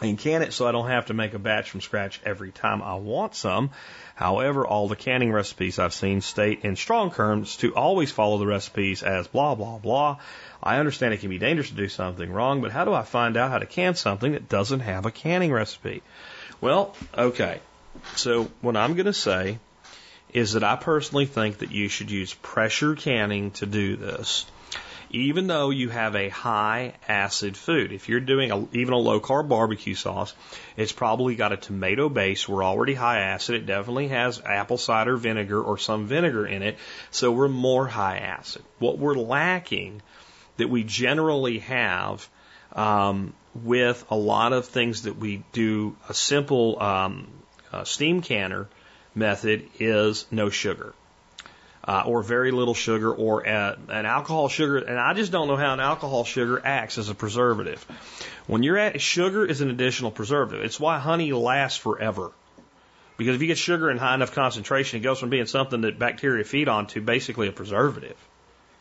and 0.00 0.18
can 0.18 0.42
it 0.42 0.52
so 0.52 0.66
I 0.66 0.72
don't 0.72 0.88
have 0.88 1.06
to 1.06 1.14
make 1.14 1.34
a 1.34 1.38
batch 1.38 1.70
from 1.70 1.80
scratch 1.80 2.20
every 2.24 2.50
time 2.50 2.82
I 2.82 2.96
want 2.96 3.34
some. 3.34 3.70
However, 4.16 4.66
all 4.66 4.88
the 4.88 4.96
canning 4.96 5.32
recipes 5.32 5.78
I've 5.78 5.94
seen 5.94 6.20
state 6.20 6.64
in 6.64 6.76
strong 6.76 7.12
terms 7.12 7.56
to 7.58 7.74
always 7.74 8.10
follow 8.10 8.38
the 8.38 8.46
recipes 8.46 9.02
as 9.02 9.28
blah, 9.28 9.54
blah, 9.54 9.78
blah. 9.78 10.18
I 10.62 10.78
understand 10.78 11.14
it 11.14 11.20
can 11.20 11.30
be 11.30 11.38
dangerous 11.38 11.68
to 11.68 11.76
do 11.76 11.88
something 11.88 12.30
wrong, 12.30 12.60
but 12.60 12.72
how 12.72 12.84
do 12.84 12.92
I 12.92 13.02
find 13.02 13.36
out 13.36 13.50
how 13.50 13.58
to 13.58 13.66
can 13.66 13.94
something 13.94 14.32
that 14.32 14.48
doesn't 14.48 14.80
have 14.80 15.06
a 15.06 15.10
canning 15.10 15.52
recipe? 15.52 16.02
Well, 16.60 16.96
okay. 17.16 17.60
So 18.16 18.50
what 18.60 18.76
I'm 18.76 18.94
going 18.94 19.06
to 19.06 19.12
say 19.12 19.58
is 20.32 20.54
that 20.54 20.64
I 20.64 20.74
personally 20.74 21.26
think 21.26 21.58
that 21.58 21.70
you 21.70 21.88
should 21.88 22.10
use 22.10 22.34
pressure 22.34 22.96
canning 22.96 23.52
to 23.52 23.66
do 23.66 23.96
this 23.96 24.46
even 25.14 25.46
though 25.46 25.70
you 25.70 25.88
have 25.88 26.16
a 26.16 26.28
high 26.28 26.94
acid 27.08 27.56
food. 27.56 27.92
If 27.92 28.08
you're 28.08 28.20
doing 28.20 28.50
a, 28.50 28.66
even 28.72 28.94
a 28.94 28.98
low 28.98 29.20
carb 29.20 29.48
barbecue 29.48 29.94
sauce, 29.94 30.34
it's 30.76 30.92
probably 30.92 31.36
got 31.36 31.52
a 31.52 31.56
tomato 31.56 32.08
base. 32.08 32.48
We're 32.48 32.64
already 32.64 32.94
high 32.94 33.20
acid. 33.20 33.54
It 33.54 33.66
definitely 33.66 34.08
has 34.08 34.40
apple 34.44 34.78
cider 34.78 35.16
vinegar 35.16 35.62
or 35.62 35.78
some 35.78 36.06
vinegar 36.06 36.46
in 36.46 36.62
it. 36.62 36.78
So 37.10 37.30
we're 37.30 37.48
more 37.48 37.86
high 37.86 38.18
acid. 38.18 38.62
What 38.78 38.98
we're 38.98 39.14
lacking 39.14 40.02
that 40.56 40.68
we 40.68 40.82
generally 40.82 41.60
have 41.60 42.28
um, 42.72 43.34
with 43.54 44.04
a 44.10 44.16
lot 44.16 44.52
of 44.52 44.66
things 44.66 45.02
that 45.02 45.16
we 45.16 45.44
do 45.52 45.96
a 46.08 46.14
simple 46.14 46.82
um, 46.82 47.28
uh, 47.72 47.84
steam 47.84 48.20
canner 48.20 48.68
method 49.14 49.68
is 49.78 50.26
no 50.32 50.50
sugar 50.50 50.92
uh, 51.86 52.02
or 52.06 52.22
very 52.22 52.50
little 52.50 52.74
sugar 52.74 53.12
or 53.12 53.46
uh, 53.46 53.76
an 53.88 54.06
alcohol 54.06 54.48
sugar. 54.48 54.78
And 54.78 54.98
I 54.98 55.14
just 55.14 55.30
don't 55.32 55.48
know 55.48 55.56
how 55.56 55.74
an 55.74 55.80
alcohol 55.80 56.24
sugar 56.24 56.60
acts 56.64 56.98
as 56.98 57.08
a 57.08 57.14
preservative. 57.14 57.84
When 58.46 58.62
you're 58.62 58.78
at 58.78 59.00
sugar 59.00 59.44
is 59.44 59.60
an 59.60 59.70
additional 59.70 60.10
preservative. 60.10 60.64
It's 60.64 60.80
why 60.80 60.98
honey 60.98 61.32
lasts 61.32 61.78
forever. 61.78 62.32
Because 63.16 63.36
if 63.36 63.42
you 63.42 63.46
get 63.46 63.58
sugar 63.58 63.90
in 63.90 63.98
high 63.98 64.14
enough 64.14 64.32
concentration, 64.32 65.00
it 65.00 65.02
goes 65.02 65.20
from 65.20 65.30
being 65.30 65.46
something 65.46 65.82
that 65.82 65.98
bacteria 65.98 66.44
feed 66.44 66.68
on 66.68 66.88
to 66.88 67.00
basically 67.00 67.48
a 67.48 67.52
preservative. 67.52 68.16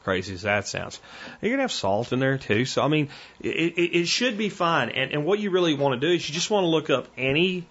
Crazy 0.04 0.34
as 0.34 0.42
that 0.42 0.68
sounds. 0.68 1.00
You're 1.42 1.52
gonna 1.52 1.64
have 1.64 1.72
salt 1.72 2.12
in 2.12 2.20
there 2.20 2.38
too. 2.38 2.66
So 2.66 2.82
I 2.82 2.88
mean, 2.88 3.10
it, 3.40 3.78
it, 3.78 4.00
it 4.00 4.08
should 4.08 4.38
be 4.38 4.50
fine. 4.50 4.90
And, 4.90 5.12
and 5.12 5.26
what 5.26 5.40
you 5.40 5.52
really 5.52 5.76
want 5.76 6.00
to 6.00 6.08
do 6.08 6.14
is 6.14 6.28
you 6.28 6.34
just 6.34 6.50
want 6.50 6.64
to 6.64 6.68
look 6.68 6.90
up 6.90 7.08
any 7.18 7.68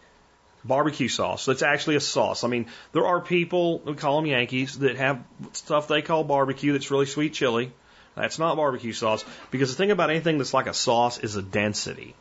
barbecue 0.65 1.09
sauce. 1.09 1.47
That's 1.47 1.63
actually 1.63 1.97
a 1.97 2.01
sauce. 2.01 2.45
I 2.45 2.49
mean, 2.49 2.67
there 2.93 3.07
are 3.07 3.21
people, 3.21 3.81
we 3.81 3.95
call 3.95 4.21
them 4.21 4.27
Yankees, 4.27 4.79
that 4.79 4.97
have 4.97 5.23
stuff 5.53 5.89
they 5.89 6.03
call 6.03 6.25
barbecue 6.25 6.73
that's 6.73 6.91
really 6.91 7.07
sweet 7.07 7.35
chili. 7.35 7.73
That's 8.15 8.39
not 8.39 8.57
barbecue 8.57 8.93
sauce 8.93 9.25
because 9.51 9.71
the 9.71 9.77
thing 9.77 9.91
about 9.91 10.11
anything 10.11 10.39
that's 10.39 10.53
like 10.53 10.67
a 10.67 10.75
sauce 10.75 11.19
is 11.19 11.37
a 11.37 11.43
density. 11.43 12.15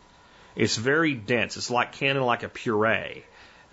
It's 0.56 0.78
very 0.78 1.14
dense. 1.14 1.58
It's 1.58 1.70
like 1.70 1.94
canning 1.94 2.24
like 2.24 2.44
a 2.44 2.50
puree 2.50 3.24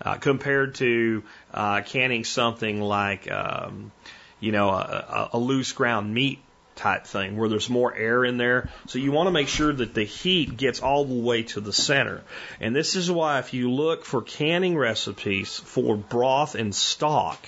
uh, 0.01 0.15
compared 0.15 0.75
to 0.75 1.23
uh, 1.53 1.81
canning 1.81 2.23
something 2.23 2.81
like, 2.81 3.29
um, 3.31 3.91
you 4.39 4.51
know, 4.51 4.69
a, 4.69 5.29
a 5.33 5.39
loose 5.39 5.71
ground 5.71 6.13
meat 6.13 6.39
type 6.79 7.05
thing 7.05 7.37
where 7.37 7.49
there's 7.49 7.69
more 7.69 7.93
air 7.93 8.23
in 8.23 8.37
there. 8.37 8.69
So 8.87 8.99
you 8.99 9.11
want 9.11 9.27
to 9.27 9.31
make 9.31 9.49
sure 9.49 9.71
that 9.71 9.93
the 9.93 10.03
heat 10.03 10.57
gets 10.57 10.79
all 10.81 11.05
the 11.05 11.13
way 11.13 11.43
to 11.43 11.61
the 11.61 11.73
center. 11.73 12.21
And 12.59 12.75
this 12.75 12.95
is 12.95 13.11
why 13.11 13.39
if 13.39 13.53
you 13.53 13.69
look 13.71 14.05
for 14.05 14.21
canning 14.21 14.77
recipes 14.77 15.57
for 15.57 15.97
broth 15.97 16.55
and 16.55 16.73
stock, 16.73 17.47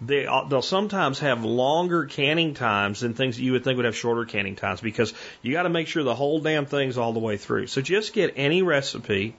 they, 0.00 0.26
uh, 0.26 0.44
they'll 0.44 0.60
sometimes 0.60 1.20
have 1.20 1.44
longer 1.44 2.04
canning 2.04 2.52
times 2.52 3.00
than 3.00 3.14
things 3.14 3.36
that 3.36 3.42
you 3.42 3.52
would 3.52 3.64
think 3.64 3.76
would 3.76 3.86
have 3.86 3.96
shorter 3.96 4.26
canning 4.26 4.54
times 4.54 4.82
because 4.82 5.14
you 5.40 5.52
got 5.52 5.62
to 5.62 5.70
make 5.70 5.88
sure 5.88 6.02
the 6.02 6.14
whole 6.14 6.40
damn 6.40 6.66
thing's 6.66 6.98
all 6.98 7.14
the 7.14 7.18
way 7.18 7.38
through. 7.38 7.66
So 7.68 7.80
just 7.80 8.12
get 8.12 8.34
any 8.36 8.62
recipe 8.62 9.34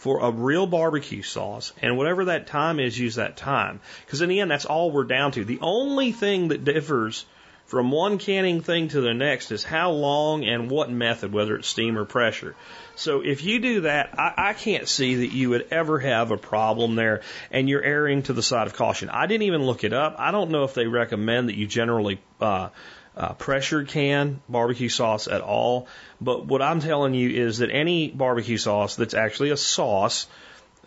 for 0.00 0.20
a 0.20 0.30
real 0.30 0.66
barbecue 0.66 1.20
sauce, 1.20 1.74
and 1.82 1.98
whatever 1.98 2.26
that 2.26 2.46
time 2.46 2.80
is, 2.80 2.98
use 2.98 3.16
that 3.16 3.36
time. 3.36 3.80
Because 4.06 4.22
in 4.22 4.30
the 4.30 4.40
end, 4.40 4.50
that's 4.50 4.64
all 4.64 4.90
we're 4.90 5.04
down 5.04 5.32
to. 5.32 5.44
The 5.44 5.58
only 5.60 6.12
thing 6.12 6.48
that 6.48 6.64
differs 6.64 7.26
from 7.70 7.92
one 7.92 8.18
canning 8.18 8.62
thing 8.62 8.88
to 8.88 9.00
the 9.00 9.14
next 9.14 9.52
is 9.52 9.62
how 9.62 9.92
long 9.92 10.44
and 10.44 10.68
what 10.68 10.90
method, 10.90 11.32
whether 11.32 11.54
it's 11.54 11.68
steam 11.68 11.96
or 11.96 12.04
pressure. 12.04 12.56
So 12.96 13.20
if 13.20 13.44
you 13.44 13.60
do 13.60 13.82
that, 13.82 14.18
I, 14.18 14.34
I 14.36 14.52
can't 14.54 14.88
see 14.88 15.14
that 15.14 15.32
you 15.32 15.50
would 15.50 15.68
ever 15.70 16.00
have 16.00 16.32
a 16.32 16.36
problem 16.36 16.96
there 16.96 17.22
and 17.52 17.68
you're 17.68 17.80
erring 17.82 18.24
to 18.24 18.32
the 18.32 18.42
side 18.42 18.66
of 18.66 18.74
caution. 18.74 19.08
I 19.08 19.28
didn't 19.28 19.44
even 19.44 19.62
look 19.62 19.84
it 19.84 19.92
up. 19.92 20.16
I 20.18 20.32
don't 20.32 20.50
know 20.50 20.64
if 20.64 20.74
they 20.74 20.88
recommend 20.88 21.48
that 21.48 21.54
you 21.54 21.68
generally 21.68 22.20
uh, 22.40 22.70
uh, 23.16 23.34
pressure 23.34 23.84
can 23.84 24.42
barbecue 24.48 24.88
sauce 24.88 25.28
at 25.28 25.40
all. 25.40 25.86
But 26.20 26.46
what 26.46 26.62
I'm 26.62 26.80
telling 26.80 27.14
you 27.14 27.30
is 27.30 27.58
that 27.58 27.70
any 27.70 28.10
barbecue 28.10 28.58
sauce 28.58 28.96
that's 28.96 29.14
actually 29.14 29.50
a 29.50 29.56
sauce, 29.56 30.26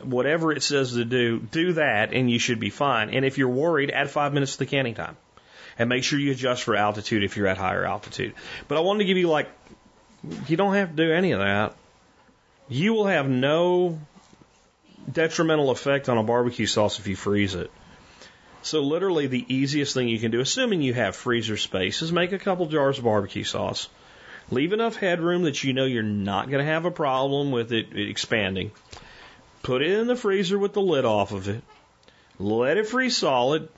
whatever 0.02 0.52
it 0.52 0.62
says 0.62 0.92
to 0.96 1.06
do, 1.06 1.40
do 1.40 1.72
that 1.74 2.12
and 2.12 2.30
you 2.30 2.40
should 2.40 2.60
be 2.60 2.72
fine. 2.72 3.10
And 3.10 3.24
if 3.24 3.38
you're 3.38 3.48
worried, 3.48 3.90
add 3.90 4.10
five 4.10 4.34
minutes 4.34 4.54
to 4.54 4.60
the 4.60 4.66
canning 4.66 4.96
time 4.96 5.16
and 5.78 5.90
make 5.90 6.04
sure 6.04 6.20
you 6.20 6.32
adjust 6.32 6.64
for 6.64 6.76
altitude 6.76 7.24
if 7.24 7.38
you're 7.38 7.48
at 7.48 7.58
higher 7.58 7.86
altitude. 7.86 8.34
But 8.68 8.78
I 8.78 8.82
wanted 8.82 9.00
to 9.00 9.06
give 9.06 9.18
you 9.18 9.30
like, 9.30 9.50
you 10.48 10.58
don't 10.58 10.76
have 10.76 10.92
to 10.92 10.96
do 10.96 11.12
any 11.12 11.32
of 11.32 11.40
that. 11.40 11.76
You 12.70 12.94
will 12.94 13.08
have 13.08 13.30
no 13.30 14.00
detrimental 15.12 15.70
effect 15.70 16.10
on 16.10 16.18
a 16.18 16.24
barbecue 16.24 16.66
sauce 16.66 17.00
if 17.00 17.08
you 17.08 17.16
freeze 17.16 17.56
it. 17.56 17.72
So 18.62 18.80
literally 18.82 19.28
the 19.28 19.46
easiest 19.54 19.94
thing 19.94 20.08
you 20.08 20.20
can 20.20 20.32
do, 20.32 20.40
assuming 20.40 20.82
you 20.82 20.94
have 20.94 21.16
freezer 21.16 21.58
space, 21.58 22.02
is 22.02 22.14
make 22.14 22.32
a 22.32 22.40
couple 22.40 22.66
jars 22.68 22.98
of 22.98 23.04
barbecue 23.04 23.44
sauce. 23.44 23.90
Leave 24.52 24.72
enough 24.72 24.96
headroom 24.96 25.44
that 25.44 25.64
you 25.64 25.74
know 25.74 25.86
you're 25.86 26.04
not 26.04 26.50
going 26.50 26.64
to 26.64 26.72
have 26.72 26.86
a 26.86 26.92
problem 26.92 27.52
with 27.52 27.74
it 27.74 27.98
expanding. 27.98 28.72
Put 29.62 29.82
it 29.82 29.92
in 30.00 30.08
the 30.08 30.16
freezer 30.16 30.58
with 30.58 30.74
the 30.74 30.82
lid 30.82 31.06
off 31.06 31.34
of 31.34 31.50
it. 31.50 31.62
Let 32.40 32.78
it 32.78 32.88
freeze 32.88 33.18
solid 33.18 33.70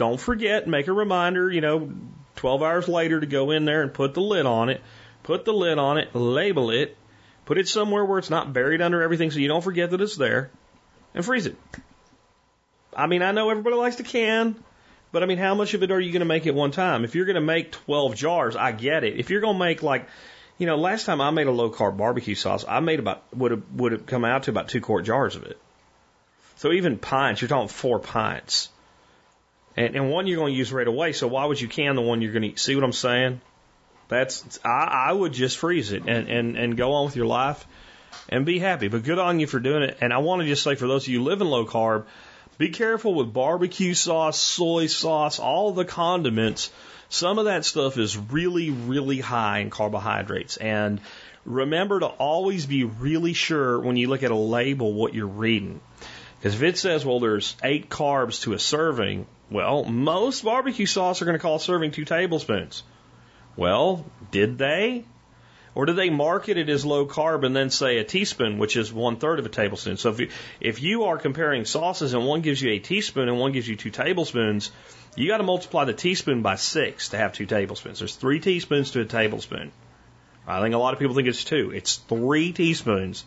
don't 0.00 0.18
forget, 0.18 0.66
make 0.66 0.88
a 0.88 0.94
reminder, 0.94 1.50
you 1.50 1.60
know, 1.60 1.92
12 2.36 2.62
hours 2.62 2.88
later 2.88 3.20
to 3.20 3.26
go 3.26 3.50
in 3.50 3.66
there 3.66 3.82
and 3.82 3.92
put 3.92 4.14
the 4.14 4.22
lid 4.22 4.46
on 4.46 4.70
it. 4.70 4.80
Put 5.24 5.44
the 5.44 5.52
lid 5.52 5.76
on 5.76 5.98
it, 5.98 6.14
label 6.14 6.70
it, 6.70 6.96
put 7.44 7.58
it 7.58 7.68
somewhere 7.68 8.02
where 8.02 8.18
it's 8.18 8.30
not 8.30 8.54
buried 8.54 8.80
under 8.80 9.02
everything 9.02 9.30
so 9.30 9.40
you 9.40 9.48
don't 9.48 9.62
forget 9.62 9.90
that 9.90 10.00
it's 10.00 10.16
there, 10.16 10.50
and 11.14 11.22
freeze 11.22 11.44
it. 11.44 11.56
I 12.96 13.08
mean, 13.08 13.20
I 13.20 13.32
know 13.32 13.50
everybody 13.50 13.76
likes 13.76 13.96
to 13.96 14.02
can, 14.02 14.56
but 15.12 15.22
I 15.22 15.26
mean, 15.26 15.36
how 15.36 15.54
much 15.54 15.74
of 15.74 15.82
it 15.82 15.90
are 15.90 16.00
you 16.00 16.12
going 16.12 16.20
to 16.20 16.26
make 16.26 16.46
at 16.46 16.54
one 16.54 16.70
time? 16.70 17.04
If 17.04 17.14
you're 17.14 17.26
going 17.26 17.34
to 17.34 17.42
make 17.42 17.72
12 17.72 18.14
jars, 18.14 18.56
I 18.56 18.72
get 18.72 19.04
it. 19.04 19.20
If 19.20 19.28
you're 19.28 19.42
going 19.42 19.56
to 19.56 19.64
make 19.64 19.82
like, 19.82 20.08
you 20.56 20.66
know, 20.66 20.76
last 20.76 21.04
time 21.04 21.20
I 21.20 21.28
made 21.28 21.46
a 21.46 21.52
low 21.52 21.70
carb 21.70 21.98
barbecue 21.98 22.34
sauce, 22.34 22.64
I 22.66 22.80
made 22.80 23.00
about, 23.00 23.22
would 23.36 23.50
have, 23.50 23.62
would 23.74 23.92
have 23.92 24.06
come 24.06 24.24
out 24.24 24.44
to 24.44 24.50
about 24.50 24.68
two 24.68 24.80
quart 24.80 25.04
jars 25.04 25.36
of 25.36 25.42
it. 25.44 25.58
So 26.56 26.72
even 26.72 26.96
pints, 26.96 27.42
you're 27.42 27.50
talking 27.50 27.68
four 27.68 27.98
pints. 27.98 28.70
And, 29.76 29.96
and 29.96 30.10
one 30.10 30.26
you're 30.26 30.38
going 30.38 30.52
to 30.52 30.58
use 30.58 30.72
right 30.72 30.86
away. 30.86 31.12
So 31.12 31.28
why 31.28 31.44
would 31.44 31.60
you 31.60 31.68
can 31.68 31.96
the 31.96 32.02
one 32.02 32.22
you're 32.22 32.32
going 32.32 32.52
to 32.52 32.58
see 32.58 32.74
what 32.74 32.84
I'm 32.84 32.92
saying? 32.92 33.40
That's 34.08 34.58
I, 34.64 35.08
I 35.08 35.12
would 35.12 35.32
just 35.32 35.58
freeze 35.58 35.92
it 35.92 36.02
and, 36.06 36.28
and, 36.28 36.56
and 36.56 36.76
go 36.76 36.92
on 36.94 37.06
with 37.06 37.16
your 37.16 37.26
life 37.26 37.66
and 38.28 38.44
be 38.44 38.58
happy. 38.58 38.88
But 38.88 39.04
good 39.04 39.18
on 39.18 39.40
you 39.40 39.46
for 39.46 39.60
doing 39.60 39.84
it. 39.84 39.98
And 40.00 40.12
I 40.12 40.18
want 40.18 40.42
to 40.42 40.48
just 40.48 40.62
say 40.62 40.74
for 40.74 40.88
those 40.88 41.04
of 41.04 41.08
you 41.08 41.22
living 41.22 41.46
low 41.46 41.64
carb, 41.64 42.06
be 42.58 42.70
careful 42.70 43.14
with 43.14 43.32
barbecue 43.32 43.94
sauce, 43.94 44.38
soy 44.38 44.86
sauce, 44.86 45.38
all 45.38 45.72
the 45.72 45.84
condiments. 45.84 46.70
Some 47.08 47.38
of 47.38 47.46
that 47.46 47.64
stuff 47.64 47.96
is 47.96 48.16
really, 48.16 48.70
really 48.70 49.18
high 49.18 49.60
in 49.60 49.70
carbohydrates. 49.70 50.56
And 50.56 51.00
remember 51.44 52.00
to 52.00 52.06
always 52.06 52.66
be 52.66 52.84
really 52.84 53.32
sure 53.32 53.80
when 53.80 53.96
you 53.96 54.08
look 54.08 54.22
at 54.22 54.30
a 54.30 54.36
label 54.36 54.92
what 54.92 55.14
you're 55.14 55.26
reading. 55.26 55.80
Because 56.38 56.54
if 56.54 56.62
it 56.62 56.78
says, 56.78 57.04
well, 57.04 57.20
there's 57.20 57.56
eight 57.62 57.88
carbs 57.88 58.42
to 58.42 58.52
a 58.52 58.58
serving, 58.58 59.26
well, 59.50 59.84
most 59.84 60.44
barbecue 60.44 60.86
sauce 60.86 61.20
are 61.20 61.24
going 61.24 61.36
to 61.36 61.42
call 61.42 61.58
serving 61.58 61.90
two 61.90 62.04
tablespoons. 62.04 62.82
Well, 63.56 64.06
did 64.30 64.58
they? 64.58 65.04
Or 65.74 65.86
did 65.86 65.96
they 65.96 66.10
market 66.10 66.56
it 66.56 66.68
as 66.68 66.84
low 66.84 67.06
carb 67.06 67.44
and 67.44 67.54
then 67.54 67.70
say 67.70 67.98
a 67.98 68.04
teaspoon, 68.04 68.58
which 68.58 68.76
is 68.76 68.92
one 68.92 69.16
third 69.16 69.38
of 69.38 69.46
a 69.46 69.48
tablespoon? 69.48 69.96
So 69.96 70.10
if 70.10 70.20
you, 70.20 70.28
if 70.60 70.82
you 70.82 71.04
are 71.04 71.18
comparing 71.18 71.64
sauces 71.64 72.12
and 72.12 72.26
one 72.26 72.40
gives 72.40 72.60
you 72.60 72.72
a 72.72 72.78
teaspoon 72.78 73.28
and 73.28 73.38
one 73.38 73.52
gives 73.52 73.68
you 73.68 73.76
two 73.76 73.90
tablespoons, 73.90 74.72
you 75.16 75.28
got 75.28 75.38
to 75.38 75.44
multiply 75.44 75.84
the 75.84 75.92
teaspoon 75.92 76.42
by 76.42 76.56
six 76.56 77.10
to 77.10 77.18
have 77.18 77.32
two 77.32 77.46
tablespoons. 77.46 78.00
There's 78.00 78.16
three 78.16 78.40
teaspoons 78.40 78.92
to 78.92 79.00
a 79.00 79.04
tablespoon. 79.04 79.70
I 80.46 80.60
think 80.60 80.74
a 80.74 80.78
lot 80.78 80.92
of 80.92 80.98
people 80.98 81.14
think 81.14 81.28
it's 81.28 81.44
two. 81.44 81.70
It's 81.72 81.96
three 81.96 82.52
teaspoons 82.52 83.24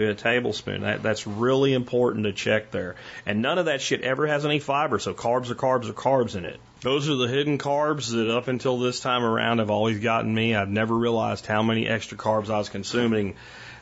to 0.00 0.10
a 0.10 0.14
tablespoon. 0.14 0.82
That, 0.82 1.02
that's 1.02 1.26
really 1.26 1.72
important 1.72 2.24
to 2.24 2.32
check 2.32 2.70
there. 2.70 2.96
And 3.24 3.42
none 3.42 3.58
of 3.58 3.66
that 3.66 3.80
shit 3.80 4.02
ever 4.02 4.26
has 4.26 4.44
any 4.44 4.58
fiber, 4.58 4.98
so 4.98 5.14
carbs 5.14 5.50
are 5.50 5.54
carbs 5.54 5.88
are 5.88 5.94
carbs 5.94 6.36
in 6.36 6.44
it. 6.44 6.60
Those 6.80 7.08
are 7.08 7.14
the 7.14 7.28
hidden 7.28 7.58
carbs 7.58 8.10
that 8.10 8.34
up 8.34 8.48
until 8.48 8.78
this 8.78 9.00
time 9.00 9.22
around 9.22 9.58
have 9.58 9.70
always 9.70 10.00
gotten 10.00 10.34
me. 10.34 10.54
I've 10.54 10.70
never 10.70 10.94
realized 10.94 11.46
how 11.46 11.62
many 11.62 11.86
extra 11.86 12.16
carbs 12.16 12.48
I 12.48 12.58
was 12.58 12.70
consuming 12.70 13.36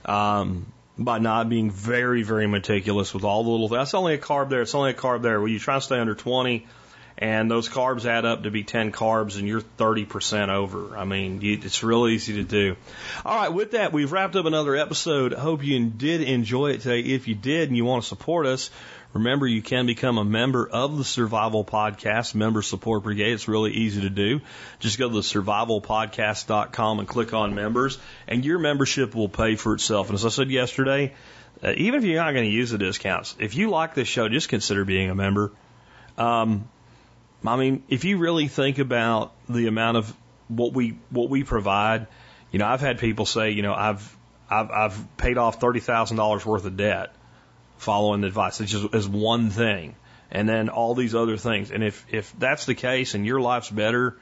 um, 0.04 0.66
by 0.98 1.18
not 1.18 1.48
being 1.48 1.70
very, 1.70 2.24
very 2.24 2.48
meticulous 2.48 3.14
with 3.14 3.24
all 3.24 3.44
the 3.44 3.50
little. 3.50 3.68
That's 3.68 3.94
only 3.94 4.14
a 4.14 4.18
carb 4.18 4.50
there. 4.50 4.62
It's 4.62 4.74
only 4.74 4.90
a 4.90 4.94
carb 4.94 5.22
there. 5.22 5.40
Well, 5.40 5.48
you 5.48 5.60
try 5.60 5.76
to 5.76 5.80
stay 5.80 5.98
under 5.98 6.16
20 6.16 6.66
And 7.20 7.50
those 7.50 7.68
carbs 7.68 8.04
add 8.04 8.24
up 8.24 8.44
to 8.44 8.50
be 8.52 8.62
10 8.62 8.92
carbs 8.92 9.38
and 9.38 9.48
you're 9.48 9.60
30% 9.60 10.50
over. 10.50 10.96
I 10.96 11.04
mean, 11.04 11.40
it's 11.42 11.82
real 11.82 12.06
easy 12.06 12.34
to 12.34 12.44
do. 12.44 12.76
All 13.24 13.36
right, 13.36 13.48
with 13.48 13.72
that, 13.72 13.92
we've 13.92 14.12
wrapped 14.12 14.36
up 14.36 14.46
another 14.46 14.76
episode. 14.76 15.32
Hope 15.32 15.64
you 15.64 15.84
did 15.84 16.22
enjoy 16.22 16.70
it 16.70 16.82
today. 16.82 17.00
If 17.00 17.26
you 17.26 17.34
did 17.34 17.68
and 17.68 17.76
you 17.76 17.84
want 17.84 18.04
to 18.04 18.08
support 18.08 18.46
us, 18.46 18.70
Remember, 19.14 19.46
you 19.46 19.62
can 19.62 19.86
become 19.86 20.18
a 20.18 20.24
member 20.24 20.68
of 20.68 20.98
the 20.98 21.04
Survival 21.04 21.64
Podcast 21.64 22.34
Member 22.34 22.60
Support 22.60 23.04
Brigade. 23.04 23.32
It's 23.32 23.48
really 23.48 23.72
easy 23.72 24.02
to 24.02 24.10
do. 24.10 24.42
Just 24.80 24.98
go 24.98 25.08
to 25.08 25.14
the 25.14 25.22
survivalpodcast.com 25.22 26.98
and 26.98 27.08
click 27.08 27.32
on 27.32 27.54
members, 27.54 27.98
and 28.26 28.44
your 28.44 28.58
membership 28.58 29.14
will 29.14 29.30
pay 29.30 29.56
for 29.56 29.72
itself. 29.72 30.08
And 30.08 30.14
as 30.14 30.26
I 30.26 30.28
said 30.28 30.50
yesterday, 30.50 31.14
uh, 31.64 31.72
even 31.76 32.00
if 32.00 32.04
you're 32.04 32.22
not 32.22 32.32
going 32.32 32.44
to 32.44 32.54
use 32.54 32.70
the 32.70 32.78
discounts, 32.78 33.34
if 33.38 33.54
you 33.54 33.70
like 33.70 33.94
this 33.94 34.08
show, 34.08 34.28
just 34.28 34.50
consider 34.50 34.84
being 34.84 35.08
a 35.08 35.14
member. 35.14 35.52
Um, 36.18 36.68
I 37.46 37.56
mean, 37.56 37.84
if 37.88 38.04
you 38.04 38.18
really 38.18 38.48
think 38.48 38.78
about 38.78 39.32
the 39.48 39.66
amount 39.68 39.96
of 39.96 40.14
what 40.48 40.72
we 40.72 40.98
what 41.10 41.30
we 41.30 41.44
provide, 41.44 42.06
you 42.50 42.58
know, 42.58 42.66
I've 42.66 42.80
had 42.80 42.98
people 42.98 43.26
say, 43.26 43.50
you 43.50 43.62
know, 43.62 43.74
I've 43.74 44.16
I've, 44.50 44.70
I've 44.70 45.16
paid 45.16 45.38
off 45.38 45.60
thirty 45.60 45.80
thousand 45.80 46.16
dollars 46.16 46.44
worth 46.44 46.64
of 46.64 46.76
debt 46.76 47.14
following 47.76 48.22
the 48.22 48.26
advice. 48.26 48.60
It's 48.60 48.72
just 48.72 48.94
as 48.94 49.08
one 49.08 49.50
thing, 49.50 49.94
and 50.30 50.48
then 50.48 50.68
all 50.68 50.94
these 50.94 51.14
other 51.14 51.36
things. 51.36 51.70
And 51.70 51.84
if 51.84 52.04
if 52.10 52.32
that's 52.38 52.66
the 52.66 52.74
case, 52.74 53.14
and 53.14 53.24
your 53.24 53.40
life's 53.40 53.70
better, 53.70 54.16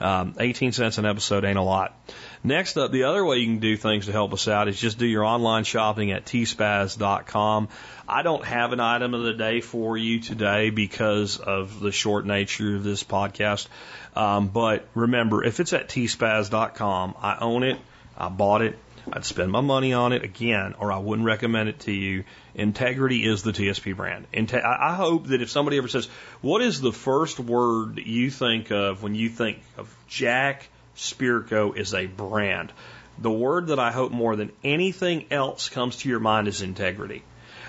um, 0.00 0.34
18 0.38 0.72
cents 0.72 0.98
an 0.98 1.06
episode 1.06 1.44
ain't 1.44 1.58
a 1.58 1.62
lot. 1.62 1.94
Next 2.42 2.78
up, 2.78 2.90
the 2.90 3.04
other 3.04 3.24
way 3.24 3.38
you 3.38 3.46
can 3.46 3.58
do 3.58 3.76
things 3.76 4.06
to 4.06 4.12
help 4.12 4.32
us 4.32 4.48
out 4.48 4.68
is 4.68 4.80
just 4.80 4.98
do 4.98 5.06
your 5.06 5.24
online 5.24 5.64
shopping 5.64 6.10
at 6.10 6.24
tspaz.com. 6.24 7.68
I 8.08 8.22
don't 8.22 8.44
have 8.44 8.72
an 8.72 8.80
item 8.80 9.12
of 9.12 9.22
the 9.22 9.34
day 9.34 9.60
for 9.60 9.96
you 9.96 10.20
today 10.20 10.70
because 10.70 11.38
of 11.38 11.80
the 11.80 11.92
short 11.92 12.24
nature 12.24 12.76
of 12.76 12.82
this 12.82 13.04
podcast. 13.04 13.68
Um, 14.16 14.48
but 14.48 14.88
remember, 14.94 15.44
if 15.44 15.60
it's 15.60 15.72
at 15.72 15.88
tspaz.com, 15.88 17.14
I 17.20 17.36
own 17.40 17.62
it, 17.62 17.78
I 18.16 18.28
bought 18.28 18.62
it, 18.62 18.78
I'd 19.12 19.24
spend 19.24 19.50
my 19.50 19.60
money 19.60 19.92
on 19.92 20.12
it 20.12 20.24
again, 20.24 20.74
or 20.78 20.92
I 20.92 20.98
wouldn't 20.98 21.26
recommend 21.26 21.68
it 21.68 21.80
to 21.80 21.92
you. 21.92 22.24
Integrity 22.54 23.24
is 23.24 23.42
the 23.42 23.52
TSP 23.52 23.96
brand. 23.96 24.26
Inte- 24.32 24.64
I 24.64 24.94
hope 24.94 25.28
that 25.28 25.42
if 25.42 25.50
somebody 25.50 25.78
ever 25.78 25.88
says, 25.88 26.08
"What 26.40 26.62
is 26.62 26.80
the 26.80 26.92
first 26.92 27.40
word 27.40 27.98
you 27.98 28.30
think 28.30 28.70
of 28.70 29.02
when 29.02 29.14
you 29.14 29.28
think 29.28 29.60
of 29.78 29.94
Jack 30.08 30.68
Spirko 30.96 31.76
as 31.76 31.94
a 31.94 32.06
brand?" 32.06 32.72
The 33.18 33.30
word 33.30 33.68
that 33.68 33.78
I 33.78 33.92
hope 33.92 34.12
more 34.12 34.36
than 34.36 34.52
anything 34.64 35.26
else 35.30 35.68
comes 35.68 35.96
to 35.96 36.08
your 36.08 36.20
mind 36.20 36.48
is 36.48 36.62
integrity. 36.62 37.22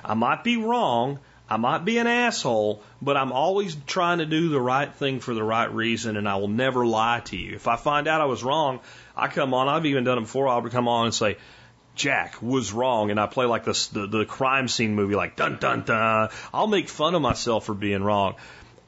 I 0.03 0.13
might 0.13 0.43
be 0.43 0.57
wrong. 0.57 1.19
I 1.49 1.57
might 1.57 1.83
be 1.83 1.97
an 1.97 2.07
asshole, 2.07 2.81
but 3.01 3.17
I'm 3.17 3.33
always 3.33 3.75
trying 3.85 4.19
to 4.19 4.25
do 4.25 4.47
the 4.47 4.61
right 4.61 4.89
thing 4.93 5.19
for 5.19 5.33
the 5.33 5.43
right 5.43 5.69
reason, 5.69 6.15
and 6.15 6.29
I 6.29 6.37
will 6.37 6.47
never 6.47 6.85
lie 6.85 7.19
to 7.25 7.35
you. 7.35 7.55
If 7.55 7.67
I 7.67 7.75
find 7.75 8.07
out 8.07 8.21
I 8.21 8.25
was 8.25 8.41
wrong, 8.41 8.79
I 9.21 9.27
come 9.27 9.53
on. 9.53 9.69
I've 9.69 9.85
even 9.85 10.03
done 10.03 10.17
it 10.17 10.21
before. 10.21 10.47
I'll 10.47 10.67
come 10.69 10.87
on 10.87 11.05
and 11.05 11.13
say, 11.13 11.37
Jack 11.95 12.41
was 12.41 12.73
wrong, 12.73 13.11
and 13.11 13.19
I 13.19 13.27
play 13.27 13.45
like 13.45 13.65
this 13.65 13.87
the, 13.87 14.07
the 14.07 14.25
crime 14.25 14.67
scene 14.67 14.95
movie, 14.95 15.13
like 15.13 15.35
dun 15.35 15.57
dun 15.59 15.83
dun. 15.83 16.29
I'll 16.51 16.67
make 16.67 16.89
fun 16.89 17.13
of 17.13 17.21
myself 17.21 17.65
for 17.65 17.75
being 17.75 18.01
wrong. 18.01 18.35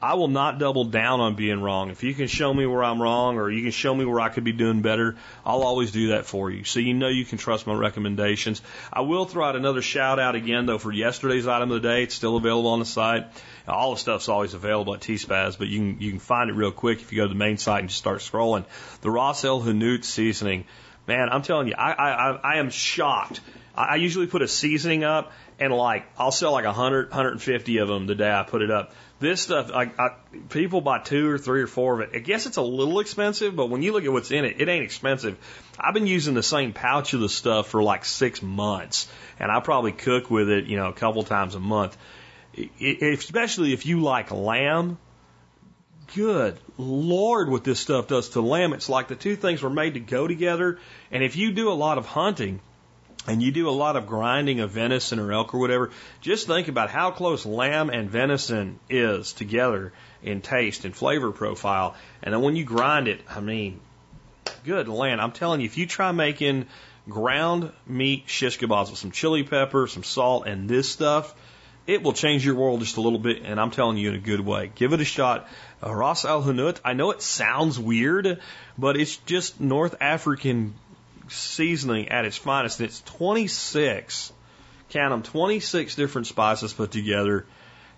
I 0.02 0.14
will 0.14 0.28
not 0.28 0.58
double 0.58 0.84
down 0.84 1.20
on 1.20 1.34
being 1.34 1.62
wrong. 1.62 1.88
If 1.88 2.02
you 2.02 2.12
can 2.12 2.26
show 2.26 2.52
me 2.52 2.66
where 2.66 2.84
I'm 2.84 3.00
wrong 3.00 3.38
or 3.38 3.48
you 3.48 3.62
can 3.62 3.70
show 3.70 3.94
me 3.94 4.04
where 4.04 4.20
I 4.20 4.28
could 4.28 4.44
be 4.44 4.52
doing 4.52 4.82
better, 4.82 5.16
I'll 5.46 5.62
always 5.62 5.92
do 5.92 6.08
that 6.08 6.26
for 6.26 6.50
you. 6.50 6.64
So 6.64 6.80
you 6.80 6.92
know 6.92 7.08
you 7.08 7.24
can 7.24 7.38
trust 7.38 7.66
my 7.66 7.72
recommendations. 7.72 8.60
I 8.92 9.00
will 9.00 9.24
throw 9.24 9.46
out 9.46 9.56
another 9.56 9.80
shout 9.80 10.18
out 10.18 10.34
again 10.34 10.66
though 10.66 10.76
for 10.76 10.92
yesterday's 10.92 11.46
item 11.46 11.70
of 11.70 11.80
the 11.80 11.88
day. 11.88 12.02
It's 12.02 12.14
still 12.14 12.36
available 12.36 12.68
on 12.70 12.80
the 12.80 12.84
site. 12.84 13.28
All 13.66 13.92
the 13.92 14.00
stuff's 14.00 14.28
always 14.28 14.54
available 14.54 14.94
at 14.94 15.00
T-Spaz, 15.00 15.58
but 15.58 15.68
you 15.68 15.78
can, 15.78 16.00
you 16.00 16.10
can 16.10 16.20
find 16.20 16.50
it 16.50 16.54
real 16.54 16.72
quick 16.72 17.00
if 17.00 17.12
you 17.12 17.16
go 17.16 17.24
to 17.24 17.28
the 17.28 17.34
main 17.34 17.56
site 17.56 17.80
and 17.80 17.88
just 17.88 17.98
start 17.98 18.18
scrolling. 18.18 18.64
The 19.00 19.10
Ras 19.10 19.44
El 19.44 19.62
Hanout 19.62 20.04
seasoning. 20.04 20.64
Man, 21.06 21.28
I'm 21.30 21.42
telling 21.42 21.68
you, 21.68 21.74
I, 21.76 21.92
I, 21.92 22.30
I 22.54 22.56
am 22.58 22.70
shocked. 22.70 23.40
I 23.74 23.96
usually 23.96 24.26
put 24.26 24.42
a 24.42 24.48
seasoning 24.48 25.02
up 25.02 25.32
and 25.58 25.72
like, 25.72 26.06
I'll 26.18 26.30
sell 26.30 26.52
like 26.52 26.64
100, 26.64 27.10
150 27.10 27.78
of 27.78 27.88
them 27.88 28.06
the 28.06 28.14
day 28.14 28.30
I 28.30 28.42
put 28.44 28.62
it 28.62 28.70
up 28.70 28.92
this 29.24 29.40
stuff, 29.40 29.70
I, 29.72 29.90
I, 29.98 30.10
people 30.50 30.80
buy 30.80 30.98
two 30.98 31.30
or 31.30 31.38
three 31.38 31.62
or 31.62 31.66
four 31.66 31.94
of 31.94 32.00
it. 32.00 32.16
I 32.16 32.18
guess 32.20 32.46
it's 32.46 32.56
a 32.56 32.62
little 32.62 33.00
expensive, 33.00 33.54
but 33.56 33.70
when 33.70 33.82
you 33.82 33.92
look 33.92 34.04
at 34.04 34.12
what's 34.12 34.30
in 34.30 34.44
it, 34.44 34.60
it 34.60 34.68
ain't 34.68 34.84
expensive. 34.84 35.38
I've 35.78 35.94
been 35.94 36.06
using 36.06 36.34
the 36.34 36.42
same 36.42 36.72
pouch 36.72 37.14
of 37.14 37.20
the 37.20 37.28
stuff 37.28 37.68
for 37.68 37.82
like 37.82 38.04
six 38.04 38.42
months, 38.42 39.08
and 39.38 39.50
I 39.50 39.60
probably 39.60 39.92
cook 39.92 40.30
with 40.30 40.48
it, 40.48 40.66
you 40.66 40.76
know, 40.76 40.88
a 40.88 40.92
couple 40.92 41.22
times 41.22 41.54
a 41.54 41.60
month. 41.60 41.96
Especially 42.80 43.72
if 43.72 43.86
you 43.86 44.00
like 44.00 44.30
lamb, 44.30 44.98
good 46.14 46.58
lord, 46.78 47.48
what 47.48 47.64
this 47.64 47.80
stuff 47.80 48.08
does 48.08 48.30
to 48.30 48.40
lamb. 48.40 48.72
It's 48.72 48.88
like 48.88 49.08
the 49.08 49.16
two 49.16 49.36
things 49.36 49.62
were 49.62 49.70
made 49.70 49.94
to 49.94 50.00
go 50.00 50.26
together. 50.26 50.78
And 51.10 51.22
if 51.22 51.36
you 51.36 51.52
do 51.52 51.70
a 51.70 51.74
lot 51.74 51.98
of 51.98 52.06
hunting, 52.06 52.60
and 53.26 53.42
you 53.42 53.50
do 53.52 53.68
a 53.68 53.70
lot 53.70 53.96
of 53.96 54.06
grinding 54.06 54.60
of 54.60 54.70
venison 54.70 55.18
or 55.18 55.32
elk 55.32 55.54
or 55.54 55.58
whatever, 55.58 55.90
just 56.20 56.46
think 56.46 56.68
about 56.68 56.90
how 56.90 57.10
close 57.10 57.46
lamb 57.46 57.88
and 57.90 58.10
venison 58.10 58.78
is 58.90 59.32
together 59.32 59.92
in 60.22 60.40
taste 60.40 60.84
and 60.84 60.94
flavor 60.94 61.32
profile. 61.32 61.94
And 62.22 62.34
then 62.34 62.42
when 62.42 62.56
you 62.56 62.64
grind 62.64 63.08
it, 63.08 63.20
I 63.28 63.40
mean, 63.40 63.80
good 64.64 64.88
land. 64.88 65.20
I'm 65.20 65.32
telling 65.32 65.60
you, 65.60 65.66
if 65.66 65.78
you 65.78 65.86
try 65.86 66.12
making 66.12 66.66
ground 67.08 67.72
meat 67.86 68.24
shish 68.26 68.58
kebabs 68.58 68.90
with 68.90 68.98
some 68.98 69.10
chili 69.10 69.42
pepper, 69.42 69.86
some 69.86 70.04
salt, 70.04 70.46
and 70.46 70.68
this 70.68 70.88
stuff, 70.90 71.34
it 71.86 72.02
will 72.02 72.12
change 72.12 72.44
your 72.44 72.54
world 72.54 72.80
just 72.80 72.96
a 72.96 73.00
little 73.00 73.18
bit, 73.18 73.42
and 73.42 73.60
I'm 73.60 73.70
telling 73.70 73.96
you 73.96 74.08
in 74.08 74.14
a 74.14 74.18
good 74.18 74.40
way. 74.40 74.70
Give 74.74 74.92
it 74.92 75.00
a 75.00 75.04
shot. 75.04 75.48
Uh, 75.82 75.94
Ras 75.94 76.24
Al 76.24 76.42
Hanout, 76.42 76.80
I 76.84 76.94
know 76.94 77.10
it 77.10 77.20
sounds 77.20 77.78
weird, 77.78 78.40
but 78.78 78.96
it's 78.96 79.16
just 79.18 79.60
North 79.60 79.96
African 80.00 80.74
seasoning 81.28 82.08
at 82.08 82.24
its 82.24 82.36
finest. 82.36 82.80
And 82.80 82.88
it's 82.88 83.00
26, 83.02 84.32
count 84.90 85.12
them, 85.12 85.22
26 85.22 85.94
different 85.94 86.26
spices 86.26 86.72
put 86.72 86.90
together. 86.90 87.46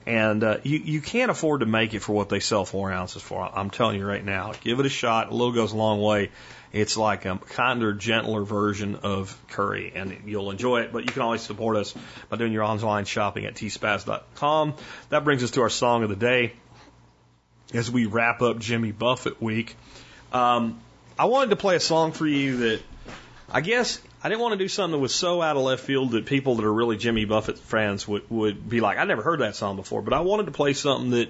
And 0.07 0.45
uh, 0.45 0.59
you, 0.63 0.79
you 0.79 1.01
can't 1.01 1.33
afford 1.33 1.61
to 1.61 1.67
make 1.67 1.93
it 1.93 2.01
for 2.01 2.13
what 2.13 2.29
they 2.29 2.39
sell 2.39 2.65
four 2.65 2.93
ounces 2.93 3.23
for. 3.23 3.43
I'm 3.43 3.71
telling 3.71 3.99
you 3.99 4.07
right 4.07 4.25
now. 4.25 4.53
Give 4.61 4.79
it 4.79 4.87
a 4.87 4.91
shot. 4.91 5.31
A 5.31 5.35
little 5.35 5.53
goes 5.53 5.73
a 5.73 5.77
long 5.77 6.01
way. 6.01 6.31
It's 6.73 6.97
like 6.97 7.25
a 7.25 7.39
kinder, 7.39 7.93
gentler 7.93 8.45
version 8.45 8.97
of 8.97 9.37
curry, 9.49 9.93
and 9.95 10.17
you'll 10.27 10.51
enjoy 10.51 10.83
it. 10.83 10.93
But 10.93 11.07
you 11.07 11.13
can 11.13 11.23
always 11.23 11.41
support 11.41 11.77
us 11.77 11.95
by 12.29 12.37
doing 12.37 12.53
your 12.53 12.63
online 12.63 13.05
shopping 13.05 13.47
at 13.47 13.55
tspaz.com. 13.55 14.75
That 15.09 15.25
brings 15.25 15.43
us 15.43 15.53
to 15.53 15.63
our 15.63 15.71
song 15.71 16.03
of 16.05 16.09
the 16.09 16.17
day 16.17 16.53
as 17.75 17.91
we 17.91 18.07
wrap 18.07 18.43
up 18.43 18.59
Jimmy 18.59 18.93
Buffett 18.93 19.43
week. 19.43 19.77
Um, 20.33 20.81
I 21.19 21.25
wanted 21.25 21.51
to 21.51 21.57
play 21.57 21.77
a 21.77 21.81
song 21.81 22.13
for 22.13 22.27
you 22.27 22.59
that 22.59 22.83
I 23.51 23.61
guess 23.61 24.01
I 24.23 24.29
didn't 24.29 24.41
want 24.41 24.53
to 24.53 24.59
do 24.59 24.69
something 24.69 24.93
that 24.93 24.99
was 24.99 25.15
so 25.15 25.43
out 25.43 25.57
of 25.57 25.63
left 25.63 25.85
field 25.85 26.13
that 26.13 26.27
people 26.27 26.57
that 26.57 26.65
are 26.65 26.73
really 26.73 26.97
Jimmy 26.97 27.27
Buffett 27.27 27.59
fans 27.59 28.09
would, 28.09 28.29
would 28.31 28.69
be 28.69 28.81
like, 28.81 28.99
I 28.99 29.05
never 29.05 29.23
heard 29.23 29.41
that 29.41 29.57
song 29.57 29.77
before. 29.77 30.03
But 30.03 30.15
I 30.15 30.21
wanted 30.21 30.47
to 30.47 30.53
play 30.53 30.73
something 30.73 31.11
that 31.11 31.29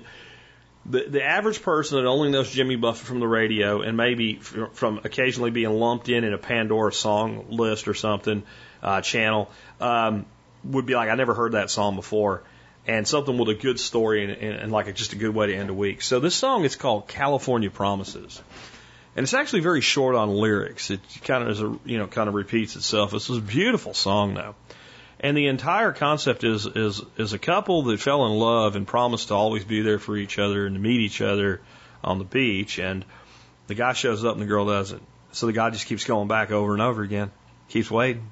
the, 0.88 1.04
the 1.08 1.22
average 1.22 1.62
person 1.62 1.98
that 1.98 2.08
only 2.08 2.30
knows 2.30 2.50
Jimmy 2.50 2.76
Buffett 2.76 3.06
from 3.06 3.20
the 3.20 3.26
radio 3.26 3.82
and 3.82 3.96
maybe 3.96 4.36
from 4.36 5.00
occasionally 5.04 5.50
being 5.50 5.72
lumped 5.72 6.08
in 6.08 6.22
in 6.24 6.32
a 6.32 6.38
Pandora 6.38 6.92
song 6.92 7.46
list 7.50 7.88
or 7.88 7.94
something, 7.94 8.44
uh, 8.82 9.00
channel, 9.00 9.50
um, 9.80 10.24
would 10.62 10.86
be 10.86 10.94
like, 10.94 11.08
I 11.08 11.14
never 11.16 11.34
heard 11.34 11.52
that 11.52 11.70
song 11.70 11.96
before. 11.96 12.44
And 12.86 13.06
something 13.06 13.36
with 13.36 13.48
a 13.48 13.54
good 13.54 13.80
story 13.80 14.22
and, 14.22 14.32
and, 14.32 14.60
and 14.60 14.72
like 14.72 14.86
a, 14.86 14.92
just 14.92 15.12
a 15.12 15.16
good 15.16 15.34
way 15.34 15.48
to 15.48 15.54
end 15.56 15.70
a 15.70 15.74
week. 15.74 16.02
So 16.02 16.20
this 16.20 16.36
song 16.36 16.64
is 16.64 16.76
called 16.76 17.08
California 17.08 17.68
Promises. 17.68 18.40
And 19.16 19.24
it's 19.24 19.32
actually 19.32 19.60
very 19.60 19.80
short 19.80 20.14
on 20.14 20.28
lyrics. 20.28 20.90
It 20.90 21.00
kind 21.24 21.42
of 21.42 21.48
is 21.48 21.62
a, 21.62 21.78
you 21.86 21.96
know, 21.96 22.06
kind 22.06 22.28
of 22.28 22.34
repeats 22.34 22.76
itself. 22.76 23.12
This 23.12 23.30
is 23.30 23.38
a 23.38 23.42
beautiful 23.42 23.94
song 23.94 24.34
though. 24.34 24.54
And 25.18 25.34
the 25.34 25.46
entire 25.46 25.92
concept 25.92 26.44
is, 26.44 26.66
is, 26.66 27.00
is 27.16 27.32
a 27.32 27.38
couple 27.38 27.84
that 27.84 27.98
fell 27.98 28.26
in 28.26 28.32
love 28.32 28.76
and 28.76 28.86
promised 28.86 29.28
to 29.28 29.34
always 29.34 29.64
be 29.64 29.80
there 29.80 29.98
for 29.98 30.18
each 30.18 30.38
other 30.38 30.66
and 30.66 30.74
to 30.74 30.80
meet 30.80 31.00
each 31.00 31.22
other 31.22 31.62
on 32.04 32.18
the 32.18 32.24
beach. 32.24 32.78
And 32.78 33.06
the 33.68 33.74
guy 33.74 33.94
shows 33.94 34.22
up 34.22 34.34
and 34.34 34.42
the 34.42 34.46
girl 34.46 34.66
doesn't. 34.66 35.02
So 35.32 35.46
the 35.46 35.54
guy 35.54 35.70
just 35.70 35.86
keeps 35.86 36.04
going 36.04 36.28
back 36.28 36.50
over 36.50 36.74
and 36.74 36.82
over 36.82 37.02
again, 37.02 37.30
keeps 37.68 37.90
waiting. 37.90 38.30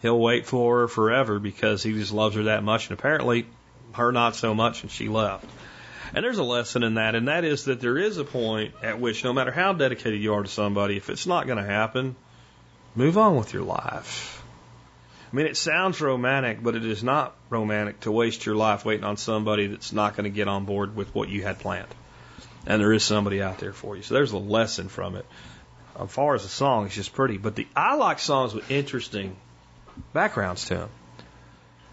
He'll 0.00 0.20
wait 0.20 0.46
for 0.46 0.82
her 0.82 0.88
forever 0.88 1.40
because 1.40 1.82
he 1.82 1.92
just 1.94 2.12
loves 2.12 2.36
her 2.36 2.44
that 2.44 2.62
much. 2.62 2.88
And 2.88 2.96
apparently 2.96 3.46
her 3.94 4.12
not 4.12 4.36
so 4.36 4.54
much 4.54 4.82
and 4.82 4.92
she 4.92 5.08
left. 5.08 5.44
And 6.14 6.24
there's 6.24 6.38
a 6.38 6.44
lesson 6.44 6.82
in 6.82 6.94
that, 6.94 7.14
and 7.14 7.28
that 7.28 7.44
is 7.44 7.64
that 7.66 7.80
there 7.80 7.96
is 7.96 8.18
a 8.18 8.24
point 8.24 8.74
at 8.82 8.98
which 8.98 9.22
no 9.22 9.32
matter 9.32 9.52
how 9.52 9.72
dedicated 9.72 10.20
you 10.20 10.34
are 10.34 10.42
to 10.42 10.48
somebody, 10.48 10.96
if 10.96 11.08
it's 11.08 11.26
not 11.26 11.46
going 11.46 11.58
to 11.58 11.64
happen, 11.64 12.16
move 12.94 13.16
on 13.16 13.36
with 13.36 13.52
your 13.52 13.62
life. 13.62 14.42
I 15.32 15.36
mean, 15.36 15.46
it 15.46 15.56
sounds 15.56 16.00
romantic, 16.00 16.60
but 16.60 16.74
it 16.74 16.84
is 16.84 17.04
not 17.04 17.36
romantic 17.48 18.00
to 18.00 18.10
waste 18.10 18.44
your 18.44 18.56
life 18.56 18.84
waiting 18.84 19.04
on 19.04 19.16
somebody 19.16 19.68
that's 19.68 19.92
not 19.92 20.16
going 20.16 20.24
to 20.24 20.30
get 20.30 20.48
on 20.48 20.64
board 20.64 20.96
with 20.96 21.14
what 21.14 21.28
you 21.28 21.42
had 21.42 21.60
planned. 21.60 21.94
And 22.66 22.80
there 22.80 22.92
is 22.92 23.04
somebody 23.04 23.40
out 23.40 23.58
there 23.58 23.72
for 23.72 23.96
you. 23.96 24.02
So 24.02 24.14
there's 24.14 24.32
a 24.32 24.38
lesson 24.38 24.88
from 24.88 25.14
it. 25.14 25.24
As 25.98 26.10
far 26.10 26.34
as 26.34 26.42
the 26.42 26.48
song, 26.48 26.86
it's 26.86 26.96
just 26.96 27.12
pretty. 27.12 27.38
But 27.38 27.54
the 27.54 27.68
I 27.76 27.94
like 27.94 28.18
songs 28.18 28.54
with 28.54 28.70
interesting 28.70 29.36
backgrounds 30.12 30.64
to 30.66 30.74
them. 30.74 30.88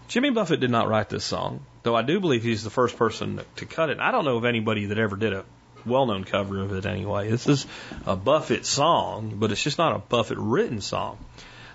Jimmy 0.08 0.30
Buffett 0.30 0.60
did 0.60 0.70
not 0.70 0.88
write 0.88 1.08
this 1.08 1.24
song 1.24 1.64
Though 1.88 1.96
I 1.96 2.02
do 2.02 2.20
believe 2.20 2.42
he's 2.42 2.64
the 2.64 2.68
first 2.68 2.98
person 2.98 3.40
to 3.56 3.64
cut 3.64 3.88
it. 3.88 3.98
I 3.98 4.10
don't 4.10 4.26
know 4.26 4.36
of 4.36 4.44
anybody 4.44 4.84
that 4.84 4.98
ever 4.98 5.16
did 5.16 5.32
a 5.32 5.46
well 5.86 6.04
known 6.04 6.24
cover 6.24 6.60
of 6.60 6.70
it 6.74 6.84
anyway. 6.84 7.30
This 7.30 7.46
is 7.48 7.66
a 8.04 8.14
Buffett 8.14 8.66
song, 8.66 9.36
but 9.36 9.52
it's 9.52 9.62
just 9.62 9.78
not 9.78 9.96
a 9.96 9.98
Buffett 9.98 10.36
written 10.36 10.82
song. 10.82 11.16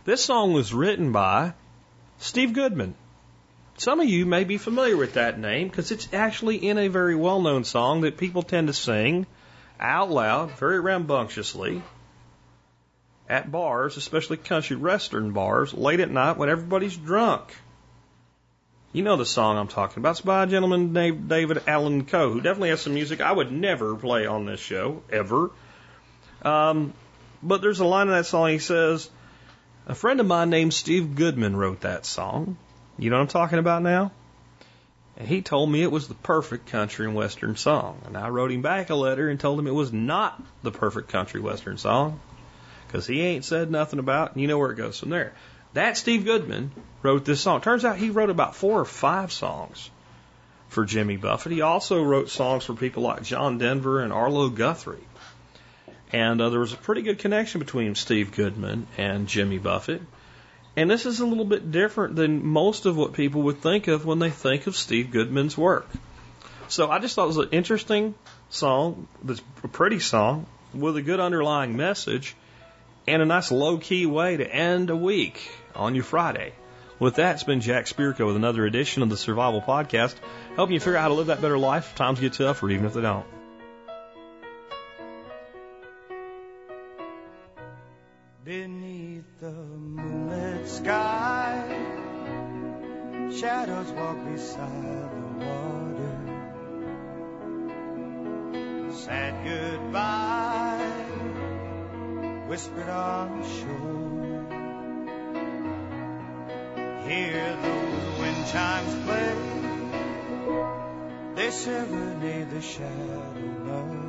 This 0.06 0.23
song 0.23 0.53
was 0.53 0.72
written 0.72 1.14
by 1.14 1.53
Steve 2.19 2.53
Goodman. 2.53 2.94
Some 3.77 4.02
of 4.02 4.07
you 4.07 4.27
may 4.27 4.44
be 4.44 4.60
familiar 4.60 4.95
with 4.95 5.14
that 5.14 5.40
name 5.40 5.68
because 5.68 5.90
it's 5.90 6.07
actually 6.14 6.57
in 6.57 6.77
a 6.77 6.90
very 6.90 7.15
well 7.15 7.41
known 7.41 7.64
song 7.64 8.02
that 8.02 8.15
people 8.15 8.44
tend 8.44 8.68
to 8.68 8.73
sing 8.73 9.26
out 9.80 10.11
loud, 10.11 10.52
very 10.60 10.80
rambunctiously, 10.80 11.81
at 13.27 13.52
bars, 13.52 13.98
especially 13.98 14.38
country 14.38 14.77
western 14.77 15.31
bars, 15.31 15.73
late 15.73 16.02
at 16.02 16.11
night 16.11 16.38
when 16.38 16.49
everybody's 16.49 16.95
drunk. 16.95 17.52
You 18.94 19.02
know 19.02 19.15
the 19.15 19.26
song 19.26 19.57
I'm 19.57 19.68
talking 19.68 19.98
about. 19.98 20.11
It's 20.11 20.22
by 20.22 20.44
a 20.44 20.48
gentleman 20.48 20.94
named 20.94 21.28
David 21.28 21.64
Allen 21.65 22.06
Coe, 22.06 22.32
who 22.32 22.41
definitely 22.41 22.70
has 22.70 22.82
some 22.82 22.94
music 22.94 23.22
I 23.22 23.32
would 23.32 23.52
never 23.52 23.95
play 23.95 24.28
on 24.28 24.45
this 24.45 24.60
show, 24.60 25.02
ever. 25.11 25.49
Um, 26.44 26.94
but 27.41 27.64
there's 27.64 27.80
a 27.80 27.86
line 27.86 28.06
in 28.06 28.14
that 28.14 28.28
song 28.28 28.49
he 28.49 28.60
says, 28.60 29.10
A 29.88 29.95
friend 29.95 30.20
of 30.20 30.28
mine 30.28 30.52
named 30.52 30.76
Steve 30.76 31.15
Goodman 31.15 31.56
wrote 31.56 31.82
that 31.82 32.06
song. 32.06 32.56
You 32.99 33.10
know 33.10 33.15
what 33.15 33.24
I'm 33.24 33.30
talking 33.30 33.57
about 33.57 33.82
now? 33.82 34.11
And 35.18 35.28
he 35.28 35.41
told 35.41 35.72
me 35.72 35.82
it 35.82 35.91
was 35.91 36.07
the 36.07 36.14
perfect 36.14 36.68
country 36.68 37.07
and 37.07 37.15
western 37.15 37.56
song. 37.56 37.99
And 38.06 38.15
I 38.15 38.30
wrote 38.30 38.52
him 38.52 38.61
back 38.61 38.91
a 38.91 38.95
letter 38.95 39.28
and 39.28 39.40
told 39.40 39.57
him 39.57 39.65
it 39.65 39.74
was 39.74 39.91
not 39.91 40.40
the 40.61 40.72
perfect 40.72 41.10
country 41.10 41.41
western 41.41 41.80
song. 41.80 42.20
Because 42.86 43.07
he 43.07 43.22
ain't 43.22 43.44
said 43.44 43.72
nothing 43.72 43.98
about 43.98 44.34
and 44.34 44.41
you 44.44 44.48
know 44.48 44.60
where 44.60 44.72
it 44.72 44.78
goes 44.78 44.99
from 44.99 45.10
there. 45.10 45.34
That 45.73 45.97
Steve 45.97 46.25
Goodman 46.25 46.71
wrote 47.01 47.25
this 47.25 47.41
song. 47.41 47.61
Turns 47.61 47.83
out 47.83 47.97
he 47.97 48.09
wrote 48.09 48.29
about 48.29 48.55
four 48.55 48.79
or 48.79 48.85
five 48.85 49.31
songs 49.31 49.89
for 50.69 50.85
Jimmy 50.85 51.17
Buffett. 51.17 51.51
He 51.51 51.61
also 51.61 52.03
wrote 52.03 52.29
songs 52.29 52.65
for 52.65 52.73
people 52.73 53.03
like 53.03 53.23
John 53.23 53.57
Denver 53.57 54.01
and 54.01 54.13
Arlo 54.13 54.49
Guthrie. 54.49 55.07
And 56.11 56.39
uh, 56.41 56.49
there 56.49 56.59
was 56.59 56.73
a 56.73 56.77
pretty 56.77 57.01
good 57.01 57.19
connection 57.19 57.59
between 57.59 57.95
Steve 57.95 58.31
Goodman 58.35 58.85
and 58.97 59.27
Jimmy 59.27 59.57
Buffett. 59.57 60.01
And 60.75 60.89
this 60.89 61.05
is 61.05 61.19
a 61.19 61.25
little 61.25 61.45
bit 61.45 61.71
different 61.71 62.15
than 62.15 62.45
most 62.45 62.85
of 62.85 62.97
what 62.97 63.13
people 63.13 63.43
would 63.43 63.61
think 63.61 63.87
of 63.87 64.05
when 64.05 64.19
they 64.19 64.29
think 64.29 64.67
of 64.67 64.75
Steve 64.75 65.11
Goodman's 65.11 65.57
work. 65.57 65.87
So 66.67 66.89
I 66.89 66.99
just 66.99 67.15
thought 67.15 67.25
it 67.25 67.27
was 67.27 67.37
an 67.37 67.49
interesting 67.51 68.15
song, 68.49 69.07
that's 69.23 69.41
a 69.63 69.67
pretty 69.67 69.99
song 69.99 70.45
with 70.73 70.97
a 70.97 71.01
good 71.01 71.19
underlying 71.19 71.77
message 71.77 72.35
and 73.07 73.21
a 73.21 73.25
nice 73.25 73.51
low 73.51 73.77
key 73.77 74.05
way 74.05 74.38
to 74.38 74.47
end 74.47 74.89
a 74.89 74.95
week 74.95 75.51
on 75.75 75.95
your 75.95 76.03
Friday. 76.03 76.53
With 76.99 77.15
that, 77.15 77.35
it's 77.35 77.43
been 77.43 77.59
Jack 77.59 77.85
Spirko 77.85 78.27
with 78.27 78.35
another 78.35 78.65
edition 78.65 79.03
of 79.03 79.09
the 79.09 79.17
Survival 79.17 79.61
Podcast, 79.61 80.15
helping 80.55 80.73
you 80.73 80.80
figure 80.80 80.97
out 80.97 81.01
how 81.01 81.07
to 81.09 81.15
live 81.15 81.27
that 81.27 81.41
better 81.41 81.57
life 81.57 81.89
if 81.91 81.95
times 81.95 82.19
get 82.19 82.34
tough 82.34 82.63
or 82.63 82.69
even 82.69 82.85
if 82.85 82.93
they 82.93 83.01
don't. 83.01 83.25
Beneath 88.45 89.39
the 89.39 89.51
moonlit 89.51 90.67
sky, 90.67 91.65
shadows 93.31 93.89
walk 93.91 94.17
beside 94.25 95.09
the 95.11 95.45
water. 95.45 96.19
Sad 98.93 99.43
goodbye, 99.45 101.12
whispered 102.48 102.90
on 102.90 103.41
the 103.41 103.48
shore. 103.48 104.03
Hear 107.07 107.57
those 107.61 108.20
wind 108.20 108.48
chimes 108.52 108.95
play, 109.06 109.36
they 111.36 111.52
serenade 111.52 112.49
the 112.52 112.61
shadow 112.61 113.34
lover. 113.65 114.03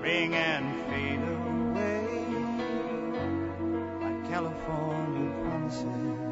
Ring 0.00 0.34
and 0.34 0.66
fade 0.88 1.22
away 1.36 2.08
like 4.02 4.30
California 4.30 5.30
promises. 5.42 6.25